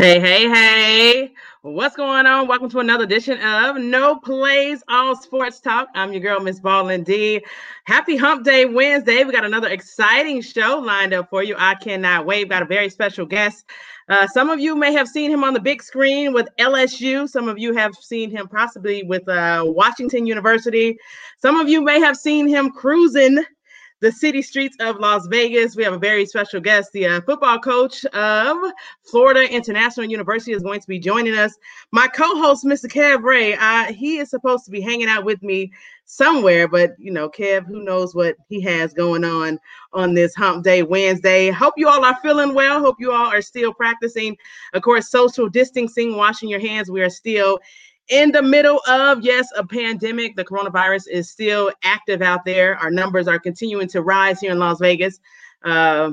Hey, 0.00 0.18
hey, 0.18 0.48
hey. 0.48 1.34
What's 1.60 1.94
going 1.94 2.24
on? 2.24 2.48
Welcome 2.48 2.70
to 2.70 2.78
another 2.78 3.04
edition 3.04 3.38
of 3.42 3.76
No 3.76 4.16
Plays 4.16 4.82
All 4.88 5.14
Sports 5.14 5.60
Talk. 5.60 5.88
I'm 5.94 6.10
your 6.14 6.22
girl, 6.22 6.40
Miss 6.40 6.58
Ballin 6.58 7.04
D. 7.04 7.44
Happy 7.84 8.16
Hump 8.16 8.42
Day 8.42 8.64
Wednesday. 8.64 9.24
We 9.24 9.32
got 9.32 9.44
another 9.44 9.68
exciting 9.68 10.40
show 10.40 10.78
lined 10.78 11.12
up 11.12 11.28
for 11.28 11.42
you. 11.42 11.54
I 11.58 11.74
cannot 11.74 12.24
wait. 12.24 12.44
We've 12.44 12.48
got 12.48 12.62
a 12.62 12.64
very 12.64 12.88
special 12.88 13.26
guest. 13.26 13.66
Uh, 14.08 14.26
some 14.26 14.48
of 14.48 14.58
you 14.58 14.74
may 14.74 14.94
have 14.94 15.06
seen 15.06 15.30
him 15.30 15.44
on 15.44 15.52
the 15.52 15.60
big 15.60 15.82
screen 15.82 16.32
with 16.32 16.48
LSU. 16.58 17.28
Some 17.28 17.46
of 17.46 17.58
you 17.58 17.74
have 17.74 17.94
seen 17.94 18.30
him 18.30 18.48
possibly 18.48 19.02
with 19.02 19.28
uh, 19.28 19.64
Washington 19.66 20.24
University. 20.24 20.96
Some 21.36 21.60
of 21.60 21.68
you 21.68 21.82
may 21.82 22.00
have 22.00 22.16
seen 22.16 22.48
him 22.48 22.70
cruising 22.70 23.44
the 24.00 24.10
city 24.10 24.42
streets 24.42 24.76
of 24.80 24.98
Las 24.98 25.26
Vegas. 25.26 25.76
We 25.76 25.84
have 25.84 25.92
a 25.92 25.98
very 25.98 26.24
special 26.26 26.60
guest. 26.60 26.92
The 26.92 27.06
uh, 27.06 27.20
football 27.20 27.58
coach 27.58 28.04
of 28.06 28.72
Florida 29.04 29.50
International 29.50 30.06
University 30.06 30.52
is 30.52 30.62
going 30.62 30.80
to 30.80 30.88
be 30.88 30.98
joining 30.98 31.36
us. 31.36 31.54
My 31.92 32.08
co-host, 32.08 32.64
Mr. 32.64 32.86
Kev 32.86 33.22
Ray, 33.22 33.54
uh, 33.54 33.92
he 33.92 34.18
is 34.18 34.30
supposed 34.30 34.64
to 34.64 34.70
be 34.70 34.80
hanging 34.80 35.08
out 35.08 35.24
with 35.24 35.42
me 35.42 35.70
somewhere, 36.06 36.66
but 36.66 36.92
you 36.98 37.12
know, 37.12 37.28
Kev, 37.28 37.66
who 37.66 37.84
knows 37.84 38.14
what 38.14 38.36
he 38.48 38.60
has 38.62 38.92
going 38.92 39.24
on 39.24 39.58
on 39.92 40.14
this 40.14 40.34
Hump 40.34 40.64
Day 40.64 40.82
Wednesday. 40.82 41.50
Hope 41.50 41.74
you 41.76 41.88
all 41.88 42.04
are 42.04 42.18
feeling 42.20 42.54
well. 42.54 42.80
Hope 42.80 42.96
you 42.98 43.12
all 43.12 43.26
are 43.26 43.42
still 43.42 43.72
practicing, 43.72 44.36
of 44.72 44.82
course, 44.82 45.10
social 45.10 45.48
distancing, 45.48 46.16
washing 46.16 46.48
your 46.48 46.60
hands. 46.60 46.90
We 46.90 47.02
are 47.02 47.10
still 47.10 47.60
in 48.10 48.32
the 48.32 48.42
middle 48.42 48.80
of, 48.86 49.22
yes, 49.22 49.48
a 49.56 49.64
pandemic. 49.64 50.36
The 50.36 50.44
coronavirus 50.44 51.08
is 51.08 51.30
still 51.30 51.70
active 51.82 52.20
out 52.20 52.44
there. 52.44 52.76
Our 52.76 52.90
numbers 52.90 53.28
are 53.28 53.38
continuing 53.38 53.88
to 53.88 54.02
rise 54.02 54.40
here 54.40 54.52
in 54.52 54.58
Las 54.58 54.78
Vegas. 54.80 55.20
Uh, 55.64 56.12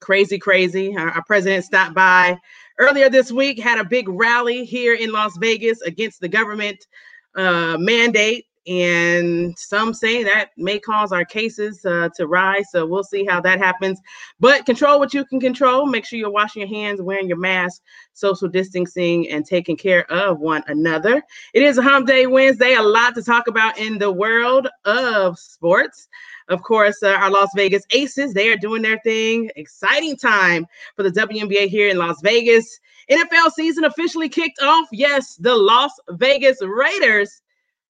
crazy, 0.00 0.38
crazy. 0.38 0.96
Our, 0.96 1.10
our 1.10 1.24
president 1.24 1.64
stopped 1.64 1.94
by 1.94 2.38
earlier 2.78 3.08
this 3.08 3.32
week, 3.32 3.58
had 3.58 3.78
a 3.78 3.84
big 3.84 4.08
rally 4.08 4.64
here 4.64 4.94
in 4.94 5.10
Las 5.10 5.36
Vegas 5.38 5.80
against 5.82 6.20
the 6.20 6.28
government 6.28 6.86
uh, 7.34 7.76
mandate 7.78 8.46
and 8.66 9.56
some 9.56 9.94
say 9.94 10.24
that 10.24 10.50
may 10.56 10.78
cause 10.78 11.12
our 11.12 11.24
cases 11.24 11.84
uh, 11.84 12.08
to 12.16 12.26
rise. 12.26 12.66
So 12.72 12.84
we'll 12.84 13.04
see 13.04 13.24
how 13.24 13.40
that 13.42 13.58
happens. 13.58 14.00
But 14.40 14.66
control 14.66 14.98
what 14.98 15.14
you 15.14 15.24
can 15.24 15.40
control. 15.40 15.86
Make 15.86 16.04
sure 16.04 16.18
you're 16.18 16.30
washing 16.30 16.60
your 16.60 16.68
hands, 16.68 17.00
wearing 17.00 17.28
your 17.28 17.38
mask, 17.38 17.82
social 18.12 18.48
distancing, 18.48 19.28
and 19.28 19.46
taking 19.46 19.76
care 19.76 20.10
of 20.10 20.40
one 20.40 20.64
another. 20.66 21.22
It 21.54 21.62
is 21.62 21.78
a 21.78 21.82
Hump 21.82 22.08
Day 22.08 22.26
Wednesday. 22.26 22.74
A 22.74 22.82
lot 22.82 23.14
to 23.14 23.22
talk 23.22 23.46
about 23.46 23.78
in 23.78 23.98
the 23.98 24.10
world 24.10 24.68
of 24.84 25.38
sports. 25.38 26.08
Of 26.48 26.62
course, 26.62 27.02
uh, 27.02 27.10
our 27.10 27.30
Las 27.30 27.50
Vegas 27.56 27.84
Aces, 27.90 28.32
they 28.32 28.48
are 28.48 28.56
doing 28.56 28.82
their 28.82 29.00
thing. 29.00 29.50
Exciting 29.56 30.16
time 30.16 30.66
for 30.94 31.02
the 31.02 31.10
WNBA 31.10 31.68
here 31.68 31.88
in 31.88 31.98
Las 31.98 32.20
Vegas. 32.22 32.80
NFL 33.10 33.52
season 33.52 33.84
officially 33.84 34.28
kicked 34.28 34.60
off. 34.60 34.88
Yes, 34.92 35.36
the 35.36 35.54
Las 35.54 35.92
Vegas 36.10 36.58
Raiders 36.62 37.42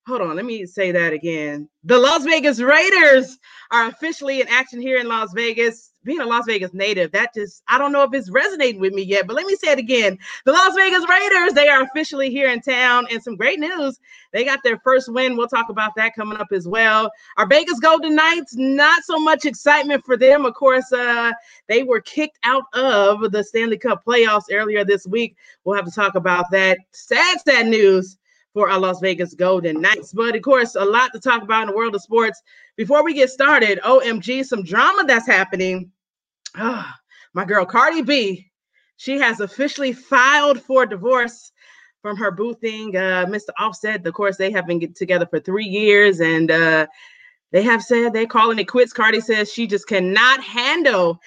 hold 0.06 0.20
on, 0.20 0.36
let 0.36 0.44
me 0.44 0.64
say 0.66 0.92
that 0.92 1.12
again. 1.12 1.68
The 1.84 1.98
Las 1.98 2.24
Vegas 2.24 2.60
Raiders 2.60 3.38
are 3.72 3.88
officially 3.88 4.40
in 4.40 4.48
action 4.48 4.80
here 4.80 4.98
in 4.98 5.08
Las 5.08 5.32
Vegas. 5.34 5.92
Being 6.04 6.20
a 6.20 6.26
Las 6.26 6.44
Vegas 6.46 6.72
native, 6.72 7.10
that 7.10 7.34
just, 7.34 7.64
I 7.66 7.78
don't 7.78 7.90
know 7.90 8.04
if 8.04 8.14
it's 8.14 8.30
resonating 8.30 8.80
with 8.80 8.92
me 8.92 9.02
yet, 9.02 9.26
but 9.26 9.34
let 9.34 9.44
me 9.44 9.56
say 9.56 9.72
it 9.72 9.78
again. 9.80 10.16
The 10.44 10.52
Las 10.52 10.72
Vegas 10.76 11.04
Raiders, 11.08 11.52
they 11.52 11.66
are 11.66 11.82
officially 11.82 12.30
here 12.30 12.48
in 12.48 12.60
town. 12.60 13.08
And 13.10 13.20
some 13.20 13.34
great 13.34 13.58
news. 13.58 13.98
They 14.32 14.44
got 14.44 14.62
their 14.62 14.78
first 14.78 15.12
win. 15.12 15.36
We'll 15.36 15.48
talk 15.48 15.68
about 15.68 15.96
that 15.96 16.14
coming 16.14 16.38
up 16.38 16.52
as 16.52 16.68
well. 16.68 17.10
Our 17.38 17.46
Vegas 17.48 17.80
Golden 17.80 18.14
Knights, 18.14 18.54
not 18.54 19.02
so 19.02 19.18
much 19.18 19.46
excitement 19.46 20.04
for 20.04 20.16
them. 20.16 20.46
Of 20.46 20.54
course, 20.54 20.92
uh, 20.92 21.32
they 21.66 21.82
were 21.82 22.00
kicked 22.00 22.38
out 22.44 22.62
of 22.74 23.32
the 23.32 23.42
Stanley 23.42 23.78
Cup 23.78 24.04
playoffs 24.04 24.44
earlier 24.52 24.84
this 24.84 25.08
week. 25.08 25.36
We'll 25.64 25.74
have 25.74 25.86
to 25.86 25.90
talk 25.90 26.14
about 26.14 26.44
that. 26.52 26.78
Sad, 26.92 27.40
sad 27.44 27.66
news 27.66 28.16
for 28.56 28.70
our 28.70 28.78
Las 28.78 29.00
Vegas 29.00 29.34
Golden 29.34 29.82
Knights. 29.82 30.14
But 30.14 30.34
of 30.34 30.40
course, 30.40 30.76
a 30.76 30.82
lot 30.82 31.12
to 31.12 31.20
talk 31.20 31.42
about 31.42 31.64
in 31.64 31.68
the 31.68 31.76
world 31.76 31.94
of 31.94 32.00
sports. 32.00 32.40
Before 32.76 33.04
we 33.04 33.12
get 33.12 33.28
started, 33.28 33.78
OMG, 33.84 34.46
some 34.46 34.62
drama 34.62 35.04
that's 35.06 35.26
happening. 35.26 35.92
Oh, 36.56 36.90
my 37.34 37.44
girl 37.44 37.66
Cardi 37.66 38.00
B, 38.00 38.50
she 38.96 39.18
has 39.18 39.40
officially 39.40 39.92
filed 39.92 40.58
for 40.62 40.86
divorce 40.86 41.52
from 42.00 42.16
her 42.16 42.30
boo 42.30 42.54
thing, 42.54 42.96
uh, 42.96 43.26
Mr. 43.28 43.50
Offset. 43.58 44.06
Of 44.06 44.14
course, 44.14 44.38
they 44.38 44.50
have 44.52 44.66
been 44.66 44.94
together 44.94 45.26
for 45.26 45.38
three 45.38 45.66
years 45.66 46.20
and 46.20 46.50
uh, 46.50 46.86
they 47.52 47.60
have 47.60 47.82
said 47.82 48.14
they're 48.14 48.24
calling 48.24 48.58
it 48.58 48.68
quits. 48.68 48.94
Cardi 48.94 49.20
says 49.20 49.52
she 49.52 49.66
just 49.66 49.86
cannot 49.86 50.42
handle 50.42 51.20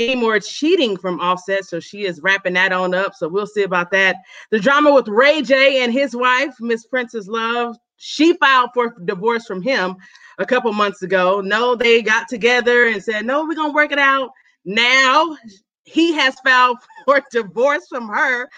any 0.00 0.16
more 0.16 0.40
cheating 0.40 0.96
from 0.96 1.20
Offset. 1.20 1.64
So 1.64 1.78
she 1.80 2.04
is 2.04 2.20
wrapping 2.20 2.54
that 2.54 2.72
on 2.72 2.94
up. 2.94 3.14
So 3.14 3.28
we'll 3.28 3.46
see 3.46 3.62
about 3.62 3.90
that. 3.92 4.16
The 4.50 4.58
drama 4.58 4.92
with 4.92 5.08
Ray 5.08 5.42
J 5.42 5.82
and 5.82 5.92
his 5.92 6.16
wife, 6.16 6.54
Miss 6.60 6.86
Princess 6.86 7.28
Love, 7.28 7.76
she 7.96 8.34
filed 8.38 8.70
for 8.72 8.96
divorce 9.04 9.46
from 9.46 9.60
him 9.62 9.96
a 10.38 10.46
couple 10.46 10.72
months 10.72 11.02
ago. 11.02 11.40
No, 11.40 11.74
they 11.74 12.00
got 12.02 12.28
together 12.28 12.86
and 12.86 13.02
said, 13.02 13.26
no, 13.26 13.44
we're 13.44 13.54
going 13.54 13.70
to 13.70 13.74
work 13.74 13.92
it 13.92 13.98
out. 13.98 14.30
Now 14.64 15.36
he 15.84 16.14
has 16.14 16.34
filed 16.40 16.78
for 17.04 17.22
divorce 17.30 17.86
from 17.88 18.08
her. 18.08 18.48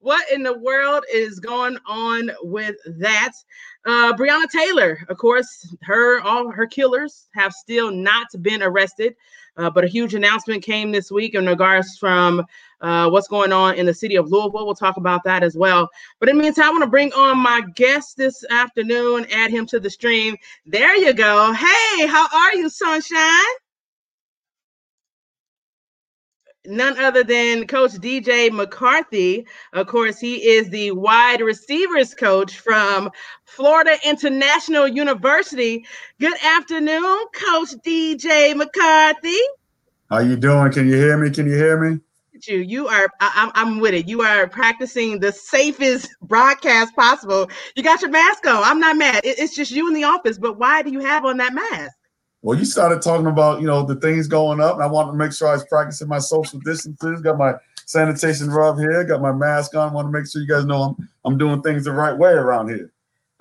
What 0.00 0.30
in 0.32 0.42
the 0.42 0.58
world 0.58 1.04
is 1.12 1.40
going 1.40 1.78
on 1.86 2.30
with 2.42 2.76
that? 2.98 3.32
Uh, 3.86 4.14
Breonna 4.14 4.48
Taylor, 4.50 4.98
of 5.08 5.18
course, 5.18 5.74
her 5.82 6.20
all 6.20 6.50
her 6.50 6.66
killers 6.66 7.28
have 7.34 7.52
still 7.52 7.90
not 7.90 8.26
been 8.40 8.62
arrested. 8.62 9.14
Uh, 9.60 9.68
but 9.68 9.84
a 9.84 9.88
huge 9.88 10.14
announcement 10.14 10.62
came 10.62 10.90
this 10.90 11.10
week 11.10 11.34
in 11.34 11.46
regards 11.46 11.98
from 11.98 12.42
uh, 12.80 13.10
what's 13.10 13.28
going 13.28 13.52
on 13.52 13.74
in 13.74 13.84
the 13.84 13.92
city 13.92 14.16
of 14.16 14.30
Louisville. 14.30 14.64
We'll 14.64 14.74
talk 14.74 14.96
about 14.96 15.22
that 15.24 15.42
as 15.42 15.54
well. 15.54 15.88
But 16.18 16.30
in 16.30 16.38
the 16.38 16.42
meantime, 16.42 16.64
I 16.64 16.70
want 16.70 16.82
to 16.84 16.90
bring 16.90 17.12
on 17.12 17.36
my 17.36 17.62
guest 17.74 18.16
this 18.16 18.42
afternoon, 18.48 19.26
add 19.30 19.50
him 19.50 19.66
to 19.66 19.78
the 19.78 19.90
stream. 19.90 20.36
There 20.64 20.96
you 20.96 21.12
go. 21.12 21.52
Hey, 21.52 22.06
how 22.06 22.26
are 22.32 22.54
you, 22.54 22.70
Sunshine? 22.70 23.54
None 26.66 26.98
other 26.98 27.24
than 27.24 27.66
Coach 27.66 27.92
DJ 27.92 28.50
McCarthy. 28.50 29.46
Of 29.72 29.86
course, 29.86 30.18
he 30.18 30.36
is 30.36 30.68
the 30.70 30.90
wide 30.92 31.40
receivers 31.40 32.14
coach 32.14 32.58
from 32.58 33.10
Florida 33.44 33.96
International 34.04 34.86
University. 34.86 35.84
Good 36.18 36.36
afternoon, 36.44 37.26
Coach 37.32 37.70
DJ 37.84 38.54
McCarthy. 38.54 39.40
How 40.10 40.18
you 40.18 40.36
doing? 40.36 40.72
Can 40.72 40.88
you 40.88 40.96
hear 40.96 41.16
me? 41.16 41.30
Can 41.30 41.46
you 41.46 41.54
hear 41.54 41.78
me? 41.78 42.00
You, 42.46 42.58
you 42.58 42.88
are. 42.88 43.08
I, 43.20 43.50
I'm 43.54 43.80
with 43.80 43.92
it. 43.92 44.08
You 44.08 44.22
are 44.22 44.48
practicing 44.48 45.20
the 45.20 45.32
safest 45.32 46.08
broadcast 46.22 46.94
possible. 46.96 47.50
You 47.76 47.82
got 47.82 48.00
your 48.00 48.10
mask 48.10 48.46
on. 48.46 48.62
I'm 48.64 48.80
not 48.80 48.96
mad. 48.96 49.24
It, 49.24 49.38
it's 49.38 49.54
just 49.54 49.70
you 49.70 49.88
in 49.88 49.94
the 49.94 50.04
office. 50.04 50.38
But 50.38 50.58
why 50.58 50.82
do 50.82 50.90
you 50.90 51.00
have 51.00 51.24
on 51.24 51.36
that 51.36 51.52
mask? 51.52 51.92
Well, 52.42 52.58
you 52.58 52.64
started 52.64 53.02
talking 53.02 53.26
about, 53.26 53.60
you 53.60 53.66
know, 53.66 53.84
the 53.84 53.96
things 53.96 54.26
going 54.26 54.60
up, 54.60 54.74
and 54.74 54.82
I 54.82 54.86
wanted 54.86 55.12
to 55.12 55.18
make 55.18 55.32
sure 55.32 55.48
I 55.48 55.52
was 55.52 55.64
practicing 55.64 56.08
my 56.08 56.18
social 56.18 56.58
distances. 56.60 57.20
Got 57.20 57.36
my 57.36 57.54
sanitation 57.84 58.50
rub 58.50 58.78
here, 58.78 59.04
got 59.04 59.20
my 59.20 59.32
mask 59.32 59.74
on. 59.74 59.92
Want 59.92 60.08
to 60.08 60.12
make 60.12 60.30
sure 60.30 60.40
you 60.40 60.48
guys 60.48 60.64
know 60.64 60.82
I'm 60.82 61.08
I'm 61.24 61.38
doing 61.38 61.60
things 61.60 61.84
the 61.84 61.92
right 61.92 62.16
way 62.16 62.32
around 62.32 62.70
here. 62.70 62.92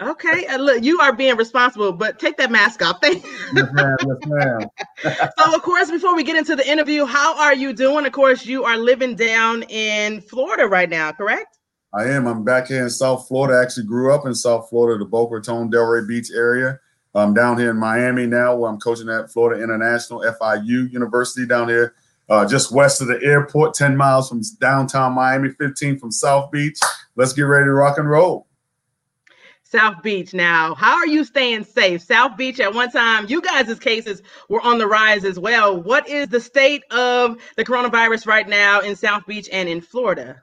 Okay, 0.01 0.45
uh, 0.47 0.57
look, 0.57 0.81
you 0.81 0.99
are 1.01 1.13
being 1.13 1.35
responsible, 1.35 1.91
but 1.91 2.19
take 2.19 2.37
that 2.37 2.51
mask 2.51 2.81
off. 2.81 2.99
Thank 3.01 3.23
you. 3.23 3.31
Yes, 3.53 3.69
ma'am. 3.73 3.97
Yes, 3.99 4.17
ma'am. 4.27 5.29
so, 5.37 5.55
of 5.55 5.61
course, 5.61 5.91
before 5.91 6.15
we 6.15 6.23
get 6.23 6.37
into 6.37 6.55
the 6.55 6.69
interview, 6.69 7.05
how 7.05 7.37
are 7.37 7.53
you 7.53 7.73
doing? 7.73 8.05
Of 8.05 8.13
course, 8.13 8.45
you 8.45 8.63
are 8.63 8.77
living 8.77 9.15
down 9.15 9.63
in 9.63 10.21
Florida 10.21 10.67
right 10.67 10.89
now, 10.89 11.11
correct? 11.11 11.59
I 11.93 12.05
am. 12.05 12.27
I'm 12.27 12.45
back 12.45 12.67
here 12.67 12.83
in 12.83 12.89
South 12.89 13.27
Florida. 13.27 13.57
I 13.57 13.63
actually 13.63 13.87
grew 13.87 14.13
up 14.13 14.25
in 14.25 14.33
South 14.33 14.69
Florida, 14.69 14.97
the 14.97 15.09
Boca 15.09 15.35
Raton, 15.35 15.69
Delray 15.69 16.07
Beach 16.07 16.31
area. 16.33 16.79
I'm 17.15 17.33
down 17.33 17.57
here 17.57 17.71
in 17.71 17.77
Miami 17.77 18.27
now, 18.27 18.55
where 18.55 18.69
I'm 18.69 18.79
coaching 18.79 19.09
at 19.09 19.31
Florida 19.31 19.63
International 19.63 20.21
FIU 20.21 20.91
University 20.91 21.45
down 21.45 21.67
here, 21.67 21.95
uh, 22.29 22.47
just 22.47 22.71
west 22.71 23.01
of 23.01 23.07
the 23.07 23.19
airport, 23.23 23.73
10 23.73 23.97
miles 23.97 24.29
from 24.29 24.41
downtown 24.59 25.13
Miami, 25.13 25.49
15 25.49 25.97
from 25.97 26.11
South 26.11 26.51
Beach. 26.51 26.77
Let's 27.15 27.33
get 27.33 27.43
ready 27.43 27.65
to 27.65 27.73
rock 27.73 27.97
and 27.97 28.09
roll. 28.09 28.47
South 29.63 30.01
Beach 30.01 30.33
now. 30.33 30.73
How 30.73 30.95
are 30.95 31.07
you 31.07 31.23
staying 31.23 31.63
safe? 31.63 32.01
South 32.01 32.35
Beach 32.35 32.59
at 32.59 32.73
one 32.73 32.89
time, 32.89 33.27
you 33.27 33.39
guys' 33.39 33.77
cases 33.77 34.23
were 34.49 34.61
on 34.61 34.79
the 34.79 34.87
rise 34.87 35.25
as 35.25 35.37
well. 35.37 35.79
What 35.79 36.09
is 36.09 36.27
the 36.27 36.41
state 36.41 36.83
of 36.91 37.37
the 37.55 37.63
coronavirus 37.63 38.25
right 38.25 38.47
now 38.47 38.81
in 38.81 38.95
South 38.95 39.27
Beach 39.27 39.47
and 39.51 39.69
in 39.69 39.81
Florida? 39.81 40.41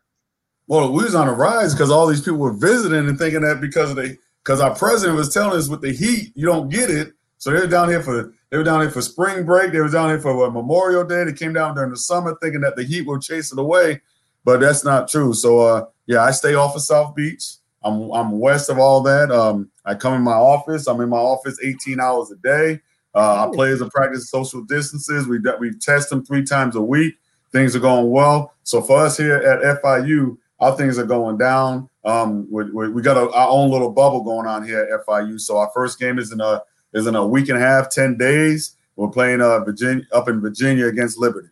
Well, 0.68 0.92
we 0.92 1.02
was 1.02 1.16
on 1.16 1.26
the 1.26 1.32
rise 1.32 1.74
because 1.74 1.90
all 1.90 2.06
these 2.06 2.20
people 2.20 2.38
were 2.38 2.52
visiting 2.52 3.08
and 3.08 3.18
thinking 3.18 3.40
that 3.42 3.60
because 3.60 3.90
of 3.90 3.96
the 3.96 4.16
because 4.46 4.60
our 4.60 4.74
president 4.76 5.16
was 5.16 5.34
telling 5.34 5.58
us 5.58 5.68
with 5.68 5.80
the 5.80 5.92
heat, 5.92 6.30
you 6.36 6.46
don't 6.46 6.68
get 6.68 6.88
it. 6.88 7.14
So 7.38 7.50
they 7.50 7.58
were 7.58 7.66
down 7.66 7.88
here 7.88 8.02
for 8.02 8.32
they 8.50 8.56
were 8.56 8.62
down 8.62 8.80
here 8.80 8.90
for 8.90 9.02
spring 9.02 9.44
break. 9.44 9.72
They 9.72 9.80
were 9.80 9.88
down 9.88 10.08
here 10.08 10.20
for 10.20 10.36
what, 10.36 10.52
Memorial 10.52 11.04
Day. 11.04 11.24
They 11.24 11.32
came 11.32 11.52
down 11.52 11.74
during 11.74 11.90
the 11.90 11.96
summer 11.96 12.36
thinking 12.40 12.60
that 12.60 12.76
the 12.76 12.84
heat 12.84 13.06
will 13.06 13.18
chase 13.18 13.52
it 13.52 13.58
away, 13.58 14.00
but 14.44 14.60
that's 14.60 14.84
not 14.84 15.08
true. 15.08 15.34
So 15.34 15.58
uh, 15.58 15.86
yeah, 16.06 16.22
I 16.22 16.30
stay 16.30 16.54
off 16.54 16.76
of 16.76 16.82
South 16.82 17.16
Beach. 17.16 17.56
I'm 17.82 18.10
I'm 18.12 18.38
west 18.38 18.70
of 18.70 18.78
all 18.78 19.02
that. 19.02 19.32
Um, 19.32 19.68
I 19.84 19.96
come 19.96 20.14
in 20.14 20.22
my 20.22 20.32
office. 20.32 20.86
I'm 20.86 21.00
in 21.00 21.08
my 21.08 21.18
office 21.18 21.58
18 21.62 21.98
hours 21.98 22.30
a 22.30 22.36
day. 22.36 22.80
Uh, 23.16 23.46
our 23.46 23.50
players 23.50 23.82
are 23.82 23.90
practice 23.90 24.30
social 24.30 24.62
distances. 24.62 25.26
We 25.26 25.40
we 25.58 25.76
test 25.76 26.10
them 26.10 26.24
three 26.24 26.44
times 26.44 26.76
a 26.76 26.82
week. 26.82 27.16
Things 27.50 27.74
are 27.74 27.80
going 27.80 28.10
well. 28.10 28.54
So 28.62 28.80
for 28.80 28.98
us 28.98 29.16
here 29.16 29.38
at 29.38 29.82
FIU, 29.82 30.38
our 30.60 30.76
things 30.76 30.98
are 30.98 31.06
going 31.06 31.36
down. 31.36 31.88
Um, 32.06 32.46
we, 32.50 32.70
we, 32.70 32.88
we 32.88 33.02
got 33.02 33.16
a, 33.16 33.30
our 33.32 33.48
own 33.48 33.70
little 33.70 33.90
bubble 33.90 34.22
going 34.22 34.46
on 34.46 34.64
here 34.64 34.80
at 34.80 35.06
FIU. 35.06 35.40
So 35.40 35.58
our 35.58 35.70
first 35.74 35.98
game 35.98 36.18
is 36.18 36.32
in 36.32 36.40
a 36.40 36.62
is 36.94 37.06
in 37.06 37.16
a 37.16 37.26
week 37.26 37.48
and 37.48 37.58
a 37.58 37.60
half, 37.60 37.90
ten 37.90 38.16
days. 38.16 38.76
We're 38.94 39.10
playing 39.10 39.42
uh 39.42 39.64
Virginia 39.64 40.04
up 40.12 40.28
in 40.28 40.40
Virginia 40.40 40.86
against 40.86 41.18
Liberty. 41.18 41.48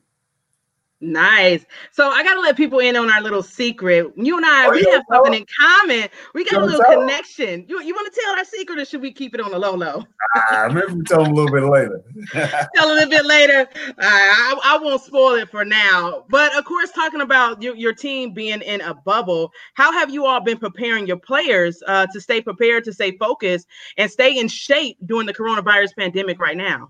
Nice. 1.04 1.66
So 1.92 2.08
I 2.08 2.24
gotta 2.24 2.40
let 2.40 2.56
people 2.56 2.78
in 2.78 2.96
on 2.96 3.10
our 3.10 3.20
little 3.20 3.42
secret. 3.42 4.10
You 4.16 4.38
and 4.38 4.46
I, 4.46 4.68
oh, 4.68 4.70
we 4.70 4.84
have 4.90 5.02
something 5.12 5.34
in 5.34 5.46
common. 5.60 6.08
We 6.32 6.44
got 6.46 6.62
a 6.62 6.64
little 6.64 6.82
connection. 6.82 7.66
You, 7.68 7.82
you 7.82 7.94
want 7.94 8.12
to 8.12 8.20
tell 8.20 8.38
our 8.38 8.44
secret, 8.44 8.78
or 8.78 8.86
should 8.86 9.02
we 9.02 9.12
keep 9.12 9.34
it 9.34 9.40
on 9.40 9.50
the 9.50 9.58
low 9.58 9.74
low? 9.74 10.02
ah, 10.36 10.70
maybe 10.72 10.94
we 10.94 11.02
tell 11.02 11.22
them 11.22 11.32
a 11.32 11.34
little 11.34 11.52
bit 11.52 11.62
later. 11.64 12.02
tell 12.74 12.90
a 12.90 12.94
little 12.94 13.10
bit 13.10 13.26
later. 13.26 13.68
I, 13.98 14.58
I 14.64 14.78
won't 14.78 15.02
spoil 15.02 15.34
it 15.34 15.50
for 15.50 15.62
now. 15.62 16.24
But 16.30 16.56
of 16.56 16.64
course, 16.64 16.90
talking 16.92 17.20
about 17.20 17.60
your, 17.62 17.76
your 17.76 17.92
team 17.92 18.32
being 18.32 18.62
in 18.62 18.80
a 18.80 18.94
bubble, 18.94 19.52
how 19.74 19.92
have 19.92 20.08
you 20.08 20.24
all 20.24 20.40
been 20.40 20.58
preparing 20.58 21.06
your 21.06 21.18
players 21.18 21.82
uh, 21.86 22.06
to 22.14 22.20
stay 22.20 22.40
prepared, 22.40 22.82
to 22.84 22.94
stay 22.94 23.14
focused, 23.18 23.66
and 23.98 24.10
stay 24.10 24.38
in 24.38 24.48
shape 24.48 24.96
during 25.04 25.26
the 25.26 25.34
coronavirus 25.34 25.94
pandemic 25.98 26.40
right 26.40 26.56
now? 26.56 26.88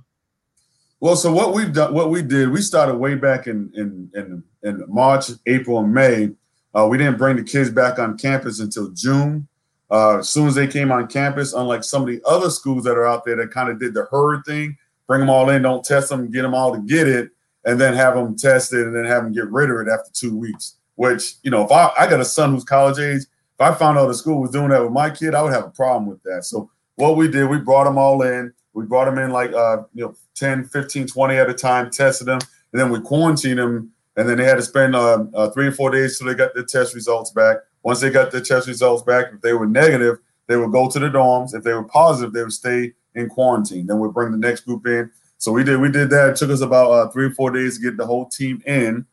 Well, 1.01 1.17
so 1.17 1.33
what 1.33 1.55
we've 1.55 1.73
done, 1.73 1.93
what 1.93 2.11
we 2.11 2.23
did, 2.23 2.51
we 2.51 2.61
started 2.61 2.97
way 2.97 3.15
back 3.15 3.47
in 3.47 3.71
in 3.75 4.11
in, 4.15 4.43
in 4.63 4.85
March, 4.89 5.31
April, 5.47 5.81
and 5.81 5.93
May. 5.93 6.31
Uh, 6.75 6.87
we 6.87 6.99
didn't 6.99 7.19
bring 7.19 7.37
the 7.37 7.43
kids 7.43 7.71
back 7.71 7.99
on 7.99 8.19
campus 8.19 8.61
until 8.61 8.91
June. 8.91 9.47
Uh, 9.91 10.19
as 10.19 10.29
soon 10.29 10.49
as 10.49 10.55
they 10.55 10.67
came 10.67 10.91
on 10.91 11.07
campus, 11.07 11.53
unlike 11.53 11.85
some 11.85 12.03
of 12.03 12.09
the 12.09 12.21
other 12.27 12.51
schools 12.51 12.85
that 12.85 12.97
are 12.97 13.07
out 13.07 13.25
there 13.25 13.37
that 13.37 13.51
kind 13.51 13.69
of 13.69 13.79
did 13.79 13.95
the 13.95 14.07
herd 14.11 14.45
thing, 14.45 14.77
bring 15.07 15.21
them 15.21 15.31
all 15.31 15.51
in, 15.51 15.63
don't 15.63 15.85
test 15.85 16.09
them, 16.09 16.31
get 16.31 16.43
them 16.43 16.55
all 16.55 16.75
to 16.75 16.81
get 16.81 17.07
it, 17.07 17.31
and 17.65 17.81
then 17.81 17.95
have 17.95 18.15
them 18.15 18.37
tested 18.37 18.87
and 18.87 18.97
then 18.97 19.05
have 19.05 19.23
them 19.23 19.33
get 19.33 19.49
rid 19.51 19.71
of 19.71 19.77
it 19.87 19.91
after 19.91 20.11
two 20.13 20.37
weeks. 20.37 20.77
Which 20.97 21.35
you 21.43 21.51
know, 21.51 21.65
if 21.65 21.71
I, 21.71 21.91
I 21.99 22.07
got 22.09 22.21
a 22.21 22.25
son 22.25 22.53
who's 22.53 22.65
college 22.65 22.99
age, 22.99 23.23
if 23.23 23.61
I 23.61 23.75
found 23.75 23.99
out 23.99 24.07
the 24.07 24.15
school 24.15 24.41
was 24.41 24.51
doing 24.51 24.71
that 24.71 24.83
with 24.83 24.93
my 24.93 25.11
kid, 25.11 25.35
I 25.35 25.43
would 25.43 25.53
have 25.53 25.65
a 25.65 25.71
problem 25.71 26.07
with 26.07 26.23
that. 26.23 26.45
So 26.45 26.71
what 26.97 27.17
we 27.17 27.29
did, 27.29 27.49
we 27.49 27.59
brought 27.59 27.85
them 27.85 27.99
all 27.99 28.23
in. 28.23 28.53
We 28.73 28.85
brought 28.87 29.05
them 29.05 29.19
in 29.19 29.31
like 29.31 29.53
uh, 29.53 29.83
you 29.93 30.07
know 30.07 30.17
10, 30.35 30.65
15, 30.65 31.07
20 31.07 31.37
at 31.37 31.51
a 31.51 31.55
time, 31.55 31.91
tested 31.91 32.27
them, 32.27 32.41
and 32.73 32.81
then 32.81 32.91
we 32.91 33.01
quarantined 33.01 33.59
them. 33.59 33.91
And 34.17 34.29
then 34.29 34.39
they 34.39 34.45
had 34.45 34.57
to 34.57 34.63
spend 34.63 34.95
uh, 34.95 35.25
uh, 35.35 35.51
three 35.51 35.67
or 35.67 35.73
four 35.73 35.91
days 35.91 36.19
till 36.19 36.29
they 36.29 36.35
got 36.35 36.55
their 36.55 36.65
test 36.65 36.95
results 36.95 37.33
back. 37.33 37.59
Once 37.83 38.01
they 38.01 38.11
got 38.11 38.31
their 38.31 38.41
test 38.41 38.69
results 38.69 39.03
back, 39.03 39.27
if 39.33 39.41
they 39.41 39.53
were 39.53 39.67
negative, 39.67 40.19
they 40.47 40.57
would 40.57 40.73
go 40.73 40.89
to 40.89 40.99
the 40.99 41.09
dorms. 41.09 41.55
If 41.55 41.65
they 41.65 41.73
were 41.73 41.85
positive, 41.85 42.33
they 42.33 42.43
would 42.43 42.53
stay 42.53 42.93
in 43.15 43.29
quarantine. 43.29 43.87
Then 43.87 43.99
we'd 43.99 44.15
bring 44.15 44.31
the 44.31 44.39
next 44.39 44.61
group 44.63 44.87
in. 44.87 45.11
So 45.39 45.53
we 45.53 45.65
did 45.65 45.81
we 45.81 45.91
did 45.91 46.11
that. 46.11 46.31
It 46.31 46.37
took 46.37 46.51
us 46.51 46.61
about 46.61 46.91
uh, 46.91 47.11
three 47.11 47.27
or 47.27 47.31
four 47.31 47.51
days 47.51 47.77
to 47.77 47.83
get 47.83 47.97
the 47.97 48.07
whole 48.07 48.27
team 48.27 48.63
in. 48.67 49.05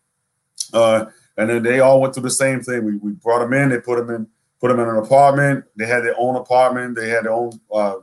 Uh, 0.73 1.05
and 1.37 1.49
then 1.49 1.63
they 1.63 1.79
all 1.79 1.99
went 1.99 2.13
through 2.13 2.23
the 2.23 2.29
same 2.29 2.61
thing. 2.61 2.85
We, 2.85 2.97
we 2.97 3.11
brought 3.11 3.39
them 3.39 3.53
in. 3.53 3.69
They 3.69 3.79
put 3.79 3.97
them 3.97 4.09
in 4.13 4.27
put 4.59 4.67
them 4.67 4.79
in 4.79 4.87
an 4.87 4.97
apartment. 4.97 5.65
They 5.75 5.87
had 5.87 6.03
their 6.03 6.15
own 6.17 6.35
apartment. 6.35 6.95
They 6.95 7.09
had 7.09 7.25
their 7.25 7.33
own 7.33 7.59
uh, 7.73 7.95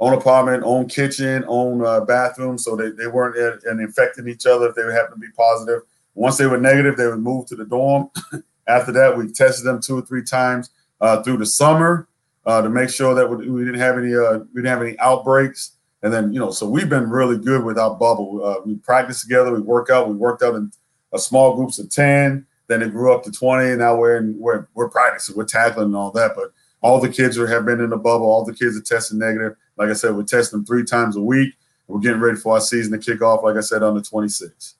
own 0.00 0.14
apartment, 0.14 0.62
own 0.64 0.88
kitchen, 0.88 1.44
own 1.48 1.84
uh, 1.84 2.00
bathroom, 2.00 2.58
so 2.58 2.76
they, 2.76 2.90
they 2.90 3.06
weren't 3.06 3.36
and 3.64 3.80
infecting 3.80 4.28
each 4.28 4.46
other 4.46 4.68
if 4.68 4.74
they 4.74 4.82
happened 4.82 5.20
to 5.20 5.26
be 5.26 5.32
positive. 5.36 5.82
Once 6.14 6.36
they 6.36 6.46
were 6.46 6.58
negative, 6.58 6.96
they 6.96 7.06
would 7.06 7.18
move 7.18 7.46
to 7.46 7.56
the 7.56 7.64
dorm. 7.64 8.10
After 8.68 8.92
that, 8.92 9.16
we 9.16 9.32
tested 9.32 9.64
them 9.64 9.80
two 9.80 9.98
or 9.98 10.02
three 10.02 10.22
times 10.22 10.70
uh, 11.00 11.22
through 11.22 11.38
the 11.38 11.46
summer 11.46 12.08
uh, 12.46 12.62
to 12.62 12.68
make 12.68 12.90
sure 12.90 13.14
that 13.14 13.28
we, 13.28 13.48
we 13.48 13.64
didn't 13.64 13.80
have 13.80 13.98
any 13.98 14.14
uh, 14.14 14.38
we 14.38 14.62
didn't 14.62 14.66
have 14.66 14.82
any 14.82 14.98
outbreaks. 14.98 15.72
And 16.02 16.12
then 16.12 16.32
you 16.32 16.38
know, 16.38 16.50
so 16.50 16.68
we've 16.68 16.88
been 16.88 17.10
really 17.10 17.38
good 17.38 17.64
with 17.64 17.78
our 17.78 17.90
bubble. 17.90 18.44
Uh, 18.44 18.60
we 18.64 18.76
practice 18.76 19.22
together, 19.22 19.52
we 19.52 19.60
work 19.60 19.90
out, 19.90 20.08
we 20.08 20.14
worked 20.14 20.42
out 20.42 20.54
in 20.54 20.70
small 21.16 21.56
groups 21.56 21.78
of 21.78 21.90
ten. 21.90 22.46
Then 22.68 22.82
it 22.82 22.92
grew 22.92 23.14
up 23.14 23.22
to 23.24 23.32
twenty, 23.32 23.70
and 23.70 23.78
now 23.78 23.96
we're 23.96 24.16
in, 24.16 24.38
we're 24.38 24.68
we're 24.74 24.90
practicing, 24.90 25.36
we're 25.36 25.44
tackling 25.44 25.86
and 25.86 25.96
all 25.96 26.10
that. 26.12 26.32
But 26.36 26.52
all 26.80 27.00
the 27.00 27.08
kids 27.08 27.38
are, 27.38 27.46
have 27.46 27.66
been 27.66 27.80
in 27.80 27.90
the 27.90 27.96
bubble. 27.96 28.26
All 28.26 28.44
the 28.44 28.54
kids 28.54 28.76
are 28.76 28.82
testing 28.82 29.18
negative. 29.18 29.56
Like 29.76 29.90
I 29.90 29.94
said, 29.94 30.14
we're 30.14 30.22
testing 30.22 30.64
three 30.64 30.84
times 30.84 31.16
a 31.16 31.20
week. 31.20 31.54
We're 31.86 32.00
getting 32.00 32.20
ready 32.20 32.36
for 32.36 32.54
our 32.54 32.60
season 32.60 32.92
to 32.92 32.98
kick 32.98 33.22
off, 33.22 33.42
like 33.42 33.56
I 33.56 33.60
said, 33.60 33.82
on 33.82 33.94
the 33.94 34.02
26th. 34.02 34.74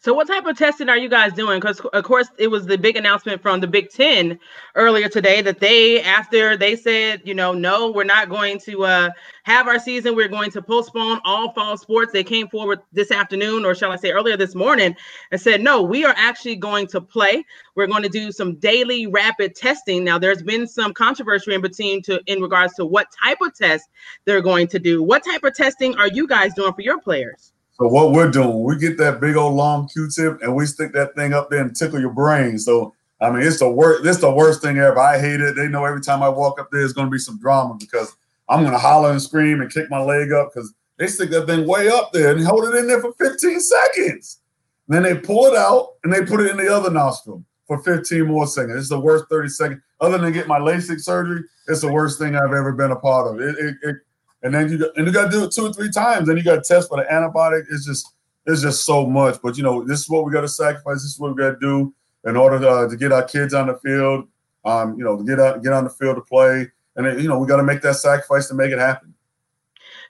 So, 0.00 0.14
what 0.14 0.28
type 0.28 0.46
of 0.46 0.56
testing 0.56 0.88
are 0.88 0.96
you 0.96 1.08
guys 1.08 1.32
doing? 1.32 1.58
Because, 1.58 1.80
of 1.80 2.04
course, 2.04 2.28
it 2.38 2.46
was 2.46 2.66
the 2.66 2.78
big 2.78 2.96
announcement 2.96 3.42
from 3.42 3.58
the 3.58 3.66
Big 3.66 3.90
Ten 3.90 4.38
earlier 4.76 5.08
today 5.08 5.42
that 5.42 5.58
they, 5.58 6.00
after 6.02 6.56
they 6.56 6.76
said, 6.76 7.22
you 7.24 7.34
know, 7.34 7.52
no, 7.52 7.90
we're 7.90 8.04
not 8.04 8.28
going 8.28 8.60
to 8.60 8.84
uh, 8.84 9.10
have 9.42 9.66
our 9.66 9.80
season, 9.80 10.14
we're 10.14 10.28
going 10.28 10.52
to 10.52 10.62
postpone 10.62 11.20
all 11.24 11.52
fall 11.52 11.76
sports. 11.76 12.12
They 12.12 12.22
came 12.22 12.46
forward 12.46 12.78
this 12.92 13.10
afternoon, 13.10 13.64
or 13.64 13.74
shall 13.74 13.90
I 13.90 13.96
say 13.96 14.12
earlier 14.12 14.36
this 14.36 14.54
morning, 14.54 14.94
and 15.32 15.40
said, 15.40 15.62
no, 15.62 15.82
we 15.82 16.04
are 16.04 16.14
actually 16.16 16.56
going 16.56 16.86
to 16.88 17.00
play. 17.00 17.44
We're 17.74 17.88
going 17.88 18.04
to 18.04 18.08
do 18.08 18.30
some 18.30 18.54
daily 18.54 19.08
rapid 19.08 19.56
testing. 19.56 20.04
Now, 20.04 20.16
there's 20.16 20.44
been 20.44 20.68
some 20.68 20.94
controversy 20.94 21.54
in 21.54 21.60
between 21.60 22.02
to 22.02 22.22
in 22.26 22.40
regards 22.40 22.74
to 22.74 22.86
what 22.86 23.08
type 23.20 23.38
of 23.40 23.52
test 23.52 23.88
they're 24.26 24.42
going 24.42 24.68
to 24.68 24.78
do. 24.78 25.02
What 25.02 25.24
type 25.24 25.42
of 25.42 25.54
testing 25.54 25.96
are 25.96 26.08
you 26.08 26.28
guys 26.28 26.54
doing 26.54 26.72
for 26.72 26.82
your 26.82 27.00
players? 27.00 27.52
So 27.78 27.86
what 27.86 28.12
we're 28.12 28.30
doing, 28.30 28.64
we 28.64 28.76
get 28.76 28.98
that 28.98 29.20
big 29.20 29.36
old 29.36 29.54
long 29.54 29.88
Q-tip 29.88 30.42
and 30.42 30.54
we 30.54 30.66
stick 30.66 30.92
that 30.94 31.14
thing 31.14 31.32
up 31.32 31.48
there 31.48 31.60
and 31.60 31.74
tickle 31.74 32.00
your 32.00 32.12
brain. 32.12 32.58
So 32.58 32.94
I 33.20 33.30
mean, 33.30 33.42
it's 33.42 33.58
the 33.58 33.70
worst. 33.70 34.06
It's 34.06 34.20
the 34.20 34.30
worst 34.30 34.62
thing 34.62 34.78
ever. 34.78 34.98
I 34.98 35.18
hate 35.18 35.40
it. 35.40 35.56
They 35.56 35.68
know 35.68 35.84
every 35.84 36.00
time 36.00 36.22
I 36.22 36.28
walk 36.28 36.60
up 36.60 36.70
there, 36.70 36.82
it's 36.82 36.92
going 36.92 37.08
to 37.08 37.10
be 37.10 37.18
some 37.18 37.38
drama 37.38 37.76
because 37.78 38.14
I'm 38.48 38.60
going 38.60 38.72
to 38.72 38.78
holler 38.78 39.10
and 39.10 39.20
scream 39.20 39.60
and 39.60 39.72
kick 39.72 39.90
my 39.90 40.00
leg 40.00 40.32
up 40.32 40.52
because 40.52 40.72
they 40.98 41.08
stick 41.08 41.30
that 41.30 41.46
thing 41.46 41.66
way 41.66 41.88
up 41.88 42.12
there 42.12 42.30
and 42.30 42.44
hold 42.46 42.64
it 42.64 42.76
in 42.76 42.86
there 42.86 43.00
for 43.00 43.12
15 43.14 43.60
seconds. 43.60 44.38
And 44.86 44.94
then 44.94 45.02
they 45.02 45.20
pull 45.20 45.46
it 45.46 45.56
out 45.56 45.94
and 46.04 46.12
they 46.12 46.24
put 46.24 46.40
it 46.40 46.50
in 46.50 46.56
the 46.56 46.72
other 46.72 46.90
nostril 46.90 47.44
for 47.66 47.82
15 47.82 48.24
more 48.24 48.46
seconds. 48.46 48.78
It's 48.78 48.88
the 48.88 49.00
worst 49.00 49.24
30 49.28 49.48
seconds. 49.48 49.82
Other 50.00 50.18
than 50.18 50.32
get 50.32 50.46
my 50.46 50.58
LASIK 50.58 51.00
surgery, 51.00 51.42
it's 51.66 51.80
the 51.80 51.92
worst 51.92 52.18
thing 52.18 52.36
I've 52.36 52.52
ever 52.52 52.72
been 52.72 52.92
a 52.92 52.96
part 52.96 53.34
of. 53.34 53.40
It, 53.40 53.58
it, 53.58 53.76
it 53.82 53.96
and 54.42 54.54
then 54.54 54.70
you 54.70 54.90
and 54.96 55.06
you 55.06 55.12
got 55.12 55.26
to 55.26 55.30
do 55.30 55.44
it 55.44 55.52
two 55.52 55.66
or 55.66 55.72
three 55.72 55.90
times. 55.90 56.28
Then 56.28 56.36
you 56.36 56.42
got 56.42 56.62
to 56.62 56.74
test 56.74 56.88
for 56.88 56.98
the 56.98 57.04
antibiotic. 57.04 57.64
It's 57.70 57.86
just 57.86 58.14
it's 58.46 58.62
just 58.62 58.84
so 58.84 59.06
much. 59.06 59.38
But 59.42 59.56
you 59.56 59.62
know, 59.62 59.84
this 59.84 60.00
is 60.00 60.10
what 60.10 60.24
we 60.24 60.32
got 60.32 60.42
to 60.42 60.48
sacrifice. 60.48 61.02
This 61.02 61.12
is 61.12 61.18
what 61.18 61.34
we 61.34 61.42
got 61.42 61.50
to 61.50 61.58
do 61.60 61.94
in 62.24 62.36
order 62.36 62.58
to, 62.58 62.68
uh, 62.68 62.88
to 62.88 62.96
get 62.96 63.12
our 63.12 63.24
kids 63.24 63.54
on 63.54 63.68
the 63.68 63.78
field. 63.78 64.26
Um, 64.64 64.98
you 64.98 65.04
know, 65.04 65.16
to 65.16 65.24
get 65.24 65.40
out, 65.40 65.62
get 65.62 65.72
on 65.72 65.84
the 65.84 65.90
field 65.90 66.16
to 66.16 66.20
play, 66.20 66.66
and 66.96 67.06
then, 67.06 67.20
you 67.20 67.28
know, 67.28 67.38
we 67.38 67.46
got 67.46 67.56
to 67.56 67.62
make 67.62 67.80
that 67.82 67.94
sacrifice 67.94 68.48
to 68.48 68.54
make 68.54 68.72
it 68.72 68.78
happen. 68.78 69.14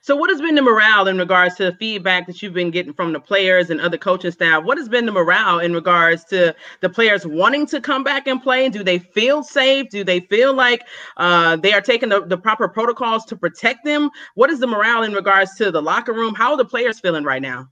So, 0.01 0.15
what 0.15 0.29
has 0.29 0.41
been 0.41 0.55
the 0.55 0.61
morale 0.61 1.07
in 1.07 1.17
regards 1.17 1.55
to 1.55 1.65
the 1.65 1.73
feedback 1.73 2.25
that 2.27 2.41
you've 2.41 2.53
been 2.53 2.71
getting 2.71 2.93
from 2.93 3.11
the 3.11 3.19
players 3.19 3.69
and 3.69 3.81
other 3.81 3.97
coaching 3.97 4.31
staff? 4.31 4.63
What 4.63 4.77
has 4.77 4.87
been 4.87 5.05
the 5.05 5.11
morale 5.11 5.59
in 5.59 5.73
regards 5.73 6.23
to 6.25 6.55
the 6.81 6.89
players 6.89 7.25
wanting 7.27 7.65
to 7.67 7.81
come 7.81 8.03
back 8.03 8.27
and 8.27 8.41
play? 8.41 8.69
Do 8.69 8.83
they 8.83 8.99
feel 8.99 9.43
safe? 9.43 9.89
Do 9.89 10.03
they 10.03 10.21
feel 10.21 10.53
like 10.53 10.83
uh, 11.17 11.57
they 11.57 11.73
are 11.73 11.81
taking 11.81 12.09
the, 12.09 12.25
the 12.25 12.37
proper 12.37 12.67
protocols 12.67 13.25
to 13.25 13.35
protect 13.35 13.83
them? 13.83 14.09
What 14.35 14.49
is 14.49 14.59
the 14.59 14.67
morale 14.67 15.03
in 15.03 15.13
regards 15.13 15.55
to 15.55 15.71
the 15.71 15.81
locker 15.81 16.13
room? 16.13 16.33
How 16.33 16.51
are 16.51 16.57
the 16.57 16.65
players 16.65 16.99
feeling 16.99 17.23
right 17.23 17.41
now? 17.41 17.67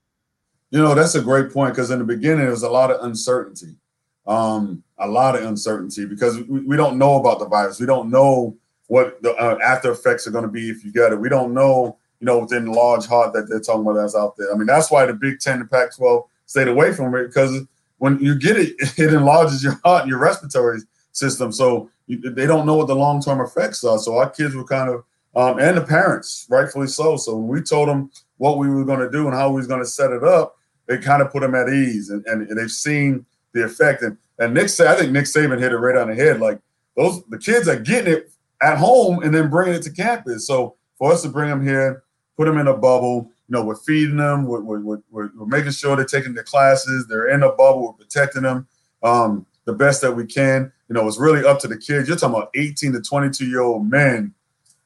You 0.72 0.82
know, 0.82 0.94
that's 0.94 1.16
a 1.16 1.22
great 1.22 1.52
point 1.52 1.74
because 1.74 1.92
in 1.92 2.00
the 2.00 2.06
beginning, 2.06 2.40
there 2.40 2.50
was 2.50 2.64
a 2.64 2.70
lot 2.70 2.92
of 2.92 3.04
uncertainty. 3.06 3.78
Um, 4.26 4.84
a 4.98 5.08
lot 5.08 5.38
of 5.38 5.46
uncertainty 5.46 6.06
because 6.06 6.38
we, 6.42 6.60
we 6.60 6.76
don't 6.76 6.98
know 6.98 7.16
about 7.16 7.40
the 7.40 7.48
virus. 7.48 7.80
We 7.80 7.86
don't 7.86 8.10
know 8.10 8.58
what 8.88 9.22
the 9.22 9.34
uh, 9.36 9.58
after 9.64 9.92
effects 9.92 10.28
are 10.28 10.32
going 10.32 10.44
to 10.44 10.50
be 10.50 10.70
if 10.70 10.84
you 10.84 10.92
get 10.92 11.14
it. 11.14 11.20
We 11.20 11.30
don't 11.30 11.54
know 11.54 11.98
you 12.20 12.26
know, 12.26 12.40
within 12.40 12.66
the 12.66 12.72
large 12.72 13.06
heart 13.06 13.34
that 13.34 13.48
they're 13.50 13.60
talking 13.60 13.82
about 13.82 13.94
that's 13.94 14.16
out 14.16 14.36
there. 14.38 14.52
I 14.52 14.58
mean, 14.58 14.68
that's 14.68 14.90
why 14.90 15.06
the 15.06 15.14
Big 15.14 15.40
Ten 15.40 15.62
and 15.62 15.70
Pac 15.70 15.96
12 15.96 16.24
stayed 16.46 16.68
away 16.68 16.94
from 16.94 17.14
it 17.16 17.28
because 17.28 17.62
when 18.00 18.20
you 18.20 18.36
get 18.36 18.58
it, 18.58 18.76
it 18.98 19.14
enlarges 19.14 19.64
your 19.64 19.80
heart 19.84 20.04
and 20.04 20.10
your 20.10 20.20
respiratory 20.20 20.80
system. 21.12 21.52
So 21.52 21.90
you, 22.08 22.20
they 22.20 22.46
don't 22.48 22.66
know 22.66 22.76
what 22.76 22.88
the 22.88 22.96
long 22.96 23.22
term 23.22 23.42
effects 23.42 23.84
are. 23.84 24.00
So 24.00 24.18
our 24.18 24.30
kids 24.30 24.56
were 24.56 24.64
kind 24.64 24.90
of, 24.90 25.04
um, 25.36 25.60
and 25.60 25.78
the 25.78 25.82
parents, 25.82 26.48
rightfully 26.50 26.88
so. 26.88 27.18
So 27.18 27.36
when 27.36 27.48
we 27.48 27.62
told 27.62 27.90
them 27.90 28.12
what 28.38 28.58
we 28.58 28.70
were 28.70 28.86
going 28.86 29.00
to 29.00 29.12
do 29.12 29.28
and 29.28 29.36
how 29.36 29.50
we 29.50 29.58
was 29.58 29.68
going 29.68 29.82
to 29.82 29.86
set 29.86 30.12
it 30.12 30.24
up, 30.24 30.58
it 30.88 31.04
kind 31.04 31.22
of 31.22 31.32
put 31.32 31.42
them 31.42 31.54
at 31.54 31.70
ease. 31.70 32.10
And, 32.10 32.26
and, 32.26 32.48
and 32.48 32.58
they've 32.58 32.72
seen 32.72 33.26
the 33.54 33.66
effect. 33.66 34.02
And, 34.02 34.18
and 34.40 34.54
Nick, 34.54 34.70
said 34.70 34.88
I 34.88 34.96
think 34.96 35.12
Nick 35.12 35.26
Saban 35.26 35.60
hit 35.60 35.74
it 35.74 35.78
right 35.78 35.98
on 35.98 36.08
the 36.10 36.16
head. 36.16 36.40
Like 36.40 36.60
those, 36.96 37.24
the 37.26 37.38
kids 37.38 37.68
are 37.68 37.80
getting 37.80 38.14
it 38.14 38.32
at 38.62 38.78
home 38.78 39.22
and 39.22 39.34
then 39.34 39.50
bringing 39.50 39.76
it 39.76 39.84
to 39.84 39.92
campus. 39.92 40.48
So 40.48 40.76
for 40.98 41.12
us 41.12 41.22
to 41.24 41.30
bring 41.30 41.50
them 41.50 41.66
here 41.66 42.04
put 42.38 42.46
them 42.46 42.58
in 42.58 42.68
a 42.68 42.78
bubble. 42.78 43.32
You 43.50 43.54
know, 43.54 43.64
we're 43.64 43.76
feeding 43.76 44.18
them, 44.18 44.46
we're, 44.46 44.62
we're, 44.62 44.80
we're, 44.80 45.02
we're 45.36 45.46
making 45.46 45.72
sure 45.72 45.96
they're 45.96 46.06
taking 46.06 46.34
their 46.34 46.44
classes, 46.44 47.08
they're 47.08 47.30
in 47.30 47.44
a 47.44 47.50
bubble, 47.50 47.88
we're 47.88 48.06
protecting 48.06 48.44
them 48.44 48.68
um, 49.04 49.46
the 49.66 49.74
best 49.74 50.02
that 50.02 50.12
we 50.12 50.26
can. 50.26 50.72
You 50.90 50.94
know, 50.94 51.08
it's 51.08 51.20
really 51.20 51.46
up 51.46 51.60
to 51.60 51.68
the 51.68 51.78
kids. 51.78 52.08
You're 52.08 52.18
talking 52.18 52.36
about 52.36 52.52
18 52.56 52.94
to 52.94 53.02
22 53.02 53.46
year 53.46 53.62
old 53.62 53.90
men, 53.90 54.34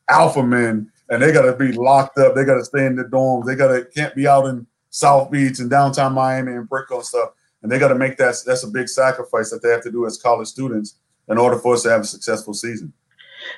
alpha 0.10 0.44
men, 0.44 0.92
and 1.10 1.22
they 1.22 1.32
got 1.32 1.44
to 1.44 1.54
be 1.54 1.72
locked 1.72 2.18
up. 2.18 2.36
They 2.36 2.46
got 2.46 2.56
to 2.56 2.66
stay 2.66 2.86
in 2.86 2.96
the 2.96 3.04
dorms. 3.04 3.46
They 3.46 3.56
got 3.56 3.68
to 3.68 3.86
can't 3.86 4.16
be 4.16 4.28
out 4.28 4.46
in 4.46 4.66
South 4.90 5.30
Beach 5.30 5.60
and 5.60 5.70
downtown 5.70 6.14
Miami 6.14 6.54
and 6.54 6.68
Brickell 6.68 6.98
and 6.98 7.06
stuff. 7.06 7.32
And 7.62 7.72
they 7.72 7.78
got 7.78 7.90
to 7.90 7.96
make 7.96 8.18
that. 8.18 8.36
That's 8.46 8.64
a 8.64 8.68
big 8.68 8.90
sacrifice 8.90 9.52
that 9.52 9.62
they 9.62 9.70
have 9.70 9.84
to 9.84 9.92
do 9.92 10.06
as 10.06 10.18
college 10.18 10.48
students 10.48 10.96
in 11.30 11.38
order 11.38 11.58
for 11.60 11.76
us 11.76 11.84
to 11.84 11.90
have 11.90 12.02
a 12.02 12.06
successful 12.06 12.54
season. 12.54 12.92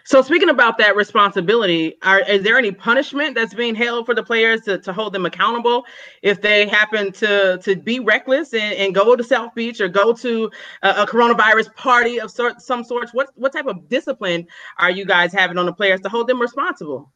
So 0.03 0.21
speaking 0.21 0.49
about 0.49 0.77
that 0.77 0.95
responsibility, 0.95 1.97
are 2.03 2.19
is 2.21 2.43
there 2.43 2.57
any 2.57 2.71
punishment 2.71 3.35
that's 3.35 3.53
being 3.53 3.75
held 3.75 4.05
for 4.05 4.15
the 4.15 4.23
players 4.23 4.61
to, 4.61 4.77
to 4.79 4.93
hold 4.93 5.13
them 5.13 5.25
accountable 5.25 5.85
if 6.21 6.41
they 6.41 6.67
happen 6.67 7.11
to 7.13 7.57
to 7.59 7.75
be 7.75 7.99
reckless 7.99 8.53
and, 8.53 8.73
and 8.75 8.95
go 8.95 9.15
to 9.15 9.23
South 9.23 9.53
Beach 9.55 9.81
or 9.81 9.87
go 9.87 10.13
to 10.13 10.51
a, 10.83 10.89
a, 10.89 11.07
coronavirus 11.07 11.73
party 11.75 12.19
of 12.19 12.31
sort 12.31 12.61
some 12.61 12.83
sorts? 12.83 13.13
What 13.13 13.29
what 13.35 13.53
type 13.53 13.67
of 13.67 13.87
discipline 13.89 14.47
are 14.77 14.91
you 14.91 15.05
guys 15.05 15.33
having 15.33 15.57
on 15.57 15.65
the 15.65 15.73
players 15.73 16.01
to 16.01 16.09
hold 16.09 16.27
them 16.27 16.41
responsible? 16.41 17.11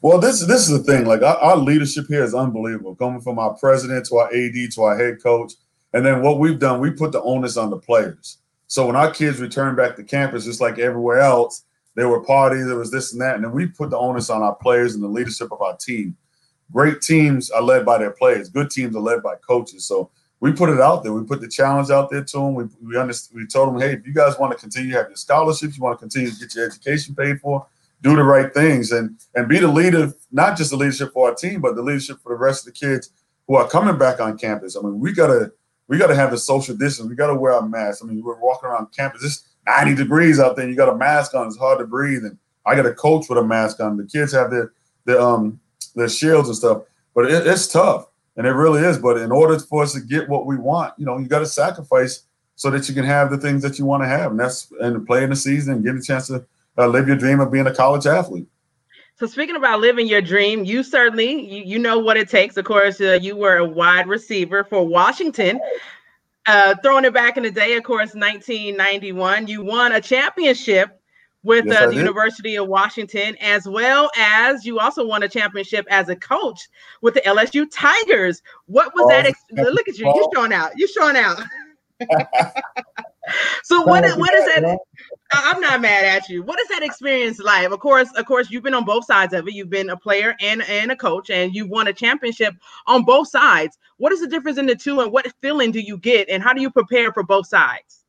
Well, 0.00 0.18
this 0.18 0.44
this 0.46 0.68
is 0.68 0.78
the 0.78 0.84
thing. 0.84 1.06
Like 1.06 1.22
our, 1.22 1.36
our 1.36 1.56
leadership 1.56 2.06
here 2.08 2.24
is 2.24 2.34
unbelievable. 2.34 2.94
Coming 2.94 3.20
from 3.20 3.38
our 3.38 3.54
president 3.54 4.06
to 4.06 4.16
our 4.16 4.28
AD 4.28 4.72
to 4.72 4.82
our 4.82 4.96
head 4.96 5.22
coach, 5.22 5.54
and 5.92 6.04
then 6.04 6.22
what 6.22 6.38
we've 6.38 6.58
done, 6.58 6.80
we 6.80 6.90
put 6.90 7.12
the 7.12 7.22
onus 7.22 7.56
on 7.56 7.70
the 7.70 7.78
players. 7.78 8.38
So 8.66 8.86
when 8.86 8.96
our 8.96 9.10
kids 9.10 9.38
return 9.38 9.76
back 9.76 9.96
to 9.96 10.02
campus, 10.02 10.46
just 10.46 10.60
like 10.60 10.78
everywhere 10.78 11.18
else 11.18 11.64
there 11.94 12.08
were 12.08 12.24
parties, 12.24 12.66
there 12.66 12.76
was 12.76 12.90
this 12.90 13.12
and 13.12 13.20
that. 13.20 13.36
And 13.36 13.44
then 13.44 13.52
we 13.52 13.66
put 13.66 13.90
the 13.90 13.98
onus 13.98 14.30
on 14.30 14.42
our 14.42 14.54
players 14.54 14.94
and 14.94 15.02
the 15.02 15.08
leadership 15.08 15.52
of 15.52 15.60
our 15.60 15.76
team. 15.76 16.16
Great 16.72 17.02
teams 17.02 17.50
are 17.50 17.62
led 17.62 17.84
by 17.84 17.98
their 17.98 18.12
players. 18.12 18.48
Good 18.48 18.70
teams 18.70 18.96
are 18.96 19.00
led 19.00 19.22
by 19.22 19.34
coaches. 19.46 19.84
So 19.84 20.10
we 20.40 20.52
put 20.52 20.70
it 20.70 20.80
out 20.80 21.02
there. 21.02 21.12
We 21.12 21.22
put 21.22 21.40
the 21.40 21.48
challenge 21.48 21.90
out 21.90 22.10
there 22.10 22.24
to 22.24 22.36
them. 22.36 22.54
We 22.54 22.64
we, 22.82 22.96
we 23.34 23.46
told 23.46 23.68
them, 23.68 23.80
hey, 23.80 23.92
if 23.92 24.06
you 24.06 24.12
guys 24.12 24.38
want 24.38 24.52
to 24.52 24.58
continue 24.58 24.90
to 24.90 24.96
have 24.98 25.08
your 25.08 25.16
scholarships, 25.16 25.76
you 25.76 25.82
want 25.82 25.98
to 25.98 26.02
continue 26.02 26.30
to 26.30 26.38
get 26.38 26.54
your 26.54 26.66
education 26.66 27.14
paid 27.14 27.40
for, 27.40 27.66
do 28.02 28.16
the 28.16 28.24
right 28.24 28.52
things 28.52 28.90
and 28.90 29.16
and 29.34 29.48
be 29.48 29.58
the 29.58 29.68
leader, 29.68 30.12
not 30.32 30.56
just 30.56 30.70
the 30.70 30.76
leadership 30.76 31.12
for 31.12 31.28
our 31.28 31.34
team, 31.34 31.60
but 31.60 31.76
the 31.76 31.82
leadership 31.82 32.18
for 32.22 32.30
the 32.30 32.38
rest 32.38 32.66
of 32.66 32.74
the 32.74 32.78
kids 32.78 33.10
who 33.46 33.54
are 33.54 33.68
coming 33.68 33.98
back 33.98 34.20
on 34.20 34.36
campus. 34.36 34.76
I 34.76 34.80
mean, 34.80 34.98
we 34.98 35.12
gotta 35.12 35.52
we 35.86 35.98
gotta 35.98 36.16
have 36.16 36.30
the 36.30 36.38
social 36.38 36.74
distance. 36.74 37.08
We 37.08 37.14
gotta 37.14 37.34
wear 37.34 37.52
our 37.52 37.68
masks. 37.68 38.02
I 38.02 38.06
mean, 38.06 38.22
we're 38.22 38.40
walking 38.40 38.68
around 38.68 38.88
campus. 38.96 39.22
This 39.22 39.44
90 39.66 39.94
degrees 39.94 40.40
out 40.40 40.56
there. 40.56 40.64
and 40.64 40.72
You 40.72 40.76
got 40.76 40.92
a 40.92 40.96
mask 40.96 41.34
on. 41.34 41.46
It's 41.46 41.58
hard 41.58 41.78
to 41.78 41.86
breathe. 41.86 42.24
And 42.24 42.38
I 42.66 42.74
got 42.74 42.86
a 42.86 42.94
coach 42.94 43.28
with 43.28 43.38
a 43.38 43.44
mask 43.44 43.80
on. 43.80 43.96
The 43.96 44.04
kids 44.04 44.32
have 44.32 44.50
their 44.50 44.72
their 45.04 45.20
um 45.20 45.60
their 45.94 46.08
shields 46.08 46.48
and 46.48 46.56
stuff. 46.56 46.82
But 47.14 47.30
it, 47.30 47.46
it's 47.46 47.66
tough, 47.66 48.06
and 48.36 48.46
it 48.46 48.52
really 48.52 48.82
is. 48.82 48.98
But 48.98 49.18
in 49.18 49.30
order 49.30 49.58
for 49.58 49.82
us 49.82 49.92
to 49.92 50.00
get 50.00 50.28
what 50.28 50.46
we 50.46 50.56
want, 50.56 50.94
you 50.96 51.04
know, 51.04 51.18
you 51.18 51.26
got 51.26 51.40
to 51.40 51.46
sacrifice 51.46 52.24
so 52.56 52.70
that 52.70 52.88
you 52.88 52.94
can 52.94 53.04
have 53.04 53.30
the 53.30 53.38
things 53.38 53.62
that 53.62 53.78
you 53.78 53.84
want 53.84 54.02
to 54.02 54.08
have, 54.08 54.30
and 54.30 54.40
that's 54.40 54.72
and 54.80 55.06
play 55.06 55.24
in 55.24 55.30
the 55.30 55.36
season 55.36 55.74
and 55.74 55.84
get 55.84 55.94
a 55.94 56.02
chance 56.02 56.28
to 56.28 56.44
uh, 56.78 56.86
live 56.86 57.08
your 57.08 57.16
dream 57.16 57.40
of 57.40 57.50
being 57.50 57.66
a 57.66 57.74
college 57.74 58.06
athlete. 58.06 58.46
So 59.16 59.26
speaking 59.26 59.56
about 59.56 59.80
living 59.80 60.06
your 60.06 60.22
dream, 60.22 60.64
you 60.64 60.82
certainly 60.82 61.46
you, 61.46 61.62
you 61.64 61.78
know 61.78 61.98
what 61.98 62.16
it 62.16 62.28
takes. 62.28 62.56
Of 62.56 62.64
course, 62.64 63.00
uh, 63.00 63.18
you 63.20 63.36
were 63.36 63.58
a 63.58 63.64
wide 63.64 64.06
receiver 64.06 64.64
for 64.64 64.86
Washington. 64.86 65.60
Uh, 66.46 66.74
throwing 66.82 67.04
it 67.04 67.14
back 67.14 67.36
in 67.36 67.42
the 67.44 67.50
day, 67.50 67.76
of 67.76 67.84
course, 67.84 68.14
1991, 68.14 69.46
you 69.46 69.62
won 69.64 69.92
a 69.92 70.00
championship 70.00 71.00
with 71.44 71.66
yes, 71.66 71.82
uh, 71.82 71.86
the 71.88 71.94
University 71.94 72.56
of 72.56 72.68
Washington, 72.68 73.36
as 73.40 73.68
well 73.68 74.10
as 74.16 74.64
you 74.64 74.78
also 74.78 75.06
won 75.06 75.22
a 75.22 75.28
championship 75.28 75.86
as 75.90 76.08
a 76.08 76.16
coach 76.16 76.68
with 77.00 77.14
the 77.14 77.20
LSU 77.22 77.66
Tigers. 77.72 78.42
What 78.66 78.92
was 78.94 79.04
oh, 79.04 79.08
that? 79.08 79.26
Ex- 79.26 79.44
look 79.50 79.88
at 79.88 79.98
you, 79.98 80.06
you're 80.06 80.30
showing 80.34 80.52
out. 80.52 80.72
You're 80.76 80.88
showing 80.88 81.16
out. 81.16 81.42
so 83.62 83.82
what 83.82 84.04
is, 84.04 84.16
what 84.16 84.34
is 84.34 84.44
that? 84.46 84.78
I'm 85.32 85.60
not 85.60 85.80
mad 85.80 86.04
at 86.04 86.28
you. 86.28 86.42
What 86.42 86.60
is 86.60 86.68
that 86.68 86.82
experience 86.82 87.38
like? 87.38 87.70
Of 87.70 87.78
course, 87.80 88.08
of 88.16 88.26
course, 88.26 88.50
you've 88.50 88.62
been 88.62 88.74
on 88.74 88.84
both 88.84 89.04
sides 89.04 89.32
of 89.32 89.46
it. 89.46 89.54
You've 89.54 89.70
been 89.70 89.90
a 89.90 89.96
player 89.96 90.36
and 90.40 90.62
and 90.62 90.90
a 90.90 90.96
coach, 90.96 91.30
and 91.30 91.54
you've 91.54 91.68
won 91.68 91.88
a 91.88 91.92
championship 91.92 92.54
on 92.86 93.04
both 93.04 93.28
sides. 93.28 93.78
What 93.98 94.12
is 94.12 94.20
the 94.20 94.26
difference 94.26 94.58
in 94.58 94.66
the 94.66 94.74
two, 94.74 95.00
and 95.00 95.12
what 95.12 95.26
feeling 95.40 95.70
do 95.70 95.80
you 95.80 95.96
get, 95.96 96.28
and 96.28 96.42
how 96.42 96.52
do 96.52 96.60
you 96.60 96.70
prepare 96.70 97.12
for 97.12 97.22
both 97.22 97.46
sides? 97.46 98.04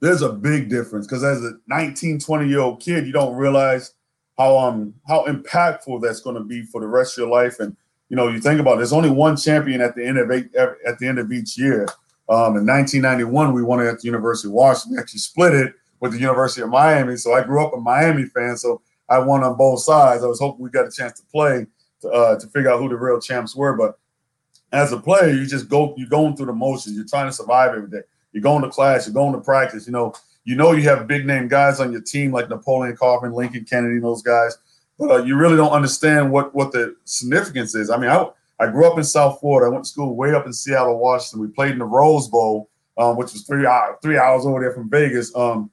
There's 0.00 0.22
a 0.22 0.32
big 0.32 0.68
difference 0.68 1.06
because 1.06 1.24
as 1.24 1.42
a 1.42 1.54
19, 1.66 2.20
20 2.20 2.48
year 2.48 2.60
old 2.60 2.80
kid, 2.80 3.06
you 3.06 3.12
don't 3.12 3.34
realize 3.34 3.94
how 4.38 4.56
um 4.56 4.94
how 5.06 5.26
impactful 5.26 6.00
that's 6.00 6.20
going 6.20 6.36
to 6.36 6.44
be 6.44 6.62
for 6.62 6.80
the 6.80 6.86
rest 6.86 7.18
of 7.18 7.22
your 7.22 7.30
life. 7.30 7.58
And 7.58 7.76
you 8.08 8.16
know, 8.16 8.28
you 8.28 8.40
think 8.40 8.60
about 8.60 8.74
it, 8.74 8.76
there's 8.78 8.92
only 8.92 9.10
one 9.10 9.36
champion 9.36 9.80
at 9.80 9.94
the 9.94 10.06
end 10.06 10.18
of 10.18 10.30
eight, 10.30 10.54
at 10.54 10.98
the 10.98 11.06
end 11.06 11.18
of 11.18 11.30
each 11.32 11.58
year. 11.58 11.86
Um, 12.28 12.56
in 12.56 12.66
1991, 12.66 13.52
we 13.52 13.62
won 13.62 13.80
it 13.80 13.88
at 13.88 14.00
the 14.00 14.06
University 14.06 14.48
of 14.48 14.52
Washington. 14.52 14.96
We 14.96 15.00
actually 15.00 15.20
split 15.20 15.54
it 15.54 15.72
with 16.00 16.12
the 16.12 16.18
University 16.18 16.62
of 16.62 16.68
Miami. 16.68 17.16
So 17.16 17.32
I 17.32 17.42
grew 17.42 17.64
up 17.64 17.74
a 17.74 17.80
Miami 17.80 18.24
fan. 18.24 18.56
So 18.56 18.82
I 19.08 19.18
won 19.18 19.42
on 19.42 19.56
both 19.56 19.80
sides. 19.80 20.22
I 20.22 20.26
was 20.26 20.40
hoping 20.40 20.62
we 20.62 20.70
got 20.70 20.86
a 20.86 20.90
chance 20.90 21.18
to 21.20 21.26
play 21.26 21.66
to, 22.02 22.08
uh, 22.08 22.38
to 22.38 22.46
figure 22.48 22.70
out 22.70 22.80
who 22.80 22.88
the 22.88 22.96
real 22.96 23.20
champs 23.20 23.56
were. 23.56 23.74
But 23.74 23.98
as 24.72 24.92
a 24.92 24.98
player, 24.98 25.32
you 25.32 25.46
just 25.46 25.68
go, 25.68 25.94
you're 25.96 26.08
going 26.08 26.36
through 26.36 26.46
the 26.46 26.52
motions. 26.52 26.96
You're 26.96 27.06
trying 27.06 27.28
to 27.28 27.32
survive 27.32 27.74
every 27.74 27.88
day. 27.88 28.02
You're 28.32 28.42
going 28.42 28.62
to 28.62 28.68
class, 28.68 29.06
you're 29.06 29.14
going 29.14 29.32
to 29.32 29.40
practice. 29.40 29.86
You 29.86 29.92
know, 29.92 30.14
you 30.44 30.54
know 30.54 30.72
you 30.72 30.82
have 30.82 31.06
big 31.06 31.26
name 31.26 31.48
guys 31.48 31.80
on 31.80 31.92
your 31.92 32.02
team 32.02 32.32
like 32.32 32.48
Napoleon 32.48 32.96
Kaufman, 32.96 33.32
Lincoln 33.32 33.64
Kennedy, 33.64 34.00
those 34.00 34.22
guys. 34.22 34.58
But 34.98 35.10
uh, 35.10 35.22
you 35.24 35.36
really 35.36 35.56
don't 35.56 35.72
understand 35.72 36.30
what 36.30 36.54
what 36.54 36.72
the 36.72 36.96
significance 37.04 37.74
is. 37.74 37.88
I 37.88 37.96
mean, 37.96 38.10
I 38.10 38.28
I 38.60 38.66
grew 38.66 38.90
up 38.90 38.98
in 38.98 39.04
South 39.04 39.40
Florida. 39.40 39.70
I 39.70 39.72
went 39.72 39.84
to 39.84 39.90
school 39.90 40.16
way 40.16 40.34
up 40.34 40.46
in 40.46 40.52
Seattle, 40.52 40.98
Washington. 40.98 41.40
We 41.40 41.52
played 41.52 41.72
in 41.72 41.78
the 41.78 41.84
Rose 41.84 42.28
Bowl, 42.28 42.70
um, 42.96 43.16
which 43.16 43.32
was 43.32 43.42
three 43.42 43.66
hours, 43.66 43.96
three 44.02 44.18
hours 44.18 44.44
over 44.44 44.60
there 44.60 44.72
from 44.72 44.90
Vegas. 44.90 45.34
Um, 45.36 45.70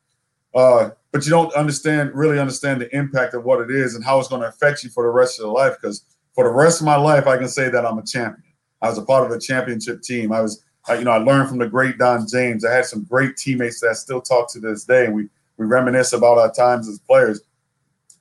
uh, 0.53 0.91
but 1.11 1.25
you 1.25 1.31
don't 1.31 1.53
understand, 1.53 2.11
really 2.13 2.39
understand 2.39 2.81
the 2.81 2.95
impact 2.95 3.33
of 3.33 3.43
what 3.43 3.61
it 3.61 3.71
is 3.71 3.95
and 3.95 4.03
how 4.03 4.19
it's 4.19 4.27
going 4.27 4.41
to 4.41 4.47
affect 4.47 4.83
you 4.83 4.89
for 4.89 5.03
the 5.03 5.09
rest 5.09 5.39
of 5.39 5.45
your 5.45 5.53
life. 5.53 5.75
Because 5.79 6.05
for 6.33 6.43
the 6.43 6.51
rest 6.51 6.79
of 6.79 6.85
my 6.85 6.95
life, 6.95 7.27
I 7.27 7.37
can 7.37 7.47
say 7.47 7.69
that 7.69 7.85
I'm 7.85 7.97
a 7.97 8.05
champion. 8.05 8.43
I 8.81 8.89
was 8.89 8.97
a 8.97 9.05
part 9.05 9.25
of 9.25 9.35
a 9.35 9.39
championship 9.39 10.01
team. 10.01 10.31
I 10.31 10.41
was, 10.41 10.63
I, 10.87 10.95
you 10.95 11.05
know, 11.05 11.11
I 11.11 11.17
learned 11.17 11.49
from 11.49 11.57
the 11.57 11.67
great 11.67 11.97
Don 11.97 12.27
James. 12.27 12.63
I 12.63 12.73
had 12.73 12.85
some 12.85 13.03
great 13.03 13.35
teammates 13.37 13.79
that 13.81 13.89
I 13.89 13.93
still 13.93 14.21
talk 14.21 14.51
to 14.53 14.59
this 14.59 14.83
day, 14.83 15.09
we 15.09 15.27
we 15.57 15.65
reminisce 15.65 16.13
about 16.13 16.37
our 16.37 16.51
times 16.51 16.87
as 16.87 16.99
players. 16.99 17.41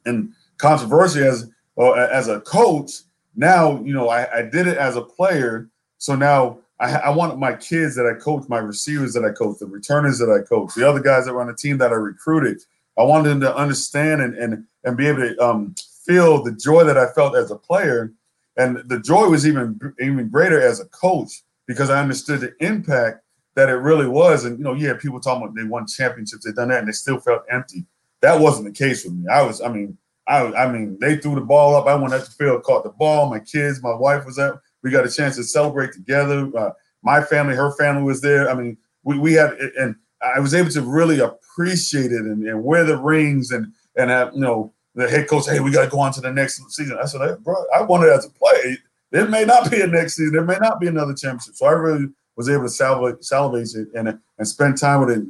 And 0.06 0.33
controversy 0.59 1.25
as 1.25 1.50
well, 1.76 1.94
as 1.94 2.28
a 2.28 2.40
coach, 2.40 2.90
now 3.37 3.81
you 3.83 3.93
know 3.93 4.09
I, 4.09 4.38
I 4.38 4.43
did 4.43 4.67
it 4.67 4.79
as 4.79 4.97
a 4.97 5.03
player, 5.03 5.69
so 5.99 6.14
now 6.14 6.59
I, 6.81 6.95
I 6.95 7.11
want 7.11 7.38
my 7.38 7.55
kids 7.55 7.95
that 7.97 8.07
I 8.07 8.19
coach, 8.19 8.49
my 8.49 8.59
receivers 8.59 9.14
that 9.14 9.25
I 9.25 9.31
coach, 9.31 9.59
the 9.59 9.67
returners 9.67 10.19
that 10.19 10.31
I 10.31 10.47
coach, 10.47 10.75
the 10.75 10.88
other 10.88 11.00
guys 11.00 11.25
that 11.25 11.35
were 11.35 11.41
on 11.41 11.47
the 11.47 11.55
team 11.55 11.79
that 11.79 11.93
I 11.93 11.97
recruited. 11.97 12.61
I 12.99 13.03
wanted 13.03 13.29
them 13.29 13.41
to 13.41 13.57
understand 13.57 14.21
and 14.23 14.35
and 14.35 14.64
and 14.85 14.97
be 14.97 15.07
able 15.07 15.21
to 15.21 15.38
um, 15.45 15.75
feel 16.05 16.43
the 16.43 16.53
joy 16.53 16.85
that 16.85 16.99
I 16.99 17.12
felt 17.12 17.37
as 17.37 17.50
a 17.50 17.57
player, 17.57 18.12
and 18.57 18.83
the 18.87 19.00
joy 19.00 19.29
was 19.29 19.47
even 19.47 19.81
even 20.00 20.29
greater 20.29 20.61
as 20.61 20.81
a 20.81 20.87
coach 20.87 21.43
because 21.67 21.91
I 21.91 22.00
understood 22.00 22.41
the 22.41 22.55
impact 22.61 23.25
that 23.55 23.69
it 23.69 23.75
really 23.75 24.07
was. 24.07 24.45
And 24.45 24.59
you 24.59 24.64
know, 24.64 24.75
yeah, 24.75 24.95
people 24.95 25.21
talking 25.21 25.43
about 25.43 25.55
they 25.55 25.64
won 25.64 25.87
championships, 25.87 26.45
they 26.45 26.53
done 26.53 26.69
that, 26.69 26.81
and 26.81 26.88
they 26.88 26.93
still 26.93 27.19
felt 27.19 27.43
empty. 27.50 27.85
That 28.21 28.41
wasn't 28.41 28.67
the 28.67 28.73
case 28.73 29.05
with 29.05 29.14
me. 29.14 29.26
I 29.31 29.43
was, 29.43 29.61
I 29.61 29.69
mean, 29.69 29.99
I, 30.26 30.40
I 30.52 30.73
mean, 30.73 30.99
they 31.00 31.16
threw 31.16 31.35
the 31.35 31.40
ball 31.40 31.76
up. 31.76 31.87
I 31.87 31.95
went 31.95 32.14
at 32.14 32.25
the 32.25 32.31
field, 32.31 32.62
caught 32.62 32.85
the 32.85 32.90
ball. 32.90 33.28
My 33.28 33.40
kids, 33.40 33.83
my 33.83 33.95
wife 33.95 34.25
was 34.25 34.37
there. 34.37 34.62
We 34.83 34.90
got 34.90 35.07
a 35.07 35.11
chance 35.11 35.37
to 35.37 35.45
celebrate 35.45 35.93
together. 35.93 36.50
Uh, 36.57 36.71
my 37.02 37.23
family, 37.23 37.54
her 37.54 37.73
family 37.76 38.02
was 38.02 38.21
there. 38.21 38.50
I 38.50 38.54
mean, 38.54 38.78
we, 39.02 39.19
we 39.19 39.35
had, 39.35 39.52
and 39.78 39.95
I 40.23 40.40
was 40.40 40.54
able 40.54 40.71
to 40.71 40.81
really 40.81 41.21
appreciate 41.21 42.12
it 42.12 42.23
and, 42.23 42.47
and 42.47 42.64
wear 42.64 42.85
the 42.85 42.97
rings 42.97 43.50
and, 43.50 43.73
and 43.97 44.11
have, 44.11 44.33
you 44.35 44.40
know, 44.40 44.73
the 44.95 45.09
head 45.09 45.28
coach, 45.28 45.47
hey, 45.47 45.61
we 45.61 45.71
got 45.71 45.85
to 45.85 45.90
go 45.90 46.00
on 46.00 46.12
to 46.12 46.21
the 46.21 46.33
next 46.33 46.62
season. 46.71 46.97
I 47.02 47.07
said, 47.07 47.21
hey, 47.21 47.35
bro, 47.43 47.57
I 47.75 47.83
wanted 47.83 48.11
a 48.11 48.21
play. 48.38 48.78
There 49.11 49.28
may 49.28 49.45
not 49.45 49.71
be 49.71 49.81
a 49.81 49.87
next 49.87 50.16
season. 50.16 50.33
There 50.33 50.45
may 50.45 50.59
not 50.59 50.81
be 50.81 50.87
another 50.87 51.14
championship. 51.14 51.57
So 51.57 51.66
I 51.66 51.73
really 51.73 52.09
was 52.37 52.49
able 52.49 52.64
to 52.64 52.69
salivate, 52.71 53.25
salivate 53.25 53.75
it 53.75 53.88
and, 53.95 54.19
and 54.38 54.49
spend 54.49 54.78
time 54.78 55.00
with 55.00 55.11
it 55.11 55.25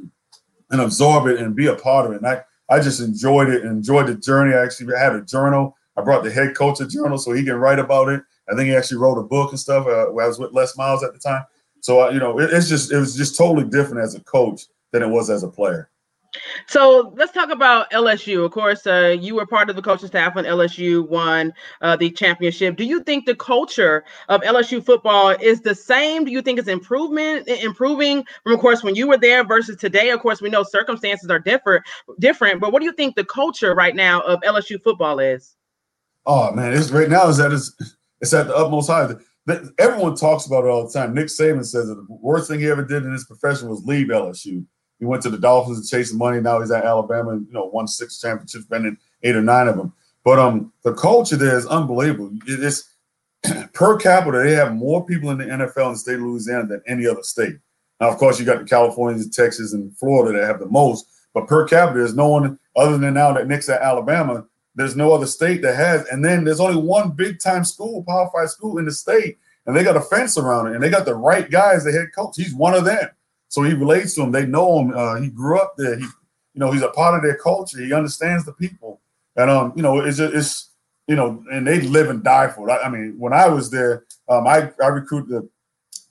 and 0.71 0.81
absorb 0.81 1.27
it 1.27 1.39
and 1.39 1.55
be 1.55 1.67
a 1.67 1.75
part 1.75 2.05
of 2.05 2.13
it. 2.13 2.17
And 2.17 2.27
I, 2.27 2.43
I 2.69 2.79
just 2.79 2.99
enjoyed 2.99 3.49
it 3.49 3.63
and 3.63 3.71
enjoyed 3.71 4.07
the 4.07 4.15
journey. 4.15 4.53
I 4.53 4.63
actually 4.63 4.97
had 4.97 5.15
a 5.15 5.21
journal. 5.21 5.77
I 5.97 6.01
brought 6.01 6.23
the 6.23 6.31
head 6.31 6.55
coach 6.55 6.81
a 6.81 6.87
journal 6.87 7.17
so 7.17 7.31
he 7.31 7.43
can 7.43 7.55
write 7.55 7.79
about 7.79 8.09
it. 8.09 8.21
I 8.49 8.55
think 8.55 8.67
he 8.67 8.75
actually 8.75 8.97
wrote 8.97 9.17
a 9.17 9.23
book 9.23 9.51
and 9.51 9.59
stuff. 9.59 9.87
Uh, 9.87 10.07
I 10.07 10.09
was 10.09 10.39
with 10.39 10.53
Les 10.53 10.77
Miles 10.77 11.03
at 11.03 11.13
the 11.13 11.19
time. 11.19 11.43
So 11.79 12.05
uh, 12.07 12.09
you 12.09 12.19
know, 12.19 12.39
it, 12.39 12.51
it's 12.51 12.67
just 12.67 12.91
it 12.91 12.97
was 12.97 13.15
just 13.15 13.37
totally 13.37 13.65
different 13.65 14.03
as 14.03 14.15
a 14.15 14.23
coach 14.23 14.63
than 14.91 15.03
it 15.03 15.09
was 15.09 15.29
as 15.29 15.43
a 15.43 15.47
player. 15.47 15.89
So 16.67 17.13
let's 17.17 17.31
talk 17.31 17.49
about 17.49 17.89
LSU. 17.91 18.45
Of 18.45 18.51
course, 18.51 18.85
uh, 18.87 19.15
you 19.19 19.35
were 19.35 19.45
part 19.45 19.69
of 19.69 19.75
the 19.75 19.81
coaching 19.81 20.07
staff 20.07 20.35
when 20.35 20.45
LSU 20.45 21.07
won 21.07 21.53
uh, 21.81 21.95
the 21.95 22.09
championship. 22.11 22.75
Do 22.75 22.83
you 22.83 23.01
think 23.03 23.25
the 23.25 23.35
culture 23.35 24.03
of 24.29 24.41
LSU 24.41 24.83
football 24.83 25.29
is 25.29 25.61
the 25.61 25.75
same? 25.75 26.25
Do 26.25 26.31
you 26.31 26.41
think 26.41 26.59
it's 26.59 26.67
improvement, 26.67 27.47
improving 27.47 28.23
from, 28.43 28.53
of 28.53 28.59
course, 28.59 28.83
when 28.83 28.95
you 28.95 29.07
were 29.07 29.17
there 29.17 29.43
versus 29.43 29.77
today? 29.77 30.09
Of 30.09 30.19
course, 30.21 30.41
we 30.41 30.49
know 30.49 30.63
circumstances 30.63 31.29
are 31.29 31.39
different, 31.39 31.83
different. 32.19 32.59
But 32.59 32.71
what 32.71 32.79
do 32.79 32.85
you 32.85 32.93
think 32.93 33.15
the 33.15 33.25
culture 33.25 33.75
right 33.75 33.95
now 33.95 34.21
of 34.21 34.41
LSU 34.41 34.81
football 34.81 35.19
is? 35.19 35.55
Oh 36.25 36.51
man, 36.53 36.73
it's 36.73 36.89
right 36.89 37.09
now 37.09 37.27
is 37.27 37.37
that 37.37 37.51
it's 37.51 37.71
it's 38.21 38.33
at 38.33 38.47
the 38.47 38.55
utmost 38.55 38.89
high. 38.89 39.13
Everyone 39.77 40.15
talks 40.15 40.47
about 40.47 40.65
it 40.65 40.69
all 40.69 40.87
the 40.87 40.91
time. 40.91 41.13
Nick 41.13 41.27
Saban 41.27 41.63
says 41.63 41.87
that 41.87 41.95
the 41.95 42.05
worst 42.09 42.49
thing 42.49 42.59
he 42.59 42.67
ever 42.67 42.83
did 42.83 43.03
in 43.03 43.11
his 43.11 43.25
profession 43.25 43.69
was 43.69 43.85
leave 43.85 44.07
LSU. 44.07 44.65
He 44.99 45.05
went 45.05 45.23
to 45.23 45.29
the 45.29 45.37
Dolphins 45.37 45.89
to 45.89 45.95
chase 45.95 46.13
money. 46.13 46.39
Now 46.39 46.61
he's 46.61 46.71
at 46.71 46.85
Alabama 46.85 47.31
and 47.31 47.47
you 47.47 47.53
know 47.53 47.65
won 47.65 47.87
six 47.87 48.19
championships, 48.19 48.65
been 48.65 48.85
in 48.85 48.97
eight 49.23 49.35
or 49.35 49.41
nine 49.41 49.67
of 49.67 49.77
them. 49.77 49.93
But 50.23 50.39
um, 50.39 50.73
the 50.83 50.93
culture 50.93 51.35
there 51.35 51.57
is 51.57 51.67
unbelievable. 51.67 52.31
It's 52.47 52.95
per 53.73 53.97
capita, 53.97 54.39
they 54.39 54.53
have 54.53 54.73
more 54.73 55.05
people 55.05 55.29
in 55.31 55.37
the 55.37 55.45
NFL 55.45 55.87
in 55.87 55.91
the 55.93 55.97
state 55.97 56.15
of 56.15 56.21
Louisiana 56.21 56.65
than 56.65 56.81
any 56.87 57.05
other 57.07 57.23
state. 57.23 57.57
Now, 57.99 58.09
of 58.09 58.17
course, 58.17 58.39
you 58.39 58.45
got 58.45 58.59
the 58.59 58.65
Californians, 58.65 59.33
Texas, 59.35 59.73
and 59.73 59.95
Florida 59.97 60.39
that 60.39 60.47
have 60.47 60.59
the 60.59 60.67
most. 60.67 61.07
But 61.33 61.47
per 61.47 61.67
capita, 61.67 61.99
there's 61.99 62.15
no 62.15 62.29
one 62.29 62.59
other 62.75 62.97
than 62.97 63.13
now 63.13 63.33
that 63.33 63.47
Nick's 63.47 63.69
at 63.69 63.81
Alabama, 63.81 64.45
there's 64.75 64.95
no 64.95 65.13
other 65.13 65.27
state 65.27 65.61
that 65.61 65.75
has. 65.75 66.05
And 66.07 66.23
then 66.23 66.43
there's 66.43 66.59
only 66.59 66.81
one 66.81 67.11
big 67.11 67.39
time 67.39 67.63
school, 67.63 68.03
Power 68.03 68.29
Five 68.33 68.49
school 68.49 68.77
in 68.77 68.85
the 68.85 68.91
state, 68.91 69.37
and 69.65 69.75
they 69.75 69.83
got 69.83 69.97
a 69.97 70.01
fence 70.01 70.37
around 70.37 70.67
it, 70.67 70.75
and 70.75 70.83
they 70.83 70.89
got 70.89 71.05
the 71.05 71.15
right 71.15 71.49
guy 71.49 71.73
as 71.73 71.83
the 71.83 71.91
head 71.91 72.07
coach. 72.15 72.35
He's 72.35 72.53
one 72.53 72.73
of 72.73 72.85
them, 72.85 73.09
so 73.47 73.63
he 73.63 73.73
relates 73.73 74.15
to 74.15 74.21
them. 74.21 74.31
They 74.31 74.45
know 74.45 74.79
him. 74.79 74.93
Uh, 74.95 75.19
he 75.21 75.29
grew 75.29 75.59
up 75.59 75.75
there. 75.77 75.97
He, 75.97 76.03
you 76.03 76.59
know, 76.59 76.71
he's 76.71 76.81
a 76.81 76.89
part 76.89 77.15
of 77.15 77.21
their 77.21 77.37
culture. 77.37 77.79
He 77.79 77.93
understands 77.93 78.45
the 78.45 78.53
people, 78.53 79.01
and 79.35 79.49
um, 79.49 79.73
you 79.75 79.83
know, 79.83 79.99
it's 79.99 80.17
just, 80.17 80.33
it's 80.33 80.69
you 81.07 81.15
know, 81.15 81.43
and 81.51 81.67
they 81.67 81.81
live 81.81 82.09
and 82.09 82.23
die 82.23 82.47
for 82.47 82.67
it. 82.67 82.71
I, 82.71 82.83
I 82.83 82.89
mean, 82.89 83.15
when 83.17 83.33
I 83.33 83.47
was 83.47 83.69
there, 83.69 84.05
um, 84.29 84.47
I 84.47 84.71
I 84.81 84.87
recruited 84.87 85.29
the 85.29 85.49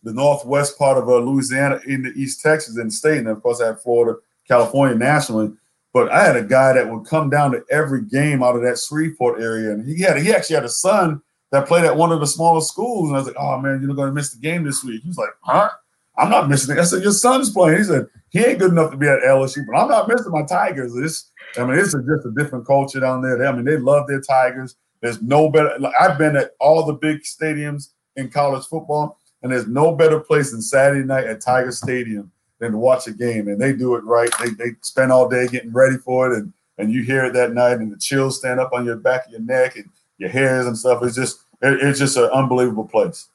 the 0.05 0.13
northwest 0.13 0.79
part 0.79 0.99
of 0.99 1.09
uh, 1.09 1.17
Louisiana 1.17 1.81
into 1.87 2.13
East 2.13 2.43
Texas 2.43 2.77
and 2.77 2.93
state, 2.93 3.19
and 3.19 3.29
of 3.29 3.43
course 3.43 3.61
I 3.61 3.69
had 3.69 3.81
Florida, 3.81 4.19
California 4.47 4.97
nationally. 4.97 5.53
But 5.93 6.11
I 6.11 6.25
had 6.25 6.37
a 6.37 6.43
guy 6.43 6.73
that 6.73 6.91
would 6.91 7.07
come 7.07 7.31
down 7.31 7.53
to 7.53 7.65
every 7.71 8.03
game 8.03 8.43
out 8.43 8.57
of 8.57 8.63
that 8.63 8.79
Shreveport 8.79 9.41
area, 9.41 9.71
and 9.73 9.87
he 9.87 10.03
had 10.03 10.19
he 10.19 10.33
actually 10.33 10.57
had 10.57 10.65
a 10.65 10.69
son 10.69 11.23
that 11.51 11.67
played 11.67 11.85
at 11.85 11.97
one 11.97 12.13
of 12.13 12.21
the 12.21 12.27
smaller 12.27 12.61
schools, 12.61 13.09
and 13.09 13.17
I 13.17 13.21
was 13.21 13.29
like, 13.29 13.37
"Oh 13.39 13.59
man, 13.59 13.81
you're 13.81 13.95
going 13.95 14.09
to 14.09 14.15
miss 14.15 14.33
the 14.33 14.41
game 14.41 14.65
this 14.65 14.85
week." 14.85 15.03
He 15.03 15.09
was 15.09 15.19
like, 15.19 15.31
"Huh? 15.41 15.71
I'm 16.17 16.31
not 16.31 16.49
missing 16.49 16.77
it." 16.77 16.81
I 16.81 16.85
said, 16.85 17.03
"Your 17.03 17.13
son's 17.13 17.51
playing." 17.51 17.79
He 17.79 17.85
said, 17.85 18.07
"He 18.31 18.45
ain't 18.45 18.59
good 18.59 18.73
enough 18.73 18.91
to 18.91 18.97
be 18.97 19.09
at 19.09 19.23
LSU, 19.23 19.65
but 19.67 19.77
I'm 19.77 19.89
not 19.89 20.09
missing 20.09 20.33
my 20.33 20.45
Tigers." 20.45 20.93
I 21.57 21.65
mean, 21.65 21.79
it's 21.79 21.93
just 21.93 22.27
a 22.27 22.33
different 22.37 22.67
culture 22.67 23.01
down 23.01 23.23
there. 23.23 23.47
I 23.47 23.53
mean, 23.53 23.65
they 23.65 23.77
love 23.77 24.07
their 24.07 24.21
Tigers. 24.21 24.77
There's 25.01 25.21
no 25.23 25.51
better. 25.51 25.75
Like, 25.79 25.95
I've 26.01 26.19
been 26.19 26.37
at 26.37 26.53
all 26.61 26.85
the 26.85 26.95
big 26.95 27.23
stadiums 27.23 27.91
in 28.17 28.31
college 28.31 28.67
football, 28.67 29.19
and 29.43 29.53
there's 29.53 29.67
no 29.67 29.95
better 29.95 30.19
place 30.19 30.51
than 30.51 30.63
Saturday 30.63 31.05
night 31.05 31.27
at 31.27 31.41
Tiger 31.41 31.73
Stadium 31.73 32.31
than 32.59 32.73
to 32.73 32.79
watch 32.79 33.07
a 33.07 33.13
game. 33.13 33.49
And 33.49 33.61
they 33.61 33.73
do 33.73 33.95
it 33.97 34.05
right. 34.05 34.31
They 34.41 34.51
they 34.51 34.71
spend 34.81 35.13
all 35.13 35.29
day 35.29 35.47
getting 35.47 35.73
ready 35.73 35.97
for 35.99 36.33
it, 36.33 36.39
and 36.39 36.53
and 36.79 36.93
you 36.93 37.03
hear 37.03 37.25
it 37.25 37.35
that 37.35 37.53
night, 37.53 37.79
and 37.79 37.93
the 37.93 37.99
chills 37.99 38.39
stand 38.39 38.61
up 38.61 38.73
on 38.73 38.85
your 38.85 38.97
back 38.97 39.27
of 39.27 39.33
your 39.33 39.41
neck 39.43 39.77
and 39.77 39.89
your 40.19 40.31
hairs 40.31 40.67
and 40.67 40.77
stuff. 40.77 41.03
It's 41.03 41.17
just 41.17 41.41
it, 41.63 41.81
it's 41.83 41.99
just 41.99 42.17
an 42.17 42.25
unbelievable 42.25 42.87
place. 42.87 43.29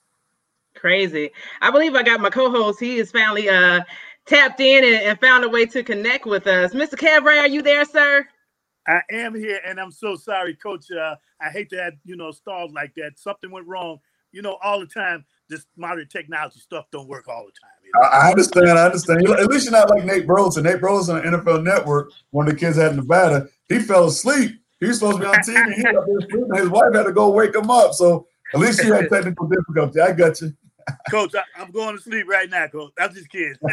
Crazy. 0.79 1.31
I 1.61 1.71
believe 1.71 1.95
I 1.95 2.03
got 2.03 2.21
my 2.21 2.29
co-host. 2.29 2.79
He 2.79 2.97
is 2.97 3.11
finally 3.11 3.49
uh 3.49 3.81
tapped 4.25 4.59
in 4.59 4.83
and, 4.83 5.03
and 5.03 5.19
found 5.19 5.43
a 5.43 5.49
way 5.49 5.65
to 5.65 5.83
connect 5.83 6.25
with 6.25 6.47
us. 6.47 6.73
Mr. 6.73 6.93
Kev 6.93 7.23
are 7.25 7.47
you 7.47 7.61
there, 7.61 7.83
sir? 7.83 8.27
I 8.87 9.01
am 9.11 9.35
here, 9.35 9.59
and 9.65 9.79
I'm 9.79 9.91
so 9.91 10.15
sorry, 10.15 10.55
Coach. 10.55 10.85
Uh, 10.91 11.15
I 11.41 11.49
hate 11.49 11.69
to 11.71 11.83
have 11.83 11.93
you 12.05 12.15
know 12.15 12.31
stalls 12.31 12.71
like 12.71 12.93
that. 12.95 13.19
Something 13.19 13.51
went 13.51 13.67
wrong. 13.67 13.99
You 14.31 14.41
know, 14.41 14.57
all 14.63 14.79
the 14.79 14.85
time. 14.85 15.25
This 15.49 15.65
modern 15.75 16.07
technology 16.07 16.59
stuff 16.59 16.85
don't 16.91 17.07
work 17.07 17.27
all 17.27 17.43
the 17.45 17.51
time. 17.51 17.71
You 17.83 17.91
know? 17.95 18.07
I 18.07 18.29
understand. 18.29 18.69
I 18.69 18.85
understand. 18.85 19.27
At 19.27 19.47
least 19.47 19.65
you're 19.65 19.71
not 19.71 19.89
like 19.89 20.05
Nate 20.05 20.27
Burleson. 20.27 20.63
Nate 20.63 20.79
Burleson 20.79 21.17
on 21.17 21.31
the 21.31 21.37
NFL 21.37 21.63
Network. 21.63 22.11
One 22.31 22.47
of 22.47 22.53
the 22.53 22.59
kids 22.59 22.77
had 22.77 22.95
Nevada. 22.95 23.47
He 23.67 23.79
fell 23.79 24.05
asleep. 24.05 24.51
He 24.79 24.85
was 24.85 24.99
supposed 24.99 25.17
to 25.17 25.21
be 25.21 25.27
on 25.27 25.35
TV. 25.35 25.73
He 25.73 26.59
His 26.59 26.69
wife 26.69 26.93
had 26.93 27.03
to 27.03 27.11
go 27.11 27.31
wake 27.31 27.55
him 27.55 27.69
up. 27.69 27.93
So 27.93 28.27
at 28.53 28.59
least 28.59 28.83
you 28.83 28.93
had 28.93 29.09
technical 29.11 29.47
difficulty. 29.47 29.99
I 29.99 30.11
got 30.13 30.39
you. 30.41 30.53
Coach, 31.10 31.34
I, 31.36 31.62
am 31.62 31.71
going 31.71 31.95
to 31.95 32.02
sleep 32.02 32.28
right 32.28 32.49
now, 32.49 32.67
Coach. 32.67 32.91
I'm 32.99 33.13
just 33.13 33.30
kidding. 33.30 33.56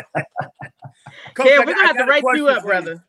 Coach, 1.34 1.46
yeah, 1.46 1.58
we're 1.58 1.66
gonna 1.66 1.86
have 1.86 1.96
to 1.96 2.04
write 2.04 2.22
you 2.34 2.48
up, 2.48 2.62
brother. 2.62 2.92
You. 2.92 3.00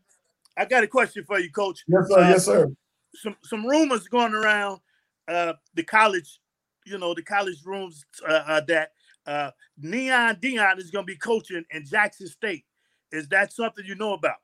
I 0.58 0.66
got 0.66 0.84
a 0.84 0.88
question 0.88 1.24
for 1.26 1.40
you, 1.40 1.52
Coach. 1.52 1.84
Yes, 1.88 2.08
sir. 2.08 2.20
Uh, 2.20 2.30
yes, 2.30 2.46
sir. 2.46 2.68
Some 3.16 3.36
some 3.44 3.66
rumors 3.66 4.08
going 4.08 4.34
around 4.34 4.80
uh, 5.28 5.54
the 5.74 5.84
college, 5.84 6.40
you 6.86 6.98
know, 6.98 7.14
the 7.14 7.24
college 7.24 7.58
rooms 7.66 8.04
uh, 8.28 8.44
uh 8.48 8.62
that 8.68 8.92
uh, 9.26 9.52
Neon 9.78 10.36
Deion 10.36 10.78
is 10.78 10.92
going 10.92 11.06
to 11.06 11.12
be 11.12 11.18
coaching 11.18 11.64
in 11.72 11.86
Jackson 11.86 12.28
State. 12.28 12.66
Is 13.12 13.28
that 13.30 13.54
something 13.54 13.86
you 13.86 13.96
know 13.96 14.14
about? 14.14 14.38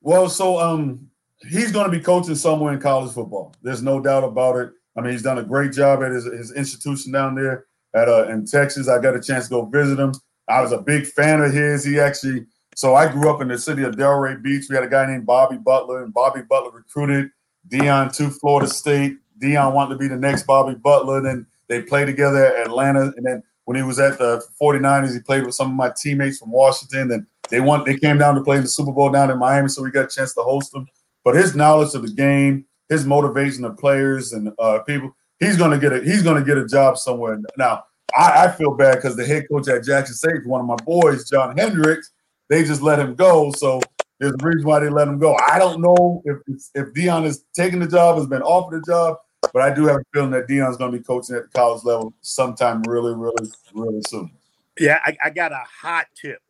Well, 0.00 0.28
so 0.28 0.58
um, 0.58 1.08
he's 1.50 1.72
going 1.72 1.90
to 1.90 1.96
be 1.96 2.02
coaching 2.02 2.34
somewhere 2.34 2.72
in 2.72 2.80
college 2.80 3.12
football. 3.12 3.54
There's 3.62 3.82
no 3.82 4.00
doubt 4.00 4.24
about 4.24 4.56
it. 4.56 4.72
I 4.96 5.00
mean, 5.00 5.12
he's 5.12 5.22
done 5.22 5.38
a 5.38 5.42
great 5.42 5.72
job 5.72 6.02
at 6.02 6.12
his, 6.12 6.24
his 6.24 6.52
institution 6.52 7.12
down 7.12 7.34
there 7.34 7.67
at 7.94 8.08
uh, 8.08 8.28
in 8.28 8.46
Texas. 8.46 8.88
I 8.88 9.00
got 9.00 9.16
a 9.16 9.20
chance 9.20 9.44
to 9.44 9.50
go 9.50 9.64
visit 9.64 9.98
him. 9.98 10.12
I 10.48 10.60
was 10.62 10.72
a 10.72 10.78
big 10.78 11.06
fan 11.06 11.42
of 11.42 11.52
his. 11.52 11.84
He 11.84 12.00
actually 12.00 12.46
so 12.78 12.94
I 12.94 13.10
grew 13.10 13.28
up 13.28 13.40
in 13.42 13.48
the 13.48 13.58
city 13.58 13.82
of 13.82 13.96
Delray 13.96 14.40
Beach. 14.40 14.66
We 14.70 14.76
had 14.76 14.84
a 14.84 14.88
guy 14.88 15.04
named 15.04 15.26
Bobby 15.26 15.56
Butler, 15.56 16.04
and 16.04 16.14
Bobby 16.14 16.42
Butler 16.48 16.70
recruited 16.70 17.30
Deion 17.68 18.14
to 18.16 18.30
Florida 18.30 18.70
State. 18.70 19.16
Deion 19.42 19.74
wanted 19.74 19.94
to 19.94 19.98
be 19.98 20.06
the 20.06 20.16
next 20.16 20.44
Bobby 20.44 20.76
Butler. 20.76 21.20
Then 21.20 21.44
they 21.66 21.82
played 21.82 22.04
together 22.04 22.46
at 22.46 22.66
Atlanta. 22.68 23.12
And 23.16 23.26
then 23.26 23.42
when 23.64 23.76
he 23.76 23.82
was 23.82 23.98
at 23.98 24.18
the 24.18 24.44
49ers, 24.62 25.12
he 25.12 25.18
played 25.18 25.44
with 25.44 25.56
some 25.56 25.70
of 25.70 25.74
my 25.74 25.92
teammates 26.00 26.38
from 26.38 26.52
Washington. 26.52 27.10
And 27.10 27.26
they 27.50 27.60
want 27.60 27.84
they 27.84 27.98
came 27.98 28.16
down 28.16 28.36
to 28.36 28.42
play 28.42 28.58
in 28.58 28.62
the 28.62 28.68
Super 28.68 28.92
Bowl 28.92 29.10
down 29.10 29.30
in 29.32 29.38
Miami, 29.38 29.68
so 29.68 29.82
we 29.82 29.90
got 29.90 30.04
a 30.04 30.16
chance 30.16 30.32
to 30.34 30.42
host 30.42 30.70
them. 30.70 30.86
But 31.24 31.34
his 31.34 31.56
knowledge 31.56 31.94
of 31.94 32.02
the 32.02 32.12
game, 32.12 32.64
his 32.88 33.04
motivation 33.04 33.64
of 33.64 33.76
players 33.76 34.32
and 34.32 34.52
uh, 34.56 34.78
people, 34.80 35.16
he's 35.40 35.56
gonna 35.56 35.78
get 35.78 35.92
a 35.92 36.00
he's 36.00 36.22
gonna 36.22 36.44
get 36.44 36.58
a 36.58 36.66
job 36.66 36.98
somewhere. 36.98 37.40
Now, 37.56 37.84
I, 38.16 38.46
I 38.46 38.52
feel 38.52 38.74
bad 38.74 38.96
because 38.96 39.16
the 39.16 39.26
head 39.26 39.46
coach 39.50 39.68
at 39.68 39.84
Jackson 39.84 40.14
State, 40.14 40.46
one 40.46 40.60
of 40.60 40.66
my 40.66 40.76
boys, 40.84 41.28
John 41.28 41.56
Hendricks, 41.56 42.10
they 42.48 42.64
just 42.64 42.82
let 42.82 42.98
him 42.98 43.14
go. 43.14 43.52
So 43.52 43.80
there's 44.18 44.32
a 44.32 44.46
reason 44.46 44.66
why 44.66 44.80
they 44.80 44.88
let 44.88 45.08
him 45.08 45.18
go. 45.18 45.36
I 45.46 45.58
don't 45.58 45.80
know 45.80 46.22
if 46.24 46.38
if 46.74 46.92
Deion 46.94 47.24
is 47.24 47.44
taking 47.54 47.78
the 47.78 47.88
job, 47.88 48.16
has 48.16 48.26
been 48.26 48.42
offered 48.42 48.80
the 48.80 48.90
job, 48.90 49.18
but 49.52 49.62
I 49.62 49.74
do 49.74 49.86
have 49.86 49.96
a 49.96 50.04
feeling 50.12 50.30
that 50.32 50.48
Deion's 50.48 50.76
going 50.76 50.92
to 50.92 50.98
be 50.98 51.04
coaching 51.04 51.36
at 51.36 51.44
the 51.44 51.48
college 51.48 51.84
level 51.84 52.12
sometime 52.20 52.82
really, 52.82 53.14
really, 53.14 53.50
really 53.74 54.02
soon. 54.08 54.30
Yeah, 54.78 55.00
I, 55.04 55.16
I 55.24 55.30
got 55.30 55.52
a 55.52 55.62
hot 55.80 56.06
tip, 56.20 56.40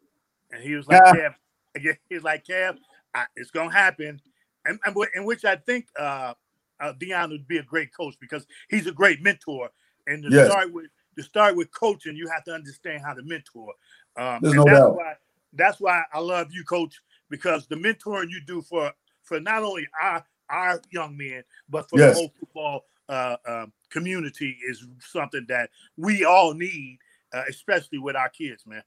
and 0.51 0.63
he 0.63 0.75
was 0.75 0.87
like, 0.87 1.03
yeah. 1.15 1.31
"Kev, 1.77 1.97
he 2.09 2.15
was 2.15 2.25
like, 2.25 2.45
Kev, 2.45 2.77
I, 3.15 3.25
it's 3.37 3.51
going 3.51 3.71
to 3.71 3.77
happen," 3.77 4.21
and, 4.65 4.79
and 4.85 4.97
in 5.15 5.25
which 5.25 5.45
I 5.45 5.57
think 5.57 5.87
uh, 5.99 6.35
uh, 6.81 6.93
Deion 6.99 7.31
would 7.31 7.49
be 7.49 7.59
a 7.59 7.63
great 7.63 7.95
coach 7.95 8.15
because 8.21 8.47
he's 8.69 8.87
a 8.87 8.93
great 8.93 9.23
mentor. 9.23 9.71
And 10.07 10.23
to 10.23 10.31
yes. 10.31 10.51
start 10.51 10.73
with, 10.73 10.87
to 11.17 11.23
start 11.23 11.57
with 11.57 11.71
coaching, 11.73 12.17
you 12.17 12.29
have 12.29 12.45
to 12.45 12.53
understand 12.53 13.03
how 13.03 13.15
to 13.15 13.23
mentor. 13.23 13.73
Um, 14.17 14.39
There's 14.43 14.55
no 14.55 14.65
doubt. 14.65 14.97
Why, 14.97 15.15
that's 15.53 15.81
why 15.81 16.03
I 16.13 16.21
love 16.21 16.49
you, 16.53 16.65
Coach, 16.65 17.01
because 17.31 17.67
the 17.67 17.77
mentoring 17.77 18.31
you 18.31 18.41
do 18.47 18.63
for 18.63 18.93
for 19.23 19.41
not 19.41 19.63
only 19.63 19.87
our 20.01 20.25
our 20.51 20.81
young 20.91 21.17
men, 21.17 21.43
but 21.69 21.89
for 21.89 21.99
yes. 21.99 22.15
the 22.15 22.21
whole 22.21 22.33
football 22.41 22.85
uh, 23.09 23.37
uh, 23.47 23.67
community 23.91 24.57
is 24.69 24.87
something 25.01 25.45
that 25.49 25.71
we 25.97 26.25
all 26.25 26.55
need, 26.55 26.99
uh, 27.33 27.43
especially 27.49 27.99
with 27.99 28.17
our 28.17 28.29
kids, 28.29 28.67
man. 28.67 28.83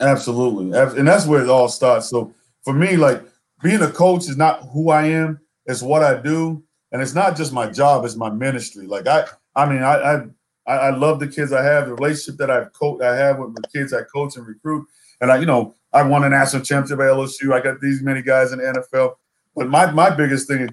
Absolutely, 0.00 0.78
and 0.78 1.06
that's 1.06 1.26
where 1.26 1.42
it 1.42 1.48
all 1.48 1.68
starts. 1.68 2.08
So 2.08 2.34
for 2.62 2.72
me, 2.72 2.96
like 2.96 3.22
being 3.62 3.82
a 3.82 3.90
coach 3.90 4.28
is 4.28 4.36
not 4.36 4.62
who 4.72 4.90
I 4.90 5.06
am; 5.06 5.40
it's 5.66 5.82
what 5.82 6.02
I 6.02 6.20
do, 6.20 6.62
and 6.92 7.02
it's 7.02 7.14
not 7.14 7.36
just 7.36 7.52
my 7.52 7.70
job; 7.70 8.04
it's 8.04 8.16
my 8.16 8.30
ministry. 8.30 8.86
Like 8.86 9.06
I, 9.06 9.24
I 9.54 9.66
mean, 9.66 9.82
I, 9.82 10.24
I, 10.66 10.72
I 10.72 10.90
love 10.90 11.20
the 11.20 11.28
kids 11.28 11.52
I 11.52 11.62
have, 11.62 11.86
the 11.86 11.94
relationship 11.94 12.38
that 12.38 12.50
I've 12.50 12.72
coached, 12.72 13.02
I 13.02 13.16
have 13.16 13.38
with 13.38 13.54
the 13.54 13.68
kids 13.68 13.92
I 13.92 14.02
coach 14.02 14.36
and 14.36 14.46
recruit, 14.46 14.86
and 15.20 15.30
I, 15.30 15.38
you 15.38 15.46
know, 15.46 15.74
I 15.92 16.02
won 16.02 16.24
a 16.24 16.28
national 16.28 16.62
championship 16.62 17.00
at 17.00 17.12
LSU. 17.12 17.52
I 17.52 17.60
got 17.60 17.80
these 17.80 18.02
many 18.02 18.22
guys 18.22 18.52
in 18.52 18.58
the 18.58 18.64
NFL. 18.64 19.14
But 19.54 19.68
my 19.68 19.90
my 19.90 20.10
biggest 20.10 20.48
thing 20.48 20.62
is 20.62 20.70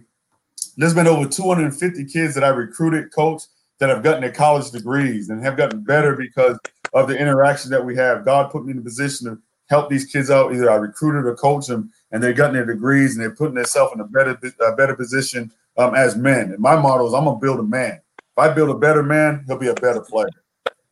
there's 0.77 0.93
been 0.93 1.07
over 1.07 1.27
250 1.27 2.05
kids 2.05 2.35
that 2.35 2.43
I 2.43 2.49
recruited, 2.49 3.11
coach, 3.11 3.43
that 3.79 3.89
have 3.89 4.03
gotten 4.03 4.21
their 4.21 4.31
college 4.31 4.71
degrees 4.71 5.29
and 5.29 5.43
have 5.43 5.57
gotten 5.57 5.83
better 5.83 6.15
because 6.15 6.59
of 6.93 7.07
the 7.07 7.17
interaction 7.17 7.71
that 7.71 7.83
we 7.83 7.95
have. 7.95 8.25
God 8.25 8.51
put 8.51 8.65
me 8.65 8.71
in 8.71 8.79
a 8.79 8.81
position 8.81 9.27
to 9.27 9.39
help 9.69 9.89
these 9.89 10.05
kids 10.05 10.29
out. 10.29 10.53
Either 10.53 10.71
I 10.71 10.75
recruited 10.75 11.25
or 11.25 11.35
coached 11.35 11.67
them, 11.67 11.91
and 12.11 12.21
they're 12.21 12.33
getting 12.33 12.53
their 12.53 12.65
degrees 12.65 13.15
and 13.15 13.21
they're 13.21 13.35
putting 13.35 13.55
themselves 13.55 13.93
in 13.93 13.99
a 13.99 14.05
better 14.05 14.39
a 14.61 14.75
better 14.75 14.95
position 14.95 15.51
um, 15.77 15.95
as 15.95 16.15
men. 16.15 16.51
And 16.51 16.59
my 16.59 16.75
motto 16.75 17.07
is 17.07 17.13
I'm 17.13 17.25
gonna 17.25 17.39
build 17.39 17.59
a 17.59 17.63
man. 17.63 18.01
If 18.17 18.37
I 18.37 18.53
build 18.53 18.69
a 18.69 18.77
better 18.77 19.03
man, 19.03 19.43
he'll 19.47 19.57
be 19.57 19.67
a 19.67 19.73
better 19.73 20.01
player. 20.01 20.29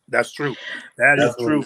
That's 0.07 0.31
true. 0.31 0.55
That 0.97 1.17
That's 1.17 1.35
is 1.37 1.45
true. 1.45 1.65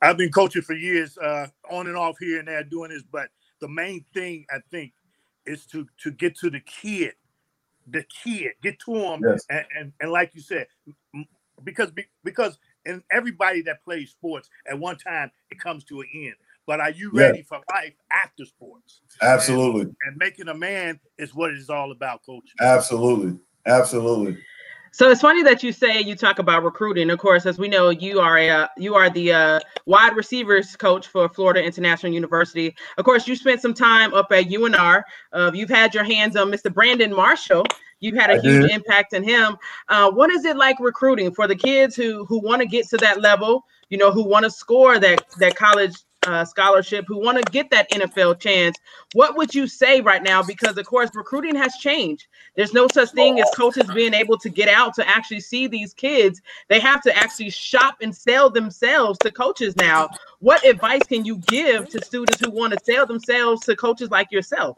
I've 0.00 0.16
been 0.16 0.32
coaching 0.32 0.62
for 0.62 0.74
years, 0.74 1.16
uh, 1.18 1.46
on 1.70 1.86
and 1.86 1.96
off 1.96 2.16
here 2.18 2.38
and 2.38 2.48
there, 2.48 2.64
doing 2.64 2.90
this. 2.90 3.04
But 3.10 3.28
the 3.60 3.68
main 3.68 4.04
thing 4.12 4.46
I 4.50 4.58
think 4.70 4.92
is 5.46 5.66
to 5.66 5.86
to 6.02 6.10
get 6.10 6.36
to 6.38 6.50
the 6.50 6.60
kid, 6.60 7.14
the 7.86 8.04
kid, 8.04 8.52
get 8.62 8.78
to 8.80 8.94
him, 8.94 9.22
yes. 9.24 9.44
and, 9.48 9.64
and, 9.78 9.92
and 10.00 10.10
like 10.10 10.34
you 10.34 10.40
said, 10.40 10.66
because 11.64 11.92
because 12.24 12.58
and 12.84 13.02
everybody 13.10 13.62
that 13.62 13.84
plays 13.84 14.10
sports 14.10 14.50
at 14.68 14.78
one 14.78 14.96
time 14.98 15.30
it 15.50 15.60
comes 15.60 15.84
to 15.84 16.00
an 16.00 16.08
end. 16.14 16.34
But 16.72 16.80
are 16.80 16.90
you 16.90 17.10
ready 17.12 17.40
yes. 17.40 17.48
for 17.48 17.60
life 17.70 17.92
after 18.10 18.46
sports? 18.46 19.02
Absolutely. 19.20 19.82
And, 19.82 19.96
and 20.06 20.16
making 20.16 20.48
a 20.48 20.54
man 20.54 20.98
is 21.18 21.34
what 21.34 21.50
it's 21.50 21.68
all 21.68 21.92
about, 21.92 22.24
coach. 22.24 22.50
Absolutely, 22.62 23.38
absolutely. 23.66 24.38
So 24.90 25.10
it's 25.10 25.20
funny 25.20 25.42
that 25.42 25.62
you 25.62 25.70
say 25.70 26.00
you 26.00 26.16
talk 26.16 26.38
about 26.38 26.64
recruiting. 26.64 27.10
Of 27.10 27.18
course, 27.18 27.44
as 27.44 27.58
we 27.58 27.68
know, 27.68 27.90
you 27.90 28.20
are 28.20 28.38
a 28.38 28.70
you 28.78 28.94
are 28.94 29.10
the 29.10 29.32
uh, 29.34 29.60
wide 29.84 30.16
receivers 30.16 30.74
coach 30.74 31.08
for 31.08 31.28
Florida 31.28 31.62
International 31.62 32.10
University. 32.10 32.74
Of 32.96 33.04
course, 33.04 33.28
you 33.28 33.36
spent 33.36 33.60
some 33.60 33.74
time 33.74 34.14
up 34.14 34.32
at 34.32 34.46
UNR. 34.46 35.02
Uh, 35.34 35.50
you've 35.52 35.68
had 35.68 35.92
your 35.92 36.04
hands 36.04 36.36
on 36.36 36.50
Mr. 36.50 36.72
Brandon 36.72 37.14
Marshall. 37.14 37.66
You've 38.00 38.16
had 38.16 38.30
a 38.30 38.36
I 38.36 38.40
huge 38.40 38.62
did. 38.62 38.70
impact 38.70 39.12
in 39.12 39.22
him. 39.24 39.58
Uh, 39.90 40.10
what 40.10 40.30
is 40.30 40.46
it 40.46 40.56
like 40.56 40.80
recruiting 40.80 41.34
for 41.34 41.46
the 41.46 41.54
kids 41.54 41.94
who 41.94 42.24
who 42.24 42.40
want 42.40 42.62
to 42.62 42.66
get 42.66 42.88
to 42.88 42.96
that 42.96 43.20
level? 43.20 43.66
You 43.90 43.98
know, 43.98 44.10
who 44.10 44.26
want 44.26 44.44
to 44.44 44.50
score 44.50 44.98
that 44.98 45.22
that 45.38 45.54
college 45.54 45.96
uh, 46.26 46.44
scholarship 46.44 47.04
who 47.06 47.18
want 47.18 47.38
to 47.38 47.52
get 47.52 47.70
that 47.70 47.90
NFL 47.90 48.40
chance, 48.40 48.76
what 49.14 49.36
would 49.36 49.54
you 49.54 49.66
say 49.66 50.00
right 50.00 50.22
now? 50.22 50.42
Because 50.42 50.76
of 50.76 50.86
course, 50.86 51.10
recruiting 51.14 51.54
has 51.56 51.74
changed. 51.76 52.26
There's 52.54 52.72
no 52.72 52.86
such 52.92 53.10
thing 53.10 53.40
as 53.40 53.50
coaches 53.56 53.90
being 53.94 54.14
able 54.14 54.38
to 54.38 54.48
get 54.48 54.68
out 54.68 54.94
to 54.94 55.08
actually 55.08 55.40
see 55.40 55.66
these 55.66 55.94
kids. 55.94 56.40
They 56.68 56.80
have 56.80 57.02
to 57.02 57.16
actually 57.16 57.50
shop 57.50 57.96
and 58.02 58.14
sell 58.14 58.50
themselves 58.50 59.18
to 59.20 59.30
coaches 59.30 59.76
now. 59.76 60.08
What 60.40 60.64
advice 60.66 61.02
can 61.04 61.24
you 61.24 61.38
give 61.38 61.88
to 61.90 62.04
students 62.04 62.40
who 62.40 62.50
want 62.50 62.72
to 62.72 62.78
sell 62.84 63.06
themselves 63.06 63.62
to 63.66 63.76
coaches 63.76 64.10
like 64.10 64.30
yourself? 64.30 64.76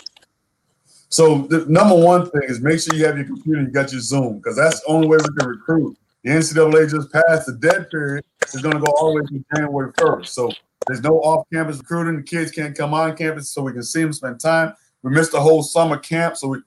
So 1.09 1.47
the 1.49 1.65
number 1.67 1.95
one 1.95 2.29
thing 2.31 2.43
is 2.45 2.61
make 2.61 2.81
sure 2.81 2.95
you 2.95 3.07
have 3.07 3.17
your 3.17 3.27
computer, 3.27 3.63
you 3.63 3.69
got 3.69 3.93
your 3.93 4.01
Zoom, 4.01 4.39
because 4.39 4.57
that's 4.57 4.81
the 4.81 4.89
only 4.89 5.07
way 5.07 5.19
we 5.19 5.37
can 5.39 5.49
recruit. 5.49 5.97
The 6.25 6.31
NCAA 6.31 6.91
just 6.91 7.13
passed 7.13 7.47
the 7.47 7.53
dead 7.53 7.91
period. 7.91 8.25
It's 8.43 8.61
going 8.61 8.75
to 8.75 8.81
go 8.81 8.93
all 8.99 9.15
the 9.15 9.21
way 9.21 9.27
to 9.27 9.45
January 9.55 9.93
1st. 9.93 10.27
So 10.27 10.51
there's 10.87 11.03
no 11.03 11.21
off-campus 11.21 11.79
recruiting. 11.79 12.17
The 12.17 12.23
kids 12.23 12.51
can't 12.51 12.77
come 12.77 12.95
on 12.95 13.17
campus 13.17 13.51
so 13.51 13.63
we 13.63 13.73
can 13.73 13.83
see 13.83 14.03
them, 14.03 14.13
spend 14.13 14.41
time. 14.41 14.75
We 15.03 15.11
missed 15.11 15.33
the 15.33 15.41
whole 15.41 15.63
summer 15.63 15.99
camp, 15.99 16.37
so 16.37 16.49
we 16.49 16.59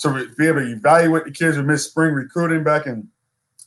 to 0.00 0.28
be 0.36 0.46
able 0.46 0.60
to 0.60 0.72
evaluate 0.72 1.24
the 1.24 1.30
kids. 1.30 1.56
We 1.56 1.62
missed 1.62 1.90
spring 1.90 2.12
recruiting 2.14 2.62
back 2.62 2.86
in 2.86 3.08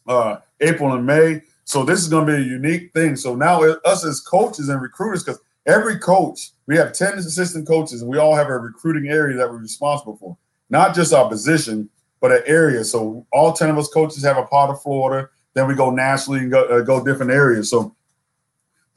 uh, 0.08 0.38
April 0.62 0.94
and 0.94 1.06
May. 1.06 1.42
So 1.66 1.84
this 1.84 2.00
is 2.00 2.08
going 2.08 2.28
to 2.28 2.34
be 2.34 2.42
a 2.42 2.46
unique 2.46 2.92
thing. 2.94 3.16
So 3.16 3.36
now 3.36 3.64
us 3.64 4.06
as 4.06 4.20
coaches 4.20 4.70
and 4.70 4.82
recruiters, 4.82 5.24
because 5.24 5.40
every 5.66 5.98
coach, 5.98 6.52
we 6.68 6.76
have 6.78 6.94
10 6.94 7.14
assistant 7.20 7.68
coaches, 7.68 8.02
and 8.02 8.10
we 8.10 8.18
all 8.18 8.36
have 8.36 8.48
a 8.48 8.58
recruiting 8.58 9.10
area 9.10 9.38
that 9.38 9.50
we're 9.50 9.58
responsible 9.58 10.18
for. 10.18 10.38
Not 10.70 10.96
just 10.96 11.14
our 11.14 11.30
position, 11.30 11.90
but 12.22 12.32
an 12.32 12.42
area. 12.46 12.84
So 12.84 13.26
all 13.32 13.54
10 13.54 13.70
of 13.70 13.78
us 13.78 13.88
coaches 13.88 14.24
have 14.24 14.38
a 14.38 14.46
part 14.46 14.70
of 14.70 14.82
Florida. 14.82 15.30
Then 15.54 15.68
we 15.68 15.76
go 15.76 15.90
nationally 15.90 16.40
and 16.40 16.52
go, 16.52 16.64
uh, 16.66 16.82
go 16.82 17.04
different 17.04 17.32
areas. 17.32 17.70
So 17.70 17.96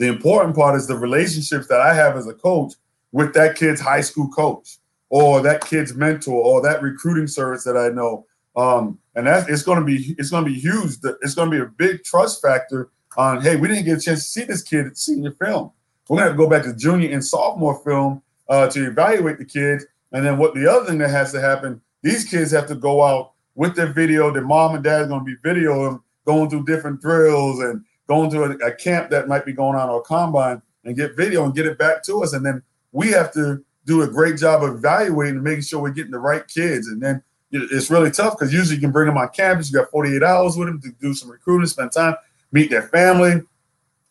the 0.03 0.09
important 0.09 0.57
part 0.57 0.75
is 0.75 0.88
the 0.88 0.97
relationships 0.97 1.69
that 1.69 1.81
I 1.81 1.95
have 1.95 2.17
as 2.17 2.27
a 2.27 2.35
coach 2.35 2.73
with 3.12 3.35
that 3.35 3.55
kid's 3.55 3.81
high 3.81 4.01
school 4.01 4.27
coach 4.31 4.79
or 5.11 5.41
that 5.43 5.65
kid's 5.65 5.95
mentor 5.95 6.35
or 6.35 6.61
that 6.62 6.83
recruiting 6.83 7.29
service 7.29 7.62
that 7.62 7.77
I 7.77 7.91
know. 7.91 8.27
Um, 8.57 8.99
and 9.15 9.29
that 9.29 9.49
it's 9.49 9.62
going 9.62 9.79
to 9.79 9.85
be 9.85 10.17
it's 10.19 10.31
going 10.31 10.45
to 10.45 10.51
be 10.51 10.59
huge. 10.59 10.97
It's 11.23 11.37
going 11.37 11.53
to 11.53 11.57
be 11.57 11.62
a 11.62 11.67
big 11.67 12.03
trust 12.03 12.43
factor 12.43 12.91
on. 13.17 13.43
Hey, 13.43 13.55
we 13.55 13.69
didn't 13.69 13.85
get 13.85 13.99
a 13.99 14.01
chance 14.01 14.25
to 14.25 14.29
see 14.29 14.43
this 14.45 14.65
kid 14.65 14.88
at 14.88 14.99
senior 14.99 15.31
film. 15.41 15.71
We're 16.09 16.17
going 16.17 16.25
to 16.25 16.31
have 16.31 16.33
to 16.33 16.45
go 16.45 16.51
back 16.51 16.65
to 16.65 16.75
junior 16.75 17.12
and 17.12 17.25
sophomore 17.25 17.81
film 17.85 18.23
uh, 18.49 18.67
to 18.71 18.88
evaluate 18.88 19.38
the 19.38 19.45
kids. 19.45 19.87
And 20.11 20.27
then 20.27 20.37
what 20.37 20.55
the 20.55 20.69
other 20.69 20.85
thing 20.85 20.99
that 20.99 21.11
has 21.11 21.31
to 21.31 21.41
happen, 21.41 21.81
these 22.03 22.25
kids 22.25 22.51
have 22.51 22.67
to 22.67 22.75
go 22.75 23.05
out 23.05 23.35
with 23.55 23.77
their 23.77 23.93
video. 23.93 24.33
Their 24.33 24.43
mom 24.45 24.75
and 24.75 24.83
dad 24.83 25.03
is 25.03 25.09
going 25.09 25.21
to 25.21 25.25
be 25.25 25.37
video 25.45 25.85
them 25.85 26.03
going 26.25 26.51
through 26.51 26.65
different 26.65 27.01
drills 27.01 27.61
and 27.61 27.85
going 28.12 28.31
to 28.31 28.64
a, 28.64 28.68
a, 28.68 28.75
camp 28.75 29.11
that 29.11 29.29
might 29.29 29.44
be 29.44 29.53
going 29.53 29.77
on 29.77 29.88
or 29.88 30.03
combine 30.03 30.61
and 30.85 30.96
get 30.96 31.16
video 31.16 31.44
and 31.44 31.55
get 31.55 31.66
it 31.66 31.79
back 31.79 32.03
to 32.05 32.22
us. 32.22 32.33
And 32.33 32.44
then 32.44 32.62
we 32.92 33.09
have 33.09 33.33
to 33.33 33.64
do 33.87 34.03
a 34.03 34.07
great 34.07 34.38
job 34.38 34.62
of 34.62 34.75
evaluating 34.75 35.37
and 35.37 35.44
making 35.44 35.62
sure 35.62 35.81
we're 35.81 35.90
getting 35.90 36.12
the 36.12 36.18
right 36.18 36.46
kids. 36.46 36.88
And 36.88 37.03
then 37.03 37.22
it's 37.51 37.90
really 37.90 38.11
tough 38.11 38.38
because 38.38 38.53
usually 38.53 38.77
you 38.77 38.81
can 38.81 38.92
bring 38.92 39.07
them 39.07 39.18
on 39.18 39.29
campus. 39.31 39.70
You 39.70 39.79
got 39.79 39.90
48 39.90 40.22
hours 40.22 40.57
with 40.57 40.68
them 40.68 40.81
to 40.83 40.90
do 41.01 41.14
some 41.14 41.31
recruiting, 41.31 41.66
spend 41.66 41.92
time, 41.92 42.14
meet 42.51 42.70
their 42.70 42.88
family, 42.88 43.42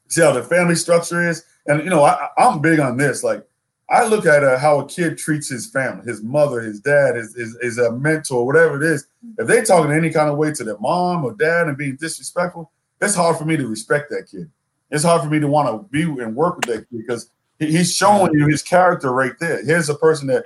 see 0.07 0.21
how 0.21 0.31
their 0.31 0.43
family 0.43 0.75
structure 0.75 1.27
is. 1.27 1.43
And, 1.67 1.83
you 1.83 1.89
know, 1.89 2.03
I, 2.03 2.27
I'm 2.37 2.61
big 2.61 2.79
on 2.79 2.97
this. 2.97 3.23
Like, 3.23 3.45
I 3.89 4.07
look 4.07 4.25
at 4.25 4.43
uh, 4.43 4.57
how 4.57 4.79
a 4.79 4.87
kid 4.87 5.17
treats 5.17 5.49
his 5.49 5.69
family, 5.69 6.05
his 6.05 6.23
mother, 6.23 6.61
his 6.61 6.79
dad, 6.79 7.17
his, 7.17 7.35
his, 7.35 7.57
his 7.61 7.77
a 7.77 7.91
mentor, 7.91 8.45
whatever 8.45 8.81
it 8.81 8.89
is. 8.89 9.07
If 9.37 9.47
they 9.47 9.63
talking 9.63 9.91
any 9.91 10.11
kind 10.11 10.29
of 10.29 10.37
way 10.37 10.53
to 10.53 10.63
their 10.63 10.77
mom 10.77 11.25
or 11.25 11.33
dad 11.33 11.67
and 11.67 11.77
being 11.77 11.97
disrespectful, 11.97 12.71
it's 13.01 13.15
hard 13.15 13.37
for 13.37 13.45
me 13.45 13.57
to 13.57 13.67
respect 13.67 14.09
that 14.11 14.29
kid. 14.29 14.49
It's 14.91 15.03
hard 15.03 15.21
for 15.21 15.29
me 15.29 15.39
to 15.39 15.47
want 15.47 15.67
to 15.69 15.89
be 15.89 16.03
and 16.21 16.35
work 16.35 16.57
with 16.57 16.65
that 16.65 16.89
kid 16.89 16.97
because 16.99 17.29
he's 17.59 17.95
showing 17.95 18.33
you 18.33 18.47
his 18.47 18.61
character 18.61 19.11
right 19.11 19.33
there. 19.39 19.63
Here's 19.65 19.89
a 19.89 19.95
person 19.95 20.27
that 20.27 20.45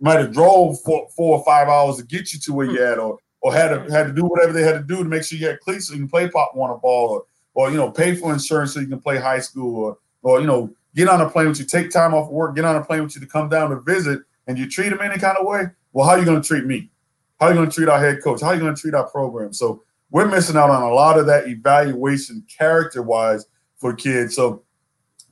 might 0.00 0.18
have 0.18 0.32
drove 0.32 0.80
four, 0.82 1.08
four 1.16 1.38
or 1.38 1.44
five 1.44 1.68
hours 1.68 1.96
to 1.96 2.04
get 2.04 2.32
you 2.32 2.38
to 2.40 2.52
where 2.52 2.66
you're 2.66 2.86
at, 2.86 2.98
or 2.98 3.18
or 3.40 3.54
had 3.54 3.68
to 3.68 3.92
had 3.92 4.06
to 4.06 4.12
do 4.12 4.24
whatever 4.24 4.52
they 4.52 4.62
had 4.62 4.72
to 4.72 4.82
do 4.82 5.02
to 5.02 5.08
make 5.08 5.22
sure 5.22 5.38
you 5.38 5.46
had 5.46 5.60
cleats 5.60 5.88
so 5.88 5.94
you 5.94 6.00
can 6.00 6.08
play 6.08 6.28
pop 6.28 6.52
a 6.54 6.56
ball, 6.56 7.10
or 7.10 7.24
or 7.54 7.70
you 7.70 7.76
know 7.76 7.90
pay 7.90 8.14
for 8.14 8.32
insurance 8.32 8.74
so 8.74 8.80
you 8.80 8.86
can 8.86 9.00
play 9.00 9.18
high 9.18 9.40
school, 9.40 9.76
or 9.76 9.98
or 10.22 10.40
you 10.40 10.46
know 10.46 10.74
get 10.94 11.08
on 11.08 11.20
a 11.20 11.28
plane 11.28 11.48
with 11.48 11.58
you, 11.58 11.64
take 11.64 11.90
time 11.90 12.14
off 12.14 12.30
work, 12.30 12.54
get 12.54 12.64
on 12.64 12.76
a 12.76 12.84
plane 12.84 13.02
with 13.02 13.14
you 13.14 13.20
to 13.20 13.26
come 13.26 13.48
down 13.48 13.70
to 13.70 13.80
visit, 13.80 14.20
and 14.46 14.58
you 14.58 14.68
treat 14.68 14.90
them 14.90 15.00
any 15.00 15.18
kind 15.18 15.36
of 15.36 15.46
way. 15.46 15.64
Well, 15.92 16.06
how 16.06 16.12
are 16.12 16.18
you 16.18 16.24
going 16.24 16.40
to 16.40 16.46
treat 16.46 16.64
me? 16.64 16.90
How 17.40 17.46
are 17.46 17.50
you 17.50 17.56
going 17.56 17.68
to 17.68 17.74
treat 17.74 17.88
our 17.88 17.98
head 17.98 18.22
coach? 18.22 18.40
How 18.40 18.48
are 18.48 18.54
you 18.54 18.60
going 18.60 18.74
to 18.74 18.80
treat 18.80 18.94
our 18.94 19.08
program? 19.08 19.52
So 19.52 19.82
we're 20.14 20.28
missing 20.28 20.56
out 20.56 20.70
on 20.70 20.80
a 20.80 20.94
lot 20.94 21.18
of 21.18 21.26
that 21.26 21.48
evaluation 21.48 22.44
character 22.46 23.02
wise 23.02 23.46
for 23.78 23.92
kids. 23.92 24.36
So 24.36 24.62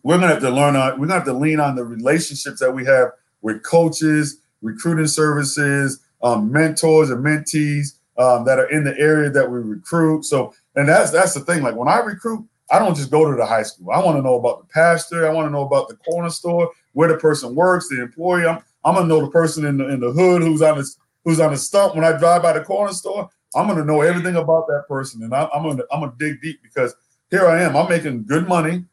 we're 0.02 0.18
gonna 0.18 0.32
have 0.32 0.40
to 0.40 0.50
learn 0.50 0.74
on 0.74 0.98
we're 0.98 1.06
gonna 1.06 1.20
have 1.20 1.24
to 1.26 1.32
lean 1.32 1.60
on 1.60 1.76
the 1.76 1.84
relationships 1.84 2.58
that 2.58 2.72
we 2.72 2.84
have 2.86 3.10
with 3.42 3.62
coaches, 3.62 4.38
recruiting 4.60 5.06
services, 5.06 6.04
um, 6.24 6.50
mentors 6.50 7.10
and 7.10 7.24
mentees 7.24 8.00
um, 8.18 8.44
that 8.44 8.58
are 8.58 8.68
in 8.70 8.82
the 8.82 8.98
area 8.98 9.30
that 9.30 9.48
we 9.48 9.60
recruit. 9.60 10.24
So 10.24 10.52
and 10.74 10.88
that's 10.88 11.12
that's 11.12 11.34
the 11.34 11.40
thing. 11.40 11.62
Like 11.62 11.76
when 11.76 11.86
I 11.86 12.00
recruit, 12.00 12.44
I 12.68 12.80
don't 12.80 12.96
just 12.96 13.12
go 13.12 13.30
to 13.30 13.36
the 13.36 13.46
high 13.46 13.62
school. 13.62 13.92
I 13.92 14.04
want 14.04 14.16
to 14.16 14.22
know 14.22 14.34
about 14.34 14.66
the 14.66 14.74
pastor. 14.74 15.28
I 15.28 15.32
want 15.32 15.46
to 15.46 15.52
know 15.52 15.64
about 15.64 15.90
the 15.90 15.94
corner 15.94 16.30
store, 16.30 16.72
where 16.90 17.06
the 17.06 17.18
person 17.18 17.54
works, 17.54 17.88
the 17.88 18.02
employee. 18.02 18.46
I'm, 18.46 18.58
I'm 18.84 18.96
gonna 18.96 19.06
know 19.06 19.20
the 19.20 19.30
person 19.30 19.64
in 19.64 19.76
the 19.78 19.88
in 19.90 20.00
the 20.00 20.10
hood 20.10 20.42
who's 20.42 20.60
on 20.60 20.78
the 20.78 20.92
who's 21.24 21.38
on 21.38 21.52
the 21.52 21.56
stump 21.56 21.94
when 21.94 22.04
I 22.04 22.18
drive 22.18 22.42
by 22.42 22.54
the 22.54 22.64
corner 22.64 22.92
store. 22.92 23.30
I'm 23.54 23.66
going 23.66 23.78
to 23.78 23.84
know 23.84 24.00
everything 24.00 24.36
about 24.36 24.66
that 24.68 24.84
person, 24.88 25.22
and 25.22 25.34
I, 25.34 25.48
am 25.54 25.62
going 25.62 25.76
to 25.76 25.86
I'm 25.92 26.00
going 26.00 26.12
to 26.12 26.18
dig 26.18 26.40
deep 26.40 26.62
because 26.62 26.94
here 27.30 27.46
I 27.46 27.62
am. 27.62 27.76
I'm 27.76 27.88
making 27.88 28.24
good 28.24 28.48
money. 28.48 28.84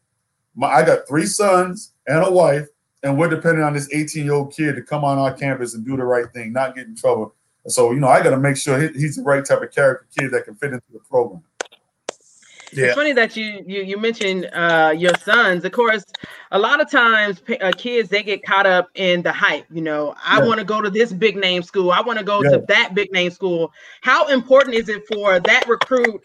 My, 0.54 0.68
I 0.68 0.84
got 0.84 1.06
three 1.08 1.26
sons 1.26 1.92
and 2.06 2.24
a 2.24 2.30
wife, 2.30 2.66
and 3.02 3.18
we're 3.18 3.28
depending 3.28 3.62
on 3.62 3.74
this 3.74 3.88
18 3.92 4.24
year 4.24 4.34
old 4.34 4.54
kid 4.54 4.76
to 4.76 4.82
come 4.82 5.04
on 5.04 5.18
our 5.18 5.32
campus 5.32 5.74
and 5.74 5.84
do 5.84 5.96
the 5.96 6.04
right 6.04 6.30
thing, 6.32 6.52
not 6.52 6.74
get 6.74 6.86
in 6.86 6.96
trouble. 6.96 7.34
So 7.66 7.92
you 7.92 8.00
know, 8.00 8.08
I 8.08 8.22
got 8.22 8.30
to 8.30 8.38
make 8.38 8.56
sure 8.56 8.80
he, 8.80 8.88
he's 8.98 9.16
the 9.16 9.22
right 9.22 9.44
type 9.44 9.62
of 9.62 9.72
character 9.72 10.06
kid 10.18 10.30
that 10.32 10.44
can 10.44 10.54
fit 10.54 10.72
into 10.72 10.92
the 10.92 11.00
program. 11.00 11.42
Yeah. 12.72 12.86
It's 12.86 12.94
funny 12.94 13.12
that 13.12 13.36
you 13.36 13.62
you 13.66 13.82
you 13.82 13.98
mentioned 13.98 14.48
uh, 14.52 14.94
your 14.96 15.14
sons. 15.22 15.64
Of 15.64 15.72
course, 15.72 16.04
a 16.52 16.58
lot 16.58 16.80
of 16.80 16.90
times 16.90 17.42
uh, 17.60 17.72
kids 17.76 18.08
they 18.08 18.22
get 18.22 18.42
caught 18.44 18.66
up 18.66 18.88
in 18.94 19.22
the 19.22 19.32
hype. 19.32 19.66
You 19.70 19.82
know, 19.82 20.14
I 20.24 20.38
yeah. 20.38 20.46
want 20.46 20.58
to 20.58 20.64
go 20.64 20.80
to 20.80 20.90
this 20.90 21.12
big 21.12 21.36
name 21.36 21.62
school. 21.62 21.90
I 21.90 22.00
want 22.00 22.18
to 22.18 22.24
go 22.24 22.42
yeah. 22.42 22.50
to 22.50 22.64
that 22.68 22.94
big 22.94 23.12
name 23.12 23.30
school. 23.30 23.72
How 24.02 24.28
important 24.28 24.76
is 24.76 24.88
it 24.88 25.02
for 25.08 25.40
that 25.40 25.68
recruit 25.68 26.22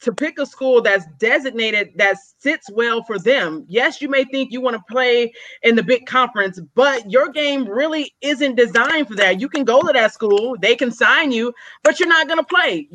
to 0.00 0.12
pick 0.12 0.38
a 0.38 0.46
school 0.46 0.80
that's 0.80 1.06
designated 1.18 1.90
that 1.96 2.16
sits 2.38 2.70
well 2.70 3.02
for 3.02 3.18
them? 3.18 3.64
Yes, 3.68 4.00
you 4.00 4.08
may 4.08 4.24
think 4.24 4.52
you 4.52 4.60
want 4.60 4.76
to 4.76 4.82
play 4.88 5.32
in 5.62 5.74
the 5.74 5.82
big 5.82 6.06
conference, 6.06 6.60
but 6.74 7.10
your 7.10 7.30
game 7.30 7.68
really 7.68 8.14
isn't 8.20 8.54
designed 8.54 9.08
for 9.08 9.16
that. 9.16 9.40
You 9.40 9.48
can 9.48 9.64
go 9.64 9.82
to 9.82 9.92
that 9.92 10.12
school, 10.12 10.56
they 10.60 10.76
can 10.76 10.92
sign 10.92 11.32
you, 11.32 11.52
but 11.82 11.98
you're 11.98 12.08
not 12.08 12.28
going 12.28 12.38
to 12.38 12.44
play. 12.44 12.88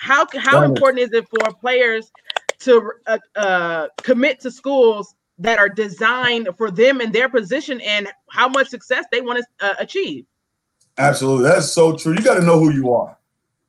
How 0.00 0.26
how 0.38 0.62
important 0.62 1.02
is 1.02 1.12
it 1.12 1.28
for 1.28 1.52
players 1.60 2.10
to 2.60 2.92
uh, 3.06 3.18
uh, 3.36 3.88
commit 4.02 4.40
to 4.40 4.50
schools 4.50 5.14
that 5.38 5.58
are 5.58 5.68
designed 5.68 6.48
for 6.56 6.70
them 6.70 7.00
and 7.00 7.12
their 7.12 7.28
position 7.28 7.80
and 7.80 8.08
how 8.28 8.48
much 8.48 8.68
success 8.68 9.06
they 9.10 9.20
want 9.20 9.42
to 9.60 9.66
uh, 9.66 9.74
achieve. 9.78 10.26
Absolutely, 10.98 11.44
that's 11.44 11.70
so 11.70 11.96
true. 11.96 12.12
You 12.12 12.22
got 12.22 12.34
to 12.34 12.44
know 12.44 12.58
who 12.58 12.72
you 12.72 12.92
are. 12.92 13.16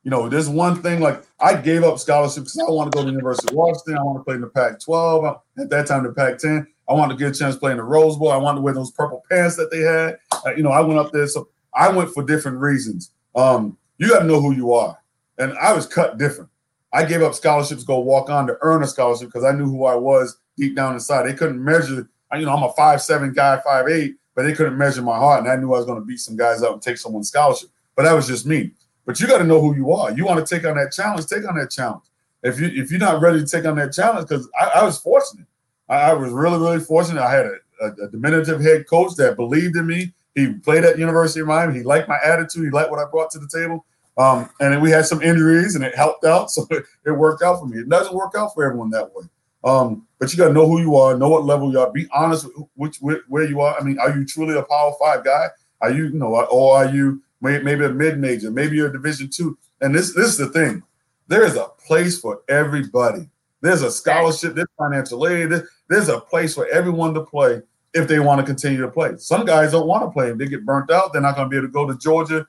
You 0.04 0.10
know, 0.10 0.28
there's 0.28 0.48
one 0.48 0.82
thing 0.82 1.00
like 1.00 1.22
I 1.40 1.54
gave 1.54 1.84
up 1.84 1.98
scholarships 1.98 2.54
because 2.54 2.68
I 2.68 2.70
want 2.72 2.92
to 2.92 2.96
go 2.96 3.02
to 3.02 3.06
the 3.06 3.12
University 3.12 3.52
of 3.52 3.56
Washington. 3.56 3.96
I 3.96 4.02
want 4.02 4.18
to 4.18 4.24
play 4.24 4.34
in 4.34 4.40
the 4.40 4.48
Pac-12. 4.48 5.40
At 5.58 5.70
that 5.70 5.86
time, 5.86 6.02
the 6.02 6.12
Pac-10. 6.12 6.66
I 6.88 6.92
wanted 6.92 7.16
to 7.16 7.18
get 7.18 7.34
a 7.34 7.38
chance 7.38 7.56
playing 7.56 7.76
the 7.76 7.84
Rose 7.84 8.16
Bowl. 8.16 8.32
I 8.32 8.36
wanted 8.36 8.56
to 8.56 8.62
wear 8.62 8.74
those 8.74 8.90
purple 8.90 9.22
pants 9.30 9.56
that 9.56 9.70
they 9.70 9.80
had. 9.80 10.18
Uh, 10.44 10.54
you 10.56 10.62
know, 10.62 10.72
I 10.72 10.80
went 10.80 10.98
up 10.98 11.12
there, 11.12 11.28
so 11.28 11.48
I 11.72 11.88
went 11.88 12.10
for 12.10 12.24
different 12.24 12.58
reasons. 12.58 13.12
Um, 13.34 13.78
you 13.98 14.08
got 14.08 14.20
to 14.20 14.26
know 14.26 14.40
who 14.40 14.52
you 14.52 14.74
are, 14.74 14.98
and 15.38 15.56
I 15.58 15.72
was 15.72 15.86
cut 15.86 16.18
different. 16.18 16.50
I 16.92 17.04
gave 17.04 17.22
up 17.22 17.34
scholarships, 17.34 17.84
go 17.84 18.00
walk 18.00 18.28
on 18.28 18.46
to 18.46 18.58
earn 18.60 18.82
a 18.82 18.86
scholarship 18.86 19.28
because 19.28 19.44
I 19.44 19.52
knew 19.52 19.64
who 19.64 19.84
I 19.86 19.94
was 19.94 20.36
deep 20.56 20.76
down 20.76 20.94
inside. 20.94 21.26
They 21.26 21.34
couldn't 21.34 21.62
measure, 21.62 22.08
you 22.34 22.44
know, 22.44 22.54
I'm 22.54 22.62
a 22.62 22.72
five 22.72 23.00
seven 23.00 23.32
guy, 23.32 23.60
five 23.60 23.88
eight, 23.88 24.16
but 24.34 24.42
they 24.42 24.52
couldn't 24.52 24.76
measure 24.76 25.02
my 25.02 25.16
heart. 25.16 25.40
And 25.40 25.50
I 25.50 25.56
knew 25.56 25.72
I 25.72 25.78
was 25.78 25.86
going 25.86 26.00
to 26.00 26.04
beat 26.04 26.20
some 26.20 26.36
guys 26.36 26.62
up 26.62 26.72
and 26.72 26.82
take 26.82 26.98
someone's 26.98 27.28
scholarship. 27.28 27.70
But 27.96 28.04
that 28.04 28.12
was 28.12 28.26
just 28.26 28.46
me. 28.46 28.72
But 29.06 29.20
you 29.20 29.26
got 29.26 29.38
to 29.38 29.44
know 29.44 29.60
who 29.60 29.74
you 29.74 29.92
are. 29.92 30.12
You 30.12 30.24
want 30.24 30.46
to 30.46 30.54
take 30.54 30.66
on 30.66 30.76
that 30.76 30.92
challenge, 30.92 31.26
take 31.26 31.48
on 31.48 31.56
that 31.56 31.70
challenge. 31.70 32.04
If 32.42 32.60
you 32.60 32.66
if 32.68 32.90
you're 32.90 33.00
not 33.00 33.20
ready 33.20 33.40
to 33.40 33.46
take 33.46 33.64
on 33.64 33.76
that 33.76 33.92
challenge, 33.92 34.28
because 34.28 34.48
I, 34.60 34.80
I, 34.80 34.84
was 34.84 34.98
fortunate. 34.98 35.46
I, 35.88 36.10
I, 36.10 36.12
was 36.12 36.32
really, 36.32 36.58
really 36.58 36.80
fortunate. 36.80 37.22
I 37.22 37.32
had 37.32 37.46
a, 37.46 37.58
a, 37.80 38.06
a 38.06 38.08
diminutive 38.10 38.60
head 38.60 38.88
coach 38.88 39.14
that 39.16 39.36
believed 39.36 39.76
in 39.76 39.86
me. 39.86 40.12
He 40.34 40.52
played 40.54 40.84
at 40.84 40.98
University 40.98 41.40
of 41.40 41.46
Miami. 41.46 41.78
He 41.78 41.84
liked 41.84 42.08
my 42.08 42.18
attitude. 42.24 42.64
He 42.64 42.70
liked 42.70 42.90
what 42.90 42.98
I 42.98 43.08
brought 43.10 43.30
to 43.32 43.38
the 43.38 43.48
table. 43.48 43.84
Um, 44.18 44.50
and 44.60 44.82
we 44.82 44.90
had 44.90 45.06
some 45.06 45.22
injuries 45.22 45.74
and 45.74 45.84
it 45.84 45.94
helped 45.94 46.24
out. 46.24 46.50
So 46.50 46.66
it, 46.70 46.84
it, 47.06 47.12
worked 47.12 47.42
out 47.42 47.60
for 47.60 47.66
me. 47.66 47.78
It 47.78 47.88
doesn't 47.88 48.14
work 48.14 48.34
out 48.36 48.52
for 48.54 48.64
everyone 48.64 48.90
that 48.90 49.14
way. 49.14 49.24
Um, 49.64 50.06
but 50.18 50.32
you 50.32 50.38
got 50.38 50.48
to 50.48 50.52
know 50.52 50.66
who 50.66 50.80
you 50.80 50.96
are, 50.96 51.16
know 51.16 51.28
what 51.28 51.44
level 51.44 51.70
you 51.72 51.80
are, 51.80 51.90
be 51.90 52.08
honest 52.12 52.46
with 52.76 52.98
which 53.00 53.22
where 53.28 53.44
you 53.44 53.60
are. 53.60 53.78
I 53.78 53.82
mean, 53.82 53.98
are 53.98 54.16
you 54.16 54.26
truly 54.26 54.56
a 54.56 54.62
power 54.62 54.92
five 55.00 55.24
guy? 55.24 55.46
Are 55.80 55.90
you, 55.90 56.04
you 56.04 56.18
know, 56.18 56.34
or 56.46 56.76
are 56.76 56.86
you 56.86 57.22
maybe 57.40 57.84
a 57.84 57.88
mid 57.90 58.18
major? 58.18 58.50
Maybe 58.50 58.76
you're 58.76 58.88
a 58.88 58.92
division 58.92 59.30
two. 59.30 59.56
And 59.80 59.94
this, 59.94 60.14
this 60.14 60.26
is 60.26 60.36
the 60.36 60.48
thing. 60.48 60.82
There 61.28 61.44
is 61.44 61.56
a 61.56 61.68
place 61.86 62.18
for 62.18 62.42
everybody. 62.48 63.28
There's 63.60 63.82
a 63.82 63.90
scholarship, 63.90 64.54
there's 64.54 64.68
financial 64.76 65.26
aid, 65.26 65.50
there's 65.88 66.08
a 66.08 66.20
place 66.20 66.54
for 66.54 66.66
everyone 66.66 67.14
to 67.14 67.22
play. 67.22 67.62
if 67.94 68.08
they 68.08 68.18
want 68.18 68.40
to 68.40 68.46
continue 68.46 68.80
to 68.80 68.88
play. 68.88 69.16
Some 69.18 69.44
guys 69.44 69.72
don't 69.72 69.86
want 69.86 70.04
to 70.04 70.10
play. 70.10 70.30
If 70.30 70.38
they 70.38 70.46
get 70.46 70.64
burnt 70.66 70.90
out, 70.90 71.12
they're 71.12 71.22
not 71.22 71.36
going 71.36 71.46
to 71.46 71.50
be 71.50 71.56
able 71.56 71.68
to 71.68 71.72
go 71.72 71.86
to 71.86 71.96
Georgia 71.98 72.46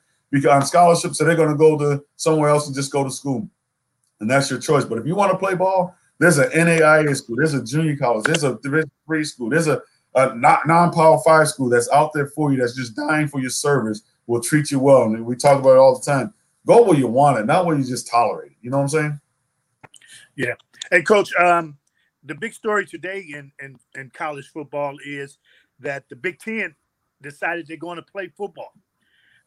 on 0.48 0.66
scholarship, 0.66 1.14
so 1.14 1.24
they're 1.24 1.36
going 1.36 1.50
to 1.50 1.56
go 1.56 1.78
to 1.78 2.04
somewhere 2.16 2.50
else 2.50 2.66
and 2.66 2.74
just 2.74 2.92
go 2.92 3.04
to 3.04 3.10
school. 3.10 3.48
And 4.20 4.30
that's 4.30 4.50
your 4.50 4.60
choice. 4.60 4.84
But 4.84 4.98
if 4.98 5.06
you 5.06 5.14
want 5.14 5.32
to 5.32 5.38
play 5.38 5.54
ball, 5.54 5.94
there's 6.18 6.38
an 6.38 6.50
NAIA 6.50 7.16
school, 7.16 7.36
there's 7.36 7.54
a 7.54 7.64
junior 7.64 7.96
college, 7.96 8.24
there's 8.24 8.44
a 8.44 8.58
division 8.62 8.90
three 9.06 9.24
school, 9.24 9.50
there's 9.50 9.66
a, 9.66 9.82
a 10.14 10.34
non-power 10.36 11.20
five 11.24 11.48
school 11.48 11.68
that's 11.68 11.90
out 11.90 12.12
there 12.14 12.28
for 12.28 12.52
you, 12.52 12.58
that's 12.58 12.76
just 12.76 12.96
dying 12.96 13.28
for 13.28 13.40
your 13.40 13.50
service, 13.50 14.02
will 14.26 14.40
treat 14.40 14.70
you 14.70 14.78
well. 14.78 15.02
And 15.02 15.24
we 15.26 15.36
talk 15.36 15.58
about 15.58 15.72
it 15.72 15.78
all 15.78 15.98
the 15.98 16.04
time. 16.04 16.32
Go 16.66 16.82
where 16.82 16.96
you 16.96 17.08
want 17.08 17.38
it, 17.38 17.46
not 17.46 17.66
where 17.66 17.76
you 17.76 17.84
just 17.84 18.08
tolerate 18.08 18.52
it. 18.52 18.58
You 18.62 18.70
know 18.70 18.78
what 18.78 18.84
I'm 18.84 18.88
saying? 18.88 19.20
Yeah. 20.36 20.54
Hey, 20.90 21.02
coach, 21.02 21.34
um, 21.36 21.76
the 22.24 22.34
big 22.34 22.54
story 22.54 22.86
today 22.86 23.26
in, 23.28 23.52
in, 23.60 23.78
in 23.94 24.10
college 24.10 24.48
football 24.52 24.96
is 25.04 25.38
that 25.80 26.08
the 26.08 26.16
Big 26.16 26.38
Ten 26.38 26.74
decided 27.20 27.66
they're 27.66 27.76
going 27.76 27.96
to 27.96 28.02
play 28.02 28.32
football. 28.36 28.72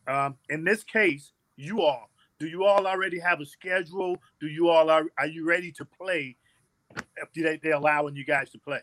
Um, 0.08 0.36
in 0.50 0.64
this 0.64 0.84
case, 0.84 1.34
you 1.56 1.82
all, 1.82 2.10
do 2.40 2.48
you 2.48 2.66
all 2.66 2.88
already 2.88 3.20
have 3.20 3.42
a 3.42 3.46
schedule? 3.46 4.18
Do 4.40 4.48
you 4.48 4.70
all 4.70 4.90
are 4.90 5.06
are 5.18 5.28
you 5.28 5.48
ready 5.48 5.72
to 5.74 5.86
play? 5.86 6.36
If 7.18 7.34
they, 7.36 7.60
they're 7.62 7.74
allowing 7.74 8.16
you 8.16 8.26
guys 8.26 8.50
to 8.52 8.60
play. 8.60 8.80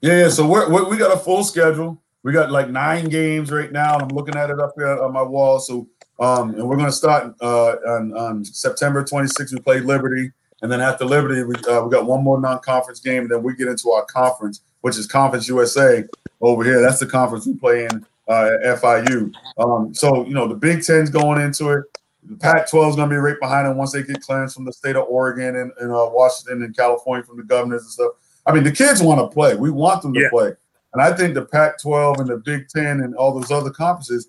Yeah, 0.00 0.20
yeah. 0.20 0.28
So 0.28 0.46
we're, 0.46 0.70
we're, 0.70 0.88
we 0.88 0.96
got 0.96 1.12
a 1.12 1.18
full 1.18 1.44
schedule. 1.44 2.00
We 2.22 2.32
got 2.32 2.50
like 2.50 2.70
nine 2.70 3.08
games 3.08 3.52
right 3.52 3.70
now. 3.70 3.98
I'm 3.98 4.08
looking 4.08 4.36
at 4.36 4.50
it 4.50 4.58
up 4.58 4.72
here 4.76 5.02
on 5.02 5.12
my 5.12 5.22
wall. 5.22 5.60
So 5.60 5.88
um, 6.20 6.50
and 6.54 6.68
we're 6.68 6.76
going 6.76 6.88
to 6.88 6.92
start 6.92 7.34
uh, 7.40 7.76
on, 7.86 8.16
on 8.16 8.44
September 8.44 9.02
26th. 9.02 9.52
We 9.52 9.58
play 9.60 9.80
Liberty. 9.80 10.30
And 10.62 10.70
then 10.70 10.80
after 10.80 11.04
Liberty, 11.04 11.42
we, 11.42 11.54
uh, 11.68 11.82
we 11.82 11.90
got 11.90 12.06
one 12.06 12.22
more 12.22 12.40
non-conference 12.40 13.00
game, 13.00 13.22
and 13.22 13.30
then 13.30 13.42
we 13.42 13.54
get 13.54 13.68
into 13.68 13.90
our 13.90 14.04
conference, 14.06 14.62
which 14.80 14.96
is 14.96 15.06
Conference 15.06 15.48
USA 15.48 16.04
over 16.40 16.64
here. 16.64 16.80
That's 16.80 17.00
the 17.00 17.06
conference 17.06 17.46
we 17.46 17.54
play 17.54 17.84
in 17.84 18.06
uh, 18.28 18.50
at 18.62 18.80
FIU. 18.80 19.32
Um, 19.58 19.94
so 19.94 20.24
you 20.26 20.34
know 20.34 20.48
the 20.48 20.54
Big 20.54 20.82
Ten's 20.82 21.10
going 21.10 21.40
into 21.40 21.70
it. 21.70 21.84
The 22.22 22.36
Pac-12 22.36 22.90
is 22.90 22.96
going 22.96 23.10
to 23.10 23.14
be 23.14 23.18
right 23.18 23.38
behind 23.38 23.66
them 23.66 23.76
once 23.76 23.92
they 23.92 24.02
get 24.02 24.22
clearance 24.22 24.54
from 24.54 24.64
the 24.64 24.72
state 24.72 24.96
of 24.96 25.06
Oregon 25.08 25.56
and, 25.56 25.72
and 25.78 25.92
uh, 25.92 26.08
Washington 26.10 26.62
and 26.62 26.74
California 26.74 27.22
from 27.22 27.36
the 27.36 27.42
governors 27.42 27.82
and 27.82 27.90
stuff. 27.90 28.12
I 28.46 28.52
mean, 28.52 28.64
the 28.64 28.72
kids 28.72 29.02
want 29.02 29.20
to 29.20 29.32
play. 29.32 29.56
We 29.56 29.70
want 29.70 30.00
them 30.00 30.14
to 30.14 30.20
yeah. 30.20 30.30
play, 30.30 30.52
and 30.94 31.02
I 31.02 31.12
think 31.12 31.34
the 31.34 31.44
Pac-12 31.44 32.20
and 32.20 32.28
the 32.28 32.38
Big 32.38 32.68
Ten 32.68 33.00
and 33.00 33.14
all 33.14 33.38
those 33.38 33.50
other 33.50 33.70
conferences, 33.70 34.28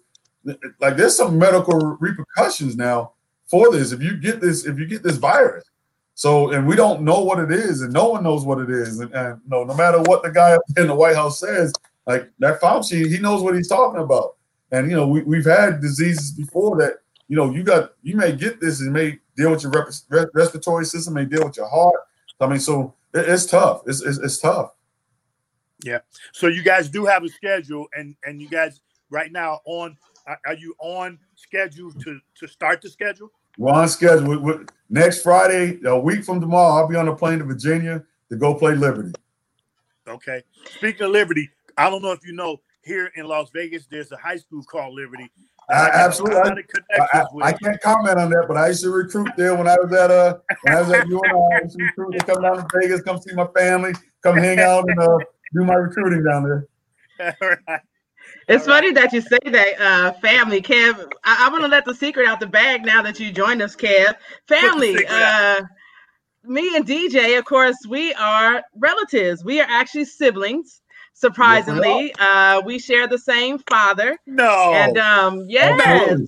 like 0.79 0.97
there's 0.97 1.15
some 1.15 1.38
medical 1.38 1.79
repercussions 1.99 2.75
now 2.75 3.13
for 3.45 3.71
this. 3.71 3.91
If 3.91 4.01
you 4.01 4.17
get 4.17 4.41
this, 4.41 4.65
if 4.65 4.77
you 4.77 4.86
get 4.86 5.03
this 5.03 5.17
virus, 5.17 5.65
so, 6.15 6.51
and 6.51 6.65
we 6.65 6.77
don't 6.77 7.01
know 7.01 7.21
what 7.21 7.39
it 7.39 7.51
is, 7.51 7.81
and 7.81 7.91
no 7.91 8.08
one 8.08 8.23
knows 8.23 8.45
what 8.45 8.60
it 8.60 8.69
is. 8.69 8.99
And, 8.99 9.13
and 9.13 9.41
you 9.43 9.49
know, 9.49 9.65
no 9.65 9.75
matter 9.75 10.01
what 10.01 10.23
the 10.23 10.31
guy 10.31 10.58
in 10.77 10.88
the 10.88 10.95
White 10.95 11.15
House 11.15 11.39
says, 11.39 11.73
like 12.06 12.32
that 12.39 12.62
Fauci, 12.62 13.08
he 13.08 13.20
knows 13.20 13.41
what 13.41 13.56
he's 13.56 13.68
talking 13.68 14.02
about. 14.02 14.36
And 14.72 14.89
you 14.89 14.96
know, 14.96 15.08
we, 15.08 15.22
we've 15.24 15.46
had 15.46 15.82
diseases 15.82 16.32
before 16.32 16.78
that, 16.78 16.98
you 17.28 17.36
know, 17.36 17.52
you 17.52 17.63
got 17.63 17.94
you 18.04 18.15
may 18.15 18.32
get 18.32 18.60
this 18.60 18.82
and 18.82 18.94
may 18.94 19.20
deal 19.36 19.52
with 19.52 19.63
your 19.63 19.72
rep- 19.72 20.30
respiratory 20.34 20.86
system, 20.86 21.13
may 21.13 21.26
deal 21.26 21.46
with 21.46 21.58
your 21.58 21.70
heart. 21.70 22.02
I 22.39 22.48
mean, 22.48 22.60
so 22.60 22.94
it, 23.13 23.30
it's 23.30 23.46
tough. 23.46 23.82
It's, 23.88 24.02
it's, 24.02 24.18
it's 24.20 24.38
tough. 24.38 24.72
Yeah. 25.84 26.00
So 26.34 26.48
you 26.48 26.63
guys 26.63 26.89
do 26.89 27.06
have 27.06 27.24
a 27.24 27.30
schedule, 27.30 27.88
and 27.94 28.15
and 28.24 28.41
you 28.41 28.50
guys 28.50 28.82
right 29.10 29.32
now 29.32 29.60
on 29.65 29.98
are 30.46 30.56
you 30.56 30.76
on 30.80 31.20
schedule 31.36 31.91
to 31.91 32.20
to 32.39 32.48
start 32.48 32.82
the 32.82 32.89
schedule? 32.89 33.32
We're 33.58 33.74
on 33.74 33.88
schedule. 33.88 34.28
We, 34.28 34.38
we, 34.38 34.54
next 34.89 35.22
Friday, 35.22 35.80
a 35.86 35.98
week 35.98 36.24
from 36.24 36.41
tomorrow, 36.41 36.82
I'll 36.82 36.88
be 36.88 36.96
on 36.96 37.08
a 37.08 37.15
plane 37.15 37.39
to 37.39 37.46
Virginia 37.46 38.04
to 38.30 38.36
go 38.36 38.54
play 38.54 38.76
Liberty. 38.76 39.13
Okay. 40.08 40.44
Speaking 40.78 41.04
of 41.04 41.12
Liberty, 41.12 41.50
I 41.78 41.90
don't 41.90 42.02
know 42.02 42.12
if 42.12 42.26
you 42.26 42.34
know, 42.34 42.58
here 42.84 43.12
in 43.16 43.26
Las 43.26 43.50
Vegas, 43.54 43.88
there's 43.88 44.12
a 44.12 44.18
high 44.18 44.38
school 44.38 44.64
called 44.64 44.94
Liberty. 44.96 45.30
I, 45.70 45.90
absolutely. 45.90 46.64
I, 47.00 47.20
I, 47.20 47.26
I, 47.42 47.54
can't 47.54 47.82
comment 47.82 48.20
on 48.20 48.30
that, 48.30 48.46
but 48.48 48.56
I 48.56 48.68
used 48.68 48.84
to 48.84 48.92
recruit 48.92 49.30
there 49.36 49.56
when 49.56 49.68
I 49.68 49.76
was 49.82 49.92
at 49.94 50.12
uh 50.12 50.38
when 50.62 50.76
I 50.76 50.82
was 50.82 50.92
at 50.92 51.08
UNR. 51.08 51.56
I 51.56 51.64
used 51.64 51.78
to 51.78 51.84
recruit 51.84 52.20
to 52.20 52.26
come 52.26 52.44
down 52.44 52.58
to 52.58 52.68
Vegas, 52.80 53.02
come 53.02 53.20
see 53.20 53.34
my 53.34 53.48
family, 53.48 53.94
come 54.22 54.38
hang 54.38 54.60
out 54.60 54.88
and 54.88 55.00
uh, 55.00 55.18
do 55.56 55.66
my 55.66 55.74
recruiting 55.74 56.24
down 56.24 56.44
there. 56.44 56.68
All 57.42 57.50
right. 57.50 57.82
It's 58.48 58.66
funny 58.66 58.92
that 58.92 59.12
you 59.12 59.22
say 59.22 59.40
that, 59.46 59.82
uh, 59.82 60.12
family, 60.14 60.62
Kev. 60.62 61.12
I- 61.24 61.48
am 61.48 61.52
gonna 61.52 61.68
let 61.68 61.86
the 61.86 61.96
secret 61.96 62.28
out 62.28 62.40
the 62.40 62.48
bag 62.48 62.86
now 62.86 63.02
that 63.02 63.20
you 63.20 63.32
joined 63.32 63.62
us, 63.64 63.76
Kev. 63.76 64.16
Family, 64.48 65.04
uh, 65.08 65.64
me 66.44 66.76
and 66.76 66.86
DJ, 66.86 67.40
of 67.40 67.46
course, 67.46 67.78
we 67.90 68.14
are 68.14 68.62
relatives. 68.76 69.44
We 69.44 69.62
are 69.62 69.68
actually 69.68 70.06
siblings. 70.06 70.82
Surprisingly, 71.17 72.13
uh, 72.19 72.62
we 72.65 72.78
share 72.78 73.08
the 73.08 73.17
same 73.17 73.58
father. 73.69 74.17
No, 74.28 74.73
and 74.73 74.97
um, 74.97 75.45
yes, 75.47 76.19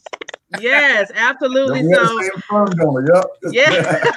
yes, 0.62 1.12
absolutely. 1.14 1.84
So, 1.94 2.22
yeah. 3.52 4.06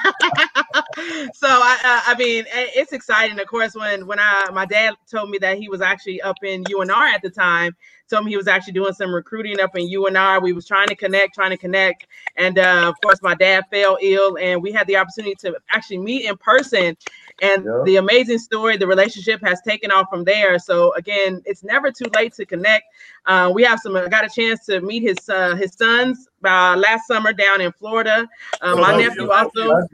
so 1.34 1.48
I, 1.48 2.02
I 2.06 2.14
mean, 2.16 2.44
it's 2.48 2.92
exciting. 2.92 3.40
Of 3.40 3.48
course, 3.48 3.74
when 3.74 4.06
when 4.06 4.20
I 4.20 4.48
my 4.52 4.64
dad 4.64 4.94
told 5.10 5.30
me 5.30 5.38
that 5.38 5.58
he 5.58 5.68
was 5.68 5.80
actually 5.80 6.22
up 6.22 6.36
in 6.44 6.62
UNR 6.64 7.14
at 7.14 7.22
the 7.22 7.30
time, 7.30 7.74
told 8.08 8.24
me 8.24 8.30
he 8.30 8.36
was 8.36 8.48
actually 8.48 8.74
doing 8.74 8.92
some 8.92 9.12
recruiting 9.12 9.60
up 9.60 9.76
in 9.76 9.88
UNR. 9.88 10.42
We 10.42 10.52
was 10.52 10.66
trying 10.66 10.88
to 10.88 10.94
connect, 10.94 11.34
trying 11.34 11.50
to 11.50 11.56
connect, 11.56 12.06
and 12.36 12.58
uh, 12.58 12.86
of 12.88 12.94
course, 13.02 13.20
my 13.22 13.34
dad 13.34 13.64
fell 13.72 13.98
ill, 14.00 14.36
and 14.38 14.62
we 14.62 14.72
had 14.72 14.86
the 14.86 14.96
opportunity 14.96 15.34
to 15.40 15.56
actually 15.70 15.98
meet 15.98 16.26
in 16.26 16.36
person. 16.36 16.96
And 17.40 17.64
yeah. 17.64 17.82
the 17.84 17.96
amazing 17.96 18.38
story, 18.38 18.76
the 18.76 18.86
relationship 18.86 19.40
has 19.42 19.60
taken 19.62 19.90
off 19.90 20.08
from 20.10 20.24
there. 20.24 20.58
So 20.58 20.92
again, 20.94 21.42
it's 21.44 21.64
never 21.64 21.90
too 21.90 22.06
late 22.14 22.34
to 22.34 22.44
connect. 22.44 22.84
Uh, 23.26 23.50
we 23.54 23.62
have 23.62 23.80
some. 23.80 23.96
I 23.96 24.08
got 24.08 24.24
a 24.24 24.28
chance 24.28 24.66
to 24.66 24.80
meet 24.80 25.02
his 25.02 25.28
uh, 25.28 25.56
his 25.56 25.72
sons 25.74 26.28
uh, 26.44 26.76
last 26.76 27.06
summer 27.06 27.32
down 27.32 27.60
in 27.60 27.72
Florida. 27.72 28.28
Uh, 28.60 28.76
my 28.76 28.96
nephew 28.96 29.30
also. 29.30 29.86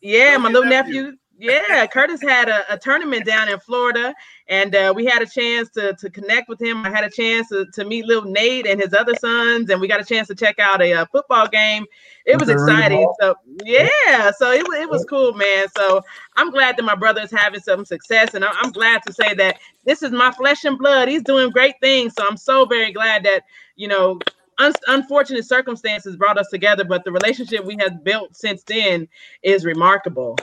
Yeah, 0.00 0.36
my 0.36 0.50
little 0.50 0.68
nephew. 0.68 1.16
Yeah, 1.38 1.86
Curtis 1.86 2.22
had 2.22 2.48
a, 2.48 2.74
a, 2.74 2.78
tournament 2.78 3.26
down 3.26 3.48
in 3.48 3.58
Florida, 3.58 4.14
and 4.46 4.74
uh, 4.74 4.92
we 4.94 5.04
had 5.04 5.20
a 5.20 5.26
chance 5.26 5.68
to, 5.70 5.92
to 5.94 6.08
connect 6.08 6.48
with 6.48 6.62
him. 6.62 6.84
I 6.84 6.90
had 6.90 7.02
a 7.02 7.10
chance 7.10 7.48
to, 7.48 7.66
to 7.72 7.84
meet 7.84 8.06
little 8.06 8.30
Nate 8.30 8.66
and 8.66 8.80
his 8.80 8.94
other 8.94 9.14
sons, 9.16 9.68
and 9.68 9.80
we 9.80 9.88
got 9.88 10.00
a 10.00 10.04
chance 10.04 10.28
to 10.28 10.34
check 10.34 10.60
out 10.60 10.80
a, 10.80 10.92
a 10.92 11.06
football 11.06 11.48
game. 11.48 11.86
It 12.24 12.38
was 12.38 12.48
exciting. 12.48 13.06
So 13.20 13.34
yeah, 13.64 14.30
so 14.30 14.52
it, 14.52 14.64
it 14.74 14.88
was 14.88 15.04
cool, 15.06 15.34
man. 15.34 15.66
So 15.76 16.02
I'm 16.36 16.50
glad 16.50 16.76
that 16.76 16.84
my 16.84 16.94
brother 16.94 17.22
is 17.22 17.32
having 17.32 17.60
some 17.60 17.84
success, 17.84 18.34
and 18.34 18.44
I'm 18.44 18.70
glad 18.70 19.02
to 19.06 19.12
say 19.12 19.34
that 19.34 19.58
this 19.84 20.02
is 20.02 20.12
my 20.12 20.30
flesh 20.32 20.64
and 20.64 20.78
blood. 20.78 21.08
He's 21.08 21.22
doing 21.22 21.50
great 21.50 21.74
things. 21.80 22.14
So 22.16 22.24
I'm 22.28 22.36
so 22.36 22.64
very 22.64 22.92
glad 22.92 23.24
that 23.24 23.42
you 23.76 23.88
know 23.88 24.20
un- 24.58 24.72
unfortunate 24.86 25.44
circumstances 25.44 26.16
brought 26.16 26.38
us 26.38 26.48
together, 26.48 26.84
but 26.84 27.04
the 27.04 27.12
relationship 27.12 27.64
we 27.64 27.76
have 27.80 28.04
built 28.04 28.36
since 28.36 28.62
then 28.62 29.08
is 29.42 29.64
remarkable. 29.64 30.36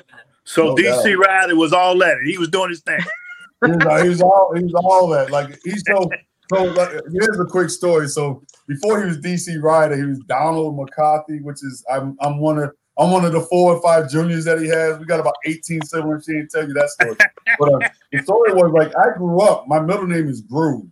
So 0.44 0.68
no 0.68 0.76
DC 0.76 1.04
doubt. 1.04 1.28
Riley 1.28 1.54
was 1.54 1.74
all 1.74 1.98
that. 2.00 2.18
He 2.26 2.38
was 2.38 2.50
doing 2.50 2.70
his 2.70 2.82
thing. 2.82 3.00
he, 3.66 3.72
was, 3.72 4.02
he 4.04 4.10
was 4.10 4.22
all 4.22 4.54
he 4.56 4.64
was 4.64 4.74
all 4.74 5.08
that. 5.10 5.32
Like 5.32 5.60
he's 5.64 5.84
so 5.88 6.10
so. 6.54 6.64
Like, 6.64 6.90
here's 7.14 7.40
a 7.40 7.46
quick 7.46 7.70
story. 7.70 8.08
So 8.08 8.42
before 8.68 9.00
he 9.00 9.06
was 9.08 9.18
DC 9.20 9.62
Riley, 9.62 9.98
he 9.98 10.06
was 10.06 10.20
Donald 10.28 10.76
McCarthy, 10.78 11.42
which 11.42 11.64
is 11.64 11.84
I'm 11.92 12.18
I'm 12.22 12.40
one 12.40 12.58
of 12.60 12.72
I'm 12.98 13.12
one 13.12 13.26
of 13.26 13.32
the 13.32 13.42
four 13.42 13.76
or 13.76 13.82
five 13.82 14.10
juniors 14.10 14.46
that 14.46 14.60
he 14.60 14.68
has. 14.68 15.00
We 15.00 15.06
got 15.06 15.20
about 15.20 15.36
18 15.46 15.82
siblings. 15.84 16.26
She 16.26 16.34
didn't 16.34 16.52
tell 16.52 16.68
you 16.68 16.74
that 16.74 16.90
story. 16.90 17.16
but 17.60 17.74
uh, 17.74 17.90
the 18.12 18.22
story 18.24 18.54
was 18.54 18.72
like 18.74 18.96
I 18.98 19.18
grew 19.18 19.42
up. 19.42 19.68
My 19.68 19.80
middle 19.80 20.08
name 20.08 20.28
is 20.28 20.42
Groove. 20.42 20.88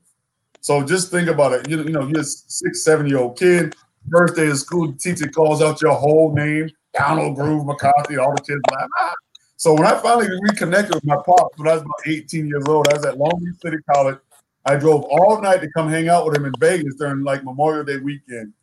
So 0.62 0.84
just 0.84 1.12
think 1.12 1.30
about 1.30 1.54
it. 1.54 1.70
You, 1.70 1.84
you 1.84 1.90
know, 1.90 2.08
you're 2.08 2.22
a 2.22 2.24
six, 2.24 2.84
seven 2.84 3.08
year 3.08 3.20
old 3.20 3.38
kid. 3.38 3.76
First 4.12 4.36
day 4.36 4.48
of 4.48 4.58
school, 4.58 4.92
the 4.92 4.98
teacher 4.98 5.30
calls 5.30 5.62
out 5.62 5.82
your 5.82 5.94
whole 5.94 6.34
name, 6.34 6.70
Donald 6.94 7.36
Groove 7.36 7.66
McCarthy. 7.66 8.18
All 8.18 8.34
the 8.34 8.42
kids 8.42 8.62
like, 8.72 8.88
ah. 9.02 9.14
So 9.60 9.74
when 9.74 9.86
I 9.86 10.00
finally 10.00 10.30
reconnected 10.42 10.96
with 10.96 11.06
my 11.06 11.18
pops 11.18 11.58
when 11.58 11.68
I 11.68 11.74
was 11.74 11.82
about 11.82 12.08
18 12.08 12.48
years 12.48 12.64
old, 12.66 12.88
I 12.88 12.94
was 12.94 13.04
at 13.04 13.18
Long 13.18 13.44
Beach 13.44 13.56
City 13.62 13.76
College. 13.94 14.18
I 14.66 14.78
drove 14.78 15.04
all 15.04 15.42
night 15.42 15.60
to 15.60 15.70
come 15.72 15.90
hang 15.90 16.08
out 16.08 16.26
with 16.26 16.38
him 16.38 16.46
in 16.46 16.54
Vegas 16.62 16.96
during 16.96 17.26
like 17.26 17.44
Memorial 17.44 17.84
Day 17.84 17.98
weekend. 17.98 18.54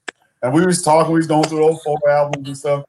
And 0.43 0.55
we 0.55 0.65
was 0.65 0.81
talking, 0.81 1.13
we 1.13 1.19
was 1.19 1.27
going 1.27 1.45
through 1.45 1.59
those 1.59 1.83
four 1.83 1.99
albums 2.09 2.49
and 2.49 2.57
stuff. 2.57 2.85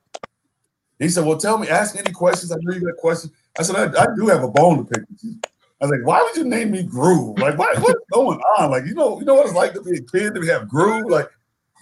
He 1.00 1.10
said, 1.10 1.26
Well, 1.26 1.38
tell 1.38 1.58
me, 1.58 1.68
ask 1.68 1.98
any 1.98 2.14
questions. 2.14 2.50
I 2.54 2.56
know 2.62 2.74
you 2.74 2.80
got 2.80 2.96
questions. 2.96 3.34
I 3.60 3.64
said, 3.64 3.76
I, 3.76 4.04
I 4.04 4.08
do 4.16 4.28
have 4.28 4.42
a 4.42 4.48
bone 4.48 4.78
to 4.78 4.84
pick 4.86 5.04
with 5.10 5.22
you. 5.24 5.36
I 5.82 5.86
was 5.86 5.92
like, 5.92 6.08
why 6.08 6.22
would 6.24 6.38
you 6.38 6.46
name 6.46 6.72
me 6.72 6.84
Groove? 6.84 7.38
Like, 7.38 7.58
what, 7.58 7.78
what's 7.80 8.00
going 8.14 8.40
on? 8.58 8.72
Like, 8.72 8.86
you 8.86 8.94
know, 8.96 9.20
you 9.20 9.26
know 9.26 9.36
what 9.36 9.48
it's 9.48 9.54
like 9.54 9.74
to 9.74 9.82
be 9.82 9.98
a 9.98 10.02
kid 10.02 10.34
to 10.34 10.42
have 10.48 10.70
Groove? 10.70 11.10
Like, 11.10 11.30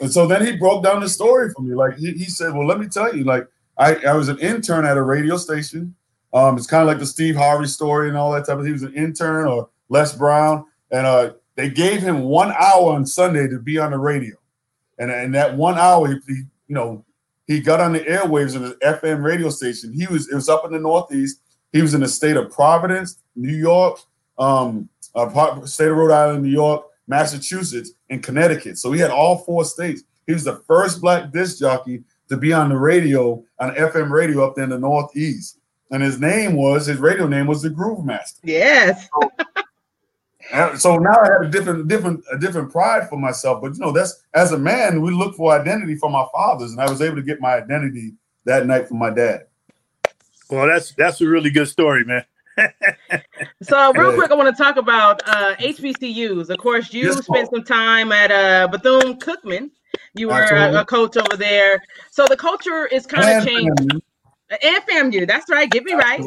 and 0.02 0.12
so 0.12 0.26
then 0.26 0.44
he 0.44 0.58
broke 0.58 0.84
down 0.84 1.02
the 1.02 1.08
story 1.08 1.52
for 1.56 1.62
me. 1.62 1.76
Like 1.76 1.98
he, 1.98 2.14
he 2.14 2.26
said, 2.26 2.56
Well, 2.56 2.66
let 2.66 2.80
me 2.80 2.88
tell 2.88 3.16
you, 3.16 3.26
like, 3.26 3.48
I, 3.78 3.96
I 3.98 4.14
was 4.14 4.28
an 4.28 4.40
intern 4.40 4.86
at 4.86 4.98
a 4.98 5.04
radio 5.04 5.38
station 5.38 5.96
um, 6.36 6.58
it's 6.58 6.68
kind 6.68 6.82
of 6.82 6.88
like 6.88 7.00
the 7.00 7.06
Steve 7.06 7.36
Harvey 7.36 7.66
story 7.66 8.10
and 8.10 8.18
all 8.18 8.32
that 8.34 8.46
type 8.46 8.60
of. 8.60 8.66
He 8.66 8.74
was 8.74 8.84
an 8.84 8.94
intern 8.94 9.48
or 9.48 9.70
Les 9.88 10.14
Brown, 10.14 10.66
and 10.92 11.08
uh, 11.08 11.32
they 11.56 11.70
gave 11.70 12.02
him 12.02 12.24
one 12.24 12.52
hour 12.52 12.94
on 12.94 13.06
Sunday 13.06 13.48
to 13.48 13.58
be 13.58 13.80
on 13.80 13.92
the 13.92 13.98
radio, 13.98 14.36
and 15.00 15.10
in 15.10 15.32
that 15.32 15.56
one 15.56 15.78
hour, 15.78 16.08
he, 16.10 16.20
he, 16.28 16.44
you 16.68 16.76
know, 16.76 17.06
he 17.48 17.62
got 17.62 17.80
on 17.80 17.94
the 17.94 18.02
airwaves 18.02 18.54
of 18.54 18.64
the 18.64 18.76
FM 18.84 19.24
radio 19.24 19.50
station. 19.50 19.94
He 19.94 20.08
was 20.08 20.30
it 20.30 20.36
was 20.36 20.50
up 20.50 20.66
in 20.66 20.74
the 20.74 20.80
Northeast. 20.80 21.40
He 21.72 21.82
was 21.82 21.94
in 21.94 22.02
the 22.02 22.08
state 22.08 22.36
of 22.36 22.52
Providence, 22.52 23.22
New 23.38 23.56
York, 23.56 24.00
um, 24.38 24.90
uh, 25.16 25.66
state 25.66 25.88
of 25.88 25.96
Rhode 25.96 26.12
Island, 26.12 26.44
New 26.44 26.52
York, 26.52 26.86
Massachusetts, 27.08 27.92
and 28.10 28.22
Connecticut. 28.22 28.78
So 28.78 28.92
he 28.92 29.00
had 29.00 29.12
all 29.12 29.38
four 29.38 29.64
states. 29.64 30.04
He 30.28 30.34
was 30.34 30.44
the 30.44 30.58
first 30.68 31.00
black 31.00 31.32
disc 31.32 31.60
jockey 31.60 32.04
to 32.28 32.36
be 32.36 32.52
on 32.52 32.70
the 32.70 32.78
radio, 32.78 33.44
on 33.60 33.76
FM 33.76 34.10
radio 34.10 34.46
up 34.46 34.56
there 34.56 34.64
in 34.66 34.70
the 34.72 34.80
Northeast. 34.80 35.60
And 35.92 36.02
his 36.02 36.20
name 36.20 36.56
was, 36.56 36.88
his 36.88 36.98
radio 36.98 37.28
name 37.28 37.48
was 37.48 37.62
the 37.62 37.70
Groove 37.70 38.04
Master. 38.06 38.42
Yes. 38.44 39.08
so, 40.52 40.76
so 40.78 40.98
now 40.98 41.12
I 41.12 41.26
had 41.26 41.42
a 41.44 41.50
different, 41.50 41.88
different, 41.88 42.24
a 42.32 42.38
different 42.38 42.72
pride 42.72 43.08
for 43.10 43.18
myself. 43.18 43.62
But 43.62 43.74
you 43.74 43.80
know, 43.80 43.92
that's 43.92 44.24
as 44.34 44.52
a 44.52 44.58
man, 44.58 45.02
we 45.02 45.12
look 45.12 45.36
for 45.36 45.54
identity 45.54 45.96
from 45.96 46.16
our 46.16 46.30
fathers, 46.34 46.72
and 46.72 46.82
I 46.82 46.90
was 46.90 47.02
able 47.02 47.18
to 47.18 47.22
get 47.22 47.40
my 47.40 47.56
identity 47.56 48.14
that 48.46 48.66
night 48.66 48.88
from 48.88 48.98
my 48.98 49.12
dad. 49.12 49.46
Well, 50.50 50.68
that's 50.68 50.94
that's 50.94 51.22
a 51.22 51.28
really 51.28 51.50
good 51.50 51.68
story, 51.68 52.04
man. 52.04 52.26
so 53.62 53.92
real 53.94 54.14
quick, 54.14 54.32
I 54.32 54.36
want 54.36 54.56
to 54.56 54.64
talk 54.64 54.78
about 54.78 55.22
uh, 55.28 55.56
HBCUs. 55.56 56.50
Of 56.50 56.58
course, 56.58 56.94
you 56.94 57.06
yes, 57.06 57.26
spent 57.26 57.50
some 57.50 57.64
time 57.64 58.12
at 58.12 58.32
uh, 58.32 58.68
Bethune 58.68 59.20
Cookman. 59.20 59.72
You 60.14 60.30
were 60.30 60.42
a, 60.42 60.82
a, 60.82 60.86
coach 60.86 61.18
over 61.18 61.36
there. 61.36 61.82
So 62.12 62.26
the 62.28 62.38
culture 62.38 62.86
is 62.88 63.06
kind 63.06 63.38
of 63.38 63.46
changing. 63.46 64.02
And 64.50 64.84
FAMU, 64.86 65.28
that's 65.28 65.50
right. 65.50 65.70
Get 65.70 65.84
me 65.84 65.94
right. 65.94 66.22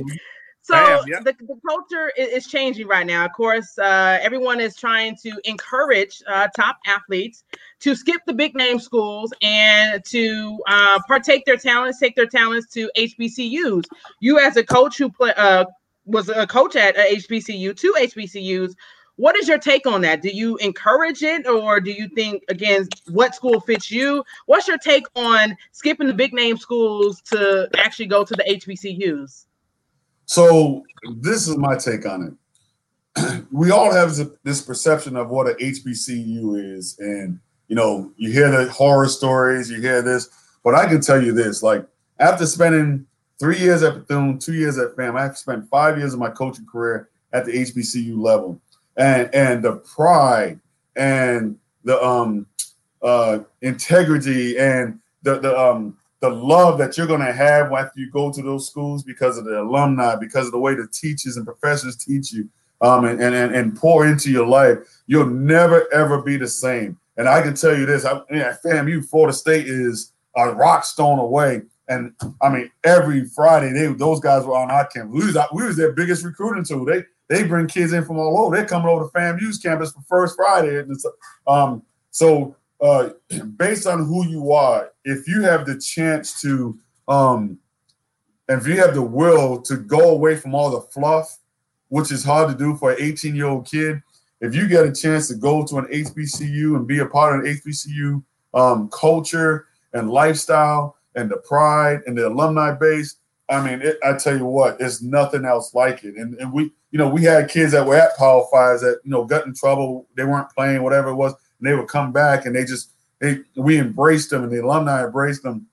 So 0.62 1.02
the, 1.06 1.34
the 1.40 1.60
culture 1.66 2.12
is, 2.16 2.46
changing 2.46 2.88
right 2.88 3.06
now. 3.06 3.24
Of 3.24 3.32
course, 3.32 3.78
uh, 3.78 4.18
everyone 4.20 4.60
is 4.60 4.76
trying 4.76 5.16
to 5.22 5.32
encourage 5.44 6.22
uh, 6.28 6.48
top 6.54 6.76
athletes 6.86 7.44
to 7.80 7.94
skip 7.94 8.20
the 8.26 8.34
big 8.34 8.54
name 8.54 8.78
schools 8.78 9.32
and 9.40 10.04
to 10.04 10.58
uh, 10.68 10.98
partake 11.08 11.46
their 11.46 11.56
talents, 11.56 11.98
take 11.98 12.16
their 12.16 12.26
talents 12.26 12.70
to 12.74 12.90
HBCUs. 12.98 13.84
You, 14.20 14.38
as 14.38 14.58
a 14.58 14.64
coach 14.64 14.98
who 14.98 15.08
play, 15.08 15.32
uh, 15.38 15.64
was 16.04 16.28
a 16.28 16.46
coach 16.46 16.76
at 16.76 16.96
a 16.96 17.16
HBCU, 17.16 17.74
two 17.74 17.94
HBCUs. 17.98 18.74
What 19.18 19.36
is 19.36 19.48
your 19.48 19.58
take 19.58 19.86
on 19.86 20.00
that? 20.02 20.22
Do 20.22 20.28
you 20.28 20.56
encourage 20.58 21.22
it, 21.22 21.46
or 21.46 21.80
do 21.80 21.90
you 21.90 22.08
think 22.08 22.44
again 22.48 22.88
what 23.08 23.34
school 23.34 23.60
fits 23.60 23.90
you? 23.90 24.24
What's 24.46 24.68
your 24.68 24.78
take 24.78 25.06
on 25.16 25.56
skipping 25.72 26.06
the 26.06 26.14
big 26.14 26.32
name 26.32 26.56
schools 26.56 27.20
to 27.32 27.68
actually 27.76 28.06
go 28.06 28.24
to 28.24 28.34
the 28.34 28.44
HBCUs? 28.44 29.46
So 30.26 30.84
this 31.16 31.48
is 31.48 31.56
my 31.56 31.76
take 31.76 32.06
on 32.06 32.38
it. 33.16 33.44
we 33.52 33.72
all 33.72 33.92
have 33.92 34.16
this 34.44 34.62
perception 34.62 35.16
of 35.16 35.30
what 35.30 35.48
an 35.48 35.54
HBCU 35.54 36.76
is, 36.76 36.96
and 37.00 37.40
you 37.66 37.74
know, 37.74 38.12
you 38.16 38.30
hear 38.30 38.50
the 38.50 38.70
horror 38.70 39.08
stories, 39.08 39.68
you 39.68 39.80
hear 39.80 40.00
this, 40.00 40.28
but 40.62 40.74
I 40.74 40.86
can 40.86 41.00
tell 41.00 41.22
you 41.22 41.32
this: 41.32 41.62
like 41.62 41.84
after 42.20 42.46
spending 42.46 43.04
three 43.38 43.58
years 43.58 43.82
at 43.82 43.94
Bethune, 43.94 44.38
two 44.38 44.54
years 44.54 44.78
at 44.78 44.96
FAM. 44.96 45.16
I've 45.16 45.38
spent 45.38 45.68
five 45.68 45.98
years 45.98 46.12
of 46.12 46.20
my 46.20 46.30
coaching 46.30 46.66
career 46.66 47.08
at 47.32 47.44
the 47.44 47.52
HBCU 47.52 48.18
level, 48.18 48.60
and 48.98 49.34
and 49.34 49.64
the 49.64 49.76
pride 49.76 50.60
and 50.96 51.56
the 51.84 52.02
um 52.04 52.46
uh 53.02 53.38
integrity 53.62 54.58
and 54.58 54.98
the 55.22 55.38
the 55.38 55.58
um 55.58 55.96
the 56.20 56.28
love 56.28 56.78
that 56.78 56.98
you're 56.98 57.06
going 57.06 57.24
to 57.24 57.32
have 57.32 57.72
after 57.72 58.00
you 58.00 58.10
go 58.10 58.32
to 58.32 58.42
those 58.42 58.66
schools 58.66 59.04
because 59.04 59.38
of 59.38 59.44
the 59.44 59.62
alumni, 59.62 60.16
because 60.16 60.46
of 60.46 60.52
the 60.52 60.58
way 60.58 60.74
the 60.74 60.88
teachers 60.88 61.36
and 61.36 61.46
professors 61.46 61.96
teach 61.96 62.32
you, 62.32 62.48
um, 62.80 63.04
and, 63.04 63.22
and, 63.22 63.54
and 63.54 63.76
pour 63.76 64.04
into 64.04 64.28
your 64.28 64.44
life, 64.44 64.78
you'll 65.06 65.30
never 65.30 65.86
ever 65.94 66.20
be 66.20 66.36
the 66.36 66.48
same. 66.48 66.98
And 67.16 67.28
I 67.28 67.40
can 67.40 67.54
tell 67.54 67.76
you 67.76 67.86
this: 67.86 68.04
I, 68.04 68.20
yeah, 68.32 68.56
Florida 69.02 69.32
State 69.32 69.68
is 69.68 70.12
a 70.36 70.50
rock 70.52 70.84
stone 70.84 71.20
away 71.20 71.62
and 71.88 72.12
I 72.42 72.50
mean, 72.50 72.70
every 72.84 73.24
Friday, 73.24 73.72
they 73.72 73.86
those 73.86 74.20
guys 74.20 74.44
were 74.44 74.56
on 74.56 74.70
our 74.70 74.86
campus. 74.86 75.12
We 75.12 75.26
was, 75.26 75.38
we 75.54 75.64
was 75.64 75.76
their 75.76 75.92
biggest 75.92 76.24
recruiting 76.24 76.64
tool. 76.64 76.84
They 76.84 77.04
they 77.28 77.44
bring 77.44 77.66
kids 77.66 77.92
in 77.92 78.04
from 78.04 78.18
all 78.18 78.38
over. 78.38 78.56
They're 78.56 78.66
coming 78.66 78.88
over 78.88 79.04
to 79.04 79.10
FAMU's 79.10 79.58
campus 79.58 79.92
for 79.92 80.02
first 80.02 80.36
Friday. 80.36 80.78
And 80.78 80.96
um, 81.46 81.82
so 82.10 82.56
uh, 82.80 83.10
based 83.56 83.86
on 83.86 84.04
who 84.06 84.26
you 84.26 84.52
are, 84.52 84.90
if 85.04 85.28
you 85.28 85.42
have 85.42 85.66
the 85.66 85.78
chance 85.78 86.40
to, 86.42 86.78
um, 87.06 87.58
if 88.48 88.66
you 88.66 88.78
have 88.78 88.94
the 88.94 89.02
will 89.02 89.60
to 89.62 89.76
go 89.76 90.10
away 90.10 90.36
from 90.36 90.54
all 90.54 90.70
the 90.70 90.80
fluff, 90.80 91.38
which 91.88 92.10
is 92.10 92.24
hard 92.24 92.50
to 92.50 92.56
do 92.56 92.76
for 92.76 92.92
an 92.92 92.98
18 93.00 93.36
year 93.36 93.46
old 93.46 93.66
kid, 93.66 94.02
if 94.40 94.54
you 94.54 94.68
get 94.68 94.86
a 94.86 94.92
chance 94.92 95.28
to 95.28 95.34
go 95.34 95.66
to 95.66 95.78
an 95.78 95.86
HBCU 95.86 96.76
and 96.76 96.86
be 96.86 97.00
a 97.00 97.06
part 97.06 97.38
of 97.38 97.44
an 97.44 97.54
HBCU 97.56 98.22
um, 98.54 98.88
culture 98.88 99.66
and 99.92 100.10
lifestyle, 100.10 100.98
and 101.18 101.30
the 101.30 101.36
pride 101.38 102.00
and 102.06 102.16
the 102.16 102.28
alumni 102.28 102.72
base. 102.72 103.16
I 103.48 103.64
mean, 103.64 103.80
it, 103.80 103.98
I 104.04 104.14
tell 104.14 104.36
you 104.36 104.44
what, 104.44 104.76
it's 104.80 105.00
nothing 105.00 105.44
else 105.44 105.74
like 105.74 106.04
it. 106.04 106.16
And, 106.16 106.34
and 106.34 106.52
we, 106.52 106.70
you 106.90 106.98
know, 106.98 107.08
we 107.08 107.22
had 107.22 107.48
kids 107.48 107.72
that 107.72 107.86
were 107.86 107.96
at 107.96 108.16
Power 108.16 108.46
Fives 108.50 108.82
that, 108.82 109.00
you 109.04 109.10
know, 109.10 109.24
got 109.24 109.46
in 109.46 109.54
trouble. 109.54 110.06
They 110.16 110.24
weren't 110.24 110.50
playing, 110.50 110.82
whatever 110.82 111.10
it 111.10 111.14
was. 111.14 111.34
And 111.58 111.68
they 111.68 111.74
would 111.74 111.88
come 111.88 112.12
back 112.12 112.44
and 112.44 112.54
they 112.54 112.64
just, 112.64 112.90
they, 113.20 113.40
we 113.56 113.78
embraced 113.78 114.30
them 114.30 114.44
and 114.44 114.52
the 114.52 114.62
alumni 114.62 115.04
embraced 115.04 115.42
them, 115.42 115.66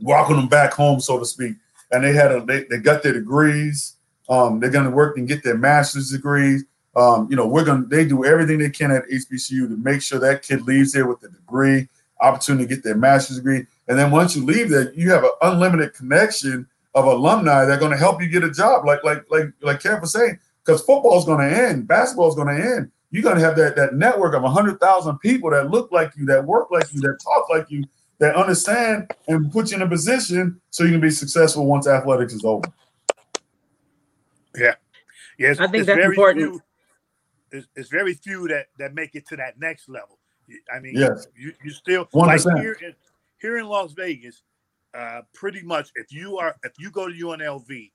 welcome 0.00 0.36
them 0.36 0.48
back 0.48 0.72
home, 0.72 1.00
so 1.00 1.18
to 1.18 1.24
speak. 1.24 1.54
And 1.92 2.02
they 2.02 2.12
had 2.12 2.32
a, 2.32 2.44
they, 2.44 2.64
they 2.64 2.78
got 2.78 3.02
their 3.02 3.12
degrees. 3.12 3.96
Um, 4.28 4.58
they're 4.58 4.70
going 4.70 4.84
to 4.84 4.90
work 4.90 5.16
and 5.16 5.28
get 5.28 5.44
their 5.44 5.56
master's 5.56 6.10
degrees. 6.10 6.64
Um, 6.96 7.28
you 7.30 7.36
know, 7.36 7.46
we're 7.46 7.64
going 7.64 7.82
to, 7.82 7.88
they 7.88 8.04
do 8.04 8.24
everything 8.24 8.58
they 8.58 8.70
can 8.70 8.90
at 8.90 9.08
HBCU 9.08 9.68
to 9.68 9.76
make 9.76 10.02
sure 10.02 10.18
that 10.18 10.42
kid 10.42 10.62
leaves 10.62 10.92
there 10.92 11.06
with 11.06 11.22
a 11.24 11.28
degree, 11.28 11.88
opportunity 12.20 12.66
to 12.66 12.74
get 12.74 12.84
their 12.84 12.96
master's 12.96 13.36
degree. 13.36 13.66
And 13.88 13.98
then 13.98 14.10
once 14.10 14.34
you 14.34 14.44
leave 14.44 14.70
there, 14.70 14.92
you 14.94 15.10
have 15.10 15.24
an 15.24 15.30
unlimited 15.42 15.94
connection 15.94 16.66
of 16.94 17.06
alumni 17.06 17.64
that 17.64 17.72
are 17.72 17.80
going 17.80 17.90
to 17.90 17.98
help 17.98 18.22
you 18.22 18.28
get 18.28 18.44
a 18.44 18.50
job. 18.50 18.84
Like 18.84 19.02
like 19.04 19.24
like 19.30 19.46
like 19.60 19.80
Kev 19.80 20.00
was 20.00 20.12
saying, 20.12 20.38
because 20.64 20.80
football 20.80 21.18
is 21.18 21.24
going 21.24 21.48
to 21.48 21.56
end, 21.56 21.88
basketball 21.88 22.28
is 22.28 22.34
going 22.34 22.48
to 22.48 22.62
end. 22.62 22.90
You're 23.10 23.22
going 23.22 23.36
to 23.36 23.42
have 23.42 23.56
that 23.56 23.76
that 23.76 23.94
network 23.94 24.34
of 24.34 24.42
hundred 24.44 24.80
thousand 24.80 25.18
people 25.18 25.50
that 25.50 25.70
look 25.70 25.90
like 25.92 26.12
you, 26.16 26.26
that 26.26 26.44
work 26.44 26.70
like 26.70 26.92
you, 26.92 27.00
that 27.02 27.18
talk 27.22 27.48
like 27.50 27.70
you, 27.70 27.84
that 28.18 28.36
understand 28.36 29.10
and 29.28 29.52
put 29.52 29.70
you 29.70 29.76
in 29.76 29.82
a 29.82 29.88
position 29.88 30.60
so 30.70 30.84
you 30.84 30.90
can 30.90 31.00
be 31.00 31.10
successful 31.10 31.66
once 31.66 31.86
athletics 31.86 32.32
is 32.32 32.44
over. 32.44 32.64
Yeah, 34.56 34.74
yes, 35.38 35.58
I 35.58 35.66
think 35.66 35.86
that's 35.86 36.04
important. 36.04 36.52
Few, 36.52 36.62
it's, 37.52 37.68
it's 37.74 37.88
very 37.88 38.14
few 38.14 38.48
that 38.48 38.66
that 38.78 38.94
make 38.94 39.14
it 39.14 39.26
to 39.28 39.36
that 39.36 39.58
next 39.58 39.88
level. 39.88 40.18
I 40.72 40.78
mean, 40.78 40.94
yes. 40.94 41.26
you, 41.34 41.52
you 41.64 41.70
still 41.70 42.04
100%. 42.06 42.44
like 42.44 42.62
here 42.62 42.76
in, 42.82 42.94
here 43.40 43.56
in 43.58 43.66
Las 43.66 43.92
Vegas, 43.92 44.42
uh, 44.94 45.22
pretty 45.34 45.62
much 45.62 45.90
if 45.96 46.12
you 46.12 46.38
are 46.38 46.56
if 46.62 46.72
you 46.78 46.90
go 46.90 47.08
to 47.08 47.14
UNLV 47.14 47.90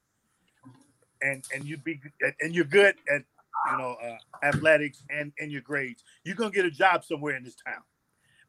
and 1.22 1.44
and 1.54 1.66
you 1.66 1.78
be 1.78 2.00
and 2.42 2.54
you're 2.54 2.66
good 2.66 2.96
at 3.14 3.24
you 3.72 3.78
know 3.78 3.96
uh, 4.04 4.46
athletics 4.46 5.04
and 5.10 5.32
and 5.40 5.52
your 5.52 5.62
grades, 5.62 6.04
you're 6.24 6.36
gonna 6.36 6.52
get 6.52 6.66
a 6.66 6.72
job 6.72 7.04
somewhere 7.04 7.36
in 7.36 7.44
this 7.44 7.56
town. 7.66 7.82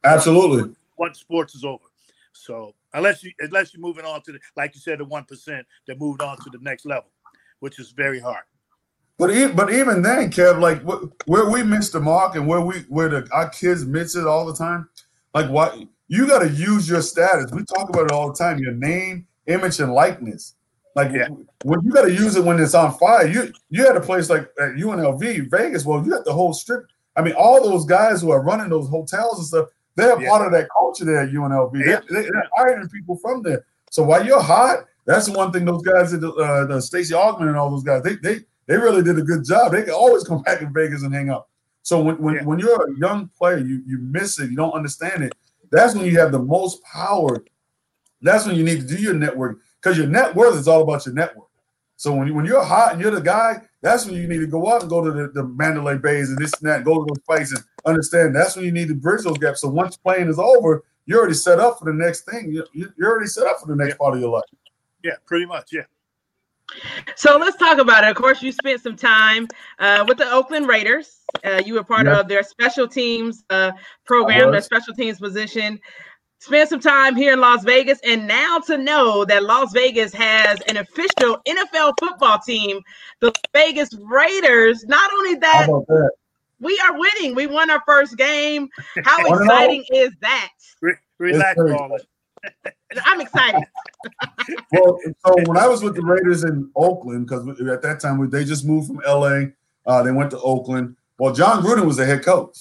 Absolutely. 0.04 0.74
Once 0.96 1.18
sports 1.18 1.54
is 1.54 1.64
over. 1.64 1.84
So 2.32 2.74
unless 2.94 3.22
you 3.22 3.32
unless 3.40 3.74
you're 3.74 3.80
moving 3.80 4.04
on 4.04 4.22
to 4.22 4.32
the 4.32 4.40
like 4.56 4.74
you 4.74 4.80
said 4.80 4.98
the 4.98 5.04
one 5.04 5.24
percent 5.24 5.66
that 5.86 5.98
moved 5.98 6.22
on 6.22 6.36
to 6.38 6.50
the 6.50 6.58
next 6.60 6.86
level, 6.86 7.10
which 7.60 7.78
is 7.78 7.90
very 7.90 8.20
hard. 8.20 8.44
But 9.18 9.32
even, 9.32 9.54
but 9.54 9.70
even 9.70 10.00
then, 10.00 10.30
Kev, 10.30 10.60
like 10.60 10.80
where 11.26 11.50
we 11.50 11.62
miss 11.62 11.90
the 11.90 12.00
mark 12.00 12.36
and 12.36 12.46
where 12.46 12.62
we 12.62 12.80
where 12.88 13.08
the 13.08 13.28
our 13.32 13.50
kids 13.50 13.84
miss 13.84 14.16
it 14.16 14.26
all 14.26 14.46
the 14.46 14.54
time, 14.54 14.88
like 15.34 15.50
what 15.50 15.76
you 16.10 16.26
got 16.26 16.40
to 16.40 16.48
use 16.48 16.88
your 16.88 17.02
status. 17.02 17.52
We 17.52 17.64
talk 17.64 17.88
about 17.88 18.06
it 18.06 18.12
all 18.12 18.32
the 18.32 18.34
time. 18.36 18.58
Your 18.58 18.72
name, 18.72 19.28
image, 19.46 19.78
and 19.78 19.94
likeness. 19.94 20.56
Like 20.96 21.12
yeah. 21.12 21.28
when 21.62 21.80
you 21.84 21.92
got 21.92 22.02
to 22.02 22.12
use 22.12 22.34
it 22.34 22.44
when 22.44 22.58
it's 22.58 22.74
on 22.74 22.98
fire. 22.98 23.28
You 23.28 23.52
you 23.70 23.86
had 23.86 23.96
a 23.96 24.00
place 24.00 24.28
like 24.28 24.42
at 24.60 24.74
UNLV, 24.74 25.48
Vegas. 25.48 25.86
Well, 25.86 26.04
you 26.04 26.10
got 26.10 26.24
the 26.24 26.32
whole 26.32 26.52
strip. 26.52 26.86
I 27.14 27.22
mean, 27.22 27.34
all 27.34 27.62
those 27.62 27.84
guys 27.84 28.20
who 28.20 28.32
are 28.32 28.42
running 28.42 28.70
those 28.70 28.88
hotels 28.88 29.38
and 29.38 29.46
stuff, 29.46 29.68
they're 29.94 30.20
yeah. 30.20 30.28
part 30.28 30.46
of 30.46 30.52
that 30.52 30.68
culture 30.76 31.04
there 31.04 31.20
at 31.20 31.30
UNLV. 31.30 31.86
Yeah. 31.86 32.00
They, 32.10 32.26
are 32.26 32.48
hiring 32.56 32.88
people 32.88 33.16
from 33.16 33.42
there. 33.42 33.64
So 33.90 34.02
while 34.02 34.26
you're 34.26 34.42
hot, 34.42 34.86
that's 35.04 35.26
the 35.26 35.32
one 35.32 35.52
thing 35.52 35.64
those 35.64 35.82
guys 35.82 36.10
did. 36.10 36.24
Uh, 36.24 36.66
the 36.66 36.80
Stacey 36.80 37.14
Augmon 37.14 37.42
and 37.42 37.56
all 37.56 37.70
those 37.70 37.84
guys, 37.84 38.02
they 38.02 38.16
they 38.16 38.40
they 38.66 38.76
really 38.76 39.04
did 39.04 39.16
a 39.16 39.22
good 39.22 39.44
job. 39.44 39.70
They 39.70 39.84
can 39.84 39.94
always 39.94 40.24
come 40.24 40.42
back 40.42 40.60
in 40.60 40.72
Vegas 40.72 41.04
and 41.04 41.14
hang 41.14 41.28
out. 41.28 41.46
So 41.82 42.02
when 42.02 42.18
when, 42.18 42.44
when 42.44 42.58
you're 42.58 42.90
a 42.90 42.98
young 42.98 43.30
player, 43.38 43.58
you 43.58 43.80
you 43.86 43.98
miss 43.98 44.40
it, 44.40 44.50
you 44.50 44.56
don't 44.56 44.72
understand 44.72 45.22
it. 45.22 45.32
That's 45.70 45.94
when 45.94 46.06
you 46.06 46.18
have 46.18 46.32
the 46.32 46.38
most 46.38 46.82
power. 46.84 47.44
That's 48.22 48.46
when 48.46 48.56
you 48.56 48.64
need 48.64 48.80
to 48.80 48.86
do 48.86 49.00
your 49.00 49.14
network 49.14 49.58
because 49.80 49.96
your 49.96 50.06
net 50.06 50.34
worth 50.34 50.56
is 50.56 50.68
all 50.68 50.82
about 50.82 51.06
your 51.06 51.14
network. 51.14 51.46
So 51.96 52.14
when, 52.14 52.28
you, 52.28 52.34
when 52.34 52.46
you're 52.46 52.64
hot 52.64 52.92
and 52.92 53.00
you're 53.00 53.10
the 53.10 53.20
guy, 53.20 53.60
that's 53.82 54.06
when 54.06 54.14
you 54.14 54.26
need 54.26 54.40
to 54.40 54.46
go 54.46 54.72
out 54.72 54.80
and 54.80 54.90
go 54.90 55.04
to 55.04 55.10
the, 55.10 55.28
the 55.28 55.44
Mandalay 55.44 55.98
Bays 55.98 56.30
and 56.30 56.38
this 56.38 56.52
and 56.54 56.70
that, 56.70 56.84
go 56.84 56.94
to 56.94 57.06
those 57.06 57.22
places. 57.24 57.58
and 57.58 57.64
understand 57.84 58.34
that's 58.34 58.56
when 58.56 58.64
you 58.64 58.72
need 58.72 58.88
to 58.88 58.94
bridge 58.94 59.22
those 59.24 59.38
gaps. 59.38 59.60
So 59.60 59.68
once 59.68 59.96
playing 59.96 60.28
is 60.28 60.38
over, 60.38 60.82
you're 61.06 61.18
already 61.18 61.34
set 61.34 61.60
up 61.60 61.78
for 61.78 61.84
the 61.84 61.92
next 61.92 62.22
thing. 62.22 62.52
You, 62.52 62.64
you're 62.72 63.10
already 63.10 63.26
set 63.26 63.46
up 63.46 63.60
for 63.60 63.66
the 63.66 63.76
next 63.76 63.90
yeah. 63.90 63.96
part 63.96 64.14
of 64.14 64.20
your 64.20 64.30
life. 64.30 64.44
Yeah, 65.04 65.16
pretty 65.26 65.46
much. 65.46 65.70
Yeah. 65.72 65.82
So 67.16 67.36
let's 67.36 67.56
talk 67.56 67.78
about 67.78 68.04
it. 68.04 68.10
Of 68.10 68.16
course, 68.16 68.42
you 68.42 68.52
spent 68.52 68.80
some 68.80 68.96
time 68.96 69.48
uh, 69.78 70.04
with 70.06 70.18
the 70.18 70.30
Oakland 70.30 70.66
Raiders. 70.66 71.20
Uh, 71.44 71.62
you 71.64 71.74
were 71.74 71.84
part 71.84 72.06
yeah. 72.06 72.20
of 72.20 72.28
their 72.28 72.42
special 72.42 72.88
teams 72.88 73.44
uh, 73.50 73.72
program, 74.04 74.50
their 74.50 74.60
special 74.60 74.94
teams 74.94 75.18
position. 75.18 75.78
spent 76.38 76.68
some 76.68 76.80
time 76.80 77.14
here 77.14 77.32
in 77.32 77.40
Las 77.40 77.64
Vegas, 77.64 77.98
and 78.04 78.26
now 78.26 78.58
to 78.66 78.78
know 78.78 79.24
that 79.24 79.44
Las 79.44 79.72
Vegas 79.72 80.12
has 80.12 80.60
an 80.62 80.78
official 80.78 81.38
NFL 81.46 81.94
football 82.00 82.38
team, 82.38 82.80
the 83.20 83.32
Vegas 83.52 83.90
Raiders. 83.94 84.84
Not 84.86 85.12
only 85.12 85.34
that, 85.36 85.66
that? 85.66 86.10
we 86.60 86.80
are 86.86 86.98
winning. 86.98 87.34
We 87.34 87.46
won 87.46 87.70
our 87.70 87.82
first 87.86 88.16
game. 88.16 88.68
How 89.04 89.24
exciting 89.34 89.84
is 89.92 90.10
that? 90.20 90.50
Relax, 91.18 91.58
I'm 93.04 93.20
excited. 93.20 93.62
well, 94.72 94.98
so 95.24 95.34
when 95.46 95.56
I 95.56 95.68
was 95.68 95.82
with 95.82 95.94
the 95.94 96.02
Raiders 96.02 96.44
in 96.44 96.70
Oakland, 96.74 97.26
because 97.26 97.48
at 97.48 97.82
that 97.82 98.00
time 98.00 98.28
they 98.30 98.44
just 98.44 98.64
moved 98.66 98.88
from 98.88 99.00
LA, 99.06 99.42
uh, 99.86 100.02
they 100.02 100.12
went 100.12 100.30
to 100.32 100.40
Oakland. 100.40 100.96
Well, 101.18 101.34
Jon 101.34 101.62
Gruden 101.62 101.86
was 101.86 101.96
the 101.96 102.06
head 102.06 102.24
coach, 102.24 102.56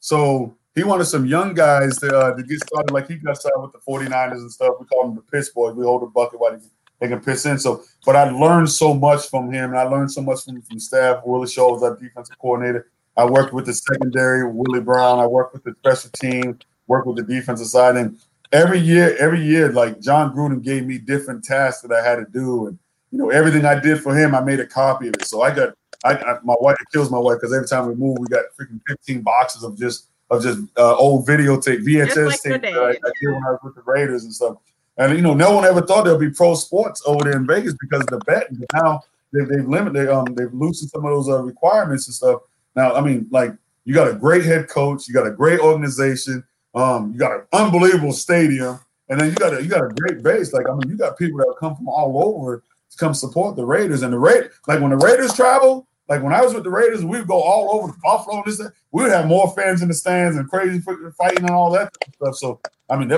so 0.00 0.56
he 0.74 0.84
wanted 0.84 1.04
some 1.04 1.26
young 1.26 1.54
guys 1.54 1.98
to, 1.98 2.16
uh, 2.16 2.34
to 2.34 2.42
get 2.42 2.60
started. 2.66 2.92
Like 2.92 3.08
he 3.08 3.16
got 3.16 3.36
started 3.36 3.60
with 3.60 3.72
the 3.72 3.78
49ers 3.78 4.32
and 4.32 4.50
stuff. 4.50 4.74
We 4.80 4.86
call 4.86 5.04
them 5.04 5.14
the 5.14 5.22
piss 5.22 5.50
boys. 5.50 5.74
We 5.74 5.84
hold 5.84 6.02
a 6.02 6.06
bucket 6.06 6.40
while 6.40 6.58
they 7.00 7.08
can 7.08 7.20
piss 7.20 7.46
in. 7.46 7.58
So, 7.58 7.82
but 8.06 8.16
I 8.16 8.30
learned 8.30 8.70
so 8.70 8.94
much 8.94 9.28
from 9.28 9.52
him, 9.52 9.70
and 9.70 9.78
I 9.78 9.84
learned 9.84 10.10
so 10.10 10.22
much 10.22 10.44
from 10.44 10.60
from 10.62 10.78
staff. 10.78 11.22
Willie 11.24 11.48
Shaw 11.48 11.72
was 11.72 11.82
our 11.82 11.96
defensive 11.96 12.38
coordinator. 12.38 12.90
I 13.16 13.26
worked 13.26 13.52
with 13.52 13.66
the 13.66 13.74
secondary, 13.74 14.50
Willie 14.50 14.80
Brown. 14.80 15.18
I 15.18 15.26
worked 15.26 15.52
with 15.52 15.64
the 15.64 15.74
special 15.80 16.10
team, 16.10 16.58
worked 16.86 17.06
with 17.06 17.16
the 17.16 17.22
defensive 17.22 17.66
side, 17.66 17.96
and 17.96 18.18
every 18.52 18.78
year, 18.78 19.16
every 19.18 19.42
year, 19.42 19.72
like 19.72 20.00
Jon 20.00 20.34
Gruden 20.34 20.62
gave 20.62 20.86
me 20.86 20.98
different 20.98 21.44
tasks 21.44 21.82
that 21.82 21.92
I 21.92 22.06
had 22.06 22.16
to 22.16 22.26
do, 22.32 22.66
and 22.68 22.78
you 23.10 23.18
know 23.18 23.30
everything 23.30 23.64
I 23.64 23.78
did 23.78 24.00
for 24.00 24.16
him, 24.16 24.34
I 24.34 24.40
made 24.40 24.60
a 24.60 24.66
copy 24.66 25.08
of 25.08 25.14
it. 25.14 25.24
So 25.24 25.42
I 25.42 25.54
got, 25.54 25.74
I, 26.04 26.14
I 26.14 26.38
my 26.44 26.54
wife 26.60 26.76
it 26.80 26.86
kills 26.92 27.10
my 27.10 27.18
wife 27.18 27.38
because 27.40 27.54
every 27.54 27.68
time 27.68 27.88
we 27.88 27.94
move, 27.94 28.18
we 28.18 28.26
got 28.26 28.44
freaking 28.58 28.80
fifteen 28.86 29.22
boxes 29.22 29.64
of 29.64 29.78
just 29.78 30.08
of 30.30 30.42
just 30.42 30.60
uh, 30.78 30.96
old 30.96 31.26
videotape, 31.26 31.84
VHS 31.84 32.26
like 32.26 32.40
tape 32.40 32.62
that 32.62 32.74
I, 32.74 32.90
I 32.90 32.92
did 32.92 33.32
when 33.32 33.44
I 33.44 33.50
was 33.50 33.60
with 33.64 33.74
the 33.74 33.82
Raiders 33.84 34.24
and 34.24 34.34
stuff. 34.34 34.56
And 34.96 35.14
you 35.16 35.22
know, 35.22 35.34
no 35.34 35.52
one 35.52 35.64
ever 35.64 35.82
thought 35.82 36.04
there'd 36.04 36.20
be 36.20 36.30
pro 36.30 36.54
sports 36.54 37.02
over 37.06 37.24
there 37.24 37.36
in 37.36 37.46
Vegas 37.46 37.74
because 37.80 38.00
of 38.02 38.06
the 38.08 38.18
betting. 38.20 38.56
But 38.56 38.82
now 38.82 39.00
they've, 39.32 39.48
they've 39.48 39.68
limited, 39.68 39.94
they, 39.94 40.10
um, 40.10 40.26
they've 40.34 40.52
loosened 40.52 40.90
some 40.90 41.04
of 41.04 41.10
those 41.10 41.28
uh, 41.28 41.42
requirements 41.42 42.06
and 42.06 42.14
stuff. 42.14 42.42
Now, 42.76 42.94
I 42.94 43.00
mean, 43.00 43.26
like 43.30 43.52
you 43.84 43.94
got 43.94 44.08
a 44.08 44.14
great 44.14 44.44
head 44.44 44.68
coach, 44.68 45.08
you 45.08 45.14
got 45.14 45.26
a 45.26 45.30
great 45.30 45.60
organization, 45.60 46.44
um, 46.74 47.12
you 47.12 47.18
got 47.18 47.32
an 47.32 47.42
unbelievable 47.52 48.12
stadium, 48.12 48.80
and 49.08 49.20
then 49.20 49.30
you 49.30 49.34
got 49.34 49.54
a 49.54 49.62
you 49.62 49.68
got 49.68 49.84
a 49.84 49.94
great 49.94 50.22
base. 50.22 50.52
Like 50.52 50.68
I 50.68 50.72
mean, 50.72 50.88
you 50.88 50.96
got 50.96 51.18
people 51.18 51.38
that 51.38 51.54
come 51.58 51.76
from 51.76 51.88
all 51.88 52.22
over 52.24 52.62
to 52.90 52.96
come 52.98 53.14
support 53.14 53.56
the 53.56 53.64
Raiders. 53.64 54.02
And 54.02 54.12
the 54.12 54.18
Raid, 54.18 54.50
like 54.66 54.80
when 54.80 54.90
the 54.90 54.96
Raiders 54.96 55.34
travel, 55.34 55.86
like 56.08 56.22
when 56.22 56.32
I 56.32 56.42
was 56.42 56.54
with 56.54 56.64
the 56.64 56.70
Raiders, 56.70 57.04
we'd 57.04 57.26
go 57.26 57.40
all 57.40 57.74
over 57.74 57.92
the 57.92 57.98
Buffalo. 58.02 58.42
And 58.42 58.46
this, 58.46 58.60
we 58.90 59.02
would 59.02 59.12
have 59.12 59.26
more 59.26 59.52
fans 59.54 59.82
in 59.82 59.88
the 59.88 59.94
stands 59.94 60.36
and 60.36 60.48
crazy 60.48 60.80
fighting 61.18 61.44
and 61.44 61.50
all 61.50 61.70
that 61.72 61.92
stuff. 62.14 62.36
So 62.36 62.60
I 62.88 62.96
mean, 62.96 63.10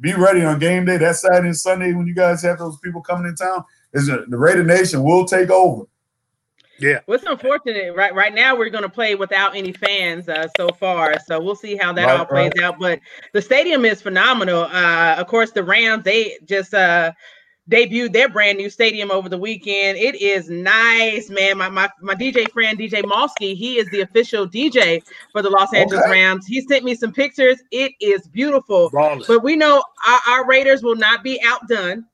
be 0.00 0.14
ready 0.14 0.44
on 0.44 0.58
game 0.58 0.84
day. 0.84 0.96
That 0.96 1.16
Saturday 1.16 1.48
and 1.48 1.56
Sunday 1.56 1.92
when 1.92 2.06
you 2.06 2.14
guys 2.14 2.42
have 2.42 2.58
those 2.58 2.78
people 2.78 3.00
coming 3.00 3.26
in 3.26 3.34
town, 3.34 3.64
is 3.92 4.06
the 4.06 4.24
Raider 4.28 4.64
Nation 4.64 5.02
will 5.02 5.24
take 5.24 5.50
over. 5.50 5.84
Yeah. 6.80 7.00
What's 7.06 7.24
unfortunate, 7.24 7.94
right? 7.94 8.14
Right 8.14 8.34
now, 8.34 8.56
we're 8.56 8.70
going 8.70 8.82
to 8.82 8.88
play 8.88 9.14
without 9.14 9.54
any 9.54 9.72
fans 9.72 10.28
uh, 10.28 10.48
so 10.56 10.68
far, 10.68 11.14
so 11.26 11.40
we'll 11.40 11.54
see 11.54 11.76
how 11.76 11.92
that 11.92 12.06
right, 12.06 12.18
all 12.18 12.26
plays 12.26 12.52
right. 12.56 12.64
out. 12.64 12.78
But 12.78 13.00
the 13.32 13.42
stadium 13.42 13.84
is 13.84 14.00
phenomenal. 14.00 14.62
Uh, 14.62 15.16
of 15.18 15.26
course, 15.26 15.50
the 15.52 15.62
Rams 15.62 16.04
they 16.04 16.38
just 16.46 16.72
uh, 16.72 17.12
debuted 17.70 18.12
their 18.12 18.28
brand 18.28 18.58
new 18.58 18.70
stadium 18.70 19.10
over 19.10 19.28
the 19.28 19.38
weekend. 19.38 19.98
It 19.98 20.20
is 20.20 20.48
nice, 20.48 21.28
man. 21.28 21.58
My 21.58 21.68
my, 21.68 21.88
my 22.00 22.14
DJ 22.14 22.50
friend 22.50 22.78
DJ 22.78 23.02
Malski, 23.02 23.54
he 23.54 23.78
is 23.78 23.88
the 23.90 24.00
official 24.00 24.48
DJ 24.48 25.02
for 25.32 25.42
the 25.42 25.50
Los 25.50 25.72
Angeles 25.74 26.02
okay. 26.02 26.10
Rams. 26.10 26.46
He 26.46 26.62
sent 26.62 26.84
me 26.84 26.94
some 26.94 27.12
pictures. 27.12 27.62
It 27.70 27.92
is 28.00 28.26
beautiful. 28.28 28.90
Ballin'. 28.90 29.22
But 29.28 29.42
we 29.42 29.54
know 29.54 29.82
our, 30.06 30.20
our, 30.28 30.46
Raiders 30.46 30.82
will 30.82 30.96
not 30.96 31.22
be 31.22 31.40
outdone. 31.44 32.06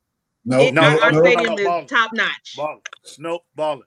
No, 0.45 0.61
it, 0.61 0.75
no, 0.75 0.83
our, 1.01 1.13
no, 1.13 1.21
stadium 1.21 1.55
no, 1.55 1.81
is 1.81 1.91
top 1.91 2.13
notch. 2.13 2.55
Ballin'. 2.57 2.81
Nope, 3.19 3.43
balling. 3.55 3.83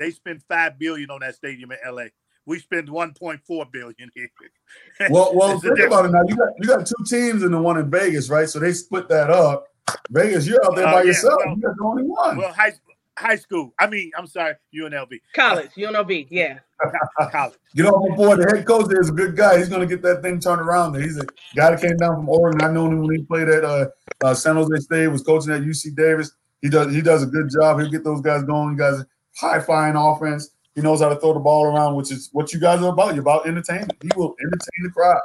They 0.00 0.10
spend 0.10 0.42
five 0.48 0.78
billion 0.78 1.10
on 1.10 1.20
that 1.20 1.36
stadium 1.36 1.70
in 1.70 1.78
LA. 1.86 2.04
We 2.46 2.58
spend 2.58 2.88
1.4 2.88 3.70
billion 3.70 4.10
here. 4.14 4.30
well, 5.10 5.32
well, 5.34 5.60
think 5.60 5.78
about 5.78 6.06
it 6.06 6.12
now. 6.12 6.22
You 6.26 6.36
got 6.36 6.48
you 6.58 6.66
got 6.66 6.86
two 6.86 7.04
teams 7.06 7.42
in 7.42 7.52
the 7.52 7.60
one 7.60 7.76
in 7.76 7.90
Vegas, 7.90 8.30
right? 8.30 8.48
So 8.48 8.58
they 8.58 8.72
split 8.72 9.08
that 9.10 9.30
up. 9.30 9.66
Vegas, 10.08 10.46
you're 10.46 10.64
out 10.64 10.74
there 10.74 10.86
uh, 10.86 10.92
by 10.92 11.00
yeah, 11.02 11.08
yourself. 11.08 11.38
Well, 11.44 11.56
you're 11.60 11.74
the 11.74 11.84
only 11.84 12.02
one. 12.04 12.38
Well, 12.38 12.52
high 12.52 12.72
high 13.18 13.36
school. 13.36 13.74
I 13.78 13.86
mean, 13.86 14.10
I'm 14.16 14.26
sorry, 14.26 14.54
UNLV. 14.74 15.20
College, 15.34 15.70
UNLV, 15.76 16.28
yeah. 16.30 16.60
College. 17.30 17.58
Get 17.76 17.86
off 17.86 18.16
board. 18.16 18.40
The 18.40 18.56
head 18.56 18.66
coach 18.66 18.86
there 18.88 19.02
is 19.02 19.10
a 19.10 19.12
good 19.12 19.36
guy. 19.36 19.58
He's 19.58 19.68
going 19.68 19.82
to 19.82 19.86
get 19.86 20.02
that 20.02 20.22
thing 20.22 20.40
turned 20.40 20.62
around. 20.62 20.92
There. 20.92 21.02
He's 21.02 21.18
a 21.18 21.26
guy 21.54 21.70
that 21.70 21.80
came 21.80 21.96
down 21.98 22.16
from 22.16 22.28
Oregon. 22.30 22.62
I 22.62 22.72
know 22.72 22.86
him 22.86 23.02
when 23.02 23.16
he 23.16 23.22
played 23.22 23.48
at 23.50 23.64
uh, 23.64 23.88
uh, 24.24 24.32
San 24.32 24.56
Jose 24.56 24.74
State. 24.76 25.08
Was 25.08 25.22
coaching 25.22 25.52
at 25.52 25.60
UC 25.60 25.94
Davis. 25.94 26.32
He 26.62 26.70
does. 26.70 26.92
He 26.94 27.02
does 27.02 27.22
a 27.22 27.26
good 27.26 27.50
job. 27.50 27.78
He'll 27.80 27.90
get 27.90 28.02
those 28.02 28.22
guys 28.22 28.42
going. 28.44 28.72
You 28.72 28.78
guys 28.78 29.04
high 29.36 29.60
flying 29.60 29.96
offense. 29.96 30.50
He 30.74 30.80
knows 30.80 31.00
how 31.00 31.08
to 31.08 31.16
throw 31.16 31.34
the 31.34 31.40
ball 31.40 31.64
around, 31.66 31.96
which 31.96 32.12
is 32.12 32.30
what 32.32 32.52
you 32.52 32.60
guys 32.60 32.80
are 32.80 32.92
about. 32.92 33.14
You're 33.14 33.22
about 33.22 33.46
entertainment. 33.46 33.96
He 34.02 34.10
will 34.16 34.34
entertain 34.40 34.82
the 34.82 34.90
crowd. 34.90 35.20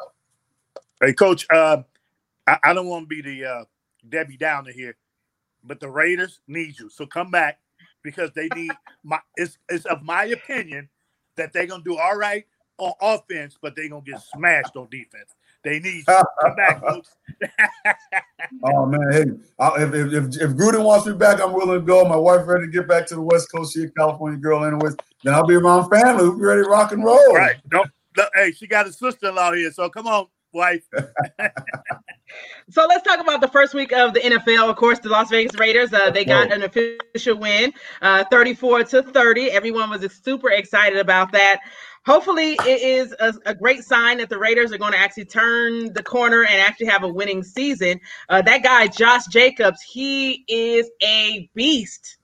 Hey, 1.01 1.13
coach, 1.13 1.45
uh, 1.51 1.83
I, 2.47 2.57
I, 2.63 2.73
don't 2.73 2.87
want 2.87 3.09
to 3.09 3.15
be 3.15 3.21
the 3.21 3.45
uh, 3.45 3.63
Debbie 4.07 4.37
Downer 4.37 4.71
here, 4.71 4.95
but 5.63 5.79
the 5.79 5.89
Raiders 5.89 6.39
need 6.47 6.79
you. 6.79 6.89
So 6.89 7.05
come 7.05 7.29
back 7.31 7.59
because 8.01 8.31
they 8.31 8.47
need 8.55 8.71
my. 9.03 9.19
It's, 9.35 9.57
it's 9.69 9.85
of 9.85 10.03
my 10.03 10.25
opinion 10.25 10.89
that 11.35 11.53
they're 11.53 11.67
gonna 11.67 11.83
do 11.83 11.97
all 11.97 12.17
right 12.17 12.45
on 12.77 12.93
offense, 13.01 13.57
but 13.61 13.75
they're 13.75 13.89
gonna 13.89 14.01
get 14.01 14.21
smashed 14.21 14.75
on 14.75 14.87
defense. 14.89 15.35
They 15.65 15.79
need 15.79 16.03
you. 16.07 16.23
Come 16.41 16.55
back, 16.55 16.79
folks. 16.79 17.15
oh 18.63 18.85
man, 18.85 19.11
hey, 19.11 19.21
if, 19.81 19.93
if, 19.95 20.13
if, 20.13 20.41
if 20.41 20.51
Gruden 20.51 20.85
wants 20.85 21.07
me 21.07 21.13
back, 21.13 21.41
I'm 21.41 21.53
willing 21.53 21.79
to 21.79 21.85
go. 21.85 22.05
My 22.05 22.15
wife 22.15 22.45
ready 22.45 22.67
to 22.67 22.71
get 22.71 22.87
back 22.87 23.07
to 23.07 23.15
the 23.15 23.21
West 23.21 23.51
Coast. 23.51 23.73
She's 23.73 23.85
a 23.85 23.89
California 23.89 24.37
girl, 24.37 24.63
anyways. 24.63 24.95
Then 25.23 25.33
I'll 25.33 25.47
be 25.47 25.55
around 25.55 25.89
family. 25.89 26.21
We'll 26.21 26.37
be 26.37 26.45
ready 26.45 26.61
to 26.61 26.69
rock 26.69 26.91
and 26.91 27.03
roll. 27.03 27.33
Right. 27.33 27.55
No, 27.71 27.83
no 28.15 28.25
hey, 28.35 28.51
she 28.51 28.67
got 28.67 28.87
a 28.87 28.93
sister-in-law 28.93 29.53
here, 29.53 29.71
so 29.71 29.89
come 29.89 30.05
on, 30.05 30.27
wife. 30.53 30.83
so 32.69 32.85
let's 32.85 33.03
talk 33.03 33.19
about 33.19 33.41
the 33.41 33.47
first 33.47 33.73
week 33.73 33.91
of 33.91 34.13
the 34.13 34.19
NFL. 34.19 34.69
Of 34.69 34.75
course, 34.75 34.99
the 34.99 35.09
Las 35.09 35.31
Vegas 35.31 35.59
Raiders, 35.59 35.91
uh, 35.93 36.11
they 36.11 36.25
got 36.25 36.51
an 36.51 36.61
official 36.61 37.37
win, 37.37 37.73
uh, 38.03 38.23
34 38.29 38.83
to 38.83 39.01
30. 39.01 39.49
Everyone 39.49 39.89
was 39.89 40.07
super 40.23 40.51
excited 40.51 40.99
about 40.99 41.31
that 41.31 41.59
hopefully 42.05 42.53
it 42.65 42.81
is 42.81 43.13
a, 43.19 43.33
a, 43.45 43.55
great 43.55 43.83
sign 43.83 44.17
that 44.19 44.29
the 44.29 44.37
Raiders 44.37 44.71
are 44.71 44.77
going 44.77 44.93
to 44.93 44.99
actually 44.99 45.25
turn 45.25 45.93
the 45.93 46.03
corner 46.03 46.43
and 46.43 46.61
actually 46.61 46.85
have 46.87 47.03
a 47.03 47.07
winning 47.07 47.43
season. 47.43 47.99
Uh, 48.29 48.41
that 48.43 48.63
guy, 48.63 48.87
Josh 48.87 49.25
Jacobs, 49.27 49.81
he 49.81 50.45
is 50.47 50.89
a 51.03 51.49
beast. 51.55 52.17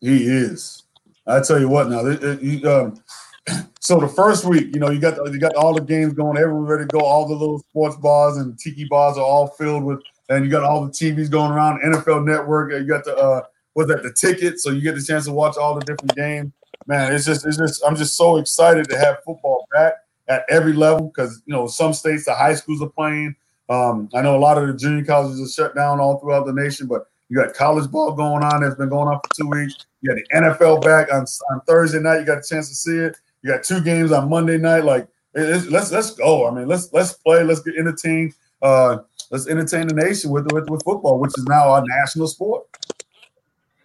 He 0.00 0.24
is. 0.24 0.82
I 1.26 1.40
tell 1.40 1.60
you 1.60 1.68
what, 1.68 1.88
now, 1.88 2.04
it, 2.06 2.20
it, 2.22 2.64
um, 2.64 3.00
so 3.80 4.00
the 4.00 4.08
first 4.08 4.44
week, 4.44 4.74
you 4.74 4.80
know, 4.80 4.90
you 4.90 4.98
got 4.98 5.16
you 5.32 5.38
got 5.38 5.54
all 5.54 5.72
the 5.74 5.80
games 5.80 6.12
going, 6.14 6.36
everywhere 6.36 6.78
to 6.78 6.86
go. 6.86 7.00
All 7.00 7.28
the 7.28 7.34
little 7.34 7.60
sports 7.60 7.96
bars 7.96 8.36
and 8.36 8.58
tiki 8.58 8.84
bars 8.84 9.16
are 9.16 9.24
all 9.24 9.46
filled 9.46 9.84
with, 9.84 10.00
and 10.28 10.44
you 10.44 10.50
got 10.50 10.64
all 10.64 10.84
the 10.84 10.90
TVs 10.90 11.30
going 11.30 11.52
around. 11.52 11.80
NFL 11.82 12.24
Network, 12.24 12.72
you 12.72 12.84
got 12.84 13.04
the 13.04 13.16
uh, 13.16 13.42
what's 13.74 13.88
that? 13.92 14.02
The 14.02 14.12
ticket, 14.12 14.58
so 14.58 14.70
you 14.70 14.80
get 14.80 14.96
the 14.96 15.02
chance 15.02 15.26
to 15.26 15.32
watch 15.32 15.56
all 15.56 15.76
the 15.76 15.84
different 15.84 16.16
games 16.16 16.52
man, 16.86 17.12
it's 17.12 17.24
just 17.24 17.46
it's 17.46 17.56
just 17.56 17.82
I'm 17.84 17.96
just 17.96 18.16
so 18.16 18.36
excited 18.36 18.88
to 18.88 18.98
have 18.98 19.22
football 19.24 19.66
back 19.72 19.94
at 20.28 20.44
every 20.48 20.72
level 20.72 21.08
because 21.08 21.42
you 21.46 21.52
know 21.52 21.66
some 21.66 21.92
states 21.92 22.24
the 22.24 22.34
high 22.34 22.54
schools 22.54 22.82
are 22.82 22.88
playing. 22.88 23.34
Um, 23.68 24.08
I 24.14 24.22
know 24.22 24.36
a 24.36 24.38
lot 24.38 24.58
of 24.58 24.66
the 24.66 24.74
junior 24.74 25.04
colleges 25.04 25.40
are 25.40 25.52
shut 25.52 25.74
down 25.74 26.00
all 26.00 26.18
throughout 26.18 26.46
the 26.46 26.52
nation, 26.52 26.86
but 26.86 27.06
you 27.28 27.36
got 27.36 27.54
college 27.54 27.90
ball 27.90 28.12
going 28.12 28.44
on 28.44 28.60
that's 28.60 28.74
been 28.74 28.90
going 28.90 29.08
on 29.08 29.20
for 29.24 29.34
two 29.34 29.48
weeks. 29.48 29.86
You 30.02 30.10
got 30.10 30.16
the 30.16 30.48
NFL 30.50 30.82
back 30.82 31.12
on, 31.12 31.24
on 31.50 31.60
Thursday 31.62 32.00
night. 32.00 32.20
You 32.20 32.26
got 32.26 32.38
a 32.38 32.42
chance 32.46 32.68
to 32.68 32.74
see 32.74 32.98
it. 32.98 33.16
You 33.42 33.50
got 33.50 33.64
two 33.64 33.80
games 33.80 34.12
on 34.12 34.28
Monday 34.28 34.58
night. 34.58 34.84
Like 34.84 35.08
let's 35.34 35.90
let's 35.90 36.10
go. 36.10 36.46
I 36.46 36.50
mean, 36.50 36.68
let's 36.68 36.92
let's 36.92 37.14
play. 37.14 37.42
Let's 37.42 37.60
get 37.60 37.76
entertained. 37.76 38.34
Uh, 38.60 38.98
let's 39.30 39.48
entertain 39.48 39.88
the 39.88 39.94
nation 39.94 40.30
with, 40.30 40.50
with 40.52 40.68
with 40.68 40.82
football, 40.84 41.18
which 41.18 41.32
is 41.36 41.44
now 41.44 41.70
our 41.72 41.82
national 41.86 42.26
sport. 42.26 42.64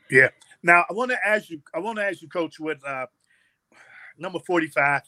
Yeah, 0.09 0.29
now 0.67 0.85
I 0.89 0.93
want 0.93 1.09
to 1.11 1.17
ask 1.25 1.49
you. 1.49 1.61
I 1.73 1.79
want 1.79 1.97
to 1.97 2.03
ask 2.03 2.21
you, 2.21 2.27
Coach, 2.27 2.59
with 2.59 2.85
uh, 2.85 3.07
number 4.17 4.39
forty-five, 4.45 5.01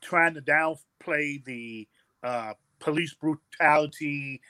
trying 0.00 0.34
to 0.34 0.42
downplay 0.42 1.44
the 1.44 1.88
uh, 2.22 2.52
police 2.78 3.14
brutality, 3.14 4.40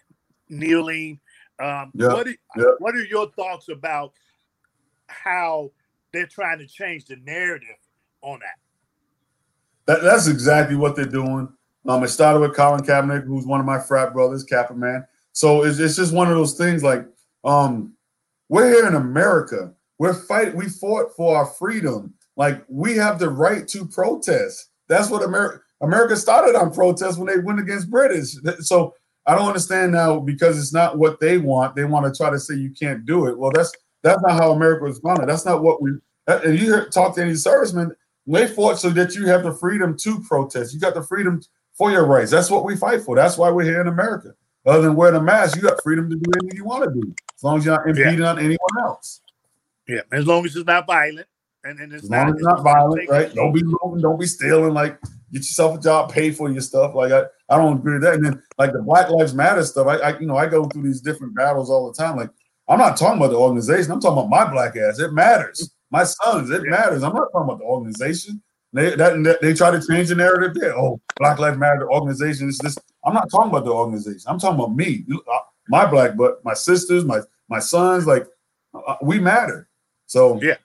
kneeling. 0.50 1.20
Um, 1.62 1.92
yeah, 1.94 2.08
what, 2.08 2.26
are, 2.26 2.36
yeah. 2.56 2.64
what 2.78 2.94
are 2.96 3.04
your 3.04 3.30
thoughts 3.30 3.68
about 3.68 4.12
how 5.06 5.70
they're 6.12 6.26
trying 6.26 6.58
to 6.58 6.66
change 6.66 7.04
the 7.04 7.16
narrative 7.16 7.76
on 8.22 8.40
that? 8.40 8.58
that 9.86 10.02
that's 10.02 10.26
exactly 10.26 10.76
what 10.76 10.96
they're 10.96 11.04
doing. 11.04 11.48
Um, 11.86 12.02
it 12.02 12.08
started 12.08 12.40
with 12.40 12.56
Colin 12.56 12.82
Kaepernick, 12.82 13.24
who's 13.24 13.46
one 13.46 13.60
of 13.60 13.66
my 13.66 13.78
frat 13.78 14.12
brothers, 14.12 14.42
Kappa 14.42 14.74
man. 14.74 15.06
So 15.32 15.64
it's, 15.64 15.78
it's 15.78 15.96
just 15.96 16.12
one 16.12 16.28
of 16.28 16.36
those 16.36 16.54
things 16.54 16.82
like 16.82 17.06
um, 17.44 17.92
we're 18.48 18.70
here 18.70 18.86
in 18.86 18.94
America 18.94 19.74
we're 20.04 20.12
fighting. 20.12 20.54
We 20.54 20.68
fought 20.68 21.16
for 21.16 21.34
our 21.34 21.46
freedom. 21.46 22.12
Like 22.36 22.62
we 22.68 22.94
have 22.96 23.18
the 23.18 23.30
right 23.30 23.66
to 23.68 23.86
protest. 23.86 24.68
That's 24.86 25.08
what 25.08 25.22
America 25.22 25.60
America 25.80 26.14
started 26.16 26.56
on 26.56 26.74
protest 26.74 27.18
when 27.18 27.26
they 27.26 27.38
went 27.42 27.60
against 27.60 27.90
British. 27.90 28.36
So 28.60 28.94
I 29.26 29.34
don't 29.34 29.48
understand 29.48 29.92
now 29.92 30.20
because 30.20 30.58
it's 30.58 30.74
not 30.74 30.98
what 30.98 31.20
they 31.20 31.38
want. 31.38 31.74
They 31.74 31.84
want 31.84 32.04
to 32.04 32.16
try 32.16 32.28
to 32.28 32.38
say 32.38 32.54
you 32.54 32.70
can't 32.70 33.06
do 33.06 33.26
it. 33.28 33.38
Well, 33.38 33.50
that's 33.50 33.72
that's 34.02 34.20
not 34.20 34.32
how 34.32 34.52
America 34.52 34.84
was 34.84 34.98
founded. 34.98 35.26
That's 35.26 35.46
not 35.46 35.62
what 35.62 35.80
we. 35.80 35.92
And 36.26 36.58
you 36.58 36.66
hear, 36.66 36.88
talk 36.90 37.14
to 37.14 37.22
any 37.22 37.32
serviceman, 37.32 37.92
they 38.26 38.46
fought 38.46 38.78
so 38.78 38.90
that 38.90 39.14
you 39.14 39.26
have 39.26 39.42
the 39.42 39.54
freedom 39.54 39.96
to 39.98 40.20
protest. 40.20 40.74
You 40.74 40.80
got 40.80 40.94
the 40.94 41.02
freedom 41.02 41.40
for 41.72 41.90
your 41.90 42.06
rights. 42.06 42.30
That's 42.30 42.50
what 42.50 42.64
we 42.64 42.76
fight 42.76 43.02
for. 43.02 43.16
That's 43.16 43.38
why 43.38 43.50
we're 43.50 43.64
here 43.64 43.80
in 43.80 43.88
America. 43.88 44.34
Other 44.66 44.82
than 44.82 44.96
wearing 44.96 45.16
a 45.16 45.22
mask, 45.22 45.56
you 45.56 45.62
got 45.62 45.82
freedom 45.82 46.10
to 46.10 46.16
do 46.16 46.30
anything 46.40 46.56
you 46.56 46.64
want 46.64 46.84
to 46.84 47.00
do, 47.00 47.14
as 47.34 47.42
long 47.42 47.58
as 47.58 47.64
you're 47.64 47.76
not 47.76 47.88
impeding 47.88 48.20
yeah. 48.20 48.30
on 48.30 48.38
anyone 48.38 48.58
else. 48.82 49.20
Yeah, 49.88 50.00
as 50.12 50.26
long 50.26 50.44
as 50.44 50.56
it's 50.56 50.66
not 50.66 50.86
violent, 50.86 51.26
and, 51.64 51.78
and 51.78 51.92
it's 51.92 52.04
as 52.04 52.10
long 52.10 52.20
not, 52.20 52.28
as 52.28 52.34
it's 52.34 52.44
not 52.44 52.62
violent, 52.62 53.08
right? 53.08 53.34
Don't 53.34 53.52
be 53.52 53.62
moving, 53.62 54.00
don't 54.00 54.18
be 54.18 54.26
stealing. 54.26 54.74
Like, 54.74 55.00
get 55.32 55.38
yourself 55.38 55.78
a 55.78 55.82
job, 55.82 56.12
pay 56.12 56.30
for 56.30 56.50
your 56.50 56.62
stuff. 56.62 56.94
Like, 56.94 57.12
I, 57.12 57.24
I 57.48 57.56
don't 57.58 57.78
agree 57.78 57.94
with 57.94 58.02
that. 58.02 58.14
And 58.14 58.24
then, 58.24 58.42
like 58.58 58.72
the 58.72 58.82
Black 58.82 59.10
Lives 59.10 59.34
Matter 59.34 59.64
stuff, 59.64 59.86
I, 59.86 59.96
I, 59.96 60.18
you 60.18 60.26
know, 60.26 60.36
I 60.36 60.46
go 60.46 60.64
through 60.66 60.82
these 60.82 61.00
different 61.00 61.34
battles 61.34 61.70
all 61.70 61.90
the 61.90 61.96
time. 61.96 62.16
Like, 62.16 62.30
I'm 62.68 62.78
not 62.78 62.96
talking 62.96 63.18
about 63.18 63.30
the 63.30 63.38
organization. 63.38 63.92
I'm 63.92 64.00
talking 64.00 64.18
about 64.18 64.30
my 64.30 64.50
black 64.50 64.76
ass. 64.76 64.98
It 64.98 65.12
matters. 65.12 65.70
My 65.90 66.04
sons, 66.04 66.50
it 66.50 66.62
yeah. 66.64 66.70
matters. 66.70 67.02
I'm 67.02 67.14
not 67.14 67.28
talking 67.32 67.48
about 67.48 67.58
the 67.58 67.64
organization. 67.64 68.42
They 68.72 68.96
that 68.96 69.38
they 69.40 69.54
try 69.54 69.70
to 69.70 69.86
change 69.86 70.08
the 70.08 70.16
narrative 70.16 70.54
there. 70.54 70.76
Oh, 70.76 71.00
Black 71.16 71.38
Lives 71.38 71.58
Matter 71.58 71.90
organization 71.92 72.48
is 72.48 72.58
this. 72.58 72.76
I'm 73.04 73.14
not 73.14 73.30
talking 73.30 73.50
about 73.50 73.64
the 73.64 73.70
organization. 73.70 74.22
I'm 74.26 74.40
talking 74.40 74.58
about 74.58 74.74
me, 74.74 75.04
uh, 75.12 75.38
my 75.68 75.86
black, 75.86 76.16
but 76.16 76.44
my 76.44 76.54
sisters, 76.54 77.04
my 77.04 77.20
my 77.48 77.60
sons. 77.60 78.06
Like 78.06 78.26
uh, 78.74 78.78
uh, 78.78 78.96
we 79.02 79.20
matter. 79.20 79.68
So 80.06 80.40
yeah. 80.42 80.56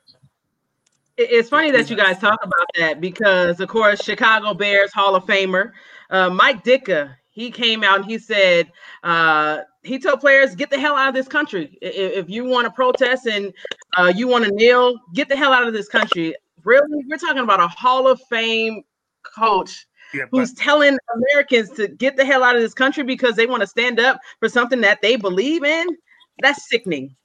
It's 1.18 1.50
funny 1.50 1.70
that 1.72 1.90
you 1.90 1.98
guys 1.98 2.18
talk 2.20 2.40
about 2.42 2.66
that 2.78 3.02
because, 3.02 3.60
of 3.60 3.68
course, 3.68 4.02
Chicago 4.02 4.54
Bears 4.54 4.94
Hall 4.94 5.16
of 5.16 5.26
Famer 5.26 5.72
uh, 6.10 6.30
Mike 6.30 6.64
Ditka 6.64 7.16
he 7.32 7.52
came 7.52 7.84
out 7.84 7.98
and 7.98 8.06
he 8.06 8.18
said 8.18 8.72
uh, 9.04 9.60
he 9.84 10.00
told 10.00 10.20
players 10.20 10.56
get 10.56 10.70
the 10.70 10.80
hell 10.80 10.96
out 10.96 11.10
of 11.10 11.14
this 11.14 11.28
country 11.28 11.78
if, 11.82 12.26
if 12.26 12.30
you 12.30 12.44
want 12.44 12.66
to 12.66 12.72
protest 12.72 13.28
and 13.28 13.54
uh, 13.98 14.12
you 14.16 14.28
want 14.28 14.44
to 14.44 14.52
kneel 14.52 14.98
get 15.14 15.30
the 15.30 15.36
hell 15.36 15.54
out 15.54 15.68
of 15.68 15.74
this 15.74 15.88
country 15.88 16.34
Really, 16.64 17.06
we're 17.08 17.18
talking 17.18 17.44
about 17.44 17.60
a 17.60 17.68
Hall 17.68 18.08
of 18.08 18.22
Fame 18.30 18.84
coach 19.24 19.88
yeah, 20.14 20.26
who's 20.32 20.54
telling 20.54 20.98
Americans 21.16 21.70
to 21.72 21.88
get 21.88 22.18
the 22.18 22.26
hell 22.26 22.44
out 22.44 22.56
of 22.56 22.62
this 22.62 22.74
country 22.74 23.04
because 23.04 23.36
they 23.36 23.46
want 23.46 23.62
to 23.62 23.68
stand 23.68 24.00
up 24.00 24.20
for 24.40 24.50
something 24.50 24.82
that 24.82 25.02
they 25.02 25.16
believe 25.16 25.64
in. 25.64 25.88
That's 26.42 26.70
sickening. 26.70 27.16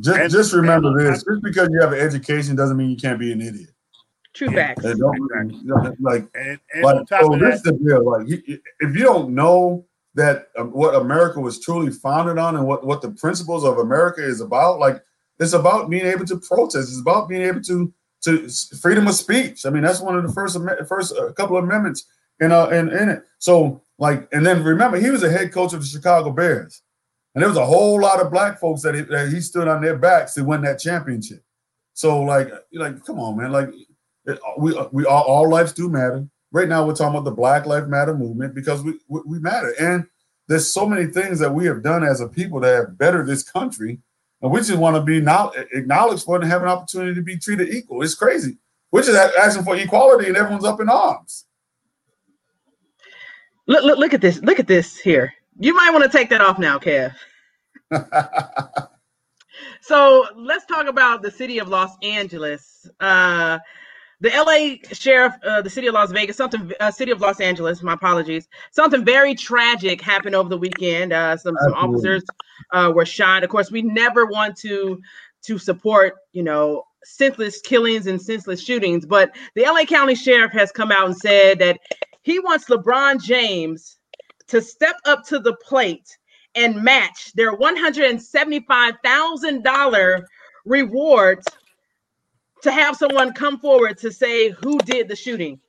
Just, 0.00 0.18
and, 0.18 0.30
just 0.30 0.52
remember 0.52 0.88
and, 0.88 1.00
this: 1.00 1.24
just 1.24 1.42
because 1.42 1.68
you 1.72 1.80
have 1.80 1.92
an 1.92 2.00
education 2.00 2.56
doesn't 2.56 2.76
mean 2.76 2.90
you 2.90 2.96
can't 2.96 3.18
be 3.18 3.32
an 3.32 3.40
idiot. 3.40 3.70
True 4.34 4.50
facts. 4.50 4.84
like, 4.84 6.28
and, 6.34 6.60
and 6.74 6.82
like, 6.82 7.08
so 7.08 7.36
this 7.38 7.56
is 7.56 7.62
the 7.62 7.72
deal. 7.72 8.04
Like, 8.04 8.26
if 8.28 8.96
you 8.96 9.02
don't 9.02 9.34
know 9.34 9.86
that 10.14 10.48
um, 10.56 10.68
what 10.70 10.94
America 10.94 11.40
was 11.40 11.60
truly 11.60 11.90
founded 11.90 12.38
on 12.38 12.56
and 12.56 12.66
what 12.66 12.86
what 12.86 13.02
the 13.02 13.10
principles 13.10 13.64
of 13.64 13.78
America 13.78 14.24
is 14.24 14.40
about, 14.40 14.78
like, 14.78 15.02
it's 15.40 15.54
about 15.54 15.90
being 15.90 16.06
able 16.06 16.24
to 16.26 16.38
protest. 16.38 16.88
It's 16.88 17.00
about 17.00 17.28
being 17.28 17.42
able 17.42 17.62
to 17.62 17.92
to 18.22 18.48
freedom 18.80 19.06
of 19.08 19.14
speech. 19.14 19.64
I 19.64 19.70
mean, 19.70 19.82
that's 19.82 20.00
one 20.00 20.16
of 20.16 20.26
the 20.26 20.32
first 20.32 20.56
first 20.86 21.16
uh, 21.16 21.32
couple 21.32 21.56
of 21.56 21.64
amendments 21.64 22.06
in 22.40 22.52
uh 22.52 22.66
in, 22.66 22.90
in 22.90 23.08
it. 23.08 23.24
So 23.38 23.82
like, 23.98 24.28
and 24.32 24.46
then 24.46 24.62
remember, 24.62 24.98
he 24.98 25.10
was 25.10 25.22
a 25.22 25.30
head 25.30 25.52
coach 25.52 25.72
of 25.72 25.80
the 25.80 25.86
Chicago 25.86 26.30
Bears, 26.30 26.82
and 27.38 27.42
there 27.42 27.48
was 27.48 27.56
a 27.56 27.64
whole 27.64 28.00
lot 28.00 28.20
of 28.20 28.32
black 28.32 28.58
folks 28.58 28.82
that 28.82 28.96
he, 28.96 29.02
that 29.02 29.28
he 29.28 29.40
stood 29.40 29.68
on 29.68 29.80
their 29.80 29.96
backs 29.96 30.34
to 30.34 30.42
win 30.42 30.60
that 30.62 30.80
championship. 30.80 31.40
So 31.94 32.20
like, 32.20 32.50
like, 32.72 33.04
come 33.04 33.20
on, 33.20 33.36
man, 33.36 33.52
like 33.52 33.68
it, 34.26 34.38
uh, 34.44 34.52
we 34.58 34.76
uh, 34.76 34.88
we 34.90 35.04
all, 35.04 35.22
all 35.22 35.48
lives 35.48 35.72
do 35.72 35.88
matter. 35.88 36.26
Right 36.50 36.68
now, 36.68 36.84
we're 36.84 36.94
talking 36.94 37.14
about 37.14 37.24
the 37.24 37.36
Black 37.36 37.66
Lives 37.66 37.88
Matter 37.88 38.16
movement 38.16 38.54
because 38.54 38.82
we, 38.82 38.98
we 39.08 39.20
we 39.24 39.38
matter, 39.38 39.74
and 39.78 40.06
there's 40.48 40.72
so 40.72 40.86
many 40.86 41.06
things 41.06 41.38
that 41.38 41.52
we 41.52 41.66
have 41.66 41.82
done 41.82 42.02
as 42.02 42.20
a 42.20 42.28
people 42.28 42.60
that 42.60 42.74
have 42.74 42.98
bettered 42.98 43.26
this 43.26 43.42
country 43.42 44.00
and 44.40 44.52
we 44.52 44.60
just 44.60 44.76
want 44.76 44.96
to 44.96 45.02
be 45.02 45.20
now 45.20 45.52
acknowledged 45.72 46.24
for 46.24 46.36
it 46.36 46.42
and 46.42 46.50
have 46.50 46.62
an 46.62 46.68
opportunity 46.68 47.14
to 47.14 47.22
be 47.22 47.36
treated 47.36 47.70
equal. 47.70 48.02
It's 48.02 48.14
crazy. 48.14 48.56
We're 48.90 49.02
just 49.02 49.36
asking 49.36 49.64
for 49.64 49.76
equality, 49.76 50.28
and 50.28 50.36
everyone's 50.36 50.64
up 50.64 50.80
in 50.80 50.88
arms. 50.88 51.44
Look, 53.66 53.84
look, 53.84 53.98
look 53.98 54.14
at 54.14 54.20
this. 54.20 54.40
Look 54.40 54.58
at 54.58 54.66
this 54.66 54.96
here. 54.96 55.34
You 55.58 55.74
might 55.74 55.90
want 55.90 56.10
to 56.10 56.16
take 56.16 56.30
that 56.30 56.40
off 56.40 56.58
now, 56.58 56.78
Kev. 56.78 57.14
so 59.80 60.26
let's 60.36 60.66
talk 60.66 60.86
about 60.86 61.22
the 61.22 61.30
city 61.30 61.58
of 61.58 61.68
Los 61.68 61.92
Angeles. 62.02 62.88
Uh, 63.00 63.58
the 64.20 64.30
LA 64.30 64.76
sheriff, 64.92 65.34
uh, 65.44 65.62
the 65.62 65.70
city 65.70 65.86
of 65.86 65.94
Las 65.94 66.10
Vegas, 66.10 66.36
something, 66.36 66.72
uh, 66.80 66.90
city 66.90 67.12
of 67.12 67.20
Los 67.20 67.40
Angeles. 67.40 67.82
My 67.82 67.92
apologies. 67.92 68.48
Something 68.72 69.04
very 69.04 69.34
tragic 69.34 70.00
happened 70.00 70.34
over 70.34 70.48
the 70.48 70.58
weekend. 70.58 71.12
Uh, 71.12 71.36
some 71.36 71.56
some 71.62 71.74
officers 71.74 72.24
uh, 72.72 72.92
were 72.94 73.06
shot. 73.06 73.44
Of 73.44 73.50
course, 73.50 73.70
we 73.70 73.82
never 73.82 74.26
want 74.26 74.56
to 74.58 75.00
to 75.42 75.58
support, 75.58 76.14
you 76.32 76.42
know, 76.42 76.82
senseless 77.04 77.60
killings 77.60 78.08
and 78.08 78.20
senseless 78.20 78.60
shootings. 78.60 79.06
But 79.06 79.36
the 79.54 79.62
LA 79.62 79.84
County 79.84 80.16
sheriff 80.16 80.52
has 80.52 80.72
come 80.72 80.90
out 80.90 81.06
and 81.06 81.16
said 81.16 81.60
that 81.60 81.78
he 82.22 82.40
wants 82.40 82.68
LeBron 82.68 83.22
James 83.22 83.98
to 84.48 84.60
step 84.60 84.96
up 85.04 85.24
to 85.26 85.38
the 85.38 85.54
plate 85.56 86.18
and 86.58 86.82
match 86.82 87.32
their 87.34 87.54
one 87.54 87.76
hundred 87.76 88.10
and 88.10 88.20
seventy 88.20 88.60
five 88.60 88.94
thousand 89.04 89.62
dollar 89.62 90.26
reward 90.64 91.42
to 92.62 92.72
have 92.72 92.96
someone 92.96 93.32
come 93.32 93.58
forward 93.60 93.96
to 93.98 94.12
say 94.12 94.50
who 94.50 94.78
did 94.80 95.08
the 95.08 95.14
shooting. 95.14 95.60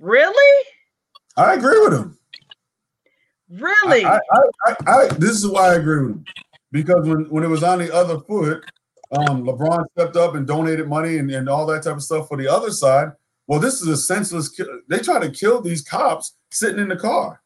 Really? 0.00 0.66
I 1.36 1.54
agree 1.54 1.80
with 1.80 1.92
him. 1.92 2.16
Really? 3.50 4.04
I, 4.04 4.18
I, 4.66 4.74
I, 4.86 5.08
this 5.18 5.32
is 5.32 5.48
why 5.48 5.72
I 5.72 5.74
agree 5.74 6.02
with 6.02 6.10
him. 6.12 6.24
Because 6.70 7.08
when, 7.08 7.24
when 7.30 7.44
it 7.44 7.48
was 7.48 7.62
on 7.62 7.78
the 7.78 7.92
other 7.92 8.20
foot, 8.20 8.62
um, 9.10 9.44
LeBron 9.44 9.84
stepped 9.92 10.16
up 10.16 10.34
and 10.34 10.46
donated 10.46 10.86
money 10.86 11.18
and, 11.18 11.30
and 11.30 11.48
all 11.48 11.66
that 11.66 11.82
type 11.82 11.96
of 11.96 12.02
stuff 12.02 12.28
for 12.28 12.36
the 12.36 12.46
other 12.46 12.70
side. 12.70 13.08
Well, 13.46 13.58
this 13.58 13.80
is 13.80 13.88
a 13.88 13.96
senseless. 13.96 14.60
They 14.88 14.98
try 14.98 15.18
to 15.18 15.30
kill 15.30 15.62
these 15.62 15.82
cops 15.82 16.36
sitting 16.52 16.78
in 16.78 16.88
the 16.88 16.96
car. 16.96 17.40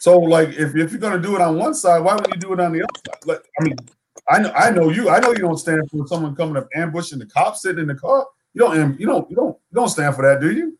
So, 0.00 0.18
like, 0.18 0.48
if, 0.48 0.74
if 0.74 0.92
you're 0.92 1.00
going 1.00 1.20
to 1.20 1.26
do 1.26 1.34
it 1.34 1.42
on 1.42 1.56
one 1.58 1.74
side, 1.74 1.98
why 2.00 2.14
would 2.14 2.26
you 2.28 2.40
do 2.40 2.54
it 2.54 2.60
on 2.60 2.72
the 2.72 2.82
other 2.82 3.00
side? 3.06 3.26
Like, 3.26 3.44
I 3.60 3.64
mean, 3.64 3.76
I 4.28 4.38
know, 4.38 4.52
I 4.52 4.70
know 4.70 4.88
you. 4.88 5.10
I 5.10 5.20
know 5.20 5.30
you 5.32 5.40
don't 5.40 5.58
stand 5.58 5.82
for 5.90 6.06
someone 6.06 6.34
coming 6.34 6.56
up 6.56 6.68
ambushing 6.74 7.18
the 7.18 7.26
cops 7.26 7.62
sitting 7.62 7.80
in 7.80 7.86
the 7.86 7.94
car. 7.94 8.26
You 8.54 8.60
don't, 8.60 8.98
you 8.98 9.06
don't, 9.06 9.30
you 9.30 9.36
don't, 9.36 9.58
you 9.70 9.74
don't 9.74 9.90
stand 9.90 10.14
for 10.14 10.22
that, 10.22 10.40
do 10.40 10.52
you? 10.52 10.76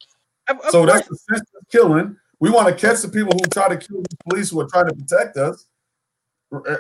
Of, 0.49 0.61
of 0.61 0.71
so 0.71 0.85
course. 0.85 0.93
that's 0.93 1.09
the 1.09 1.17
sense 1.17 1.51
of 1.55 1.69
killing. 1.69 2.17
We 2.39 2.51
want 2.51 2.69
to 2.69 2.75
catch 2.75 3.03
the 3.03 3.09
people 3.09 3.35
who 3.35 3.47
try 3.51 3.69
to 3.69 3.77
kill 3.77 4.01
the 4.01 4.17
police 4.29 4.49
who 4.49 4.61
are 4.61 4.69
trying 4.69 4.89
to 4.89 4.95
protect 4.95 5.37
us. 5.37 5.67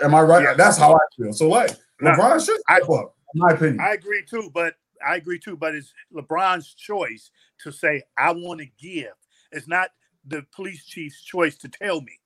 Am 0.03 0.15
I 0.15 0.23
right? 0.23 0.43
Yeah. 0.43 0.55
That's 0.55 0.79
how 0.79 0.95
I 0.95 1.01
feel. 1.19 1.35
So, 1.35 1.47
like, 1.47 1.77
now, 2.01 2.15
LeBron 2.15 2.45
should 2.45 2.59
I, 2.69 2.79
up, 2.79 3.15
in 3.35 3.41
my 3.41 3.51
opinion. 3.51 3.81
I 3.81 3.93
agree 3.93 4.25
too, 4.29 4.51
but 4.55 4.77
I 5.07 5.17
agree 5.17 5.39
too. 5.39 5.59
But 5.59 5.75
it's 5.75 5.93
LeBron's 6.15 6.73
choice 6.73 7.31
to 7.63 7.71
say, 7.71 8.03
"I 8.17 8.33
want 8.33 8.61
to 8.61 8.67
give." 8.81 9.13
It's 9.53 9.69
not 9.69 9.91
the 10.27 10.45
police 10.55 10.87
chief's 10.87 11.23
choice 11.23 11.57
to 11.59 11.69
tell 11.69 12.01
me. 12.01 12.20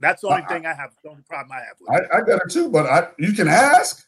That's 0.00 0.22
the 0.22 0.28
only 0.28 0.42
I, 0.42 0.46
thing 0.46 0.66
I 0.66 0.74
have. 0.74 0.90
The 1.02 1.10
only 1.10 1.22
problem 1.22 1.52
I 1.52 1.60
have 1.60 1.76
with 1.80 1.90
I, 1.90 2.18
I 2.18 2.20
got 2.22 2.42
it 2.44 2.50
too, 2.50 2.70
but 2.70 2.86
I 2.86 3.08
you 3.18 3.32
can 3.32 3.48
ask. 3.48 4.06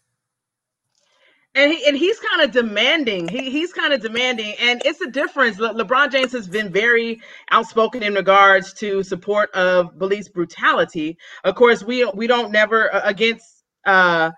And 1.54 1.70
he 1.70 1.86
and 1.86 1.94
he's 1.94 2.18
kind 2.18 2.42
of 2.42 2.50
demanding. 2.50 3.28
He 3.28 3.50
he's 3.50 3.74
kind 3.74 3.92
of 3.92 4.00
demanding, 4.00 4.54
and 4.58 4.80
it's 4.86 5.02
a 5.02 5.10
difference. 5.10 5.58
Le- 5.58 5.74
LeBron 5.74 6.10
James 6.10 6.32
has 6.32 6.48
been 6.48 6.72
very 6.72 7.20
outspoken 7.50 8.02
in 8.02 8.14
regards 8.14 8.72
to 8.74 9.02
support 9.02 9.50
of 9.52 9.98
police 9.98 10.28
brutality. 10.28 11.18
Of 11.44 11.54
course, 11.54 11.84
we 11.84 12.06
we 12.14 12.26
don't 12.26 12.52
never 12.52 12.94
uh, 12.94 13.02
against 13.04 13.64
uh, 13.84 14.30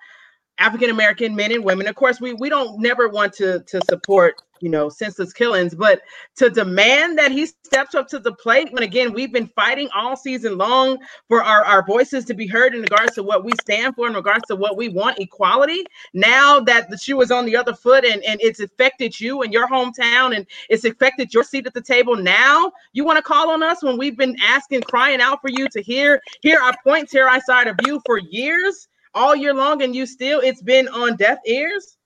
African 0.58 0.90
American 0.90 1.36
men 1.36 1.52
and 1.52 1.64
women. 1.64 1.86
Of 1.86 1.94
course, 1.94 2.20
we 2.20 2.32
we 2.32 2.48
don't 2.48 2.80
never 2.80 3.08
want 3.08 3.32
to 3.34 3.60
to 3.60 3.80
support 3.88 4.42
you 4.64 4.70
know, 4.70 4.88
senseless 4.88 5.34
killings, 5.34 5.74
but 5.74 6.00
to 6.36 6.48
demand 6.48 7.18
that 7.18 7.30
he 7.30 7.44
steps 7.44 7.94
up 7.94 8.08
to 8.08 8.18
the 8.18 8.32
plate 8.32 8.72
when 8.72 8.82
again 8.82 9.12
we've 9.12 9.30
been 9.30 9.46
fighting 9.48 9.90
all 9.94 10.16
season 10.16 10.56
long 10.56 10.96
for 11.28 11.44
our, 11.44 11.62
our 11.66 11.84
voices 11.84 12.24
to 12.24 12.32
be 12.32 12.46
heard 12.46 12.74
in 12.74 12.80
regards 12.80 13.14
to 13.14 13.22
what 13.22 13.44
we 13.44 13.52
stand 13.60 13.94
for, 13.94 14.06
in 14.06 14.14
regards 14.14 14.42
to 14.48 14.56
what 14.56 14.78
we 14.78 14.88
want, 14.88 15.18
equality. 15.18 15.84
Now 16.14 16.60
that 16.60 16.88
the 16.88 16.96
shoe 16.96 17.20
is 17.20 17.30
on 17.30 17.44
the 17.44 17.54
other 17.54 17.74
foot 17.74 18.06
and, 18.06 18.24
and 18.24 18.40
it's 18.40 18.58
affected 18.58 19.20
you 19.20 19.42
and 19.42 19.52
your 19.52 19.68
hometown 19.68 20.34
and 20.34 20.46
it's 20.70 20.86
affected 20.86 21.34
your 21.34 21.44
seat 21.44 21.66
at 21.66 21.74
the 21.74 21.82
table. 21.82 22.16
Now 22.16 22.72
you 22.94 23.04
want 23.04 23.18
to 23.18 23.22
call 23.22 23.50
on 23.50 23.62
us 23.62 23.82
when 23.82 23.98
we've 23.98 24.16
been 24.16 24.34
asking, 24.42 24.80
crying 24.84 25.20
out 25.20 25.42
for 25.42 25.50
you 25.50 25.68
to 25.68 25.82
hear, 25.82 26.22
hear 26.40 26.58
our 26.58 26.74
points, 26.82 27.12
hear 27.12 27.28
our 27.28 27.42
side 27.42 27.66
of 27.66 27.76
you 27.84 28.00
for 28.06 28.16
years, 28.16 28.88
all 29.12 29.36
year 29.36 29.52
long, 29.52 29.82
and 29.82 29.94
you 29.94 30.06
still 30.06 30.40
it's 30.40 30.62
been 30.62 30.88
on 30.88 31.16
deaf 31.16 31.38
ears. 31.44 31.98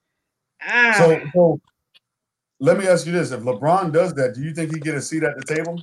Ah. 0.61 0.93
So, 0.97 1.21
so 1.33 1.61
let 2.59 2.77
me 2.77 2.87
ask 2.87 3.05
you 3.05 3.11
this: 3.11 3.31
If 3.31 3.41
LeBron 3.41 3.91
does 3.91 4.13
that, 4.15 4.35
do 4.35 4.41
you 4.41 4.53
think 4.53 4.73
he 4.73 4.79
get 4.79 4.95
a 4.95 5.01
seat 5.01 5.23
at 5.23 5.35
the 5.37 5.55
table? 5.55 5.81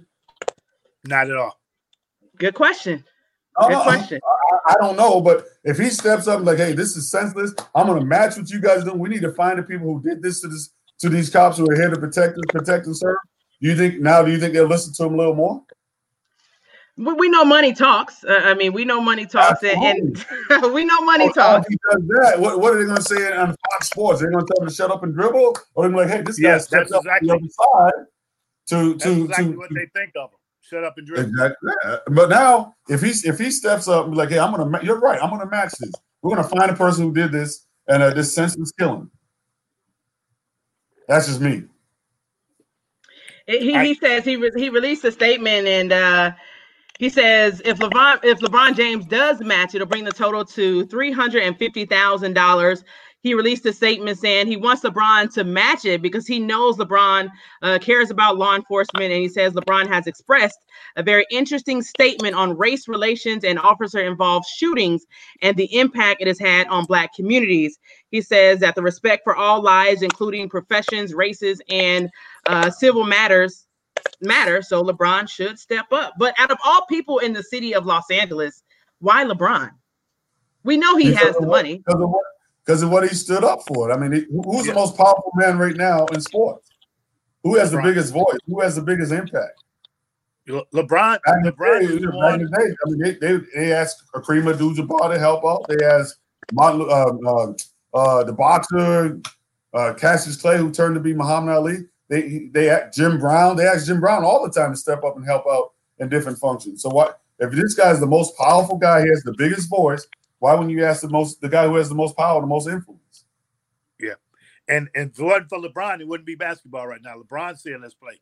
Not 1.04 1.30
at 1.30 1.36
all. 1.36 1.58
Good 2.38 2.54
question. 2.54 3.04
Good 3.58 3.72
uh, 3.72 3.82
question. 3.82 4.20
I, 4.68 4.72
I, 4.72 4.74
don't 4.78 4.96
know, 4.96 5.20
but 5.20 5.46
if 5.64 5.78
he 5.78 5.88
steps 5.88 6.28
up 6.28 6.44
like, 6.44 6.58
"Hey, 6.58 6.72
this 6.72 6.96
is 6.96 7.10
senseless. 7.10 7.54
I'm 7.74 7.86
going 7.86 8.00
to 8.00 8.06
match 8.06 8.36
what 8.36 8.50
you 8.50 8.60
guys 8.60 8.84
do. 8.84 8.92
We 8.92 9.08
need 9.08 9.22
to 9.22 9.32
find 9.32 9.58
the 9.58 9.62
people 9.62 9.86
who 9.86 10.02
did 10.02 10.22
this 10.22 10.40
to 10.42 10.48
this 10.48 10.70
to 10.98 11.08
these 11.08 11.30
cops 11.30 11.58
who 11.58 11.70
are 11.70 11.74
here 11.74 11.90
to 11.90 11.98
protect 11.98 12.36
us, 12.36 12.44
protect 12.48 12.86
and 12.86 12.96
serve." 12.96 13.16
Do 13.62 13.68
you 13.68 13.76
think 13.76 14.00
now? 14.00 14.22
Do 14.22 14.30
you 14.30 14.38
think 14.38 14.52
they'll 14.52 14.66
listen 14.66 14.92
to 14.94 15.04
him 15.04 15.14
a 15.14 15.16
little 15.16 15.34
more? 15.34 15.62
We, 16.96 17.12
we 17.12 17.28
know 17.28 17.44
money 17.44 17.74
talks. 17.74 18.24
Uh, 18.24 18.40
I 18.44 18.54
mean, 18.54 18.72
we 18.72 18.84
know 18.84 19.00
money 19.00 19.26
talks, 19.26 19.62
and, 19.62 19.82
and 19.82 20.24
we 20.72 20.84
know 20.84 21.00
money 21.02 21.28
oh, 21.28 21.32
talks. 21.32 21.68
He 21.68 21.76
does 21.90 22.02
that. 22.08 22.40
What, 22.40 22.60
what 22.60 22.74
are 22.74 22.78
they 22.78 22.84
going 22.84 22.96
to 22.96 23.02
say 23.02 23.32
on 23.32 23.48
Fox 23.70 23.90
Sports? 23.90 24.20
They're 24.20 24.30
going 24.30 24.46
to 24.46 24.52
tell 24.54 24.62
him 24.62 24.68
to 24.68 24.74
shut 24.74 24.90
up 24.90 25.02
and 25.02 25.14
dribble, 25.14 25.56
or 25.74 25.84
they're 25.84 25.92
going 25.92 26.08
like, 26.08 26.16
"Hey, 26.16 26.22
this 26.22 26.38
guy 26.38 26.48
yes, 26.48 26.66
steps 26.66 26.92
up 26.92 27.02
exactly. 27.02 27.28
the 27.28 27.34
other 27.34 27.48
side 27.48 28.06
to 28.68 28.92
that's 28.92 29.04
to 29.04 29.24
exactly 29.24 29.52
to 29.52 29.58
what 29.58 29.70
they 29.74 29.86
think 29.94 30.12
of 30.16 30.30
him. 30.30 30.38
Shut 30.62 30.84
up 30.84 30.94
and 30.96 31.06
dribble." 31.06 31.28
Exactly. 31.28 31.72
Yeah. 31.84 31.96
But 32.08 32.30
now, 32.30 32.74
if 32.88 33.02
he 33.02 33.10
if 33.28 33.38
he 33.38 33.50
steps 33.50 33.88
up 33.88 34.04
and 34.04 34.14
be 34.14 34.18
like, 34.18 34.30
"Hey, 34.30 34.38
I'm 34.38 34.54
going 34.54 34.72
to," 34.72 34.84
you're 34.84 35.00
right. 35.00 35.22
I'm 35.22 35.28
going 35.28 35.42
to 35.42 35.46
match 35.46 35.72
this. 35.78 35.92
We're 36.22 36.34
going 36.34 36.48
to 36.48 36.56
find 36.56 36.70
a 36.70 36.74
person 36.74 37.04
who 37.04 37.12
did 37.12 37.30
this, 37.30 37.66
and 37.88 38.02
uh, 38.02 38.10
this 38.10 38.34
senseless 38.34 38.72
killing. 38.72 39.10
That's 41.08 41.26
just 41.26 41.40
me. 41.40 41.64
He, 43.46 43.78
he 43.78 43.94
says 43.94 44.24
he 44.24 44.36
re- 44.36 44.50
he 44.56 44.70
released 44.70 45.04
a 45.04 45.12
statement 45.12 45.68
and 45.68 45.92
uh, 45.92 46.32
he 46.98 47.08
says 47.08 47.62
if 47.64 47.78
LeBron 47.78 48.24
if 48.24 48.38
LeBron 48.40 48.76
James 48.76 49.06
does 49.06 49.40
match, 49.40 49.74
it'll 49.74 49.86
bring 49.86 50.04
the 50.04 50.12
total 50.12 50.44
to 50.44 50.86
three 50.86 51.12
hundred 51.12 51.42
and 51.42 51.56
fifty 51.58 51.84
thousand 51.84 52.34
dollars 52.34 52.84
he 53.26 53.34
released 53.34 53.66
a 53.66 53.72
statement 53.72 54.16
saying 54.20 54.46
he 54.46 54.56
wants 54.56 54.82
LeBron 54.84 55.34
to 55.34 55.42
match 55.42 55.84
it 55.84 56.00
because 56.00 56.28
he 56.28 56.38
knows 56.38 56.76
LeBron 56.76 57.28
uh, 57.60 57.76
cares 57.80 58.12
about 58.12 58.36
law 58.36 58.54
enforcement. 58.54 59.06
And 59.12 59.20
he 59.20 59.28
says 59.28 59.52
LeBron 59.52 59.88
has 59.88 60.06
expressed 60.06 60.60
a 60.94 61.02
very 61.02 61.26
interesting 61.32 61.82
statement 61.82 62.36
on 62.36 62.56
race 62.56 62.86
relations 62.86 63.42
and 63.42 63.58
officer 63.58 63.98
involved 63.98 64.46
shootings 64.46 65.06
and 65.42 65.56
the 65.56 65.76
impact 65.76 66.20
it 66.20 66.28
has 66.28 66.38
had 66.38 66.68
on 66.68 66.84
Black 66.84 67.14
communities. 67.14 67.80
He 68.10 68.20
says 68.20 68.60
that 68.60 68.76
the 68.76 68.82
respect 68.82 69.24
for 69.24 69.34
all 69.34 69.60
lives, 69.60 70.02
including 70.02 70.48
professions, 70.48 71.12
races, 71.12 71.60
and 71.68 72.08
uh, 72.46 72.70
civil 72.70 73.02
matters, 73.02 73.65
matter. 74.20 74.62
So 74.62 74.82
LeBron 74.82 75.28
should 75.28 75.58
step 75.58 75.86
up. 75.92 76.14
But 76.18 76.34
out 76.38 76.50
of 76.50 76.58
all 76.64 76.86
people 76.86 77.18
in 77.18 77.32
the 77.32 77.42
city 77.42 77.74
of 77.74 77.86
Los 77.86 78.10
Angeles, 78.10 78.62
why 79.00 79.24
LeBron? 79.24 79.70
We 80.64 80.76
know 80.76 80.96
he 80.96 81.10
because 81.10 81.26
has 81.26 81.36
the 81.36 81.46
money 81.46 81.82
because 82.64 82.82
of 82.82 82.90
what 82.90 83.08
he 83.08 83.14
stood 83.14 83.44
up 83.44 83.60
for. 83.68 83.92
I 83.92 83.96
mean, 83.96 84.12
he, 84.12 84.26
who's 84.44 84.66
yeah. 84.66 84.72
the 84.72 84.80
most 84.80 84.96
powerful 84.96 85.32
man 85.36 85.58
right 85.58 85.76
now 85.76 86.06
in 86.06 86.20
sports? 86.20 86.68
Who 87.44 87.54
has 87.56 87.70
the 87.70 87.80
biggest 87.80 88.12
voice? 88.12 88.38
Who 88.48 88.60
has 88.60 88.74
the 88.74 88.82
biggest 88.82 89.12
impact? 89.12 89.62
Le- 90.48 90.66
LeBron. 90.74 91.18
Back 91.24 91.44
LeBron. 91.44 91.80
Day, 91.80 92.04
back 92.20 92.38
day, 92.38 92.74
I 92.84 92.90
mean, 92.90 92.98
they, 92.98 93.12
they, 93.12 93.40
they 93.54 93.72
asked 93.72 94.02
Kareem 94.12 94.50
Abdul-Jabbar 94.50 95.12
to 95.12 95.18
help 95.18 95.44
out. 95.44 95.64
They 95.68 95.84
asked 95.84 96.16
Martin, 96.52 96.82
uh, 96.82 97.12
uh, 97.28 97.52
uh, 97.94 98.24
the 98.24 98.32
boxer 98.32 99.20
uh, 99.72 99.94
Cassius 99.94 100.36
Clay, 100.36 100.58
who 100.58 100.72
turned 100.72 100.96
to 100.96 101.00
be 101.00 101.14
Muhammad 101.14 101.54
Ali. 101.54 101.76
They 102.08 102.48
they 102.52 102.70
asked 102.70 102.96
Jim 102.96 103.18
Brown. 103.18 103.56
They 103.56 103.66
ask 103.66 103.86
Jim 103.86 104.00
Brown 104.00 104.24
all 104.24 104.46
the 104.46 104.52
time 104.52 104.72
to 104.72 104.76
step 104.76 105.02
up 105.04 105.16
and 105.16 105.24
help 105.24 105.44
out 105.50 105.72
in 105.98 106.08
different 106.08 106.38
functions. 106.38 106.82
So 106.82 106.88
what 106.88 107.20
if 107.38 107.50
this 107.52 107.74
guy 107.74 107.90
is 107.90 108.00
the 108.00 108.06
most 108.06 108.36
powerful 108.36 108.76
guy? 108.76 109.02
He 109.02 109.08
has 109.08 109.22
the 109.22 109.34
biggest 109.36 109.68
voice. 109.68 110.06
Why 110.38 110.54
wouldn't 110.54 110.70
you 110.70 110.84
ask 110.84 111.02
the 111.02 111.08
most 111.08 111.40
the 111.40 111.48
guy 111.48 111.66
who 111.66 111.76
has 111.76 111.88
the 111.88 111.94
most 111.94 112.16
power, 112.16 112.40
the 112.40 112.46
most 112.46 112.68
influence? 112.68 113.24
Yeah. 114.00 114.14
And 114.68 114.88
and 114.94 115.10
if 115.10 115.18
it 115.18 115.22
wasn't 115.22 115.48
for 115.48 115.58
LeBron, 115.58 116.00
it 116.00 116.08
wouldn't 116.08 116.26
be 116.26 116.34
basketball 116.34 116.86
right 116.86 117.02
now. 117.02 117.16
LeBron 117.16 117.58
saying 117.58 117.80
let's 117.82 117.94
play. 117.94 118.20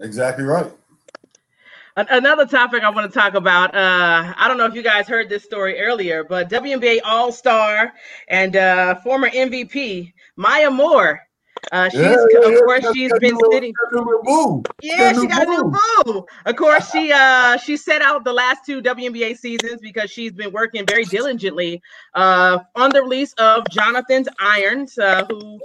Exactly 0.00 0.44
right. 0.44 0.72
Another 1.94 2.46
topic 2.46 2.82
I 2.82 2.88
want 2.88 3.12
to 3.12 3.18
talk 3.18 3.34
about. 3.34 3.74
Uh, 3.74 4.32
I 4.38 4.48
don't 4.48 4.56
know 4.56 4.64
if 4.64 4.74
you 4.74 4.82
guys 4.82 5.06
heard 5.06 5.28
this 5.28 5.44
story 5.44 5.78
earlier, 5.78 6.24
but 6.24 6.48
WNBA 6.48 7.00
All 7.04 7.30
Star 7.30 7.92
and 8.28 8.56
uh, 8.56 8.94
former 8.96 9.28
MVP 9.28 10.14
Maya 10.36 10.70
Moore 10.70 11.20
uh, 11.70 11.88
she's 11.88 12.00
yeah, 12.00 12.16
yeah, 12.30 12.48
of 12.48 12.58
course 12.64 12.84
she's 12.92 13.12
been 13.20 13.38
sitting. 13.50 13.72
Yeah, 14.80 15.12
she 15.12 15.26
got 15.26 15.46
a 15.46 15.50
new 15.50 15.72
boo. 16.04 16.26
Of 16.44 16.56
course, 16.56 16.90
she 16.90 17.12
uh 17.12 17.56
she 17.58 17.76
set 17.76 18.02
out 18.02 18.24
the 18.24 18.32
last 18.32 18.66
two 18.66 18.82
WNBA 18.82 19.36
seasons 19.38 19.80
because 19.80 20.10
she's 20.10 20.32
been 20.32 20.52
working 20.52 20.84
very 20.86 21.04
diligently 21.04 21.80
uh 22.14 22.58
on 22.74 22.90
the 22.90 23.02
release 23.02 23.32
of 23.34 23.64
Jonathan's 23.70 24.28
Irons, 24.40 24.98
uh, 24.98 25.24
who 25.30 25.60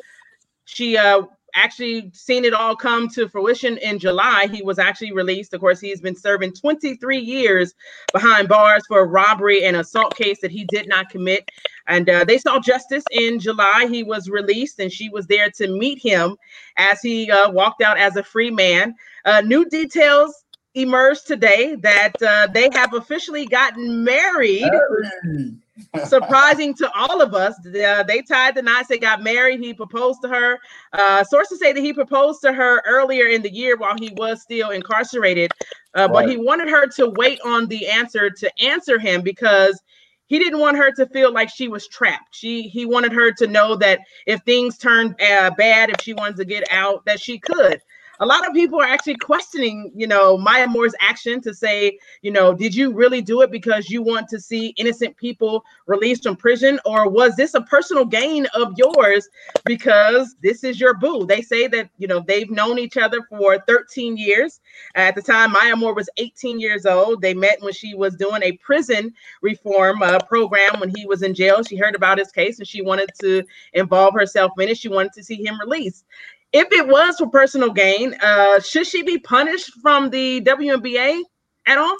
she 0.65 0.97
uh 0.97 1.23
actually 1.57 2.11
seen 2.13 2.45
it 2.45 2.53
all 2.53 2.75
come 2.75 3.09
to 3.09 3.27
fruition 3.27 3.77
in 3.77 3.99
July. 3.99 4.47
He 4.51 4.61
was 4.61 4.79
actually 4.79 5.11
released. 5.11 5.53
Of 5.53 5.59
course, 5.59 5.79
he's 5.79 5.99
been 5.99 6.15
serving 6.15 6.53
23 6.53 7.17
years 7.17 7.73
behind 8.13 8.47
bars 8.47 8.83
for 8.87 8.99
a 8.99 9.05
robbery 9.05 9.65
and 9.65 9.75
assault 9.75 10.15
case 10.15 10.39
that 10.41 10.51
he 10.51 10.65
did 10.65 10.87
not 10.87 11.09
commit. 11.09 11.49
And 11.87 12.09
uh, 12.09 12.23
they 12.23 12.37
saw 12.37 12.59
justice 12.59 13.03
in 13.11 13.39
July. 13.39 13.87
He 13.89 14.03
was 14.03 14.29
released, 14.29 14.79
and 14.79 14.91
she 14.91 15.09
was 15.09 15.27
there 15.27 15.49
to 15.51 15.67
meet 15.67 15.99
him 16.01 16.37
as 16.77 17.01
he 17.01 17.29
uh, 17.31 17.49
walked 17.51 17.81
out 17.81 17.97
as 17.97 18.15
a 18.15 18.23
free 18.23 18.51
man. 18.51 18.93
Uh, 19.25 19.41
new 19.41 19.65
details 19.65 20.43
emerged 20.75 21.25
today 21.25 21.75
that 21.75 22.21
uh, 22.21 22.47
they 22.53 22.69
have 22.73 22.93
officially 22.93 23.45
gotten 23.47 24.03
married. 24.03 24.61
Married 24.61 25.61
surprising 26.05 26.73
to 26.75 26.91
all 26.93 27.21
of 27.21 27.33
us. 27.33 27.55
Uh, 27.65 28.03
they 28.03 28.21
tied 28.21 28.55
the 28.55 28.61
knots. 28.61 28.87
They 28.87 28.97
got 28.97 29.23
married. 29.23 29.59
He 29.59 29.73
proposed 29.73 30.21
to 30.23 30.29
her. 30.29 30.59
Uh, 30.93 31.23
sources 31.23 31.59
say 31.59 31.73
that 31.73 31.81
he 31.81 31.93
proposed 31.93 32.41
to 32.41 32.53
her 32.53 32.81
earlier 32.85 33.27
in 33.27 33.41
the 33.41 33.53
year 33.53 33.77
while 33.77 33.95
he 33.97 34.13
was 34.17 34.41
still 34.41 34.71
incarcerated, 34.71 35.51
uh, 35.95 36.01
right. 36.01 36.11
but 36.11 36.29
he 36.29 36.37
wanted 36.37 36.69
her 36.69 36.87
to 36.87 37.09
wait 37.11 37.39
on 37.45 37.67
the 37.67 37.87
answer 37.87 38.29
to 38.29 38.51
answer 38.61 38.99
him 38.99 39.21
because 39.21 39.81
he 40.27 40.39
didn't 40.39 40.59
want 40.59 40.77
her 40.77 40.91
to 40.91 41.05
feel 41.07 41.31
like 41.31 41.49
she 41.49 41.67
was 41.67 41.87
trapped. 41.87 42.35
She 42.35 42.63
he 42.63 42.85
wanted 42.85 43.13
her 43.13 43.31
to 43.33 43.47
know 43.47 43.75
that 43.77 43.99
if 44.25 44.41
things 44.41 44.77
turned 44.77 45.19
uh, 45.21 45.51
bad, 45.57 45.89
if 45.89 46.01
she 46.01 46.13
wanted 46.13 46.37
to 46.37 46.45
get 46.45 46.65
out, 46.71 47.05
that 47.05 47.21
she 47.21 47.39
could 47.39 47.81
a 48.19 48.25
lot 48.25 48.47
of 48.47 48.53
people 48.53 48.79
are 48.79 48.85
actually 48.85 49.15
questioning, 49.15 49.91
you 49.95 50.07
know, 50.07 50.37
Maya 50.37 50.67
Moore's 50.67 50.95
action 50.99 51.41
to 51.41 51.53
say, 51.53 51.97
you 52.21 52.31
know, 52.31 52.53
did 52.53 52.73
you 52.73 52.93
really 52.93 53.21
do 53.21 53.41
it 53.41 53.51
because 53.51 53.89
you 53.89 54.01
want 54.01 54.27
to 54.29 54.39
see 54.39 54.73
innocent 54.77 55.15
people 55.17 55.63
released 55.85 56.23
from 56.23 56.35
prison, 56.35 56.79
or 56.85 57.09
was 57.09 57.35
this 57.35 57.53
a 57.53 57.61
personal 57.61 58.05
gain 58.05 58.45
of 58.53 58.73
yours 58.77 59.27
because 59.65 60.35
this 60.41 60.63
is 60.63 60.79
your 60.79 60.93
boo? 60.95 61.25
They 61.25 61.41
say 61.41 61.67
that 61.67 61.89
you 61.97 62.07
know 62.07 62.19
they've 62.19 62.49
known 62.49 62.79
each 62.79 62.97
other 62.97 63.21
for 63.29 63.59
13 63.67 64.17
years. 64.17 64.59
At 64.95 65.15
the 65.15 65.21
time, 65.21 65.51
Maya 65.51 65.75
Moore 65.75 65.93
was 65.93 66.09
18 66.17 66.59
years 66.59 66.85
old. 66.85 67.21
They 67.21 67.33
met 67.33 67.61
when 67.61 67.73
she 67.73 67.93
was 67.93 68.15
doing 68.15 68.41
a 68.43 68.53
prison 68.53 69.13
reform 69.41 70.01
uh, 70.01 70.19
program 70.19 70.79
when 70.79 70.91
he 70.95 71.05
was 71.05 71.21
in 71.21 71.33
jail. 71.33 71.63
She 71.63 71.77
heard 71.77 71.95
about 71.95 72.17
his 72.17 72.31
case 72.31 72.59
and 72.59 72.67
she 72.67 72.81
wanted 72.81 73.11
to 73.21 73.43
involve 73.73 74.13
herself 74.13 74.51
in 74.59 74.69
it. 74.69 74.77
She 74.77 74.89
wanted 74.89 75.13
to 75.13 75.23
see 75.23 75.43
him 75.43 75.59
released 75.59 76.05
if 76.53 76.71
it 76.71 76.87
was 76.87 77.17
for 77.17 77.29
personal 77.29 77.71
gain, 77.71 78.15
uh, 78.21 78.59
should 78.59 78.87
she 78.87 79.03
be 79.03 79.17
punished 79.17 79.71
from 79.81 80.09
the 80.09 80.41
WNBA 80.41 81.21
at 81.65 81.77
all? 81.77 81.97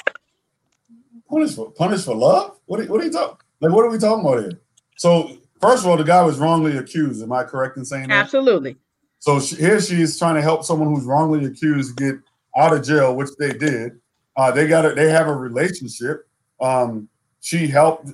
Punished 1.30 1.56
for 1.56 1.72
punished 1.72 2.06
for 2.06 2.16
love? 2.16 2.58
What 2.66 2.80
are, 2.80 2.86
what 2.86 3.02
are 3.02 3.06
you 3.06 3.12
talking? 3.12 3.38
Like, 3.60 3.72
what 3.72 3.86
are 3.86 3.90
we 3.90 3.98
talking 3.98 4.26
about 4.26 4.40
here? 4.40 4.62
So, 4.98 5.38
first 5.60 5.84
of 5.84 5.90
all, 5.90 5.98
the 5.98 6.04
guy 6.04 6.24
was 6.24 6.38
wrongly 6.38 6.78
accused. 6.78 7.22
Am 7.22 7.32
I 7.34 7.44
correct 7.44 7.78
in 7.78 7.86
saying 7.86 8.08
that? 8.08 8.16
Absolutely. 8.16 8.78
So 9.20 9.40
she, 9.40 9.56
here 9.56 9.82
she 9.82 10.02
is 10.02 10.18
trying 10.18 10.36
to 10.36 10.42
help 10.42 10.64
someone 10.64 10.94
who's 10.94 11.06
wrongly 11.06 11.46
accused 11.46 11.98
get 11.98 12.16
out 12.56 12.74
of 12.74 12.86
jail, 12.86 13.16
which 13.16 13.30
they 13.40 13.54
did. 13.54 14.00
Uh, 14.36 14.52
they 14.52 14.68
got 14.68 14.86
it. 14.86 14.96
They 14.96 15.10
have 15.10 15.28
a 15.28 15.34
relationship. 15.34 16.28
Um, 16.62 17.10
she 17.42 17.68
helped. 17.68 18.12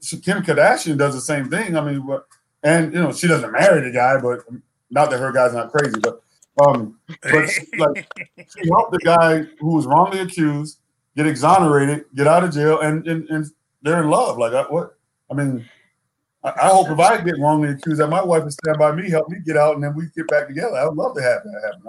She, 0.00 0.18
Kim 0.18 0.42
Kardashian 0.42 0.98
does 0.98 1.14
the 1.14 1.20
same 1.20 1.48
thing. 1.48 1.76
I 1.76 1.80
mean, 1.80 2.06
but 2.06 2.26
and 2.62 2.92
you 2.92 3.00
know 3.00 3.12
she 3.12 3.26
doesn't 3.26 3.52
marry 3.52 3.80
the 3.80 3.90
guy, 3.90 4.20
but 4.20 4.44
not 4.90 5.10
that 5.10 5.18
her 5.20 5.32
guy's 5.32 5.54
not 5.54 5.70
crazy, 5.70 5.98
but 6.00 6.22
um, 6.64 6.98
but 7.22 7.48
she, 7.48 7.66
like 7.78 8.08
she 8.36 8.68
helped 8.68 8.92
the 8.92 9.00
guy 9.04 9.42
who 9.60 9.74
was 9.74 9.86
wrongly 9.86 10.20
accused 10.20 10.80
get 11.16 11.26
exonerated, 11.26 12.04
get 12.14 12.26
out 12.26 12.44
of 12.44 12.52
jail, 12.52 12.80
and 12.80 13.06
and, 13.06 13.28
and 13.28 13.46
they're 13.82 14.02
in 14.02 14.08
love. 14.08 14.38
Like 14.38 14.52
I, 14.52 14.62
what? 14.62 14.94
I 15.30 15.34
mean, 15.34 15.68
I, 16.44 16.50
I, 16.50 16.68
hope 16.68 16.88
if 16.88 16.98
I 16.98 17.20
get 17.20 17.38
wrongly 17.38 17.70
accused, 17.70 18.00
that 18.00 18.08
my 18.08 18.22
wife 18.22 18.44
would 18.44 18.52
stand 18.52 18.78
by 18.78 18.92
me, 18.92 19.10
help 19.10 19.28
me 19.28 19.38
get 19.44 19.56
out, 19.56 19.74
and 19.74 19.84
then 19.84 19.94
we 19.94 20.04
get 20.16 20.28
back 20.28 20.46
together. 20.46 20.76
I 20.76 20.86
would 20.86 20.96
love 20.96 21.14
to 21.16 21.22
have 21.22 21.42
that 21.42 21.62
happen. 21.64 21.82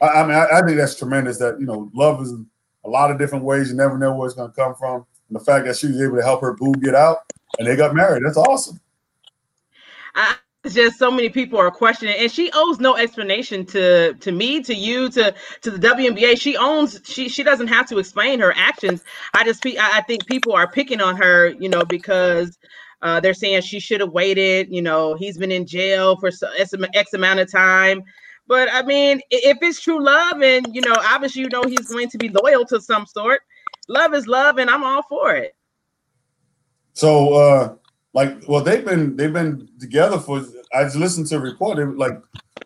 I, 0.00 0.06
I 0.06 0.26
mean, 0.26 0.36
I, 0.36 0.58
I, 0.58 0.62
think 0.62 0.76
that's 0.76 0.94
tremendous. 0.94 1.38
That 1.38 1.58
you 1.58 1.66
know, 1.66 1.90
love 1.94 2.22
is 2.22 2.32
a 2.84 2.88
lot 2.88 3.10
of 3.10 3.18
different 3.18 3.44
ways. 3.44 3.70
You 3.70 3.76
never 3.76 3.98
know 3.98 4.14
where 4.14 4.26
it's 4.26 4.36
going 4.36 4.50
to 4.50 4.56
come 4.56 4.74
from. 4.74 5.06
And 5.28 5.40
the 5.40 5.44
fact 5.44 5.66
that 5.66 5.76
she 5.76 5.88
was 5.88 6.00
able 6.00 6.16
to 6.16 6.22
help 6.22 6.42
her 6.42 6.54
boo 6.54 6.72
get 6.74 6.94
out, 6.94 7.18
and 7.58 7.66
they 7.66 7.74
got 7.74 7.94
married, 7.94 8.22
that's 8.24 8.36
awesome. 8.36 8.78
I 10.14 10.36
just 10.66 10.98
so 10.98 11.10
many 11.10 11.28
people 11.28 11.58
are 11.58 11.70
questioning 11.70 12.16
and 12.18 12.30
she 12.30 12.50
owes 12.52 12.80
no 12.80 12.96
explanation 12.96 13.64
to 13.64 14.14
to 14.14 14.32
me 14.32 14.60
to 14.60 14.74
you 14.74 15.08
to 15.08 15.32
to 15.62 15.70
the 15.70 15.78
WNBA 15.78 16.40
she 16.40 16.56
owns 16.56 17.00
she 17.04 17.28
she 17.28 17.44
doesn't 17.44 17.68
have 17.68 17.88
to 17.88 17.98
explain 17.98 18.40
her 18.40 18.52
actions. 18.56 19.04
I 19.34 19.44
just 19.44 19.64
I 19.64 20.02
think 20.02 20.26
people 20.26 20.52
are 20.54 20.70
picking 20.70 21.00
on 21.00 21.16
her 21.16 21.50
you 21.50 21.68
know 21.68 21.84
because 21.84 22.58
uh, 23.02 23.20
they're 23.20 23.34
saying 23.34 23.62
she 23.62 23.78
should 23.78 24.00
have 24.00 24.10
waited 24.10 24.68
you 24.70 24.82
know 24.82 25.14
he's 25.14 25.38
been 25.38 25.52
in 25.52 25.64
jail 25.64 26.16
for 26.16 26.28
X, 26.28 26.74
X 26.94 27.12
amount 27.14 27.38
of 27.38 27.50
time. 27.50 28.02
But 28.48 28.68
I 28.72 28.82
mean 28.82 29.20
if 29.30 29.58
it's 29.62 29.80
true 29.80 30.02
love 30.02 30.42
and 30.42 30.66
you 30.74 30.80
know 30.80 30.96
obviously 30.98 31.42
you 31.42 31.48
know 31.50 31.62
he's 31.62 31.88
going 31.88 32.08
to 32.10 32.18
be 32.18 32.30
loyal 32.30 32.64
to 32.66 32.80
some 32.80 33.06
sort 33.06 33.42
love 33.86 34.12
is 34.12 34.26
love 34.26 34.58
and 34.58 34.68
I'm 34.68 34.82
all 34.82 35.04
for 35.08 35.36
it. 35.36 35.54
So 36.94 37.34
uh 37.34 37.74
like 38.14 38.42
well 38.48 38.62
they've 38.62 38.84
been 38.84 39.16
they've 39.16 39.32
been 39.32 39.68
together 39.80 40.18
for 40.18 40.44
I 40.74 40.84
just 40.84 40.96
listened 40.96 41.26
to 41.28 41.36
a 41.36 41.40
report. 41.40 41.78
It, 41.78 41.96
like 41.96 42.20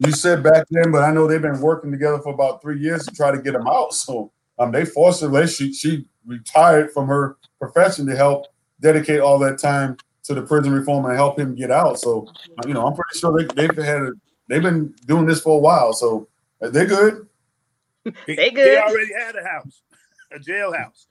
you 0.05 0.13
said 0.13 0.43
back 0.43 0.67
then, 0.71 0.91
but 0.91 1.03
I 1.03 1.13
know 1.13 1.27
they've 1.27 1.43
been 1.43 1.61
working 1.61 1.91
together 1.91 2.19
for 2.19 2.33
about 2.33 2.63
three 2.63 2.79
years 2.79 3.07
to 3.07 3.15
try 3.15 3.31
to 3.31 3.41
get 3.41 3.55
him 3.55 3.67
out. 3.67 3.95
So 3.95 4.33
Um, 4.59 4.71
they 4.73 4.85
forced 4.85 5.23
her. 5.23 5.47
She 5.47 5.73
she 5.73 6.07
retired 6.27 6.93
from 6.93 7.09
her 7.09 7.37
profession 7.59 8.07
to 8.07 8.17
help 8.17 8.47
dedicate 8.81 9.21
all 9.21 9.39
that 9.41 9.59
time 9.59 9.97
to 10.25 10.35
the 10.35 10.43
prison 10.43 10.73
reform 10.73 11.05
and 11.07 11.15
help 11.17 11.39
him 11.39 11.55
get 11.55 11.71
out. 11.71 11.99
So 11.99 12.27
you 12.67 12.75
know, 12.75 12.87
I'm 12.87 12.95
pretty 12.95 13.19
sure 13.19 13.37
they, 13.37 13.47
they've 13.55 13.85
had 13.85 14.03
a, 14.03 14.13
they've 14.49 14.63
been 14.63 14.95
doing 15.07 15.27
this 15.27 15.41
for 15.41 15.57
a 15.57 15.61
while. 15.61 15.93
So 15.93 16.29
they're 16.61 16.87
good. 16.87 17.27
they 18.27 18.51
good. 18.51 18.71
He 18.71 18.77
already 18.77 19.13
had 19.19 19.37
a 19.37 19.43
house, 19.43 19.83
a 20.35 20.39
jailhouse. 20.39 21.07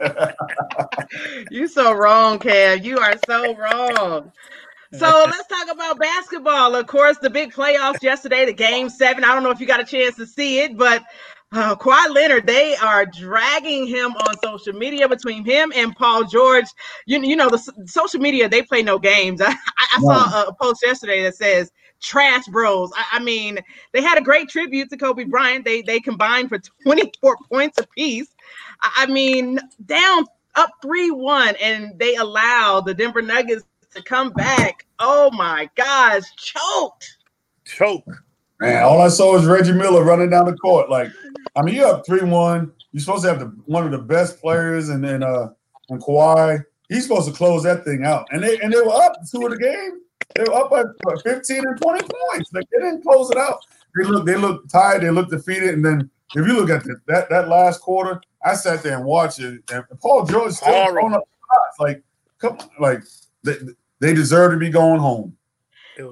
you 1.50 1.68
so 1.68 1.92
wrong, 1.92 2.38
Cam. 2.38 2.82
You 2.82 2.98
are 2.98 3.14
so 3.26 3.54
wrong. 3.56 4.32
So 4.92 5.24
let's 5.26 5.46
talk 5.46 5.70
about 5.70 6.00
basketball. 6.00 6.74
Of 6.74 6.86
course, 6.88 7.16
the 7.18 7.30
big 7.30 7.52
playoffs 7.52 8.02
yesterday, 8.02 8.44
the 8.44 8.52
game 8.52 8.88
seven. 8.88 9.22
I 9.22 9.34
don't 9.34 9.44
know 9.44 9.50
if 9.50 9.60
you 9.60 9.66
got 9.66 9.80
a 9.80 9.84
chance 9.84 10.16
to 10.16 10.26
see 10.26 10.60
it, 10.60 10.76
but 10.76 11.04
uh, 11.52 11.76
Kawhi 11.76 12.12
Leonard, 12.12 12.46
they 12.46 12.74
are 12.76 13.06
dragging 13.06 13.86
him 13.86 14.12
on 14.12 14.34
social 14.42 14.72
media 14.72 15.08
between 15.08 15.44
him 15.44 15.72
and 15.74 15.94
Paul 15.94 16.24
George. 16.24 16.66
You, 17.06 17.22
you 17.22 17.36
know, 17.36 17.48
the 17.48 17.58
social 17.86 18.20
media, 18.20 18.48
they 18.48 18.62
play 18.62 18.82
no 18.82 18.98
games. 18.98 19.40
I, 19.44 19.54
I 19.78 20.00
saw 20.00 20.48
a 20.48 20.54
post 20.54 20.80
yesterday 20.84 21.22
that 21.22 21.36
says 21.36 21.70
trash 22.00 22.46
bros. 22.46 22.90
I, 22.96 23.18
I, 23.18 23.18
mean, 23.20 23.58
they 23.92 24.02
had 24.02 24.18
a 24.18 24.22
great 24.22 24.48
tribute 24.48 24.90
to 24.90 24.96
Kobe 24.96 25.24
Bryant. 25.24 25.64
They 25.64 25.82
they 25.82 26.00
combined 26.00 26.48
for 26.48 26.58
24 26.82 27.36
points 27.50 27.78
apiece. 27.78 28.28
I, 28.80 29.04
I 29.04 29.06
mean, 29.06 29.58
down 29.86 30.24
up 30.56 30.70
3-1, 30.82 31.56
and 31.60 31.98
they 31.98 32.16
allowed 32.16 32.86
the 32.86 32.94
Denver 32.94 33.22
Nuggets 33.22 33.64
to 33.94 34.02
come 34.02 34.30
back. 34.32 34.86
Oh 34.98 35.30
my 35.32 35.68
gosh, 35.76 36.24
choked. 36.36 37.16
Choke. 37.64 38.24
Man, 38.60 38.82
all 38.82 39.00
I 39.00 39.08
saw 39.08 39.32
was 39.32 39.46
Reggie 39.46 39.72
Miller 39.72 40.04
running 40.04 40.28
down 40.28 40.44
the 40.44 40.56
court. 40.56 40.90
Like, 40.90 41.10
I 41.56 41.62
mean, 41.62 41.76
you're 41.76 41.86
up 41.86 42.04
3-1. 42.04 42.70
You're 42.92 43.00
supposed 43.00 43.22
to 43.22 43.28
have 43.28 43.38
the 43.38 43.46
one 43.66 43.84
of 43.84 43.92
the 43.92 43.98
best 43.98 44.40
players 44.40 44.88
and 44.88 45.02
then 45.02 45.22
uh 45.22 45.50
and 45.90 46.02
Kawhi. 46.02 46.64
He's 46.88 47.04
supposed 47.04 47.28
to 47.28 47.34
close 47.34 47.62
that 47.62 47.84
thing 47.84 48.04
out. 48.04 48.26
And 48.32 48.42
they 48.42 48.58
and 48.58 48.72
they 48.72 48.80
were 48.80 48.92
up 48.92 49.14
two 49.30 49.44
of 49.46 49.52
the 49.52 49.58
game. 49.58 50.00
They 50.34 50.44
were 50.44 50.54
up 50.54 50.70
by 50.70 50.84
15 51.24 51.66
and 51.66 51.80
20 51.80 52.00
points. 52.00 52.52
Like 52.52 52.66
they 52.70 52.78
didn't 52.78 53.02
close 53.02 53.30
it 53.30 53.36
out. 53.36 53.60
They 53.96 54.04
look 54.04 54.26
they 54.26 54.36
look 54.36 54.68
tired, 54.68 55.02
they 55.02 55.10
look 55.10 55.30
defeated. 55.30 55.74
And 55.74 55.84
then 55.84 56.10
if 56.34 56.46
you 56.46 56.54
look 56.54 56.70
at 56.70 56.84
the, 56.84 56.96
that 57.08 57.28
that 57.30 57.48
last 57.48 57.80
quarter, 57.80 58.20
I 58.44 58.54
sat 58.54 58.82
there 58.82 58.96
and 58.96 59.04
watched 59.04 59.40
it. 59.40 59.62
And 59.72 59.84
Paul 60.00 60.24
George 60.24 60.52
still 60.52 60.86
throwing 60.86 61.14
up 61.14 61.28
shots. 61.38 61.80
Like, 61.80 62.02
come 62.38 62.58
on, 62.58 62.68
like 62.78 63.02
they, 63.42 63.54
they 64.00 64.14
deserve 64.14 64.52
to 64.52 64.58
be 64.58 64.70
going 64.70 65.00
home. 65.00 65.36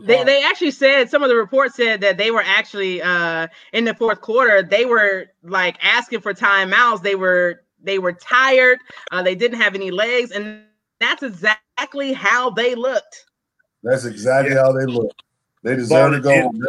They, 0.03 0.23
they 0.23 0.45
actually 0.45 0.73
said 0.73 1.09
some 1.09 1.23
of 1.23 1.31
the 1.31 1.37
reports 1.37 1.77
said 1.77 2.03
that 2.03 2.19
they 2.19 2.31
were 2.31 2.43
actually 2.45 3.01
uh 3.01 3.47
in 3.73 3.85
the 3.85 3.95
fourth 3.95 4.21
quarter 4.21 4.63
they 4.63 4.85
were 4.85 5.29
like 5.43 5.83
asking 5.83 6.21
for 6.21 6.35
timeouts 6.35 7.03
they 7.03 7.15
were 7.15 7.63
they 7.83 7.99
were 7.99 8.13
tired 8.13 8.81
uh 9.13 9.23
they 9.23 9.35
didn't 9.35 9.59
have 9.59 9.75
any 9.75 9.91
legs 9.91 10.31
and 10.31 10.63
that's 11.01 11.23
exactly 11.23 12.13
how 12.13 12.51
they 12.51 12.75
looked 12.75 13.25
that's 13.83 14.05
exactly 14.05 14.55
yeah. 14.55 14.63
how 14.63 14.73
they 14.73 14.87
look. 14.87 15.13
They 15.63 15.77
deserve 15.77 16.13
to 16.13 16.21
go. 16.21 16.31
In, 16.31 16.63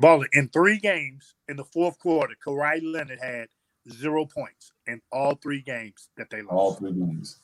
Baller, 0.00 0.26
in 0.32 0.48
three 0.48 0.78
games 0.78 1.34
in 1.48 1.56
the 1.56 1.64
fourth 1.64 1.98
quarter, 1.98 2.34
Kawhi 2.44 2.80
Leonard 2.82 3.18
had 3.20 3.48
zero 3.90 4.26
points 4.26 4.72
in 4.86 5.00
all 5.10 5.34
three 5.36 5.62
games 5.62 6.08
that 6.16 6.30
they 6.30 6.42
lost. 6.42 6.52
All 6.52 6.74
three 6.74 6.92
games. 6.92 7.38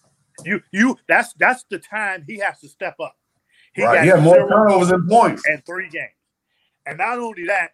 You 0.45 0.63
you 0.71 0.97
that's 1.09 1.33
that's 1.35 1.65
the 1.71 1.79
time 1.79 2.25
he 2.27 2.39
has 2.39 2.61
to 2.61 2.69
step 2.69 2.97
up. 3.01 3.17
He 3.75 3.85
right. 3.85 4.07
got 4.07 4.23
more 4.23 4.49
turnovers 4.49 4.91
and 4.91 5.09
points 5.09 5.43
in 5.49 5.63
three 5.63 5.89
games. 5.89 6.11
And 6.85 6.99
not 6.99 7.19
only 7.19 7.47
that, 7.47 7.71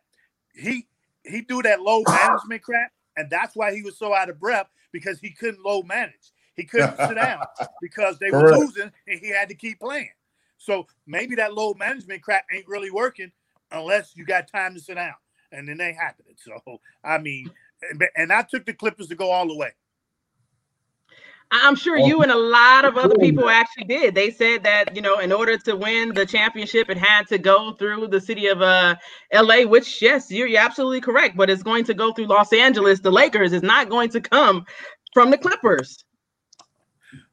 he 0.55 0.87
he 1.25 1.43
threw 1.43 1.63
that 1.63 1.81
low 1.81 2.03
management 2.09 2.63
crap, 2.63 2.93
and 3.17 3.31
that's 3.31 3.57
why 3.57 3.75
he 3.75 3.83
was 3.83 3.97
so 3.99 4.15
out 4.15 4.29
of 4.29 4.39
breath 4.39 4.69
because 4.93 5.19
he 5.19 5.31
couldn't 5.31 5.65
low 5.65 5.83
manage. 5.83 6.33
He 6.55 6.65
couldn't 6.65 6.97
sit 6.97 7.15
down 7.15 7.43
because 7.81 8.19
they 8.19 8.31
were 8.31 8.57
losing 8.57 8.91
and 9.07 9.21
he 9.21 9.29
had 9.29 9.49
to 9.49 9.55
keep 9.55 9.79
playing. 9.79 10.11
So 10.59 10.87
maybe 11.07 11.37
that 11.37 11.55
load 11.55 11.79
management 11.79 12.23
crap 12.23 12.45
ain't 12.53 12.69
really 12.69 12.91
working 12.91 13.33
unless 13.71 14.17
you 14.17 14.25
got 14.25 14.49
time 14.49 14.75
to 14.75 14.81
sit 14.81 14.95
down, 14.95 15.15
and 15.53 15.69
then 15.69 15.79
they 15.79 15.93
happening. 15.93 16.35
So 16.45 16.81
I 17.05 17.19
mean, 17.19 17.51
and 18.17 18.33
I 18.33 18.43
took 18.43 18.67
the 18.67 18.75
Clippers 18.75 19.09
to 19.09 19.15
go 19.15 19.31
all 19.31 19.47
the 19.49 19.57
way. 19.57 19.73
I'm 21.51 21.77
sure 21.77 21.97
you 21.97 22.21
and 22.23 22.31
a 22.31 22.37
lot 22.37 22.85
of 22.85 22.99
other 22.99 23.17
people 23.17 23.49
actually 23.49 23.85
did. 23.85 24.15
They 24.15 24.31
said 24.31 24.65
that 24.65 24.95
you 24.95 25.01
know, 25.01 25.19
in 25.19 25.33
order 25.33 25.57
to 25.57 25.77
win 25.77 26.13
the 26.13 26.27
championship, 26.27 26.91
it 26.91 26.99
had 26.99 27.27
to 27.29 27.39
go 27.39 27.73
through 27.73 28.09
the 28.09 28.21
city 28.21 28.49
of 28.49 28.61
uh, 28.61 28.97
LA. 29.33 29.63
Which, 29.63 30.03
yes, 30.03 30.31
you're, 30.31 30.47
you're 30.47 30.61
absolutely 30.61 31.01
correct. 31.01 31.37
But 31.37 31.49
it's 31.49 31.63
going 31.63 31.85
to 31.85 31.95
go 31.95 32.13
through 32.13 32.27
Los 32.27 32.53
Angeles. 32.53 33.01
The 33.01 33.11
Lakers 33.11 33.53
is 33.55 33.63
not 33.63 33.89
going 33.89 34.11
to 34.11 34.21
come 34.21 34.67
from 35.15 35.31
the 35.31 35.39
Clippers. 35.39 36.05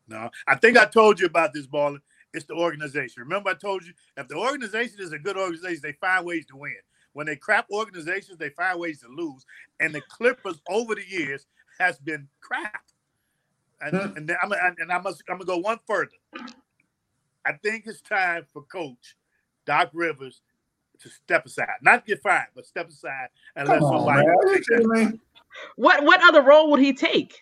No, 0.07 0.29
I 0.47 0.55
think 0.55 0.77
I 0.77 0.85
told 0.85 1.19
you 1.19 1.25
about 1.25 1.53
this, 1.53 1.67
Ballin. 1.67 1.99
It's 2.35 2.45
the 2.45 2.53
organization. 2.53 3.23
Remember, 3.23 3.49
I 3.49 3.53
told 3.53 3.85
you 3.85 3.93
if 4.17 4.27
the 4.27 4.35
organization 4.35 4.97
is 4.99 5.13
a 5.13 5.19
good 5.19 5.37
organization, 5.37 5.79
they 5.81 5.93
find 5.93 6.25
ways 6.25 6.45
to 6.47 6.57
win. 6.57 6.75
When 7.13 7.25
they 7.27 7.37
crap 7.37 7.67
organizations, 7.71 8.37
they 8.37 8.49
find 8.49 8.77
ways 8.77 8.99
to 9.01 9.07
lose. 9.07 9.45
And 9.79 9.95
the 9.95 10.01
Clippers 10.01 10.61
over 10.69 10.95
the 10.95 11.07
years 11.07 11.47
has 11.79 11.97
been 11.97 12.27
crap. 12.41 12.83
And, 13.79 13.95
hmm. 13.95 14.17
and 14.17 14.37
I'm 14.41 14.51
and 14.51 14.91
I 14.91 14.99
must 14.99 15.23
I'm 15.29 15.37
gonna 15.37 15.45
go 15.45 15.57
one 15.57 15.79
further. 15.87 16.11
I 17.45 17.53
think 17.53 17.85
it's 17.87 18.01
time 18.01 18.45
for 18.51 18.63
Coach 18.63 19.15
Doc 19.65 19.91
Rivers 19.93 20.41
to 20.99 21.09
step 21.09 21.45
aside, 21.45 21.67
not 21.81 22.05
get 22.05 22.21
fired, 22.21 22.47
but 22.55 22.65
step 22.65 22.89
aside 22.89 23.27
and 23.55 23.67
Come 23.67 23.79
let 23.79 23.89
somebody. 23.89 24.27
On, 24.27 25.19
what 25.75 26.03
what 26.03 26.21
other 26.23 26.41
role 26.41 26.71
would 26.71 26.79
he 26.79 26.93
take? 26.93 27.41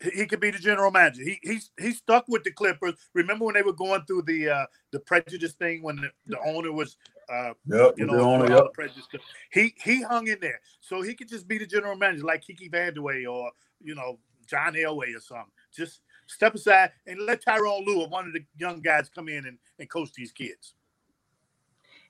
He 0.00 0.26
could 0.26 0.40
be 0.40 0.50
the 0.50 0.58
general 0.58 0.90
manager. 0.90 1.22
He 1.22 1.38
he's 1.42 1.70
he's 1.78 1.98
stuck 1.98 2.26
with 2.28 2.44
the 2.44 2.50
Clippers. 2.50 2.94
Remember 3.14 3.44
when 3.44 3.54
they 3.54 3.62
were 3.62 3.72
going 3.72 4.02
through 4.06 4.22
the 4.22 4.50
uh 4.50 4.66
the 4.90 5.00
prejudice 5.00 5.52
thing 5.52 5.82
when 5.82 5.96
the, 5.96 6.10
the 6.26 6.38
owner 6.46 6.72
was 6.72 6.96
uh 7.32 7.52
yep, 7.66 7.94
you 7.96 8.06
know 8.06 8.20
owner, 8.20 8.52
yep. 8.52 8.72
prejudice. 8.72 9.06
He 9.52 9.74
he 9.82 10.02
hung 10.02 10.28
in 10.28 10.38
there. 10.40 10.60
So 10.80 11.02
he 11.02 11.14
could 11.14 11.28
just 11.28 11.48
be 11.48 11.58
the 11.58 11.66
general 11.66 11.96
manager 11.96 12.24
like 12.24 12.42
Kiki 12.42 12.68
Vandeweghe 12.68 13.30
or 13.30 13.50
you 13.82 13.94
know 13.94 14.18
John 14.46 14.74
Elway 14.74 15.16
or 15.16 15.20
something. 15.20 15.52
Just 15.74 16.00
step 16.26 16.54
aside 16.54 16.92
and 17.06 17.20
let 17.20 17.44
Tyronn 17.44 17.86
Lue 17.86 18.02
or 18.02 18.08
one 18.08 18.26
of 18.26 18.32
the 18.32 18.44
young 18.56 18.80
guys 18.80 19.08
come 19.08 19.28
in 19.28 19.46
and, 19.46 19.58
and 19.78 19.88
coach 19.88 20.12
these 20.12 20.32
kids. 20.32 20.74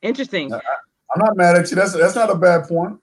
Interesting. 0.03 0.53
I, 0.53 0.61
I'm 1.15 1.25
not 1.25 1.37
mad 1.37 1.57
at 1.57 1.71
you. 1.71 1.77
That's 1.77 1.93
that's 1.93 2.15
not 2.15 2.31
a 2.31 2.35
bad 2.35 2.69
point. 2.69 3.01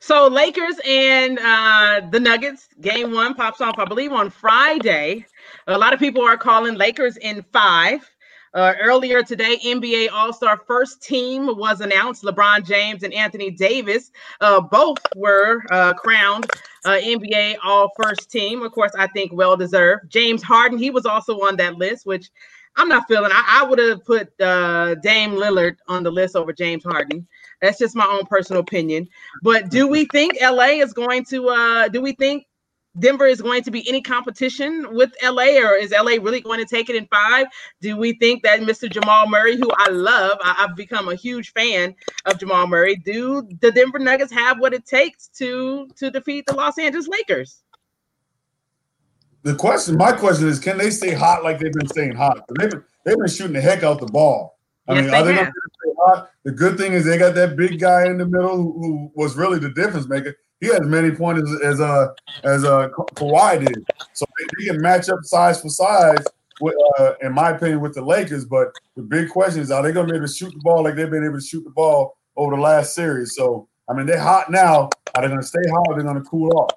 So 0.00 0.28
Lakers 0.28 0.76
and 0.86 1.38
uh, 1.38 2.02
the 2.10 2.20
Nuggets 2.20 2.68
game 2.80 3.12
one 3.12 3.34
pops 3.34 3.60
off, 3.60 3.78
I 3.78 3.84
believe, 3.84 4.12
on 4.12 4.30
Friday. 4.30 5.26
A 5.66 5.78
lot 5.78 5.92
of 5.92 5.98
people 5.98 6.22
are 6.22 6.36
calling 6.36 6.74
Lakers 6.74 7.16
in 7.16 7.44
five. 7.52 8.08
Uh, 8.54 8.72
earlier 8.80 9.22
today, 9.22 9.58
NBA 9.62 10.08
All 10.10 10.32
Star 10.32 10.58
first 10.66 11.02
team 11.02 11.46
was 11.58 11.82
announced. 11.82 12.22
LeBron 12.22 12.64
James 12.64 13.02
and 13.02 13.12
Anthony 13.12 13.50
Davis 13.50 14.10
uh, 14.40 14.60
both 14.60 14.96
were 15.14 15.62
uh, 15.70 15.92
crowned 15.92 16.46
uh, 16.86 16.92
NBA 16.92 17.56
All 17.62 17.90
First 18.02 18.30
Team. 18.30 18.62
Of 18.62 18.72
course, 18.72 18.92
I 18.98 19.08
think 19.08 19.32
well 19.34 19.58
deserved. 19.58 20.10
James 20.10 20.42
Harden, 20.42 20.78
he 20.78 20.88
was 20.88 21.04
also 21.04 21.40
on 21.40 21.56
that 21.56 21.76
list, 21.76 22.06
which 22.06 22.30
I'm 22.76 22.88
not 22.88 23.06
feeling. 23.08 23.30
I, 23.32 23.60
I 23.60 23.68
would 23.68 23.78
have 23.78 24.04
put 24.04 24.28
uh, 24.40 24.94
Dame 24.96 25.32
Lillard 25.32 25.76
on 25.88 26.02
the 26.02 26.10
list 26.10 26.36
over 26.36 26.52
James 26.52 26.84
Harden. 26.84 27.26
That's 27.62 27.78
just 27.78 27.96
my 27.96 28.06
own 28.06 28.26
personal 28.26 28.60
opinion. 28.60 29.08
But 29.42 29.70
do 29.70 29.88
we 29.88 30.06
think 30.06 30.38
LA 30.40 30.80
is 30.82 30.92
going 30.92 31.24
to? 31.26 31.48
Uh, 31.48 31.88
do 31.88 32.00
we 32.00 32.12
think 32.12 32.46
Denver 32.98 33.26
is 33.26 33.42
going 33.42 33.62
to 33.62 33.70
be 33.70 33.86
any 33.88 34.00
competition 34.00 34.86
with 34.94 35.12
LA, 35.22 35.58
or 35.58 35.74
is 35.74 35.90
LA 35.90 36.12
really 36.12 36.40
going 36.40 36.58
to 36.58 36.66
take 36.66 36.88
it 36.88 36.96
in 36.96 37.06
five? 37.06 37.46
Do 37.80 37.96
we 37.96 38.14
think 38.14 38.42
that 38.42 38.60
Mr. 38.60 38.90
Jamal 38.90 39.28
Murray, 39.28 39.56
who 39.56 39.70
I 39.76 39.90
love, 39.90 40.38
I, 40.42 40.54
have 40.54 40.76
become 40.76 41.08
a 41.08 41.14
huge 41.14 41.52
fan 41.52 41.94
of 42.24 42.38
Jamal 42.38 42.66
Murray, 42.66 42.96
do 42.96 43.46
the 43.60 43.70
Denver 43.70 43.98
Nuggets 43.98 44.32
have 44.32 44.58
what 44.60 44.74
it 44.74 44.86
takes 44.86 45.28
to 45.38 45.88
to 45.96 46.10
defeat 46.10 46.46
the 46.46 46.54
Los 46.54 46.78
Angeles 46.78 47.08
Lakers? 47.08 47.62
The 49.42 49.54
question, 49.54 49.96
my 49.96 50.10
question 50.10 50.48
is, 50.48 50.58
can 50.58 50.76
they 50.76 50.90
stay 50.90 51.14
hot 51.14 51.44
like 51.44 51.60
they've 51.60 51.72
been 51.72 51.86
staying 51.86 52.16
hot? 52.16 52.44
They've 52.58 52.70
been, 52.70 52.84
they've 53.04 53.16
been 53.16 53.28
shooting 53.28 53.52
the 53.52 53.60
heck 53.60 53.84
out 53.84 54.00
the 54.00 54.06
ball. 54.06 54.55
I 54.88 54.94
yes, 54.94 55.04
mean, 55.04 55.14
are 55.14 55.24
they 55.24 55.34
going 55.34 55.46
to 55.46 55.52
stay 55.52 55.92
hot? 55.98 56.30
The 56.44 56.52
good 56.52 56.78
thing 56.78 56.92
is 56.92 57.04
they 57.04 57.18
got 57.18 57.34
that 57.34 57.56
big 57.56 57.80
guy 57.80 58.06
in 58.06 58.18
the 58.18 58.26
middle 58.26 58.56
who, 58.56 58.72
who 58.78 59.12
was 59.14 59.36
really 59.36 59.58
the 59.58 59.70
difference 59.70 60.08
maker. 60.08 60.36
He 60.60 60.68
had 60.68 60.82
as 60.82 60.88
many 60.88 61.10
points 61.10 61.50
as 61.50 61.60
as 61.62 61.80
uh, 61.80 62.08
as 62.44 62.64
uh, 62.64 62.88
Kawhi 62.88 63.66
did, 63.66 63.84
so 64.12 64.24
they, 64.38 64.46
they 64.58 64.72
can 64.72 64.80
match 64.80 65.08
up 65.08 65.18
size 65.22 65.60
for 65.60 65.68
size. 65.68 66.24
With, 66.58 66.74
uh, 66.98 67.12
in 67.20 67.34
my 67.34 67.50
opinion, 67.50 67.82
with 67.82 67.94
the 67.94 68.02
Lakers, 68.02 68.46
but 68.46 68.68
the 68.94 69.02
big 69.02 69.28
question 69.28 69.60
is, 69.60 69.70
are 69.70 69.82
they 69.82 69.92
going 69.92 70.06
to 70.06 70.12
be 70.12 70.16
able 70.16 70.26
to 70.26 70.32
shoot 70.32 70.54
the 70.54 70.60
ball 70.60 70.84
like 70.84 70.96
they've 70.96 71.10
been 71.10 71.24
able 71.24 71.38
to 71.38 71.44
shoot 71.44 71.62
the 71.64 71.70
ball 71.70 72.16
over 72.34 72.56
the 72.56 72.62
last 72.62 72.94
series? 72.94 73.34
So, 73.34 73.68
I 73.90 73.92
mean, 73.92 74.06
they're 74.06 74.18
hot 74.18 74.50
now. 74.50 74.88
Are 75.14 75.20
they 75.20 75.28
going 75.28 75.40
to 75.40 75.46
stay 75.46 75.60
hot? 75.68 75.84
Or 75.88 75.94
they're 75.94 76.10
going 76.10 76.16
to 76.16 76.22
cool 76.22 76.50
off? 76.56 76.70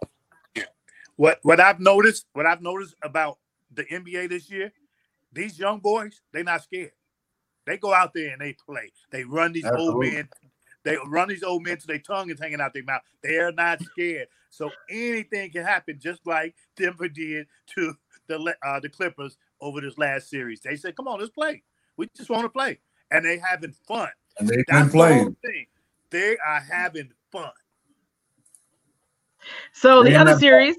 What 1.15 1.39
what 1.43 1.61
I've 1.61 1.79
noticed, 1.79 2.25
what 2.33 2.45
I've 2.45 2.61
noticed 2.61 2.95
about 3.01 3.37
the 3.73 3.85
NBA 3.85 4.29
this 4.29 4.49
year, 4.49 4.73
these 5.31 5.57
young 5.57 5.79
boys, 5.79 6.21
they're 6.33 6.43
not 6.43 6.63
scared. 6.63 6.91
They 7.69 7.77
go 7.77 7.93
out 7.93 8.15
there 8.15 8.31
and 8.31 8.41
they 8.41 8.53
play. 8.53 8.91
They 9.11 9.23
run 9.23 9.53
these 9.53 9.63
Absolutely. 9.63 10.07
old 10.07 10.13
men. 10.15 10.29
They 10.83 10.97
run 11.05 11.27
these 11.29 11.43
old 11.43 11.63
men 11.63 11.77
to 11.77 11.85
their 11.85 11.99
tongue 11.99 12.31
is 12.31 12.39
hanging 12.39 12.59
out 12.59 12.73
their 12.73 12.83
mouth. 12.83 13.01
They're 13.21 13.51
not 13.51 13.79
scared. 13.83 14.27
So 14.49 14.71
anything 14.89 15.51
can 15.51 15.63
happen, 15.63 15.99
just 16.01 16.25
like 16.25 16.55
Denver 16.75 17.07
did 17.07 17.45
to 17.75 17.93
the 18.27 18.55
uh, 18.65 18.79
the 18.79 18.89
Clippers 18.89 19.37
over 19.61 19.81
this 19.81 19.99
last 19.99 20.31
series. 20.31 20.61
They 20.61 20.75
said, 20.77 20.95
"Come 20.95 21.07
on, 21.07 21.19
let's 21.19 21.29
play. 21.29 21.61
We 21.95 22.09
just 22.17 22.31
want 22.31 22.43
to 22.43 22.49
play," 22.49 22.79
and 23.11 23.23
they 23.23 23.37
having 23.37 23.73
fun. 23.87 24.09
And 24.39 24.47
they've 24.47 24.65
been 24.65 24.89
playing. 24.89 25.35
The 25.43 25.65
they 26.09 26.37
are 26.37 26.61
having 26.61 27.11
fun. 27.31 27.51
So 29.73 30.01
the 30.01 30.15
other 30.15 30.39
series, 30.39 30.75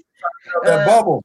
that 0.63 0.81
uh, 0.81 0.85
bubble. 0.85 1.23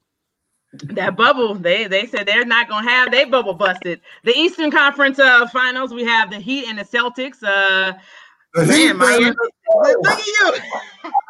That 0.73 1.15
bubble, 1.15 1.55
they 1.55 1.87
they 1.87 2.05
said 2.05 2.27
they're 2.27 2.45
not 2.45 2.67
gonna 2.67 2.89
have 2.89 3.09
they 3.09 3.25
bubble 3.25 3.53
busted. 3.53 4.01
The 4.23 4.33
Eastern 4.37 4.69
Conference 4.69 5.17
uh 5.17 5.47
finals, 5.47 5.93
we 5.93 6.03
have 6.03 6.29
the 6.29 6.39
Heat 6.39 6.67
and 6.67 6.77
the 6.77 6.83
Celtics. 6.83 7.41
Uh 7.41 7.93
the 8.53 8.65
man, 8.65 8.77
Heat, 8.77 8.93
Miami. 8.93 9.35
Look 9.75 10.07
at 10.07 10.27
you. 10.27 10.53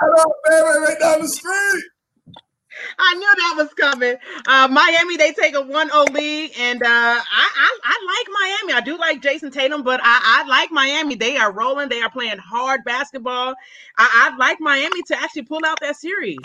right 0.01 0.97
down 0.99 1.21
the 1.21 1.27
street. 1.27 1.83
I 2.99 3.13
knew 3.15 3.27
that 3.35 3.53
was 3.57 3.73
coming. 3.73 4.15
Uh, 4.47 4.67
Miami, 4.67 5.17
they 5.17 5.31
take 5.31 5.55
a 5.55 5.61
1-0 5.61 6.13
lead, 6.13 6.51
and 6.59 6.81
uh, 6.83 6.85
I, 6.87 7.21
I, 7.25 7.79
I 7.83 8.05
like 8.05 8.27
Miami. 8.61 8.73
I 8.73 8.81
do 8.81 8.97
like 8.97 9.21
Jayson 9.21 9.51
Tatum, 9.51 9.83
but 9.83 9.99
I, 10.03 10.43
I 10.43 10.47
like 10.47 10.71
Miami. 10.71 11.15
They 11.15 11.37
are 11.37 11.51
rolling. 11.51 11.89
They 11.89 12.01
are 12.01 12.09
playing 12.09 12.37
hard 12.37 12.83
basketball. 12.85 13.55
I, 13.97 14.31
I 14.31 14.37
like 14.37 14.59
Miami 14.59 15.01
to 15.03 15.19
actually 15.19 15.43
pull 15.43 15.65
out 15.65 15.79
that 15.81 15.95
series. 15.95 16.37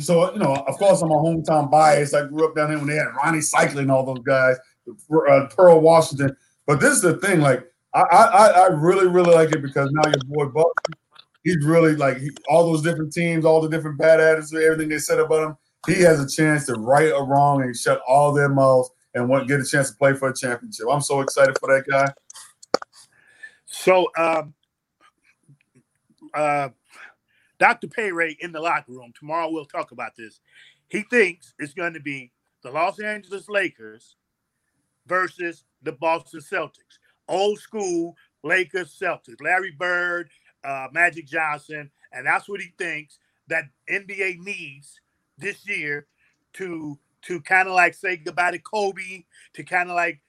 So 0.00 0.32
you 0.32 0.38
know, 0.38 0.54
of 0.54 0.76
course, 0.76 1.00
I'm 1.00 1.10
a 1.10 1.14
hometown 1.14 1.70
bias. 1.70 2.12
I 2.14 2.26
grew 2.26 2.46
up 2.46 2.54
down 2.54 2.68
there 2.68 2.78
when 2.78 2.88
they 2.88 2.96
had 2.96 3.08
Rony 3.08 3.42
Seikaly, 3.42 3.90
all 3.90 4.04
those 4.04 4.22
guys, 4.22 4.56
uh, 4.88 5.46
Pearl 5.56 5.80
Washington. 5.80 6.36
But 6.66 6.80
this 6.80 6.92
is 6.92 7.00
the 7.00 7.16
thing, 7.16 7.40
like 7.40 7.66
I, 7.94 8.00
I, 8.00 8.46
I 8.48 8.66
really, 8.68 9.06
really 9.06 9.34
like 9.34 9.52
it 9.52 9.62
because 9.62 9.90
now 9.92 10.10
your 10.10 10.24
boy 10.24 10.52
Buck, 10.52 10.72
he's 11.44 11.64
really 11.64 11.96
like 11.96 12.18
he, 12.18 12.30
all 12.48 12.70
those 12.70 12.82
different 12.82 13.12
teams, 13.12 13.44
all 13.44 13.60
the 13.60 13.68
different 13.68 13.98
bad 13.98 14.20
attitudes, 14.20 14.54
everything 14.54 14.88
they 14.88 14.98
said 14.98 15.18
about 15.18 15.48
him. 15.48 15.56
He 15.86 16.00
has 16.02 16.20
a 16.20 16.28
chance 16.28 16.66
to 16.66 16.74
right 16.74 17.08
a 17.08 17.22
wrong 17.22 17.62
and 17.62 17.76
shut 17.76 18.00
all 18.06 18.32
their 18.32 18.48
mouths 18.48 18.90
and 19.14 19.28
want 19.28 19.48
get 19.48 19.60
a 19.60 19.64
chance 19.64 19.90
to 19.90 19.96
play 19.96 20.14
for 20.14 20.28
a 20.28 20.34
championship. 20.34 20.86
I'm 20.90 21.00
so 21.00 21.20
excited 21.20 21.58
for 21.58 21.74
that 21.74 21.84
guy. 21.90 22.12
So, 23.66 24.06
um, 24.16 24.54
uh, 26.34 26.68
Dr. 27.62 28.12
Ray 28.12 28.36
in 28.40 28.50
the 28.50 28.58
locker 28.58 28.90
room 28.90 29.12
tomorrow. 29.16 29.48
We'll 29.48 29.64
talk 29.64 29.92
about 29.92 30.16
this. 30.16 30.40
He 30.88 31.02
thinks 31.02 31.54
it's 31.60 31.74
going 31.74 31.94
to 31.94 32.00
be 32.00 32.32
the 32.64 32.72
Los 32.72 32.98
Angeles 32.98 33.48
Lakers 33.48 34.16
versus 35.06 35.62
the 35.80 35.92
Boston 35.92 36.40
Celtics. 36.40 36.98
Old 37.28 37.60
school 37.60 38.16
Lakers 38.42 38.98
Celtics. 39.00 39.40
Larry 39.40 39.70
Bird, 39.70 40.28
uh, 40.64 40.88
Magic 40.90 41.24
Johnson, 41.28 41.88
and 42.12 42.26
that's 42.26 42.48
what 42.48 42.60
he 42.60 42.72
thinks 42.78 43.20
that 43.46 43.66
NBA 43.88 44.40
needs 44.40 45.00
this 45.38 45.64
year 45.64 46.08
to 46.54 46.98
to 47.26 47.40
kind 47.42 47.68
of 47.68 47.74
like 47.74 47.94
say 47.94 48.16
goodbye 48.16 48.50
to 48.50 48.58
Kobe, 48.58 49.22
to 49.54 49.62
kind 49.62 49.88
of 49.88 49.94
like 49.94 50.20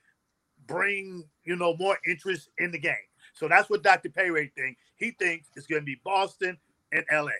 bring 0.67 1.23
you 1.45 1.55
know 1.55 1.75
more 1.79 1.97
interest 2.07 2.49
in 2.59 2.69
the 2.69 2.79
game. 2.79 2.93
So 3.33 3.47
that's 3.47 3.71
what 3.71 3.81
Dr. 3.81 4.09
Payray 4.09 4.53
thinks. 4.53 4.79
He 4.97 5.09
thinks 5.17 5.49
it's 5.55 5.65
going 5.65 5.81
to 5.81 5.85
be 5.85 5.99
Boston 6.03 6.59
and 6.93 7.05
LA. 7.11 7.31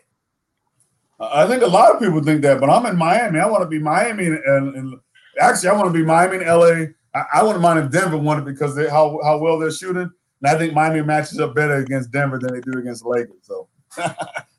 I 1.20 1.48
think 1.48 1.64
a 1.64 1.68
lot 1.68 1.94
of 1.94 2.02
people 2.02 2.22
think 2.24 2.42
that, 2.42 2.60
but 2.60 2.70
I'm 2.70 2.86
in 2.86 2.98
Miami. 2.98 3.40
I 3.40 3.46
want 3.46 3.64
to 3.64 3.70
be 3.70 3.80
Miami, 3.80 4.26
and, 4.28 4.76
and 4.76 5.00
actually, 5.40 5.70
I 5.70 5.74
want 5.74 5.88
to 5.88 5.94
be 5.94 6.04
Miami 6.04 6.38
and 6.38 6.46
LA. 6.46 6.86
I, 7.14 7.26
I 7.36 7.44
wouldn't 7.44 7.62
mind 7.62 7.80
if 7.80 7.92
Denver 7.92 8.18
won 8.18 8.40
it 8.40 8.46
because 8.46 8.76
they, 8.76 8.90
how 8.90 9.20
how 9.24 9.38
well 9.38 9.60
they're 9.60 9.72
shooting. 9.72 10.10
And 10.42 10.56
I 10.56 10.58
think 10.58 10.74
Miami 10.74 11.02
matches 11.02 11.40
up 11.40 11.56
better 11.56 11.76
against 11.76 12.12
Denver 12.12 12.40
than 12.40 12.54
they 12.54 12.62
do 12.62 12.78
against 12.80 13.04
the 13.04 13.10
Lakers. 13.10 13.44
So 13.44 13.68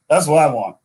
that's 0.09 0.26
what 0.26 0.38
I 0.38 0.47
want. 0.47 0.76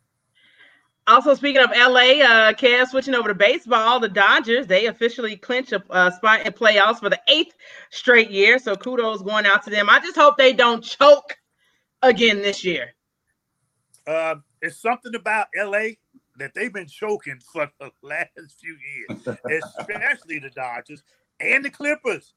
Also, 1.07 1.33
speaking 1.33 1.63
of 1.63 1.71
LA, 1.71 2.21
uh, 2.21 2.53
Cavs 2.53 2.89
switching 2.89 3.15
over 3.15 3.29
to 3.29 3.33
baseball, 3.33 3.99
the 3.99 4.09
Dodgers 4.09 4.67
they 4.67 4.85
officially 4.85 5.35
clinch 5.35 5.71
a 5.71 5.83
uh, 5.89 6.11
spot 6.11 6.45
in 6.45 6.53
playoffs 6.53 6.99
for 6.99 7.09
the 7.09 7.19
eighth 7.27 7.55
straight 7.89 8.29
year. 8.29 8.59
So 8.59 8.75
kudos 8.75 9.23
going 9.23 9.47
out 9.47 9.63
to 9.63 9.71
them. 9.71 9.89
I 9.89 9.99
just 9.99 10.15
hope 10.15 10.37
they 10.37 10.53
don't 10.53 10.83
choke 10.83 11.35
again 12.03 12.41
this 12.41 12.63
year. 12.63 12.93
Uh, 14.09 14.37
it's 14.63 14.81
something 14.81 15.13
about 15.13 15.49
LA 15.55 15.89
that 16.39 16.51
they've 16.55 16.73
been 16.73 16.87
choking 16.87 17.39
for 17.53 17.69
the 17.79 17.91
last 18.01 18.31
few 18.59 18.75
years, 18.97 19.37
especially 19.79 20.39
the 20.39 20.49
Dodgers 20.49 21.03
and 21.39 21.63
the 21.63 21.69
Clippers. 21.69 22.33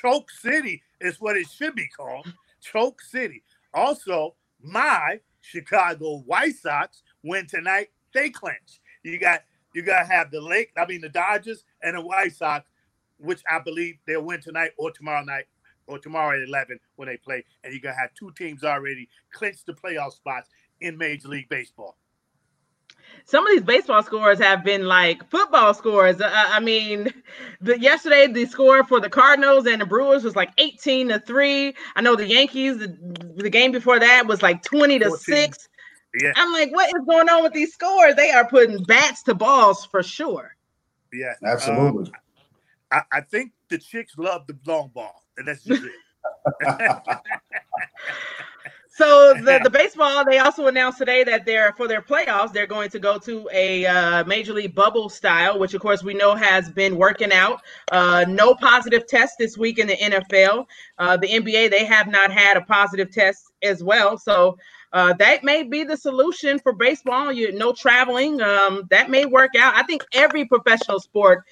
Choke 0.00 0.30
City 0.30 0.82
is 1.00 1.20
what 1.20 1.36
it 1.36 1.48
should 1.48 1.74
be 1.74 1.88
called. 1.88 2.32
Choke 2.60 3.00
City. 3.00 3.42
Also, 3.74 4.36
my 4.62 5.18
Chicago 5.40 6.18
White 6.26 6.54
Sox 6.54 7.02
win 7.24 7.46
tonight. 7.48 7.88
They 8.14 8.30
clinch. 8.30 8.80
You 9.02 9.18
got 9.18 9.42
you 9.74 9.82
got 9.82 10.02
to 10.02 10.06
have 10.06 10.30
the 10.30 10.40
Lake. 10.40 10.70
I 10.76 10.86
mean 10.86 11.00
the 11.00 11.08
Dodgers 11.08 11.64
and 11.82 11.96
the 11.96 12.02
White 12.02 12.36
Sox, 12.36 12.70
which 13.18 13.42
I 13.50 13.58
believe 13.58 13.96
they'll 14.06 14.22
win 14.22 14.40
tonight 14.40 14.70
or 14.78 14.92
tomorrow 14.92 15.24
night 15.24 15.46
or 15.88 15.98
tomorrow 15.98 16.40
at 16.40 16.48
eleven 16.48 16.78
when 16.94 17.08
they 17.08 17.16
play. 17.16 17.44
And 17.64 17.74
you 17.74 17.80
got 17.80 17.92
to 17.92 17.98
have 17.98 18.14
two 18.14 18.30
teams 18.38 18.62
already 18.62 19.08
clinch 19.32 19.64
the 19.66 19.72
playoff 19.72 20.12
spots 20.12 20.48
in 20.80 20.96
Major 20.96 21.28
League 21.28 21.48
Baseball 21.48 21.96
some 23.26 23.44
of 23.44 23.52
these 23.52 23.62
baseball 23.62 24.02
scores 24.04 24.38
have 24.38 24.64
been 24.64 24.86
like 24.86 25.28
football 25.30 25.74
scores. 25.74 26.20
Uh, 26.20 26.30
I 26.32 26.60
mean, 26.60 27.12
the 27.60 27.78
yesterday 27.78 28.28
the 28.28 28.46
score 28.46 28.84
for 28.84 29.00
the 29.00 29.10
Cardinals 29.10 29.66
and 29.66 29.80
the 29.80 29.86
Brewers 29.86 30.22
was 30.22 30.36
like 30.36 30.50
18 30.58 31.08
to 31.08 31.18
3. 31.18 31.74
I 31.96 32.00
know 32.00 32.14
the 32.14 32.26
Yankees, 32.26 32.78
the, 32.78 32.96
the 33.36 33.50
game 33.50 33.72
before 33.72 33.98
that 33.98 34.26
was 34.26 34.42
like 34.42 34.62
20 34.62 35.00
to 35.00 35.08
14. 35.08 35.18
6. 35.18 35.68
Yeah. 36.22 36.32
I'm 36.36 36.52
like, 36.52 36.72
what 36.72 36.86
is 36.86 37.04
going 37.06 37.28
on 37.28 37.42
with 37.42 37.52
these 37.52 37.72
scores? 37.74 38.14
They 38.14 38.30
are 38.30 38.48
putting 38.48 38.82
bats 38.84 39.24
to 39.24 39.34
balls 39.34 39.84
for 39.84 40.02
sure. 40.04 40.56
Yeah, 41.12 41.34
absolutely. 41.44 42.04
Um, 42.04 42.12
I, 42.92 43.02
I, 43.18 43.20
think 43.20 43.52
the 43.68 43.78
chicks 43.78 44.16
love 44.16 44.46
the 44.46 44.56
long 44.66 44.90
ball, 44.94 45.24
and 45.36 45.48
that's 45.48 45.64
just 45.64 45.82
it. 45.82 45.92
So 48.96 49.34
the, 49.34 49.60
the 49.62 49.68
baseball, 49.68 50.24
they 50.24 50.38
also 50.38 50.68
announced 50.68 50.96
today 50.96 51.22
that 51.24 51.44
they're 51.44 51.74
for 51.74 51.86
their 51.86 52.00
playoffs, 52.00 52.54
they're 52.54 52.66
going 52.66 52.88
to 52.88 52.98
go 52.98 53.18
to 53.18 53.46
a 53.52 53.84
uh, 53.84 54.24
major 54.24 54.54
league 54.54 54.74
bubble 54.74 55.10
style, 55.10 55.58
which 55.58 55.74
of 55.74 55.82
course 55.82 56.02
we 56.02 56.14
know 56.14 56.34
has 56.34 56.70
been 56.70 56.96
working 56.96 57.30
out. 57.30 57.60
Uh, 57.92 58.24
no 58.26 58.54
positive 58.54 59.06
test 59.06 59.34
this 59.38 59.58
week 59.58 59.78
in 59.78 59.86
the 59.86 59.96
NFL. 59.98 60.64
Uh, 60.96 61.14
the 61.18 61.28
NBA, 61.28 61.70
they 61.70 61.84
have 61.84 62.08
not 62.08 62.32
had 62.32 62.56
a 62.56 62.62
positive 62.62 63.10
test 63.10 63.52
as 63.62 63.84
well. 63.84 64.16
So 64.16 64.56
uh, 64.94 65.12
that 65.18 65.44
may 65.44 65.62
be 65.62 65.84
the 65.84 65.98
solution 65.98 66.58
for 66.58 66.72
baseball. 66.72 67.30
You 67.30 67.52
no 67.52 67.74
traveling. 67.74 68.40
Um, 68.40 68.84
that 68.88 69.10
may 69.10 69.26
work 69.26 69.50
out. 69.58 69.74
I 69.74 69.82
think 69.82 70.06
every 70.14 70.46
professional 70.46 71.00
sport 71.00 71.44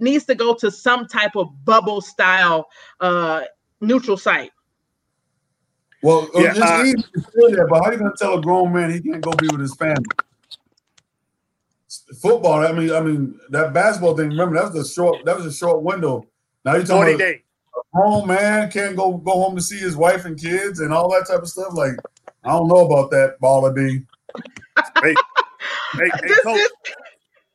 needs 0.00 0.26
to 0.26 0.34
go 0.34 0.52
to 0.56 0.70
some 0.70 1.06
type 1.06 1.34
of 1.34 1.64
bubble 1.64 2.02
style 2.02 2.68
uh, 3.00 3.44
neutral 3.80 4.18
site. 4.18 4.50
Well, 6.02 6.28
yeah, 6.34 6.50
it's 6.50 6.60
uh, 6.60 6.82
easy 6.84 6.96
to 6.96 7.20
say 7.20 7.54
that, 7.56 7.66
but 7.68 7.80
how 7.80 7.90
are 7.90 7.92
you 7.92 7.98
gonna 7.98 8.14
tell 8.16 8.38
a 8.38 8.40
grown 8.40 8.72
man 8.72 8.90
he 8.90 9.00
can't 9.00 9.20
go 9.20 9.32
be 9.32 9.48
with 9.48 9.60
his 9.60 9.74
family? 9.74 10.04
Football. 12.20 12.64
I 12.64 12.72
mean, 12.72 12.92
I 12.92 13.00
mean 13.00 13.38
that 13.50 13.74
basketball 13.74 14.16
thing. 14.16 14.30
Remember 14.30 14.54
that 14.56 14.72
was 14.72 14.88
a 14.88 14.92
short. 14.92 15.24
That 15.24 15.36
was 15.36 15.46
a 15.46 15.52
short 15.52 15.82
window. 15.82 16.26
Now 16.64 16.76
you're 16.76 16.86
talking 16.86 17.14
about 17.14 17.18
days. 17.18 17.40
a 17.76 17.96
grown 17.96 18.26
man 18.26 18.70
can't 18.70 18.96
go 18.96 19.16
go 19.18 19.32
home 19.32 19.56
to 19.56 19.62
see 19.62 19.78
his 19.78 19.96
wife 19.96 20.24
and 20.24 20.40
kids 20.40 20.80
and 20.80 20.92
all 20.92 21.10
that 21.10 21.26
type 21.26 21.42
of 21.42 21.48
stuff. 21.48 21.74
Like 21.74 21.96
I 22.44 22.50
don't 22.50 22.68
know 22.68 22.86
about 22.86 23.10
that, 23.10 23.40
Baller 23.40 23.74
D. 23.74 24.02
hey, 25.02 25.14
hey, 25.94 26.10
hey, 26.22 26.34
coach. 26.42 26.60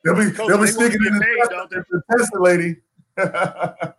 They'll 0.03 0.15
be 0.15 0.29
coach, 0.31 0.47
they'll 0.49 0.61
be 0.61 0.67
sticking 0.67 1.03
in 1.03 1.13
the, 1.17 1.83
the 1.89 2.01
test 2.11 2.31
lady. 2.35 2.75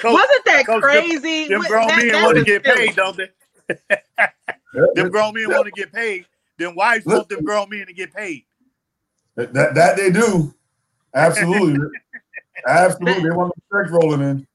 Coach, 0.00 0.14
Wasn't 0.14 0.44
that 0.46 0.66
Coach, 0.66 0.82
crazy? 0.82 1.48
Them, 1.48 1.62
them 1.62 1.70
grown 1.70 1.86
men 1.86 2.22
want 2.24 2.38
to 2.38 2.44
get 2.44 2.64
paid, 2.64 2.96
don't 2.96 3.16
they? 3.16 3.28
them 4.94 5.10
grown 5.10 5.34
men 5.34 5.48
want 5.48 5.66
to 5.66 5.72
get 5.72 5.92
paid. 5.92 6.26
Then 6.58 6.74
wives 6.74 7.04
want 7.04 7.28
them 7.28 7.44
grown 7.44 7.68
men 7.70 7.86
to 7.86 7.92
get 7.92 8.14
paid. 8.14 8.44
That 9.36 9.52
that, 9.52 9.74
that 9.74 9.96
they 9.96 10.10
do. 10.10 10.54
Absolutely. 11.14 11.88
Absolutely. 12.66 13.22
They 13.22 13.36
want 13.36 13.52
the 13.54 13.78
sex 13.78 13.90
rolling 13.90 14.20
in. 14.22 14.46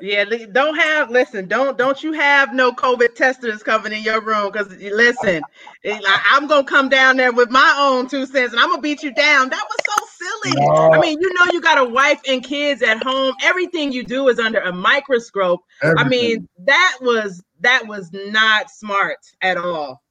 Yeah, 0.00 0.24
don't 0.52 0.76
have 0.76 1.10
listen, 1.10 1.48
don't 1.48 1.76
don't 1.76 2.02
you 2.02 2.12
have 2.12 2.54
no 2.54 2.72
COVID 2.72 3.14
testers 3.14 3.62
coming 3.62 3.92
in 3.92 4.02
your 4.02 4.20
room 4.20 4.52
because 4.52 4.70
listen, 4.76 5.42
eh, 5.84 6.00
I'm 6.04 6.46
gonna 6.46 6.64
come 6.64 6.88
down 6.88 7.16
there 7.16 7.32
with 7.32 7.50
my 7.50 7.74
own 7.78 8.08
two 8.08 8.26
cents 8.26 8.52
and 8.52 8.60
I'm 8.60 8.70
gonna 8.70 8.82
beat 8.82 9.02
you 9.02 9.12
down. 9.12 9.50
That 9.50 9.64
was 9.68 9.78
so 9.86 10.06
silly. 10.42 10.64
No. 10.64 10.92
I 10.92 11.00
mean, 11.00 11.18
you 11.20 11.32
know, 11.34 11.52
you 11.52 11.60
got 11.60 11.78
a 11.78 11.84
wife 11.84 12.20
and 12.28 12.42
kids 12.42 12.82
at 12.82 13.02
home. 13.02 13.34
Everything 13.42 13.92
you 13.92 14.04
do 14.04 14.28
is 14.28 14.38
under 14.38 14.60
a 14.60 14.72
microscope. 14.72 15.62
Everything. 15.82 16.06
I 16.06 16.08
mean, 16.08 16.48
that 16.66 16.98
was 17.00 17.42
that 17.64 17.86
was 17.86 18.10
not 18.12 18.70
smart 18.70 19.18
at 19.42 19.56
all. 19.56 20.02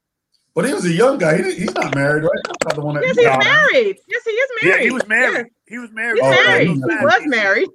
But 0.55 0.65
he 0.65 0.73
was 0.73 0.85
a 0.85 0.91
young 0.91 1.17
guy. 1.17 1.37
He, 1.37 1.55
he's 1.55 1.73
not 1.73 1.95
married, 1.95 2.23
right? 2.23 2.55
Not 2.63 2.75
the 2.75 2.81
one 2.81 2.95
that 2.95 3.03
yes, 3.03 3.15
he's 3.15 3.25
married. 3.25 3.97
Yes, 4.07 4.23
he 4.23 4.31
is 4.31 4.49
married. 4.61 4.77
Yeah, 4.77 4.83
he 4.83 4.91
was 4.91 5.07
married. 5.07 5.37
Yeah. 5.37 5.43
He 5.67 5.77
was 5.79 5.91
married. 5.91 6.19
He's 6.21 6.25
oh, 6.25 6.45
married. 6.45 6.67
He 6.67 6.79
was 6.79 7.21
married. 7.25 7.69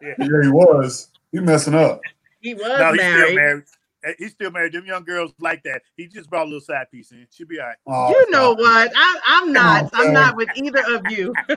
Yeah. 0.00 0.14
yeah, 0.18 0.42
he 0.42 0.48
was. 0.48 1.08
He 1.32 1.40
messing 1.40 1.74
up. 1.74 2.00
He 2.40 2.54
was 2.54 2.62
no, 2.64 2.92
married. 2.92 3.00
He's 3.00 3.10
still 3.10 3.34
married. 3.34 3.64
He's 4.18 4.32
still 4.32 4.50
married. 4.50 4.72
Them 4.72 4.86
young 4.86 5.04
girls 5.04 5.32
like 5.38 5.62
that. 5.64 5.82
He 5.96 6.06
just 6.06 6.28
brought 6.28 6.42
a 6.42 6.44
little 6.44 6.60
side 6.60 6.86
piece 6.90 7.10
in. 7.12 7.26
She'll 7.30 7.46
be 7.46 7.60
all 7.60 7.66
right. 7.66 7.76
Oh, 7.86 8.10
you 8.10 8.30
know 8.30 8.52
what? 8.52 8.92
I, 8.94 9.20
I'm 9.26 9.52
not. 9.52 9.90
I'm 9.92 10.12
not 10.12 10.36
with 10.36 10.48
either 10.56 10.82
of 10.94 11.10
you. 11.10 11.32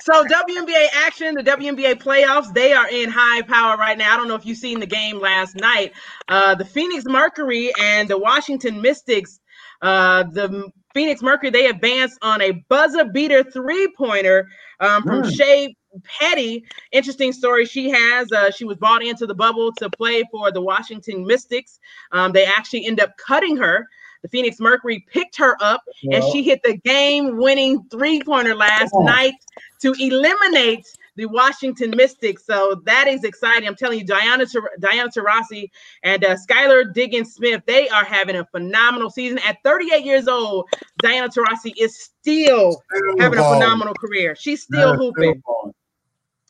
so 0.00 0.24
WNBA 0.24 0.86
action, 0.94 1.34
the 1.34 1.42
WNBA 1.42 2.02
playoffs, 2.02 2.52
they 2.54 2.72
are 2.72 2.88
in 2.88 3.10
high 3.10 3.42
power 3.42 3.76
right 3.76 3.98
now. 3.98 4.14
I 4.14 4.16
don't 4.16 4.28
know 4.28 4.34
if 4.34 4.46
you've 4.46 4.58
seen 4.58 4.80
the 4.80 4.86
game 4.86 5.20
last 5.20 5.56
night. 5.56 5.92
Uh, 6.28 6.54
the 6.54 6.64
Phoenix 6.64 7.04
Mercury 7.04 7.72
and 7.80 8.08
the 8.08 8.18
Washington 8.18 8.80
Mystics. 8.80 9.40
Uh, 9.82 10.22
the 10.22 10.70
Phoenix 10.94 11.20
Mercury 11.20 11.50
they 11.50 11.66
advanced 11.66 12.18
on 12.22 12.40
a 12.40 12.52
buzzer 12.70 13.04
beater 13.04 13.44
three 13.44 13.92
pointer 13.98 14.48
um, 14.80 15.02
from 15.02 15.22
mm. 15.22 15.36
Shey 15.36 15.76
Peddy, 16.04 16.64
interesting 16.92 17.32
story 17.32 17.64
she 17.64 17.90
has. 17.90 18.30
Uh, 18.32 18.50
she 18.50 18.64
was 18.64 18.76
bought 18.76 19.04
into 19.04 19.26
the 19.26 19.34
bubble 19.34 19.72
to 19.74 19.90
play 19.90 20.24
for 20.30 20.50
the 20.52 20.60
Washington 20.60 21.26
Mystics. 21.26 21.78
Um, 22.12 22.32
they 22.32 22.44
actually 22.44 22.86
end 22.86 23.00
up 23.00 23.16
cutting 23.16 23.56
her. 23.56 23.86
The 24.22 24.28
Phoenix 24.28 24.58
Mercury 24.58 25.06
picked 25.12 25.36
her 25.36 25.56
up 25.62 25.82
and 26.10 26.24
she 26.32 26.42
hit 26.42 26.60
the 26.64 26.76
game 26.78 27.36
winning 27.36 27.84
three 27.90 28.20
pointer 28.20 28.56
last 28.56 28.92
night 28.96 29.34
to 29.82 29.92
eliminate 30.00 30.84
the 31.16 31.26
Washington 31.26 31.92
Mystics. 31.96 32.44
So 32.44 32.82
that 32.84 33.08
is 33.08 33.24
exciting. 33.24 33.68
I'm 33.68 33.74
telling 33.74 33.98
you, 33.98 34.04
Diana, 34.04 34.46
Diana 34.80 35.10
Taurasi 35.10 35.70
and 36.02 36.24
uh, 36.24 36.36
Skylar 36.36 36.92
Diggins 36.92 37.34
Smith, 37.34 37.62
they 37.66 37.88
are 37.88 38.04
having 38.04 38.36
a 38.36 38.44
phenomenal 38.46 39.10
season. 39.10 39.38
At 39.46 39.58
38 39.64 40.04
years 40.04 40.28
old, 40.28 40.68
Diana 40.98 41.28
Taurasi 41.28 41.72
is 41.78 41.96
still, 41.96 42.82
having 43.18 43.38
a 43.38 43.42
phenomenal 43.42 43.94
career. 43.94 44.34
She's 44.36 44.62
still 44.62 44.96
hooping. 44.96 45.42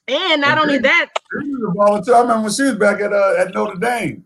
And 0.09 0.41
not 0.41 0.59
only 0.59 0.79
that, 0.79 1.11
I 1.33 1.39
remember 1.39 2.43
when 2.43 2.53
she 2.53 2.63
was 2.63 2.77
back 2.77 3.01
at 3.01 3.13
uh, 3.13 3.35
at 3.39 3.53
Notre 3.53 3.77
Dame. 3.77 4.25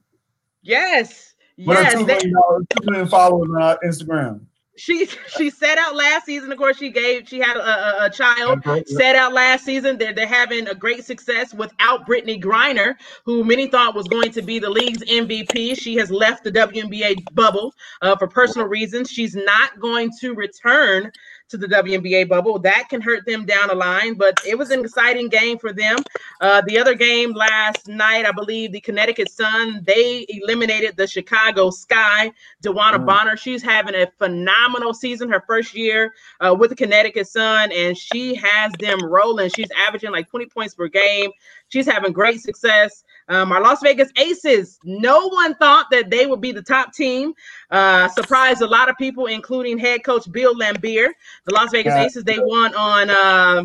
Yes, 0.62 1.34
yes. 1.56 1.94
Two 1.94 2.04
million, 2.04 2.32
two 2.32 2.90
million 2.90 3.08
followers 3.08 3.48
on 3.50 3.62
uh, 3.62 3.76
Instagram. 3.84 4.40
She 4.76 5.06
she 5.36 5.50
set 5.50 5.78
out 5.78 5.94
last 5.94 6.24
season. 6.26 6.52
Of 6.52 6.58
course, 6.58 6.78
she 6.78 6.90
gave 6.90 7.28
she 7.28 7.38
had 7.38 7.56
a, 7.56 7.62
a, 7.62 8.06
a 8.06 8.10
child. 8.10 8.62
Set 8.86 9.16
out 9.16 9.32
last 9.32 9.64
season. 9.64 9.98
They're 9.98 10.12
they're 10.12 10.26
having 10.26 10.68
a 10.68 10.74
great 10.74 11.04
success 11.04 11.52
without 11.54 12.06
Brittney 12.06 12.42
Griner, 12.42 12.94
who 13.24 13.44
many 13.44 13.66
thought 13.66 13.94
was 13.94 14.08
going 14.08 14.32
to 14.32 14.42
be 14.42 14.58
the 14.58 14.70
league's 14.70 15.02
MVP. 15.04 15.78
She 15.78 15.96
has 15.96 16.10
left 16.10 16.44
the 16.44 16.52
WNBA 16.52 17.34
bubble 17.34 17.74
uh, 18.00 18.16
for 18.16 18.26
personal 18.26 18.68
reasons. 18.68 19.10
She's 19.10 19.34
not 19.34 19.78
going 19.80 20.10
to 20.20 20.34
return 20.34 21.12
to 21.51 21.59
the 21.59 21.66
WNBA 21.66 22.28
bubble. 22.28 22.59
That 22.59 22.88
can 22.88 23.01
hurt 23.01 23.26
them 23.26 23.44
down 23.44 23.68
the 23.68 23.74
line, 23.74 24.14
but 24.14 24.38
it 24.46 24.57
was 24.57 24.70
an 24.70 24.80
exciting 24.80 25.28
game 25.28 25.59
for 25.59 25.72
them. 25.72 25.98
Uh, 26.40 26.62
the 26.66 26.78
other 26.78 26.94
game 26.94 27.32
last 27.32 27.88
night, 27.88 28.24
I 28.24 28.32
believe 28.32 28.72
the 28.72 28.80
Connecticut 28.80 29.30
Sun, 29.30 29.82
they 29.84 30.24
eliminated 30.28 30.96
the 30.96 31.07
Chicago 31.07 31.70
Sky. 31.70 32.32
DeWanna 32.62 32.98
mm. 32.98 33.07
Bonner, 33.07 33.36
she's 33.36 33.62
having 33.62 33.94
a 33.94 34.07
phenomenal 34.18 34.94
season, 34.94 35.28
her 35.30 35.42
first 35.46 35.74
year 35.74 36.14
uh, 36.40 36.55
with 36.59 36.70
the 36.70 36.76
Connecticut 36.76 37.26
Sun, 37.26 37.72
and 37.72 37.96
she 37.98 38.34
has 38.36 38.72
them 38.78 39.05
rolling. 39.05 39.51
She's 39.51 39.70
averaging 39.86 40.12
like 40.12 40.28
20 40.30 40.46
points 40.46 40.74
per 40.74 40.88
game. 40.88 41.30
She's 41.68 41.86
having 41.86 42.12
great 42.12 42.40
success. 42.40 43.05
Um, 43.30 43.52
our 43.52 43.62
Las 43.62 43.80
Vegas 43.80 44.10
Aces, 44.16 44.78
no 44.82 45.28
one 45.28 45.54
thought 45.54 45.86
that 45.92 46.10
they 46.10 46.26
would 46.26 46.40
be 46.40 46.50
the 46.50 46.62
top 46.62 46.92
team. 46.92 47.32
Uh, 47.70 48.08
surprised 48.08 48.60
a 48.60 48.66
lot 48.66 48.88
of 48.88 48.96
people, 48.98 49.26
including 49.26 49.78
head 49.78 50.02
coach 50.02 50.30
Bill 50.32 50.54
Laimbeer. 50.56 51.10
The 51.44 51.54
Las 51.54 51.70
Vegas 51.70 51.94
yeah. 51.94 52.04
Aces, 52.04 52.24
they 52.24 52.40
won 52.40 52.74
on, 52.74 53.08
uh, 53.08 53.62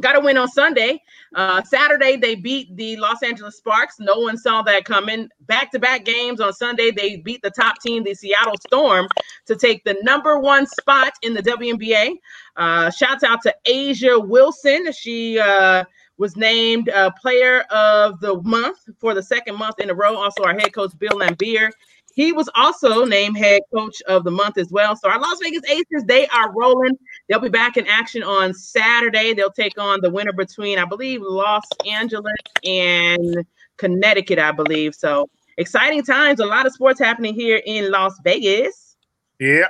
got 0.00 0.14
a 0.14 0.20
win 0.20 0.38
on 0.38 0.46
Sunday. 0.46 1.02
Uh, 1.34 1.60
Saturday, 1.64 2.16
they 2.16 2.36
beat 2.36 2.76
the 2.76 2.96
Los 2.98 3.24
Angeles 3.24 3.56
Sparks. 3.56 3.96
No 3.98 4.20
one 4.20 4.38
saw 4.38 4.62
that 4.62 4.84
coming. 4.84 5.28
Back 5.40 5.72
to 5.72 5.80
back 5.80 6.04
games 6.04 6.40
on 6.40 6.52
Sunday, 6.52 6.92
they 6.92 7.16
beat 7.16 7.42
the 7.42 7.50
top 7.50 7.80
team, 7.80 8.04
the 8.04 8.14
Seattle 8.14 8.54
Storm, 8.64 9.08
to 9.46 9.56
take 9.56 9.82
the 9.82 9.96
number 10.02 10.38
one 10.38 10.68
spot 10.68 11.14
in 11.22 11.34
the 11.34 11.42
WNBA. 11.42 12.14
Uh, 12.56 12.90
shouts 12.90 13.24
out 13.24 13.42
to 13.42 13.54
A'ja 13.66 14.24
Wilson. 14.24 14.92
She, 14.92 15.40
uh, 15.40 15.82
was 16.18 16.36
named 16.36 16.88
uh, 16.90 17.10
Player 17.20 17.62
of 17.70 18.20
the 18.20 18.40
Month 18.42 18.78
for 18.98 19.14
the 19.14 19.22
second 19.22 19.56
month 19.56 19.80
in 19.80 19.90
a 19.90 19.94
row. 19.94 20.16
Also, 20.16 20.44
our 20.44 20.52
head 20.54 20.72
coach 20.72 20.92
Bill 20.98 21.12
Laimbeer. 21.12 21.70
He 22.14 22.32
was 22.32 22.48
also 22.54 23.04
named 23.04 23.36
head 23.36 23.62
coach 23.74 24.00
of 24.02 24.22
the 24.22 24.30
month 24.30 24.56
as 24.56 24.70
well. 24.70 24.94
So 24.94 25.10
our 25.10 25.20
Las 25.20 25.38
Vegas 25.42 25.68
Aces, 25.68 26.04
they 26.06 26.28
are 26.28 26.52
rolling. 26.52 26.96
They'll 27.28 27.40
be 27.40 27.48
back 27.48 27.76
in 27.76 27.88
action 27.88 28.22
on 28.22 28.54
Saturday. 28.54 29.34
They'll 29.34 29.50
take 29.50 29.76
on 29.78 30.00
the 30.00 30.10
winner 30.10 30.32
between, 30.32 30.78
I 30.78 30.84
believe, 30.84 31.22
Los 31.22 31.64
Angeles 31.84 32.32
and 32.64 33.44
Connecticut, 33.78 34.38
I 34.38 34.52
believe. 34.52 34.94
So 34.94 35.28
exciting 35.58 36.04
times. 36.04 36.38
A 36.38 36.46
lot 36.46 36.66
of 36.66 36.72
sports 36.72 37.00
happening 37.00 37.34
here 37.34 37.60
in 37.66 37.90
Las 37.90 38.14
Vegas. 38.22 38.96
Yeah. 39.40 39.66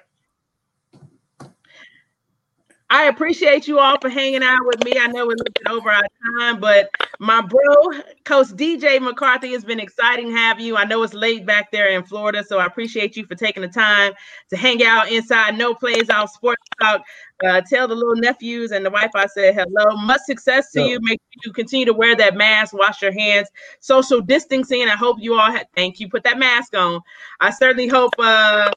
I 2.95 3.07
appreciate 3.07 3.67
you 3.67 3.81
all 3.81 3.99
for 4.01 4.09
hanging 4.09 4.45
out 4.45 4.65
with 4.67 4.85
me. 4.85 4.93
I 4.97 5.09
know 5.09 5.27
we're 5.27 5.35
looking 5.35 5.69
over 5.69 5.91
our 5.91 6.05
time, 6.39 6.61
but 6.61 6.89
my 7.19 7.41
bro, 7.41 8.01
Coach 8.23 8.51
DJ 8.51 9.01
McCarthy, 9.01 9.51
has 9.53 9.65
been 9.65 9.81
exciting 9.81 10.29
to 10.29 10.37
have 10.37 10.61
you. 10.61 10.77
I 10.77 10.85
know 10.85 11.03
it's 11.03 11.13
late 11.13 11.45
back 11.45 11.73
there 11.73 11.89
in 11.89 12.05
Florida, 12.05 12.45
so 12.45 12.61
I 12.61 12.67
appreciate 12.67 13.17
you 13.17 13.27
for 13.27 13.35
taking 13.35 13.63
the 13.63 13.69
time 13.69 14.13
to 14.51 14.57
hang 14.57 14.85
out 14.85 15.11
inside 15.11 15.59
No 15.59 15.75
Plays 15.75 16.09
Off 16.09 16.31
Sports 16.31 16.63
Talk. 16.81 17.03
Uh, 17.45 17.61
tell 17.69 17.89
the 17.89 17.97
little 17.97 18.15
nephews 18.15 18.71
and 18.71 18.87
the 18.87 18.91
wife 18.91 19.11
I 19.17 19.27
said 19.27 19.57
hello. 19.57 19.97
Much 19.97 20.21
success 20.21 20.71
to 20.71 20.81
you. 20.81 21.01
Make 21.03 21.21
sure 21.21 21.41
you 21.47 21.53
continue 21.53 21.87
to 21.87 21.95
wear 21.95 22.15
that 22.15 22.37
mask, 22.37 22.75
wash 22.75 23.03
your 23.03 23.13
hands, 23.13 23.49
social 23.81 24.21
distancing. 24.21 24.85
I 24.85 24.95
hope 24.95 25.17
you 25.19 25.35
all 25.35 25.51
had, 25.51 25.67
thank 25.75 25.99
you. 25.99 26.09
Put 26.09 26.23
that 26.23 26.39
mask 26.39 26.77
on. 26.77 27.01
I 27.41 27.51
certainly 27.51 27.89
hope 27.89 28.13
uh, 28.21 28.71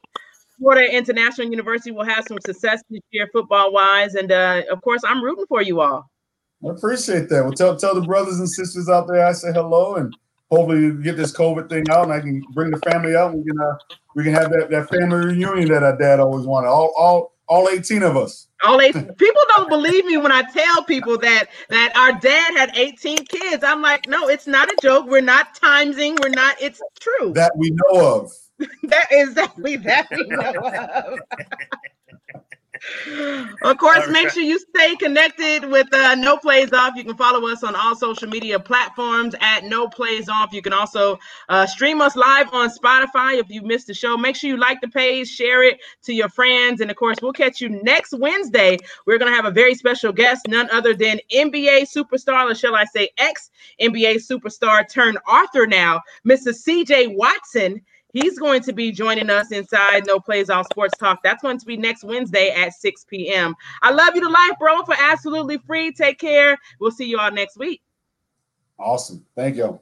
Florida 0.59 0.95
International 0.95 1.47
University 1.49 1.91
will 1.91 2.05
have 2.05 2.25
some 2.27 2.39
success 2.45 2.81
this 2.89 3.01
year, 3.11 3.29
football 3.31 3.71
wise, 3.71 4.15
and 4.15 4.31
uh, 4.31 4.63
of 4.71 4.81
course, 4.81 5.01
I'm 5.05 5.23
rooting 5.23 5.45
for 5.47 5.61
you 5.61 5.81
all. 5.81 6.09
I 6.65 6.71
appreciate 6.71 7.29
that. 7.29 7.43
Well, 7.43 7.53
tell 7.53 7.77
tell 7.77 7.93
the 7.93 8.01
brothers 8.01 8.39
and 8.39 8.49
sisters 8.49 8.89
out 8.89 9.07
there 9.07 9.25
I 9.25 9.33
say 9.33 9.51
hello, 9.51 9.95
and 9.95 10.15
hopefully 10.49 10.91
get 11.03 11.17
this 11.17 11.31
COVID 11.31 11.69
thing 11.69 11.85
out, 11.91 12.05
and 12.05 12.13
I 12.13 12.19
can 12.19 12.41
bring 12.53 12.71
the 12.71 12.79
family 12.89 13.15
out. 13.15 13.33
And 13.33 13.43
we 13.43 13.51
can 13.51 13.59
uh, 13.59 13.77
we 14.15 14.23
can 14.23 14.33
have 14.33 14.49
that, 14.51 14.69
that 14.71 14.89
family 14.89 15.33
reunion 15.33 15.69
that 15.69 15.83
our 15.83 15.97
dad 15.97 16.19
always 16.19 16.45
wanted. 16.45 16.67
All 16.69 16.91
all 16.97 17.33
all 17.47 17.69
18 17.69 18.03
of 18.03 18.17
us. 18.17 18.47
All 18.63 18.81
18. 18.81 19.13
people 19.13 19.41
don't 19.55 19.69
believe 19.69 20.03
me 20.05 20.17
when 20.17 20.31
I 20.31 20.41
tell 20.41 20.83
people 20.83 21.17
that 21.19 21.45
that 21.69 21.95
our 21.95 22.19
dad 22.19 22.57
had 22.57 22.75
18 22.75 23.25
kids. 23.25 23.63
I'm 23.63 23.81
like, 23.81 24.07
no, 24.07 24.27
it's 24.27 24.47
not 24.47 24.69
a 24.69 24.75
joke. 24.81 25.07
We're 25.07 25.21
not 25.21 25.55
timesing. 25.55 26.19
We're 26.21 26.29
not. 26.29 26.59
It's 26.59 26.81
true. 26.99 27.33
That 27.33 27.55
we 27.55 27.69
know 27.71 28.15
of. 28.15 28.31
that 28.83 29.11
is 29.11 29.29
exactly 29.29 29.75
that 29.77 30.07
we 30.11 30.23
know 30.27 30.51
of. 31.13 31.19
of 33.63 33.77
course, 33.77 34.07
make 34.09 34.29
sure 34.29 34.43
you 34.43 34.59
stay 34.59 34.95
connected 34.95 35.65
with 35.69 35.91
uh, 35.93 36.15
No 36.15 36.37
Plays 36.37 36.71
Off. 36.73 36.95
You 36.95 37.03
can 37.03 37.15
follow 37.15 37.47
us 37.47 37.63
on 37.63 37.75
all 37.75 37.95
social 37.95 38.27
media 38.27 38.59
platforms 38.59 39.35
at 39.41 39.63
No 39.63 39.87
Plays 39.87 40.29
Off. 40.29 40.53
You 40.53 40.61
can 40.61 40.73
also 40.73 41.17
uh, 41.49 41.65
stream 41.65 42.01
us 42.01 42.15
live 42.15 42.51
on 42.53 42.69
Spotify 42.69 43.39
if 43.39 43.49
you 43.49 43.61
missed 43.61 43.87
the 43.87 43.93
show. 43.93 44.17
Make 44.17 44.35
sure 44.35 44.49
you 44.49 44.57
like 44.57 44.81
the 44.81 44.87
page, 44.87 45.27
share 45.27 45.63
it 45.63 45.79
to 46.03 46.13
your 46.13 46.29
friends, 46.29 46.81
and 46.81 46.89
of 46.91 46.97
course, 46.97 47.17
we'll 47.21 47.33
catch 47.33 47.61
you 47.61 47.69
next 47.69 48.13
Wednesday. 48.17 48.77
We're 49.05 49.17
going 49.17 49.31
to 49.31 49.35
have 49.35 49.45
a 49.45 49.51
very 49.51 49.75
special 49.75 50.11
guest, 50.11 50.47
none 50.47 50.69
other 50.71 50.93
than 50.93 51.19
NBA 51.33 51.87
superstar, 51.95 52.51
or 52.51 52.55
shall 52.55 52.75
I 52.75 52.85
say, 52.85 53.09
ex 53.17 53.49
NBA 53.81 54.15
superstar 54.15 54.87
turned 54.87 55.17
author 55.27 55.67
now, 55.67 56.01
Mr. 56.27 56.49
CJ 56.49 57.15
Watson. 57.15 57.81
He's 58.17 58.39
going 58.39 58.63
to 58.63 58.73
be 58.73 58.91
joining 58.91 59.29
us 59.29 59.51
inside 59.51 60.07
No 60.07 60.19
Plays 60.19 60.49
Off 60.49 60.65
Sports 60.71 60.97
Talk. 60.97 61.19
That's 61.23 61.43
going 61.43 61.59
to 61.59 61.65
be 61.67 61.77
next 61.77 62.03
Wednesday 62.03 62.49
at 62.49 62.73
6 62.73 63.05
p.m. 63.05 63.55
I 63.83 63.91
love 63.91 64.15
you 64.15 64.21
to 64.21 64.29
life, 64.29 64.53
bro, 64.59 64.83
for 64.85 64.95
absolutely 64.99 65.59
free. 65.59 65.91
Take 65.91 66.17
care. 66.17 66.57
We'll 66.79 66.89
see 66.89 67.05
you 67.05 67.19
all 67.19 67.31
next 67.31 67.57
week. 67.57 67.83
Awesome. 68.79 69.23
Thank 69.35 69.57
you. 69.57 69.79